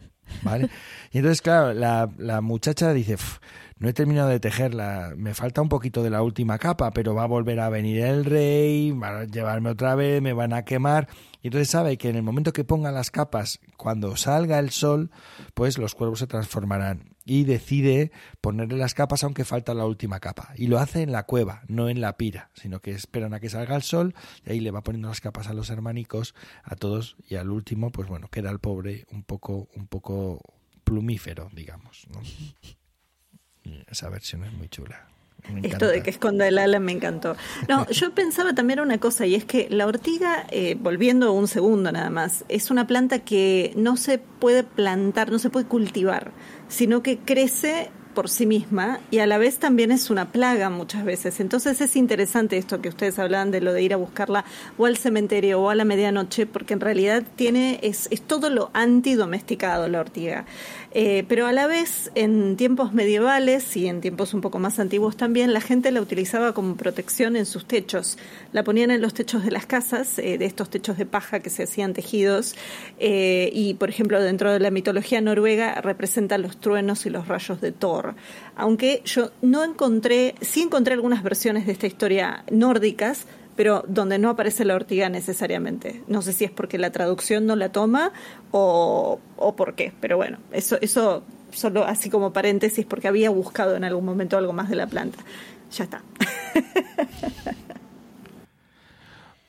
¿vale? 0.43 0.69
Y 1.13 1.19
entonces, 1.19 1.41
claro, 1.41 1.73
la, 1.73 2.09
la 2.17 2.41
muchacha 2.41 2.91
dice, 2.91 3.15
no 3.77 3.89
he 3.89 3.93
terminado 3.93 4.29
de 4.29 4.39
tejerla, 4.39 5.13
me 5.17 5.33
falta 5.33 5.61
un 5.61 5.67
poquito 5.67 6.01
de 6.01 6.09
la 6.09 6.21
última 6.21 6.57
capa, 6.57 6.91
pero 6.91 7.13
va 7.13 7.23
a 7.23 7.27
volver 7.27 7.59
a 7.59 7.67
venir 7.67 7.99
el 7.99 8.23
rey, 8.23 8.91
va 8.91 9.19
a 9.19 9.23
llevarme 9.25 9.69
otra 9.69 9.95
vez, 9.95 10.21
me 10.21 10.31
van 10.31 10.53
a 10.53 10.63
quemar. 10.63 11.09
Y 11.41 11.47
entonces 11.47 11.69
sabe 11.69 11.97
que 11.97 12.09
en 12.09 12.15
el 12.15 12.23
momento 12.23 12.53
que 12.53 12.63
ponga 12.63 12.93
las 12.93 13.11
capas, 13.11 13.59
cuando 13.75 14.15
salga 14.15 14.59
el 14.59 14.69
sol, 14.69 15.11
pues 15.53 15.77
los 15.77 15.93
cuervos 15.93 16.19
se 16.19 16.27
transformarán. 16.27 17.15
Y 17.25 17.43
decide 17.43 18.11
ponerle 18.39 18.77
las 18.77 18.93
capas 18.93 19.25
aunque 19.25 19.43
falta 19.43 19.73
la 19.73 19.85
última 19.85 20.21
capa. 20.21 20.53
Y 20.55 20.67
lo 20.67 20.79
hace 20.79 21.01
en 21.01 21.11
la 21.11 21.23
cueva, 21.23 21.63
no 21.67 21.89
en 21.89 21.99
la 21.99 22.15
pira, 22.15 22.51
sino 22.53 22.79
que 22.79 22.91
esperan 22.91 23.33
a 23.33 23.41
que 23.41 23.49
salga 23.49 23.75
el 23.75 23.81
sol 23.81 24.15
y 24.45 24.51
ahí 24.51 24.61
le 24.61 24.71
va 24.71 24.83
poniendo 24.83 25.09
las 25.09 25.19
capas 25.19 25.47
a 25.47 25.53
los 25.53 25.69
hermanicos, 25.69 26.33
a 26.63 26.75
todos, 26.75 27.17
y 27.27 27.35
al 27.35 27.49
último, 27.49 27.91
pues 27.91 28.07
bueno, 28.07 28.29
queda 28.29 28.51
el 28.51 28.59
pobre 28.59 29.05
un 29.11 29.23
poco, 29.23 29.67
un 29.75 29.87
poco 29.87 30.39
plumífero, 30.85 31.49
digamos. 31.53 32.07
Esa 33.89 34.09
versión 34.09 34.43
es 34.43 34.53
muy 34.53 34.69
chula. 34.69 35.07
Esto 35.63 35.87
de 35.87 36.01
que 36.01 36.09
esconda 36.09 36.47
el 36.47 36.57
ala 36.57 36.79
me 36.79 36.91
encantó. 36.91 37.35
No, 37.69 37.87
yo 37.91 38.13
pensaba 38.13 38.53
también 38.53 38.79
una 38.79 38.97
cosa, 38.97 39.25
y 39.25 39.35
es 39.35 39.45
que 39.45 39.67
la 39.69 39.85
ortiga, 39.85 40.45
eh, 40.49 40.75
volviendo 40.79 41.33
un 41.33 41.47
segundo 41.47 41.91
nada 41.91 42.09
más, 42.09 42.45
es 42.49 42.71
una 42.71 42.87
planta 42.87 43.19
que 43.19 43.71
no 43.75 43.97
se 43.97 44.17
puede 44.17 44.63
plantar, 44.63 45.31
no 45.31 45.39
se 45.39 45.49
puede 45.49 45.67
cultivar, 45.67 46.31
sino 46.67 47.03
que 47.03 47.19
crece 47.19 47.91
por 48.15 48.29
sí 48.29 48.47
misma 48.47 48.99
y 49.11 49.19
a 49.19 49.27
la 49.27 49.37
vez 49.37 49.59
también 49.59 49.91
es 49.91 50.09
una 50.09 50.31
plaga 50.31 50.71
muchas 50.71 51.05
veces. 51.05 51.39
Entonces 51.39 51.79
es 51.81 51.95
interesante 51.95 52.57
esto 52.57 52.81
que 52.81 52.89
ustedes 52.89 53.19
hablan 53.19 53.51
de 53.51 53.61
lo 53.61 53.73
de 53.73 53.83
ir 53.83 53.93
a 53.93 53.97
buscarla 53.97 54.45
o 54.79 54.87
al 54.87 54.97
cementerio 54.97 55.61
o 55.61 55.69
a 55.69 55.75
la 55.75 55.85
medianoche, 55.85 56.47
porque 56.47 56.73
en 56.73 56.79
realidad 56.79 57.23
tiene 57.35 57.79
es, 57.83 58.07
es 58.09 58.21
todo 58.21 58.49
lo 58.49 58.71
antidomesticado 58.73 59.87
la 59.87 59.99
ortiga. 59.99 60.45
Eh, 60.97 61.25
pero 61.27 61.45
a 61.45 61.51
la 61.51 61.67
vez, 61.67 62.09
en 62.15 62.55
tiempos 62.55 62.93
medievales 62.93 63.75
y 63.75 63.87
en 63.87 63.99
tiempos 63.99 64.33
un 64.33 64.39
poco 64.39 64.59
más 64.59 64.79
antiguos 64.79 65.17
también, 65.17 65.51
la 65.51 65.59
gente 65.59 65.91
la 65.91 65.99
utilizaba 65.99 66.53
como 66.53 66.77
protección 66.77 67.35
en 67.35 67.45
sus 67.45 67.65
techos. 67.65 68.17
La 68.53 68.63
ponían 68.63 68.91
en 68.91 69.01
los 69.01 69.13
techos 69.13 69.43
de 69.43 69.51
las 69.51 69.65
casas, 69.65 70.17
eh, 70.19 70.37
de 70.37 70.45
estos 70.45 70.69
techos 70.69 70.97
de 70.97 71.05
paja 71.05 71.41
que 71.41 71.49
se 71.49 71.63
hacían 71.63 71.91
tejidos. 71.91 72.55
Eh, 72.97 73.49
y, 73.53 73.73
por 73.73 73.89
ejemplo, 73.89 74.21
dentro 74.21 74.53
de 74.53 74.59
la 74.61 74.71
mitología 74.71 75.19
noruega 75.19 75.81
representan 75.81 76.41
los 76.41 76.57
truenos 76.61 77.05
y 77.05 77.09
los 77.09 77.27
rayos 77.27 77.59
de 77.59 77.73
Thor. 77.73 78.04
Aunque 78.55 79.01
yo 79.05 79.31
no 79.41 79.63
encontré, 79.63 80.35
sí 80.41 80.61
encontré 80.61 80.93
algunas 80.93 81.23
versiones 81.23 81.65
de 81.65 81.71
esta 81.71 81.87
historia 81.87 82.43
nórdicas, 82.51 83.25
pero 83.55 83.83
donde 83.87 84.19
no 84.19 84.29
aparece 84.29 84.65
la 84.65 84.75
ortiga 84.75 85.09
necesariamente. 85.09 86.03
No 86.07 86.21
sé 86.21 86.33
si 86.33 86.43
es 86.43 86.51
porque 86.51 86.77
la 86.77 86.91
traducción 86.91 87.45
no 87.45 87.55
la 87.55 87.69
toma 87.71 88.11
o, 88.51 89.19
o 89.37 89.55
por 89.55 89.75
qué, 89.75 89.93
pero 90.01 90.17
bueno, 90.17 90.39
eso, 90.51 90.77
eso 90.81 91.23
solo 91.51 91.85
así 91.85 92.09
como 92.09 92.33
paréntesis 92.33 92.85
porque 92.85 93.07
había 93.07 93.29
buscado 93.29 93.75
en 93.75 93.83
algún 93.83 94.05
momento 94.05 94.37
algo 94.37 94.53
más 94.53 94.69
de 94.69 94.75
la 94.75 94.87
planta. 94.87 95.19
Ya 95.71 95.85
está. 95.85 96.01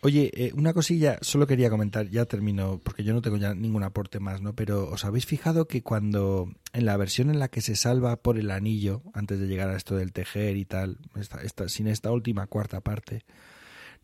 Oye, 0.06 0.30
eh, 0.34 0.52
una 0.54 0.72
cosilla, 0.72 1.18
solo 1.20 1.48
quería 1.48 1.68
comentar, 1.68 2.08
ya 2.08 2.26
termino, 2.26 2.78
porque 2.78 3.02
yo 3.02 3.12
no 3.12 3.22
tengo 3.22 3.38
ya 3.38 3.54
ningún 3.54 3.82
aporte 3.82 4.20
más, 4.20 4.40
¿no? 4.40 4.54
Pero 4.54 4.88
¿os 4.88 5.04
habéis 5.04 5.26
fijado 5.26 5.66
que 5.66 5.82
cuando, 5.82 6.52
en 6.72 6.86
la 6.86 6.96
versión 6.96 7.28
en 7.28 7.40
la 7.40 7.48
que 7.48 7.60
se 7.60 7.74
salva 7.74 8.14
por 8.14 8.38
el 8.38 8.52
anillo, 8.52 9.02
antes 9.14 9.40
de 9.40 9.48
llegar 9.48 9.68
a 9.68 9.76
esto 9.76 9.96
del 9.96 10.12
tejer 10.12 10.56
y 10.56 10.64
tal, 10.64 10.98
esta, 11.42 11.68
sin 11.68 11.88
esta 11.88 12.12
última 12.12 12.46
cuarta 12.46 12.80
parte, 12.80 13.24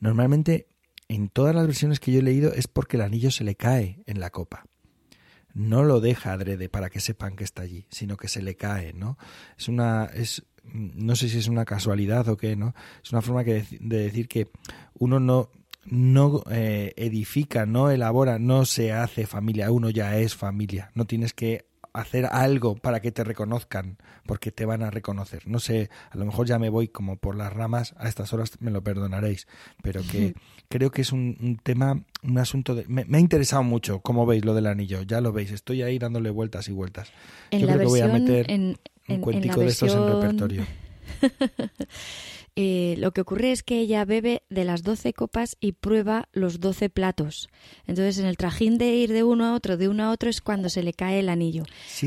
Normalmente, 0.01 0.67
en 1.07 1.29
todas 1.29 1.55
las 1.55 1.65
versiones 1.65 2.01
que 2.01 2.11
yo 2.11 2.19
he 2.19 2.23
leído, 2.23 2.53
es 2.53 2.67
porque 2.67 2.97
el 2.97 3.05
anillo 3.05 3.31
se 3.31 3.45
le 3.45 3.55
cae 3.55 4.03
en 4.07 4.19
la 4.19 4.31
copa. 4.31 4.65
No 5.55 5.85
lo 5.85 6.01
deja 6.01 6.33
adrede 6.33 6.69
para 6.69 6.91
que 6.91 6.99
sepan 6.99 7.37
que 7.37 7.45
está 7.45 7.63
allí, 7.63 7.87
sino 7.89 8.17
que 8.17 8.27
se 8.27 8.43
le 8.43 8.57
cae, 8.57 8.95
¿no? 8.95 9.17
Es 9.57 9.69
una, 9.69 10.07
es, 10.07 10.45
no 10.65 11.15
sé 11.15 11.29
si 11.29 11.39
es 11.39 11.47
una 11.47 11.65
casualidad 11.65 12.29
o 12.29 12.37
qué, 12.37 12.57
¿no? 12.57 12.75
Es 13.05 13.13
una 13.13 13.23
forma 13.23 13.45
de 13.45 13.63
decir 13.79 14.27
que 14.27 14.51
uno 14.95 15.21
no, 15.21 15.51
no 15.85 16.43
eh, 16.51 16.93
edifica, 16.97 17.67
no 17.67 17.91
elabora, 17.91 18.39
no 18.39 18.65
se 18.65 18.93
hace 18.93 19.27
familia, 19.27 19.71
uno 19.71 19.91
ya 19.91 20.17
es 20.17 20.35
familia. 20.35 20.91
No 20.95 21.07
tienes 21.07 21.33
que 21.33 21.67
hacer 21.93 22.27
algo 22.27 22.75
para 22.75 23.01
que 23.01 23.13
te 23.13 23.23
reconozcan, 23.23 23.99
porque 24.25 24.51
te 24.51 24.65
van 24.65 24.83
a 24.83 24.91
reconocer. 24.91 25.47
No 25.47 25.61
sé, 25.61 25.91
a 26.11 26.17
lo 26.17 26.25
mejor 26.25 26.47
ya 26.47 26.59
me 26.59 26.71
voy 26.71 26.89
como 26.89 27.17
por 27.17 27.37
las 27.37 27.53
ramas, 27.53 27.95
a 27.99 28.09
estas 28.09 28.33
horas 28.33 28.53
me 28.61 28.71
lo 28.71 28.83
perdonaréis, 28.83 29.47
pero 29.83 30.03
que 30.03 30.35
creo 30.69 30.91
que 30.91 31.03
es 31.03 31.13
un, 31.13 31.61
tema, 31.63 32.03
un 32.23 32.39
asunto 32.39 32.75
de... 32.75 32.87
Me, 32.89 33.05
ha 33.13 33.21
interesado 33.21 33.63
mucho, 33.63 34.01
como 34.01 34.25
veis, 34.25 34.45
lo 34.45 34.55
del 34.55 34.67
anillo, 34.67 35.03
ya 35.03 35.21
lo 35.21 35.33
veis, 35.33 35.51
estoy 35.51 35.83
ahí 35.83 35.99
dándole 35.99 36.31
vueltas 36.31 36.69
y 36.69 36.73
vueltas. 36.73 37.13
Yo 37.51 37.67
creo 37.67 37.79
que 37.79 37.87
voy 37.87 38.01
a 38.01 38.09
meter 38.09 38.47
un 38.51 39.21
cuentico 39.21 39.61
de 39.61 39.67
estos 39.67 39.93
en 39.93 40.07
repertorio. 40.07 40.67
Eh, 42.55 42.97
lo 42.99 43.13
que 43.13 43.23
ocurre 43.23 43.51
es 43.51 43.63
que 43.63 43.79
ella 43.79 44.05
bebe 44.05 44.43
de 44.51 44.65
las 44.65 44.83
doce 44.83 45.15
copas 45.15 45.57
y 45.59 45.73
prueba 45.73 46.29
los 46.33 46.61
doce 46.61 46.91
platos. 46.91 47.49
Entonces, 47.87 48.19
en 48.19 48.27
el 48.27 48.37
trajín 48.37 48.77
de 48.77 48.95
ir 48.95 49.11
de 49.11 49.23
uno 49.23 49.47
a 49.47 49.55
otro, 49.55 49.79
de 49.79 49.89
uno 49.89 50.05
a 50.05 50.11
otro, 50.11 50.29
es 50.29 50.43
cuando 50.43 50.69
se 50.69 50.83
le 50.83 50.93
cae 50.93 51.21
el 51.21 51.31
anillo. 51.31 51.65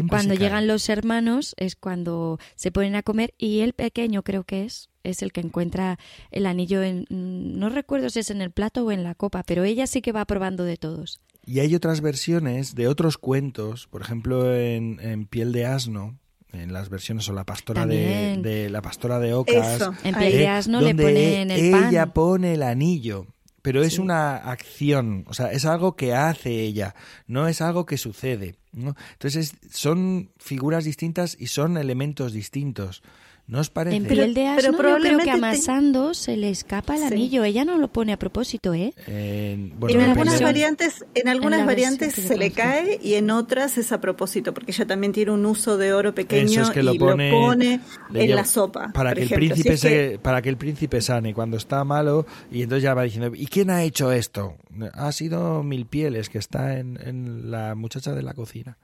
cuando 0.08 0.36
llegan 0.36 0.68
los 0.68 0.88
hermanos 0.90 1.56
es 1.58 1.76
cuando 1.76 2.40
se 2.56 2.72
ponen 2.72 2.96
a 2.96 3.02
comer 3.02 3.34
y 3.40 3.62
el 3.62 3.74
pequeño 3.74 4.24
creo 4.24 4.44
que 4.44 4.66
es 4.66 4.90
es 5.04 5.22
el 5.22 5.32
que 5.32 5.42
encuentra 5.42 6.00
el 6.32 6.48
anillo 6.48 6.82
en 6.82 7.06
no 7.10 7.70
recuerdo 7.70 8.10
si 8.10 8.20
es 8.20 8.32
en 8.32 8.42
el 8.42 8.50
plato 8.50 8.86
o 8.86 8.92
en 8.92 9.04
la 9.04 9.14
copa, 9.14 9.44
pero 9.44 9.64
ella 9.64 9.86
sí 9.86 10.02
que 10.02 10.12
va 10.12 10.26
probando 10.26 10.64
de 10.64 10.78
todos. 10.78 11.22
Y 11.46 11.60
hay 11.60 11.76
otras 11.76 12.02
versiones 12.02 12.74
de 12.74 12.88
otros 12.88 13.20
cuentos, 13.20 13.86
por 13.86 14.02
ejemplo 14.02 14.56
en 14.56 15.28
Piel 15.28 15.52
de 15.52 15.68
asno, 15.68 16.18
en 16.58 16.74
las 16.74 16.90
versiones 16.90 17.28
o 17.30 17.34
la 17.34 17.44
pastora 17.44 17.86
de, 17.86 18.70
la 18.70 18.82
pastora 18.82 19.20
de 19.20 19.34
Ocas 19.34 19.90
en 20.04 20.72
no 20.72 20.82
le 20.82 20.96
pone 20.96 21.42
en 21.42 21.52
el 21.52 21.76
ella 21.76 22.08
pone 22.14 22.54
el 22.54 22.64
anillo 22.64 23.28
pero 23.62 23.84
es 23.84 23.98
una 23.98 24.36
acción 24.38 25.26
o 25.28 25.34
sea 25.34 25.52
es 25.52 25.66
algo 25.66 25.96
que 25.96 26.14
hace 26.14 26.62
ella 26.62 26.96
no 27.28 27.48
es 27.48 27.62
algo 27.62 27.86
que 27.86 27.98
sucede 27.98 28.56
entonces 28.74 29.56
son 29.72 30.30
figuras 30.38 30.84
distintas 30.84 31.36
y 31.40 31.48
son 31.48 31.78
elementos 31.78 32.34
distintos 32.34 33.02
¿No 33.48 33.60
os 33.60 33.70
parece? 33.70 33.98
En 33.98 34.06
piel 34.06 34.34
de 34.34 34.48
asno 34.48 34.76
pero 34.76 34.98
creo 34.98 35.20
que 35.20 35.30
amasando 35.30 36.16
se 36.16 36.36
le 36.36 36.50
escapa 36.50 36.96
el 36.96 37.04
anillo. 37.04 37.44
Ella 37.44 37.64
no 37.64 37.78
lo 37.78 37.90
pone 37.90 38.12
a 38.12 38.18
propósito, 38.18 38.74
¿eh? 38.74 38.92
en 39.06 40.02
algunas 40.02 40.42
variantes, 40.42 41.06
en 41.14 41.28
algunas 41.28 41.64
variantes 41.64 42.16
se 42.16 42.38
le 42.38 42.50
cae 42.50 43.00
y 43.04 43.14
en 43.14 43.30
otras 43.30 43.78
es 43.78 43.92
a 43.92 44.02
propósito, 44.02 44.52
porque 44.52 44.72
ella 44.72 44.88
también 44.88 45.14
tiene 45.14 45.30
un 45.30 45.46
uso 45.46 45.78
de 45.78 45.94
oro 45.94 46.16
pequeño 46.16 46.64
y 46.74 46.82
lo 46.82 46.96
pone, 46.96 47.82
en 48.14 48.36
la 48.36 48.46
sopa. 48.46 48.92
Para 48.94 49.14
que 49.14 49.22
el 49.22 49.30
príncipe 49.30 49.78
se, 49.78 50.20
para 50.20 50.42
que 50.42 50.50
el 50.50 50.58
príncipe 50.58 51.00
sane 51.02 51.36
cuando 51.36 51.58
está 51.58 51.84
malo 51.84 52.26
y 52.52 52.64
entonces 52.64 52.82
ya 52.82 52.96
va 52.96 53.04
diciendo, 53.04 53.32
¿y 53.36 53.46
quién 53.46 53.70
ha 53.70 53.84
hecho 53.84 54.12
esto? 54.12 54.56
Ha 54.94 55.12
sido 55.12 55.62
Mil 55.62 55.86
Pieles 55.86 56.30
que 56.30 56.40
está 56.40 56.80
en, 56.80 57.00
en 57.00 57.52
la 57.52 57.76
muchacha 57.76 58.14
de 58.14 58.24
la 58.24 58.34
cocina. 58.34 58.78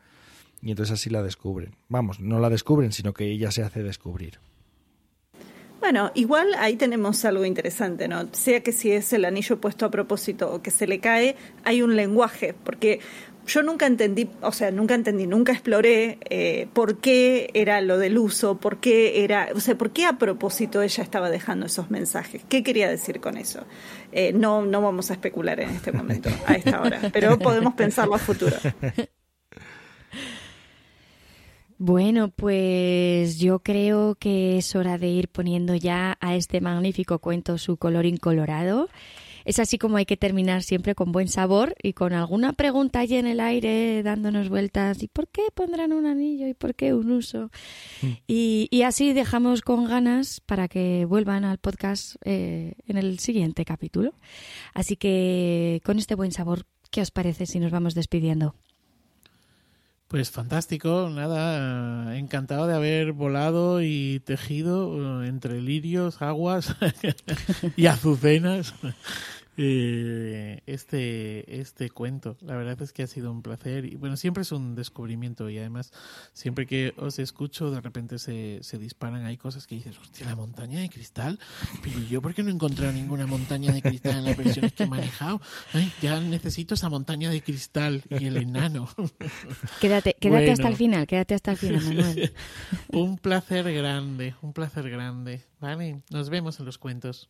y 0.61 0.69
entonces 0.69 0.93
así 0.93 1.09
la 1.09 1.23
descubren. 1.23 1.75
Vamos, 1.89 2.19
no 2.19 2.39
la 2.39 2.51
descubren, 2.51 2.91
sino 2.91 3.13
que 3.13 3.25
ella 3.25 3.49
se 3.49 3.63
hace 3.63 3.81
descubrir. 3.81 4.39
Bueno, 5.81 6.11
igual 6.13 6.53
ahí 6.59 6.75
tenemos 6.75 7.25
algo 7.25 7.43
interesante, 7.43 8.07
¿no? 8.07 8.29
Sea 8.33 8.61
que 8.61 8.71
si 8.71 8.91
es 8.91 9.11
el 9.13 9.25
anillo 9.25 9.59
puesto 9.59 9.87
a 9.87 9.89
propósito 9.89 10.53
o 10.53 10.61
que 10.61 10.69
se 10.69 10.85
le 10.85 10.99
cae, 10.99 11.35
hay 11.63 11.81
un 11.81 11.95
lenguaje, 11.95 12.53
porque 12.53 12.99
yo 13.47 13.63
nunca 13.63 13.87
entendí, 13.87 14.29
o 14.41 14.51
sea, 14.51 14.69
nunca 14.69 14.93
entendí, 14.93 15.25
nunca 15.25 15.51
exploré 15.53 16.19
eh, 16.29 16.67
por 16.73 16.99
qué 16.99 17.49
era 17.55 17.81
lo 17.81 17.97
del 17.97 18.19
uso, 18.19 18.57
por 18.57 18.77
qué 18.79 19.23
era, 19.23 19.49
o 19.55 19.59
sea, 19.59 19.75
por 19.75 19.89
qué 19.89 20.05
a 20.05 20.19
propósito 20.19 20.83
ella 20.83 21.03
estaba 21.03 21.31
dejando 21.31 21.65
esos 21.65 21.89
mensajes, 21.89 22.43
qué 22.47 22.61
quería 22.61 22.87
decir 22.87 23.19
con 23.19 23.37
eso. 23.37 23.65
Eh, 24.11 24.33
no, 24.33 24.63
no 24.63 24.83
vamos 24.83 25.09
a 25.09 25.13
especular 25.13 25.59
en 25.61 25.71
este 25.71 25.91
momento, 25.91 26.29
a 26.45 26.53
esta 26.53 26.79
hora, 26.79 27.01
pero 27.11 27.39
podemos 27.39 27.73
pensarlo 27.73 28.13
a 28.13 28.19
futuro. 28.19 28.55
Bueno, 31.83 32.29
pues 32.29 33.39
yo 33.39 33.57
creo 33.57 34.13
que 34.13 34.59
es 34.59 34.75
hora 34.75 34.99
de 34.99 35.07
ir 35.07 35.29
poniendo 35.29 35.73
ya 35.73 36.15
a 36.21 36.35
este 36.35 36.61
magnífico 36.61 37.17
cuento 37.17 37.57
su 37.57 37.77
color 37.77 38.05
incolorado. 38.05 38.87
Es 39.45 39.57
así 39.57 39.79
como 39.79 39.97
hay 39.97 40.05
que 40.05 40.15
terminar 40.15 40.61
siempre 40.61 40.93
con 40.93 41.11
buen 41.11 41.27
sabor 41.27 41.73
y 41.81 41.93
con 41.93 42.13
alguna 42.13 42.53
pregunta 42.53 42.99
allí 42.99 43.15
en 43.15 43.25
el 43.25 43.39
aire 43.39 44.03
dándonos 44.03 44.47
vueltas. 44.47 45.01
¿Y 45.01 45.07
por 45.07 45.27
qué 45.29 45.41
pondrán 45.55 45.91
un 45.91 46.05
anillo? 46.05 46.47
¿Y 46.47 46.53
por 46.53 46.75
qué 46.75 46.93
un 46.93 47.09
uso? 47.09 47.49
Mm. 48.03 48.11
Y, 48.27 48.83
así 48.83 49.13
dejamos 49.13 49.63
con 49.63 49.85
ganas 49.85 50.39
para 50.39 50.67
que 50.67 51.05
vuelvan 51.05 51.45
al 51.45 51.57
podcast 51.57 52.15
eh, 52.23 52.75
en 52.85 52.97
el 52.97 53.17
siguiente 53.17 53.65
capítulo. 53.65 54.13
Así 54.75 54.97
que 54.97 55.81
con 55.83 55.97
este 55.97 56.13
buen 56.13 56.31
sabor, 56.31 56.67
¿qué 56.91 57.01
os 57.01 57.09
parece 57.09 57.47
si 57.47 57.59
nos 57.59 57.71
vamos 57.71 57.95
despidiendo? 57.95 58.53
Pues 60.11 60.29
fantástico, 60.29 61.09
nada, 61.09 62.17
encantado 62.17 62.67
de 62.67 62.75
haber 62.75 63.13
volado 63.13 63.81
y 63.81 64.19
tejido 64.25 65.23
eh, 65.23 65.29
entre 65.29 65.61
lirios, 65.61 66.21
aguas 66.21 66.75
y 67.77 67.85
azucenas 67.85 68.73
eh, 69.63 70.63
este, 70.65 71.61
este 71.61 71.91
cuento. 71.91 72.35
La 72.41 72.55
verdad 72.55 72.81
es 72.81 72.93
que 72.93 73.03
ha 73.03 73.07
sido 73.07 73.31
un 73.31 73.43
placer 73.43 73.85
y 73.85 73.95
bueno, 73.95 74.17
siempre 74.17 74.41
es 74.41 74.51
un 74.51 74.73
descubrimiento 74.73 75.51
y 75.51 75.59
además 75.59 75.93
siempre 76.33 76.65
que 76.65 76.95
os 76.97 77.19
escucho 77.19 77.69
de 77.69 77.79
repente 77.79 78.17
se, 78.17 78.57
se 78.63 78.79
disparan, 78.79 79.23
hay 79.23 79.37
cosas 79.37 79.67
que 79.67 79.75
dices, 79.75 79.99
hostia, 79.99 80.25
la 80.25 80.35
montaña 80.35 80.79
de 80.79 80.89
cristal, 80.89 81.39
pero 81.83 81.99
yo 81.99 82.23
por 82.23 82.33
qué 82.33 82.41
no 82.41 82.49
he 82.49 82.53
encontrado 82.53 82.91
ninguna 82.91 83.27
montaña 83.27 83.71
de 83.71 83.83
cristal 83.83 84.17
en 84.17 84.25
las 84.25 84.37
versiones 84.37 84.73
que 84.73 84.83
he 84.83 84.87
manejado. 84.87 85.39
Ay, 85.73 85.93
ya 86.01 86.19
necesito 86.19 86.73
esa 86.73 86.89
montaña 86.89 87.29
de 87.29 87.43
cristal 87.43 88.01
y 88.09 88.25
el 88.25 88.37
enano. 88.37 88.89
Quédate, 89.79 90.15
quédate 90.19 90.51
hasta 90.51 90.69
el 90.69 90.75
final, 90.75 91.05
quédate 91.05 91.35
hasta 91.35 91.51
el 91.51 91.57
final, 91.57 91.83
Manuel. 91.85 92.33
un 92.93 93.17
placer 93.19 93.71
grande, 93.71 94.33
un 94.41 94.53
placer 94.53 94.89
grande. 94.89 95.43
Vale, 95.59 96.01
nos 96.09 96.31
vemos 96.31 96.59
en 96.59 96.65
los 96.65 96.79
cuentos. 96.79 97.29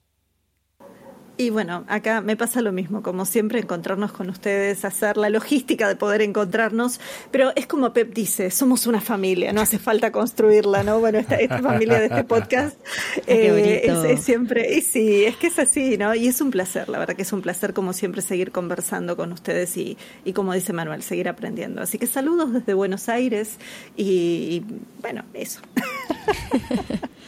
Y 1.38 1.50
bueno, 1.50 1.86
acá 1.88 2.22
me 2.22 2.36
pasa 2.36 2.62
lo 2.62 2.72
mismo, 2.72 3.02
como 3.02 3.26
siempre, 3.26 3.60
encontrarnos 3.60 4.12
con 4.12 4.30
ustedes, 4.30 4.86
hacer 4.86 5.18
la 5.18 5.30
logística 5.30 5.88
de 5.88 5.96
poder 5.96 6.22
encontrarnos, 6.22 7.00
pero 7.32 7.52
es 7.56 7.66
como 7.66 7.94
Pep 7.94 8.14
dice, 8.14 8.52
somos 8.52 8.86
una 8.86 9.02
familia, 9.02 9.52
no 9.52 9.62
hace 9.62 9.80
falta 9.80 10.12
construirla, 10.12 10.84
¿no? 10.84 11.00
Bueno, 11.00 11.20
esta, 11.20 11.38
familia 11.60 12.00
de 12.00 12.08
este 12.08 12.24
podcast 12.26 12.78
eh, 13.28 13.82
es, 13.86 14.24
siempre, 14.24 14.76
y 14.76 14.82
sí, 14.82 15.26
es 15.26 15.36
que 15.38 15.48
es 15.48 15.58
así, 15.58 15.98
¿no? 15.98 16.14
Y 16.14 16.28
es 16.28 16.42
un 16.42 16.52
placer, 16.52 16.90
la 16.90 17.00
verdad 17.00 17.16
que 17.16 17.24
es 17.24 17.34
un 17.34 17.42
placer 17.42 17.74
como 17.74 17.94
siempre 17.94 18.22
seguir 18.22 18.52
conversando 18.52 19.18
con 19.18 19.32
ustedes 19.32 19.76
y, 19.78 19.98
y 20.26 20.34
como 20.34 20.54
dice 20.54 20.74
Manuel, 20.74 21.02
seguir 21.02 21.28
aprendiendo. 21.28 21.82
Así 21.82 21.98
que 21.98 22.08
saludos 22.08 22.54
desde 22.54 22.74
Buenos 22.74 23.10
Aires 23.10 23.58
y 23.96 24.64
bueno, 25.02 25.24
eso. 25.34 25.62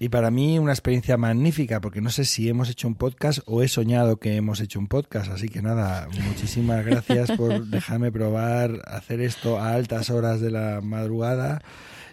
Y 0.00 0.10
para 0.10 0.30
mí 0.30 0.60
una 0.60 0.72
experiencia 0.72 1.16
magnífica, 1.16 1.80
porque 1.80 2.00
no 2.00 2.10
sé 2.10 2.24
si 2.24 2.48
hemos 2.48 2.70
hecho 2.70 2.86
un 2.86 2.94
podcast 2.94 3.40
o 3.46 3.62
he 3.62 3.68
soñado 3.68 4.18
que 4.18 4.36
hemos 4.36 4.60
hecho 4.60 4.78
un 4.78 4.86
podcast. 4.86 5.30
Así 5.30 5.48
que 5.48 5.60
nada, 5.60 6.08
muchísimas 6.24 6.86
gracias 6.86 7.32
por 7.32 7.66
dejarme 7.66 8.12
probar 8.12 8.82
hacer 8.86 9.20
esto 9.20 9.58
a 9.58 9.72
altas 9.72 10.10
horas 10.10 10.40
de 10.40 10.52
la 10.52 10.80
madrugada. 10.80 11.62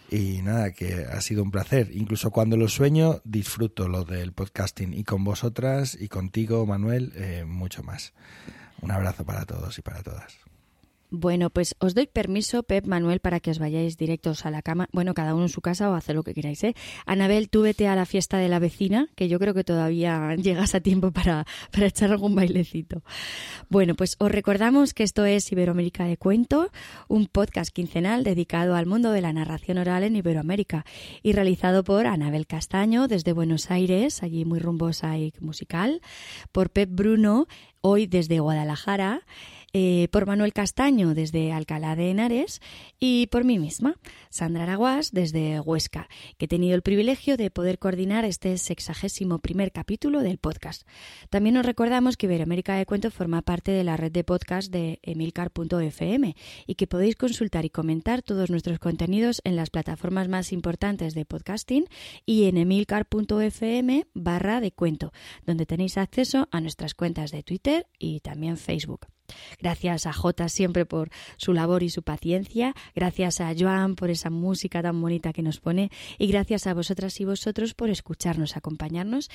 Y 0.10 0.42
nada, 0.42 0.72
que 0.72 1.06
ha 1.12 1.22
sido 1.22 1.44
un 1.44 1.52
placer. 1.52 1.92
Incluso 1.94 2.32
cuando 2.32 2.58
lo 2.58 2.70
sueño, 2.70 3.22
disfruto 3.24 3.88
lo 3.88 4.04
del 4.04 4.34
podcasting. 4.34 4.94
Y 4.94 5.04
con 5.04 5.24
vosotras 5.24 5.96
y 6.00 6.08
contigo, 6.08 6.66
Manuel, 6.66 7.14
eh, 7.16 7.44
mucho 7.46 7.84
más. 7.84 8.14
Un 8.82 8.92
abrazo 8.92 9.26
para 9.26 9.46
todos 9.46 9.78
y 9.78 9.82
para 9.82 10.02
todas. 10.02 10.45
Bueno, 11.12 11.50
pues 11.52 11.76
os 11.80 11.94
doy 11.94 12.08
permiso, 12.08 12.64
Pep, 12.64 12.88
Manuel, 12.88 13.20
para 13.20 13.40
que 13.40 13.52
os 13.52 13.60
vayáis 13.60 13.96
directos 13.96 14.46
a 14.46 14.52
la 14.52 14.62
cama. 14.62 14.88
Bueno, 14.92 15.14
cada 15.14 15.36
uno 15.36 15.44
en 15.44 15.50
su 15.50 15.62
casa 15.62 15.90
o 15.90 15.94
hacer 15.94 16.16
lo 16.16 16.24
que 16.24 16.34
queráis, 16.34 16.64
¿eh? 16.64 16.76
Anabel, 17.06 17.50
tú 17.50 17.62
vete 17.62 17.88
a 17.88 17.96
la 17.96 18.06
fiesta 18.06 18.38
de 18.38 18.50
la 18.50 18.60
vecina, 18.60 19.08
que 19.16 19.30
yo 19.30 19.38
creo 19.40 19.54
que 19.54 19.64
todavía 19.64 20.36
llegas 20.38 20.74
a 20.74 20.80
tiempo 20.80 21.12
para, 21.12 21.46
para 21.72 21.88
echar 21.88 22.12
algún 22.12 22.34
bailecito. 22.34 23.04
Bueno, 23.70 23.96
pues 23.96 24.16
os 24.20 24.32
recordamos 24.32 24.94
que 24.94 25.04
esto 25.04 25.26
es 25.26 25.52
Iberoamérica 25.52 26.06
de 26.06 26.18
Cuento, 26.18 26.72
un 27.08 27.28
podcast 27.28 27.72
quincenal 27.72 28.24
dedicado 28.24 28.76
al 28.76 28.88
mundo 28.88 29.12
de 29.12 29.22
la 29.22 29.32
narración 29.32 29.78
oral 29.78 30.04
en 30.04 30.16
Iberoamérica 30.16 30.86
y 31.22 31.34
realizado 31.34 31.84
por 31.84 32.08
Anabel 32.08 32.48
Castaño 32.48 33.08
desde 33.08 33.32
Buenos 33.32 33.70
Aires, 33.70 34.24
allí 34.24 34.44
muy 34.44 34.60
rumbosa 34.60 35.18
y 35.18 35.34
musical, 35.40 36.02
por 36.52 36.72
Pep 36.72 36.90
Bruno, 36.92 37.48
hoy 37.82 38.08
desde 38.08 38.40
Guadalajara, 38.40 39.22
eh, 39.78 40.08
por 40.10 40.26
Manuel 40.26 40.54
Castaño 40.54 41.14
desde 41.14 41.52
Alcalá 41.52 41.98
de 41.98 42.10
Henares 42.10 42.62
y 42.98 43.28
por 43.28 43.44
mí 43.44 43.60
misma, 43.60 43.98
Sandra 44.30 44.64
Araguás 44.64 45.12
desde 45.12 45.60
Huesca, 45.60 46.08
que 46.38 46.46
he 46.46 46.48
tenido 46.48 46.76
el 46.76 46.82
privilegio 46.82 47.36
de 47.36 47.52
poder 47.52 47.78
coordinar 47.78 48.24
este 48.24 48.58
sexagésimo 48.58 49.40
primer 49.40 49.74
capítulo 49.74 50.22
del 50.22 50.38
podcast. 50.38 50.88
También 51.30 51.56
nos 51.56 51.66
recordamos 51.66 52.16
que 52.16 52.26
Iberoamérica 52.26 52.78
de 52.78 52.86
Cuento 52.86 53.12
forma 53.12 53.42
parte 53.42 53.72
de 53.72 53.84
la 53.84 53.98
red 53.98 54.14
de 54.14 54.24
podcast 54.24 54.72
de 54.72 55.00
emilcar.fm 55.04 56.38
y 56.66 56.76
que 56.76 56.88
podéis 56.88 57.18
consultar 57.18 57.66
y 57.66 57.70
comentar 57.70 58.22
todos 58.22 58.50
nuestros 58.50 58.80
contenidos 58.80 59.42
en 59.44 59.58
las 59.58 59.72
plataformas 59.72 60.30
más 60.30 60.54
importantes 60.54 61.14
de 61.14 61.26
podcasting 61.26 61.84
y 62.26 62.46
en 62.46 62.56
emilcar.fm 62.56 64.08
barra 64.14 64.62
de 64.62 64.72
cuento, 64.72 65.12
donde 65.46 65.66
tenéis 65.66 65.98
acceso 65.98 66.48
a 66.52 66.62
nuestras 66.62 66.94
cuentas 66.94 67.32
de 67.32 67.44
Twitter 67.44 67.88
y 68.00 68.22
también 68.22 68.56
Facebook. 68.56 69.08
Gracias 69.60 70.06
a 70.06 70.14
Jota 70.14 70.50
siempre 70.50 70.86
por 70.86 71.10
su 71.38 71.54
labor 71.54 71.84
y 71.84 71.90
su 71.90 72.04
paciencia, 72.04 72.74
gracias 72.94 73.42
a 73.42 73.54
Joan 73.58 73.96
por 73.96 74.10
esa 74.10 74.30
música 74.30 74.82
tan 74.82 75.02
bonita 75.02 75.34
que 75.34 75.42
nos 75.42 75.60
pone 75.60 75.92
y 76.18 76.28
gracias 76.28 76.68
a 76.68 76.74
vosotras 76.74 77.20
y 77.20 77.26
vosotros 77.26 77.74
por 77.74 77.90
escucharnos, 77.90 78.58
acompañarnos 78.58 79.30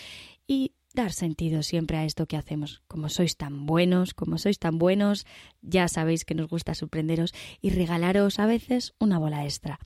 y 0.46 0.72
dar 0.94 1.12
sentido 1.12 1.62
siempre 1.62 1.96
a 1.96 2.04
esto 2.04 2.26
que 2.26 2.36
hacemos. 2.36 2.82
Como 2.88 3.08
sois 3.08 3.36
tan 3.36 3.66
buenos, 3.66 4.14
como 4.14 4.38
sois 4.38 4.58
tan 4.58 4.78
buenos, 4.78 5.26
ya 5.62 5.86
sabéis 5.88 6.24
que 6.24 6.34
nos 6.34 6.48
gusta 6.48 6.74
sorprenderos 6.74 7.32
y 7.60 7.70
regalaros 7.70 8.38
a 8.38 8.46
veces 8.46 8.94
una 8.98 9.18
bola 9.18 9.44
extra. 9.44 9.78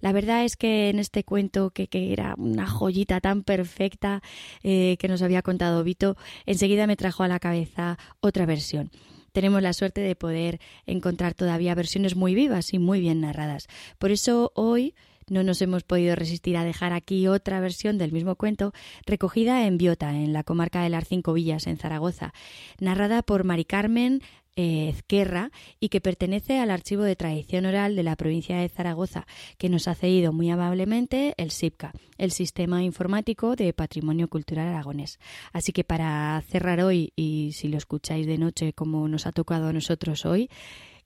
La 0.00 0.12
verdad 0.12 0.44
es 0.44 0.56
que 0.56 0.88
en 0.88 0.98
este 0.98 1.24
cuento, 1.24 1.70
que, 1.70 1.88
era 1.92 2.34
una 2.38 2.66
joyita 2.66 3.20
tan 3.20 3.42
perfecta 3.42 4.22
eh, 4.62 4.96
que 4.98 5.08
nos 5.08 5.22
había 5.22 5.42
contado 5.42 5.84
Vito, 5.84 6.16
enseguida 6.46 6.86
me 6.86 6.96
trajo 6.96 7.22
a 7.22 7.28
la 7.28 7.38
cabeza 7.38 7.98
otra 8.20 8.46
versión 8.46 8.90
tenemos 9.36 9.60
la 9.60 9.74
suerte 9.74 10.00
de 10.00 10.16
poder 10.16 10.60
encontrar 10.86 11.34
todavía 11.34 11.74
versiones 11.74 12.16
muy 12.16 12.34
vivas 12.34 12.72
y 12.72 12.78
muy 12.78 13.00
bien 13.00 13.20
narradas. 13.20 13.68
Por 13.98 14.10
eso 14.10 14.50
hoy 14.54 14.94
no 15.28 15.42
nos 15.42 15.60
hemos 15.60 15.82
podido 15.82 16.16
resistir 16.16 16.56
a 16.56 16.64
dejar 16.64 16.94
aquí 16.94 17.28
otra 17.28 17.60
versión 17.60 17.98
del 17.98 18.12
mismo 18.12 18.36
cuento 18.36 18.72
recogida 19.04 19.66
en 19.66 19.76
Biota, 19.76 20.08
en 20.12 20.32
la 20.32 20.42
comarca 20.42 20.82
de 20.82 20.88
las 20.88 21.06
Cinco 21.06 21.34
Villas, 21.34 21.66
en 21.66 21.76
Zaragoza, 21.76 22.32
narrada 22.80 23.20
por 23.20 23.44
Mari 23.44 23.66
Carmen 23.66 24.22
Ezquerra 24.56 25.50
y 25.78 25.90
que 25.90 26.00
pertenece 26.00 26.58
al 26.58 26.70
Archivo 26.70 27.02
de 27.02 27.14
Tradición 27.14 27.66
Oral 27.66 27.94
de 27.94 28.02
la 28.02 28.16
provincia 28.16 28.56
de 28.56 28.68
Zaragoza, 28.68 29.26
que 29.58 29.68
nos 29.68 29.86
ha 29.86 29.94
cedido 29.94 30.32
muy 30.32 30.50
amablemente 30.50 31.34
el 31.36 31.50
SIPCA, 31.50 31.92
el 32.16 32.32
Sistema 32.32 32.82
Informático 32.82 33.54
de 33.54 33.72
Patrimonio 33.74 34.28
Cultural 34.28 34.68
Aragonés. 34.68 35.18
Así 35.52 35.72
que 35.72 35.84
para 35.84 36.42
cerrar 36.48 36.80
hoy, 36.80 37.12
y 37.14 37.52
si 37.52 37.68
lo 37.68 37.76
escucháis 37.76 38.26
de 38.26 38.38
noche 38.38 38.72
como 38.72 39.06
nos 39.08 39.26
ha 39.26 39.32
tocado 39.32 39.68
a 39.68 39.72
nosotros 39.72 40.24
hoy, 40.24 40.48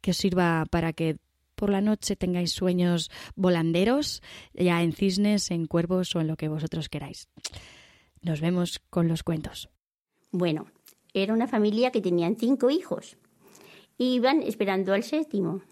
que 0.01 0.13
os 0.13 0.17
sirva 0.17 0.65
para 0.71 0.93
que 0.93 1.19
por 1.57 1.71
la 1.71 1.81
noche 1.81 2.17
tengáis 2.17 2.53
sueños 2.53 3.11
volanderos, 3.35 4.23
ya 4.55 4.83
en 4.83 4.93
cisnes, 4.93 5.51
en 5.51 5.67
cuervos 5.67 6.15
o 6.15 6.21
en 6.21 6.29
lo 6.29 6.37
que 6.37 6.49
vosotros 6.49 6.89
queráis. 6.89 7.29
Nos 8.23 8.41
vemos 8.41 8.81
con 8.91 9.09
los 9.09 9.23
cuentos. 9.23 9.69
Bueno, 10.31 10.67
era 11.13 11.35
una 11.35 11.49
familia 11.49 11.91
que 11.91 12.01
tenían 12.01 12.37
cinco 12.37 12.71
hijos 12.71 13.19
iban 14.05 14.43
esperando 14.43 14.93
al 14.93 15.03
séptimo. 15.03 15.63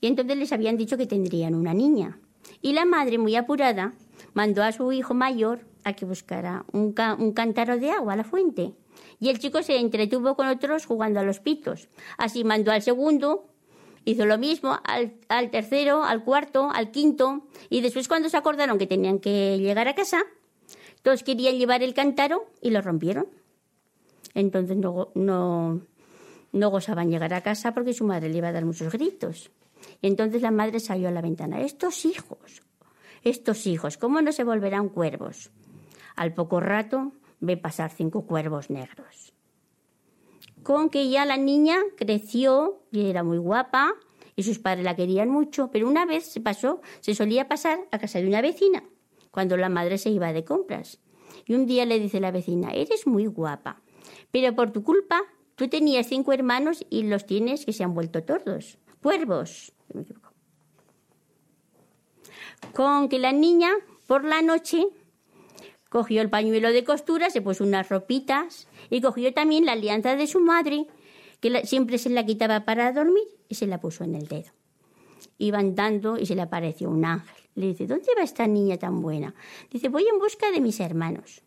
Y 0.00 0.06
entonces 0.06 0.36
les 0.36 0.52
habían 0.52 0.76
dicho 0.76 0.96
que 0.96 1.06
tendrían 1.06 1.54
una 1.54 1.74
niña. 1.74 2.18
Y 2.62 2.72
la 2.72 2.84
madre, 2.84 3.18
muy 3.18 3.34
apurada, 3.36 3.94
mandó 4.34 4.62
a 4.62 4.72
su 4.72 4.92
hijo 4.92 5.14
mayor 5.14 5.60
a 5.84 5.94
que 5.94 6.04
buscara 6.04 6.64
un, 6.72 6.94
un 7.18 7.32
cántaro 7.32 7.78
de 7.78 7.90
agua 7.90 8.12
a 8.12 8.16
la 8.16 8.24
fuente. 8.24 8.74
Y 9.20 9.28
el 9.28 9.38
chico 9.38 9.62
se 9.62 9.78
entretuvo 9.78 10.36
con 10.36 10.48
otros 10.48 10.86
jugando 10.86 11.20
a 11.20 11.24
los 11.24 11.40
pitos. 11.40 11.88
Así 12.18 12.44
mandó 12.44 12.72
al 12.72 12.82
segundo 12.82 13.46
Hizo 14.06 14.24
lo 14.24 14.38
mismo 14.38 14.78
al, 14.84 15.50
tercero, 15.50 16.04
al 16.04 16.22
cuarto, 16.22 16.70
al 16.72 16.92
quinto, 16.92 17.42
y 17.68 17.80
después 17.80 18.06
cuando 18.06 18.28
se 18.28 18.36
acordaron 18.36 18.78
que 18.78 18.86
tenían 18.86 19.18
que 19.18 19.58
llegar 19.58 19.88
a 19.88 19.96
casa, 19.96 20.22
todos 21.02 21.24
querían 21.24 21.58
llevar 21.58 21.82
el 21.82 21.92
cántaro 21.92 22.46
y 22.62 22.70
lo 22.70 22.80
rompieron. 22.82 23.26
Entonces 24.32 24.76
no, 24.76 25.08
no, 25.16 25.80
no 26.56 26.70
gozaban 26.70 27.10
llegar 27.10 27.34
a 27.34 27.42
casa 27.42 27.72
porque 27.74 27.92
su 27.92 28.04
madre 28.04 28.28
le 28.28 28.38
iba 28.38 28.48
a 28.48 28.52
dar 28.52 28.64
muchos 28.64 28.92
gritos. 28.92 29.50
Y 30.00 30.06
entonces 30.06 30.42
la 30.42 30.50
madre 30.50 30.80
salió 30.80 31.08
a 31.08 31.12
la 31.12 31.22
ventana. 31.22 31.60
Estos 31.60 32.04
hijos, 32.04 32.62
estos 33.22 33.66
hijos, 33.66 33.98
¿cómo 33.98 34.20
no 34.20 34.32
se 34.32 34.44
volverán 34.44 34.88
cuervos? 34.88 35.50
Al 36.16 36.34
poco 36.34 36.60
rato 36.60 37.12
ve 37.40 37.56
pasar 37.56 37.90
cinco 37.90 38.26
cuervos 38.26 38.70
negros. 38.70 39.32
Con 40.62 40.90
que 40.90 41.08
ya 41.08 41.24
la 41.24 41.36
niña 41.36 41.76
creció 41.96 42.82
y 42.90 43.08
era 43.08 43.22
muy 43.22 43.38
guapa 43.38 43.94
y 44.34 44.42
sus 44.42 44.58
padres 44.58 44.84
la 44.84 44.96
querían 44.96 45.30
mucho, 45.30 45.70
pero 45.70 45.88
una 45.88 46.04
vez 46.06 46.26
se 46.26 46.40
pasó, 46.40 46.80
se 47.00 47.14
solía 47.14 47.48
pasar 47.48 47.78
a 47.92 47.98
casa 47.98 48.18
de 48.18 48.26
una 48.26 48.42
vecina 48.42 48.84
cuando 49.30 49.56
la 49.56 49.68
madre 49.68 49.98
se 49.98 50.10
iba 50.10 50.32
de 50.32 50.44
compras. 50.44 50.98
Y 51.44 51.54
un 51.54 51.66
día 51.66 51.84
le 51.84 52.00
dice 52.00 52.20
la 52.20 52.30
vecina, 52.30 52.70
eres 52.70 53.06
muy 53.06 53.26
guapa, 53.26 53.82
pero 54.30 54.54
por 54.54 54.72
tu 54.72 54.82
culpa 54.82 55.22
tú 55.56 55.68
tenías 55.68 56.06
cinco 56.06 56.32
hermanos 56.32 56.86
y 56.88 57.02
los 57.02 57.26
tienes 57.26 57.66
que 57.66 57.72
se 57.72 57.82
han 57.82 57.94
vuelto 57.94 58.22
tordos, 58.22 58.78
cuervos. 59.02 59.72
Con 62.72 63.08
que 63.08 63.18
la 63.18 63.32
niña 63.32 63.70
por 64.06 64.24
la 64.24 64.42
noche 64.42 64.86
cogió 65.88 66.22
el 66.22 66.30
pañuelo 66.30 66.72
de 66.72 66.84
costura, 66.84 67.30
se 67.30 67.42
puso 67.42 67.64
unas 67.64 67.88
ropitas 67.88 68.68
y 68.90 69.00
cogió 69.00 69.32
también 69.32 69.66
la 69.66 69.72
alianza 69.72 70.14
de 70.14 70.26
su 70.26 70.40
madre, 70.40 70.86
que 71.40 71.66
siempre 71.66 71.98
se 71.98 72.10
la 72.10 72.24
quitaba 72.24 72.64
para 72.64 72.92
dormir, 72.92 73.24
y 73.48 73.54
se 73.54 73.66
la 73.66 73.80
puso 73.80 74.04
en 74.04 74.14
el 74.14 74.26
dedo. 74.26 74.50
Iba 75.38 75.58
andando 75.58 76.18
y 76.18 76.26
se 76.26 76.34
le 76.34 76.42
apareció 76.42 76.90
un 76.90 77.04
ángel. 77.04 77.36
Le 77.54 77.68
dice, 77.68 77.86
¿dónde 77.86 78.08
va 78.16 78.22
esta 78.22 78.46
niña 78.46 78.76
tan 78.76 79.00
buena? 79.00 79.34
Dice, 79.70 79.88
voy 79.88 80.06
en 80.06 80.18
busca 80.18 80.50
de 80.50 80.60
mis 80.60 80.80
hermanos, 80.80 81.42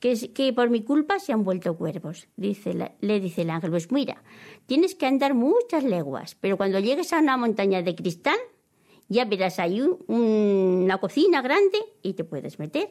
que, 0.00 0.52
por 0.54 0.70
mi 0.70 0.82
culpa 0.82 1.18
se 1.18 1.32
han 1.32 1.44
vuelto 1.44 1.76
cuervos. 1.76 2.26
Dice 2.36 2.74
le 3.00 3.20
dice 3.20 3.42
el 3.42 3.50
ángel, 3.50 3.70
pues 3.70 3.92
mira, 3.92 4.22
tienes 4.66 4.94
que 4.94 5.06
andar 5.06 5.34
muchas 5.34 5.84
leguas, 5.84 6.34
pero 6.40 6.56
cuando 6.56 6.78
llegues 6.80 7.12
a 7.12 7.20
una 7.20 7.36
montaña 7.36 7.82
de 7.82 7.94
cristal, 7.94 8.38
ya 9.08 9.24
verás 9.26 9.58
ahí 9.58 9.80
un- 9.80 9.98
una 10.08 10.98
cocina 10.98 11.42
grande 11.42 11.78
y 12.02 12.14
te 12.14 12.24
puedes 12.24 12.58
meter 12.58 12.88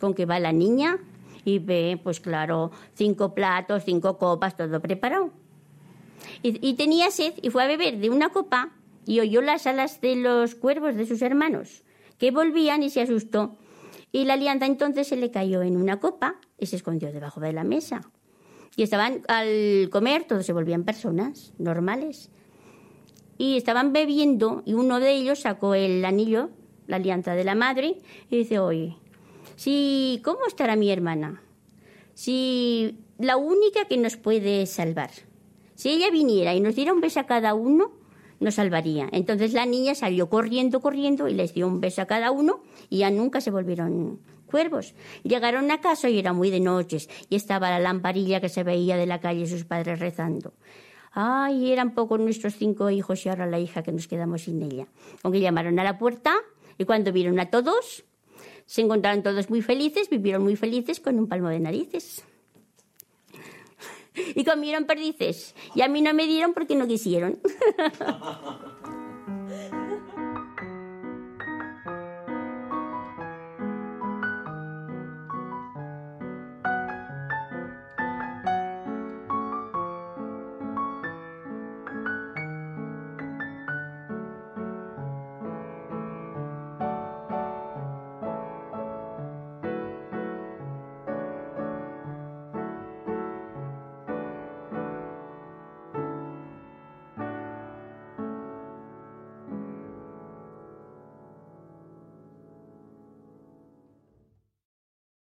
con 0.00 0.14
que 0.14 0.26
va 0.26 0.38
la 0.40 0.52
niña 0.52 0.98
y 1.44 1.58
ve, 1.60 1.98
pues 2.02 2.20
claro, 2.20 2.70
cinco 2.94 3.34
platos, 3.34 3.84
cinco 3.84 4.18
copas, 4.18 4.56
todo 4.56 4.80
preparado. 4.80 5.30
Y 6.42 6.74
tenía 6.74 7.10
sed 7.10 7.34
y 7.42 7.50
fue 7.50 7.64
a 7.64 7.66
beber 7.66 7.98
de 7.98 8.10
una 8.10 8.30
copa 8.30 8.70
y 9.06 9.20
oyó 9.20 9.40
las 9.40 9.66
alas 9.66 10.00
de 10.00 10.16
los 10.16 10.54
cuervos 10.54 10.94
de 10.94 11.06
sus 11.06 11.22
hermanos, 11.22 11.82
que 12.18 12.30
volvían 12.30 12.82
y 12.82 12.90
se 12.90 13.00
asustó. 13.00 13.56
Y 14.12 14.24
la 14.24 14.34
alianza 14.34 14.66
entonces 14.66 15.06
se 15.08 15.16
le 15.16 15.30
cayó 15.30 15.62
en 15.62 15.76
una 15.76 16.00
copa 16.00 16.36
y 16.58 16.66
se 16.66 16.76
escondió 16.76 17.12
debajo 17.12 17.40
de 17.40 17.52
la 17.52 17.64
mesa. 17.64 18.00
Y 18.76 18.82
estaban 18.82 19.22
al 19.28 19.88
comer, 19.90 20.24
todos 20.24 20.46
se 20.46 20.52
volvían 20.52 20.84
personas 20.84 21.52
normales. 21.58 22.30
Y 23.36 23.56
estaban 23.56 23.92
bebiendo 23.92 24.62
y 24.64 24.74
uno 24.74 25.00
de 25.00 25.12
ellos 25.12 25.40
sacó 25.40 25.74
el 25.74 26.04
anillo, 26.04 26.50
la 26.86 26.96
alianza 26.96 27.34
de 27.34 27.44
la 27.44 27.54
madre, 27.54 27.98
y 28.30 28.38
dice, 28.38 28.58
oye, 28.58 28.96
si, 29.56 30.20
¿cómo 30.24 30.46
estará 30.46 30.76
mi 30.76 30.90
hermana? 30.90 31.42
Si 32.14 32.98
la 33.18 33.36
única 33.36 33.86
que 33.86 33.96
nos 33.96 34.16
puede 34.16 34.64
salvar. 34.66 35.10
Si 35.74 35.90
ella 35.90 36.10
viniera 36.10 36.54
y 36.54 36.60
nos 36.60 36.74
diera 36.74 36.92
un 36.92 37.00
beso 37.00 37.20
a 37.20 37.26
cada 37.26 37.54
uno, 37.54 37.92
nos 38.40 38.54
salvaría. 38.54 39.08
Entonces 39.12 39.52
la 39.52 39.66
niña 39.66 39.94
salió 39.94 40.28
corriendo, 40.28 40.80
corriendo 40.80 41.28
y 41.28 41.34
les 41.34 41.54
dio 41.54 41.66
un 41.66 41.80
beso 41.80 42.02
a 42.02 42.06
cada 42.06 42.30
uno 42.30 42.62
y 42.88 42.98
ya 42.98 43.10
nunca 43.10 43.40
se 43.40 43.50
volvieron 43.50 44.20
cuervos. 44.46 44.94
Llegaron 45.22 45.70
a 45.70 45.80
casa 45.80 46.08
y 46.08 46.18
era 46.18 46.32
muy 46.32 46.50
de 46.50 46.60
noches 46.60 47.08
y 47.28 47.36
estaba 47.36 47.70
la 47.70 47.78
lamparilla 47.78 48.40
que 48.40 48.48
se 48.48 48.64
veía 48.64 48.96
de 48.96 49.06
la 49.06 49.20
calle 49.20 49.46
sus 49.46 49.64
padres 49.64 50.00
rezando. 50.00 50.54
Ay, 51.12 51.72
eran 51.72 51.94
pocos 51.94 52.20
nuestros 52.20 52.54
cinco 52.54 52.90
hijos 52.90 53.24
y 53.24 53.28
ahora 53.28 53.46
la 53.46 53.58
hija 53.58 53.82
que 53.82 53.92
nos 53.92 54.06
quedamos 54.06 54.42
sin 54.42 54.62
ella. 54.62 54.86
Aunque 55.22 55.40
llamaron 55.40 55.78
a 55.78 55.84
la 55.84 55.98
puerta 55.98 56.34
y 56.76 56.84
cuando 56.84 57.12
vieron 57.12 57.40
a 57.40 57.50
todos, 57.50 58.04
se 58.66 58.82
encontraron 58.82 59.22
todos 59.22 59.50
muy 59.50 59.62
felices, 59.62 60.10
vivieron 60.10 60.42
muy 60.42 60.56
felices 60.56 61.00
con 61.00 61.18
un 61.18 61.26
palmo 61.26 61.48
de 61.48 61.60
narices. 61.60 62.24
Y 64.34 64.44
comieron 64.44 64.84
perdices. 64.84 65.54
Y 65.74 65.82
a 65.82 65.88
mí 65.88 66.02
no 66.02 66.14
me 66.14 66.26
dieron 66.26 66.54
porque 66.54 66.74
no 66.74 66.86
quisieron. 66.86 67.38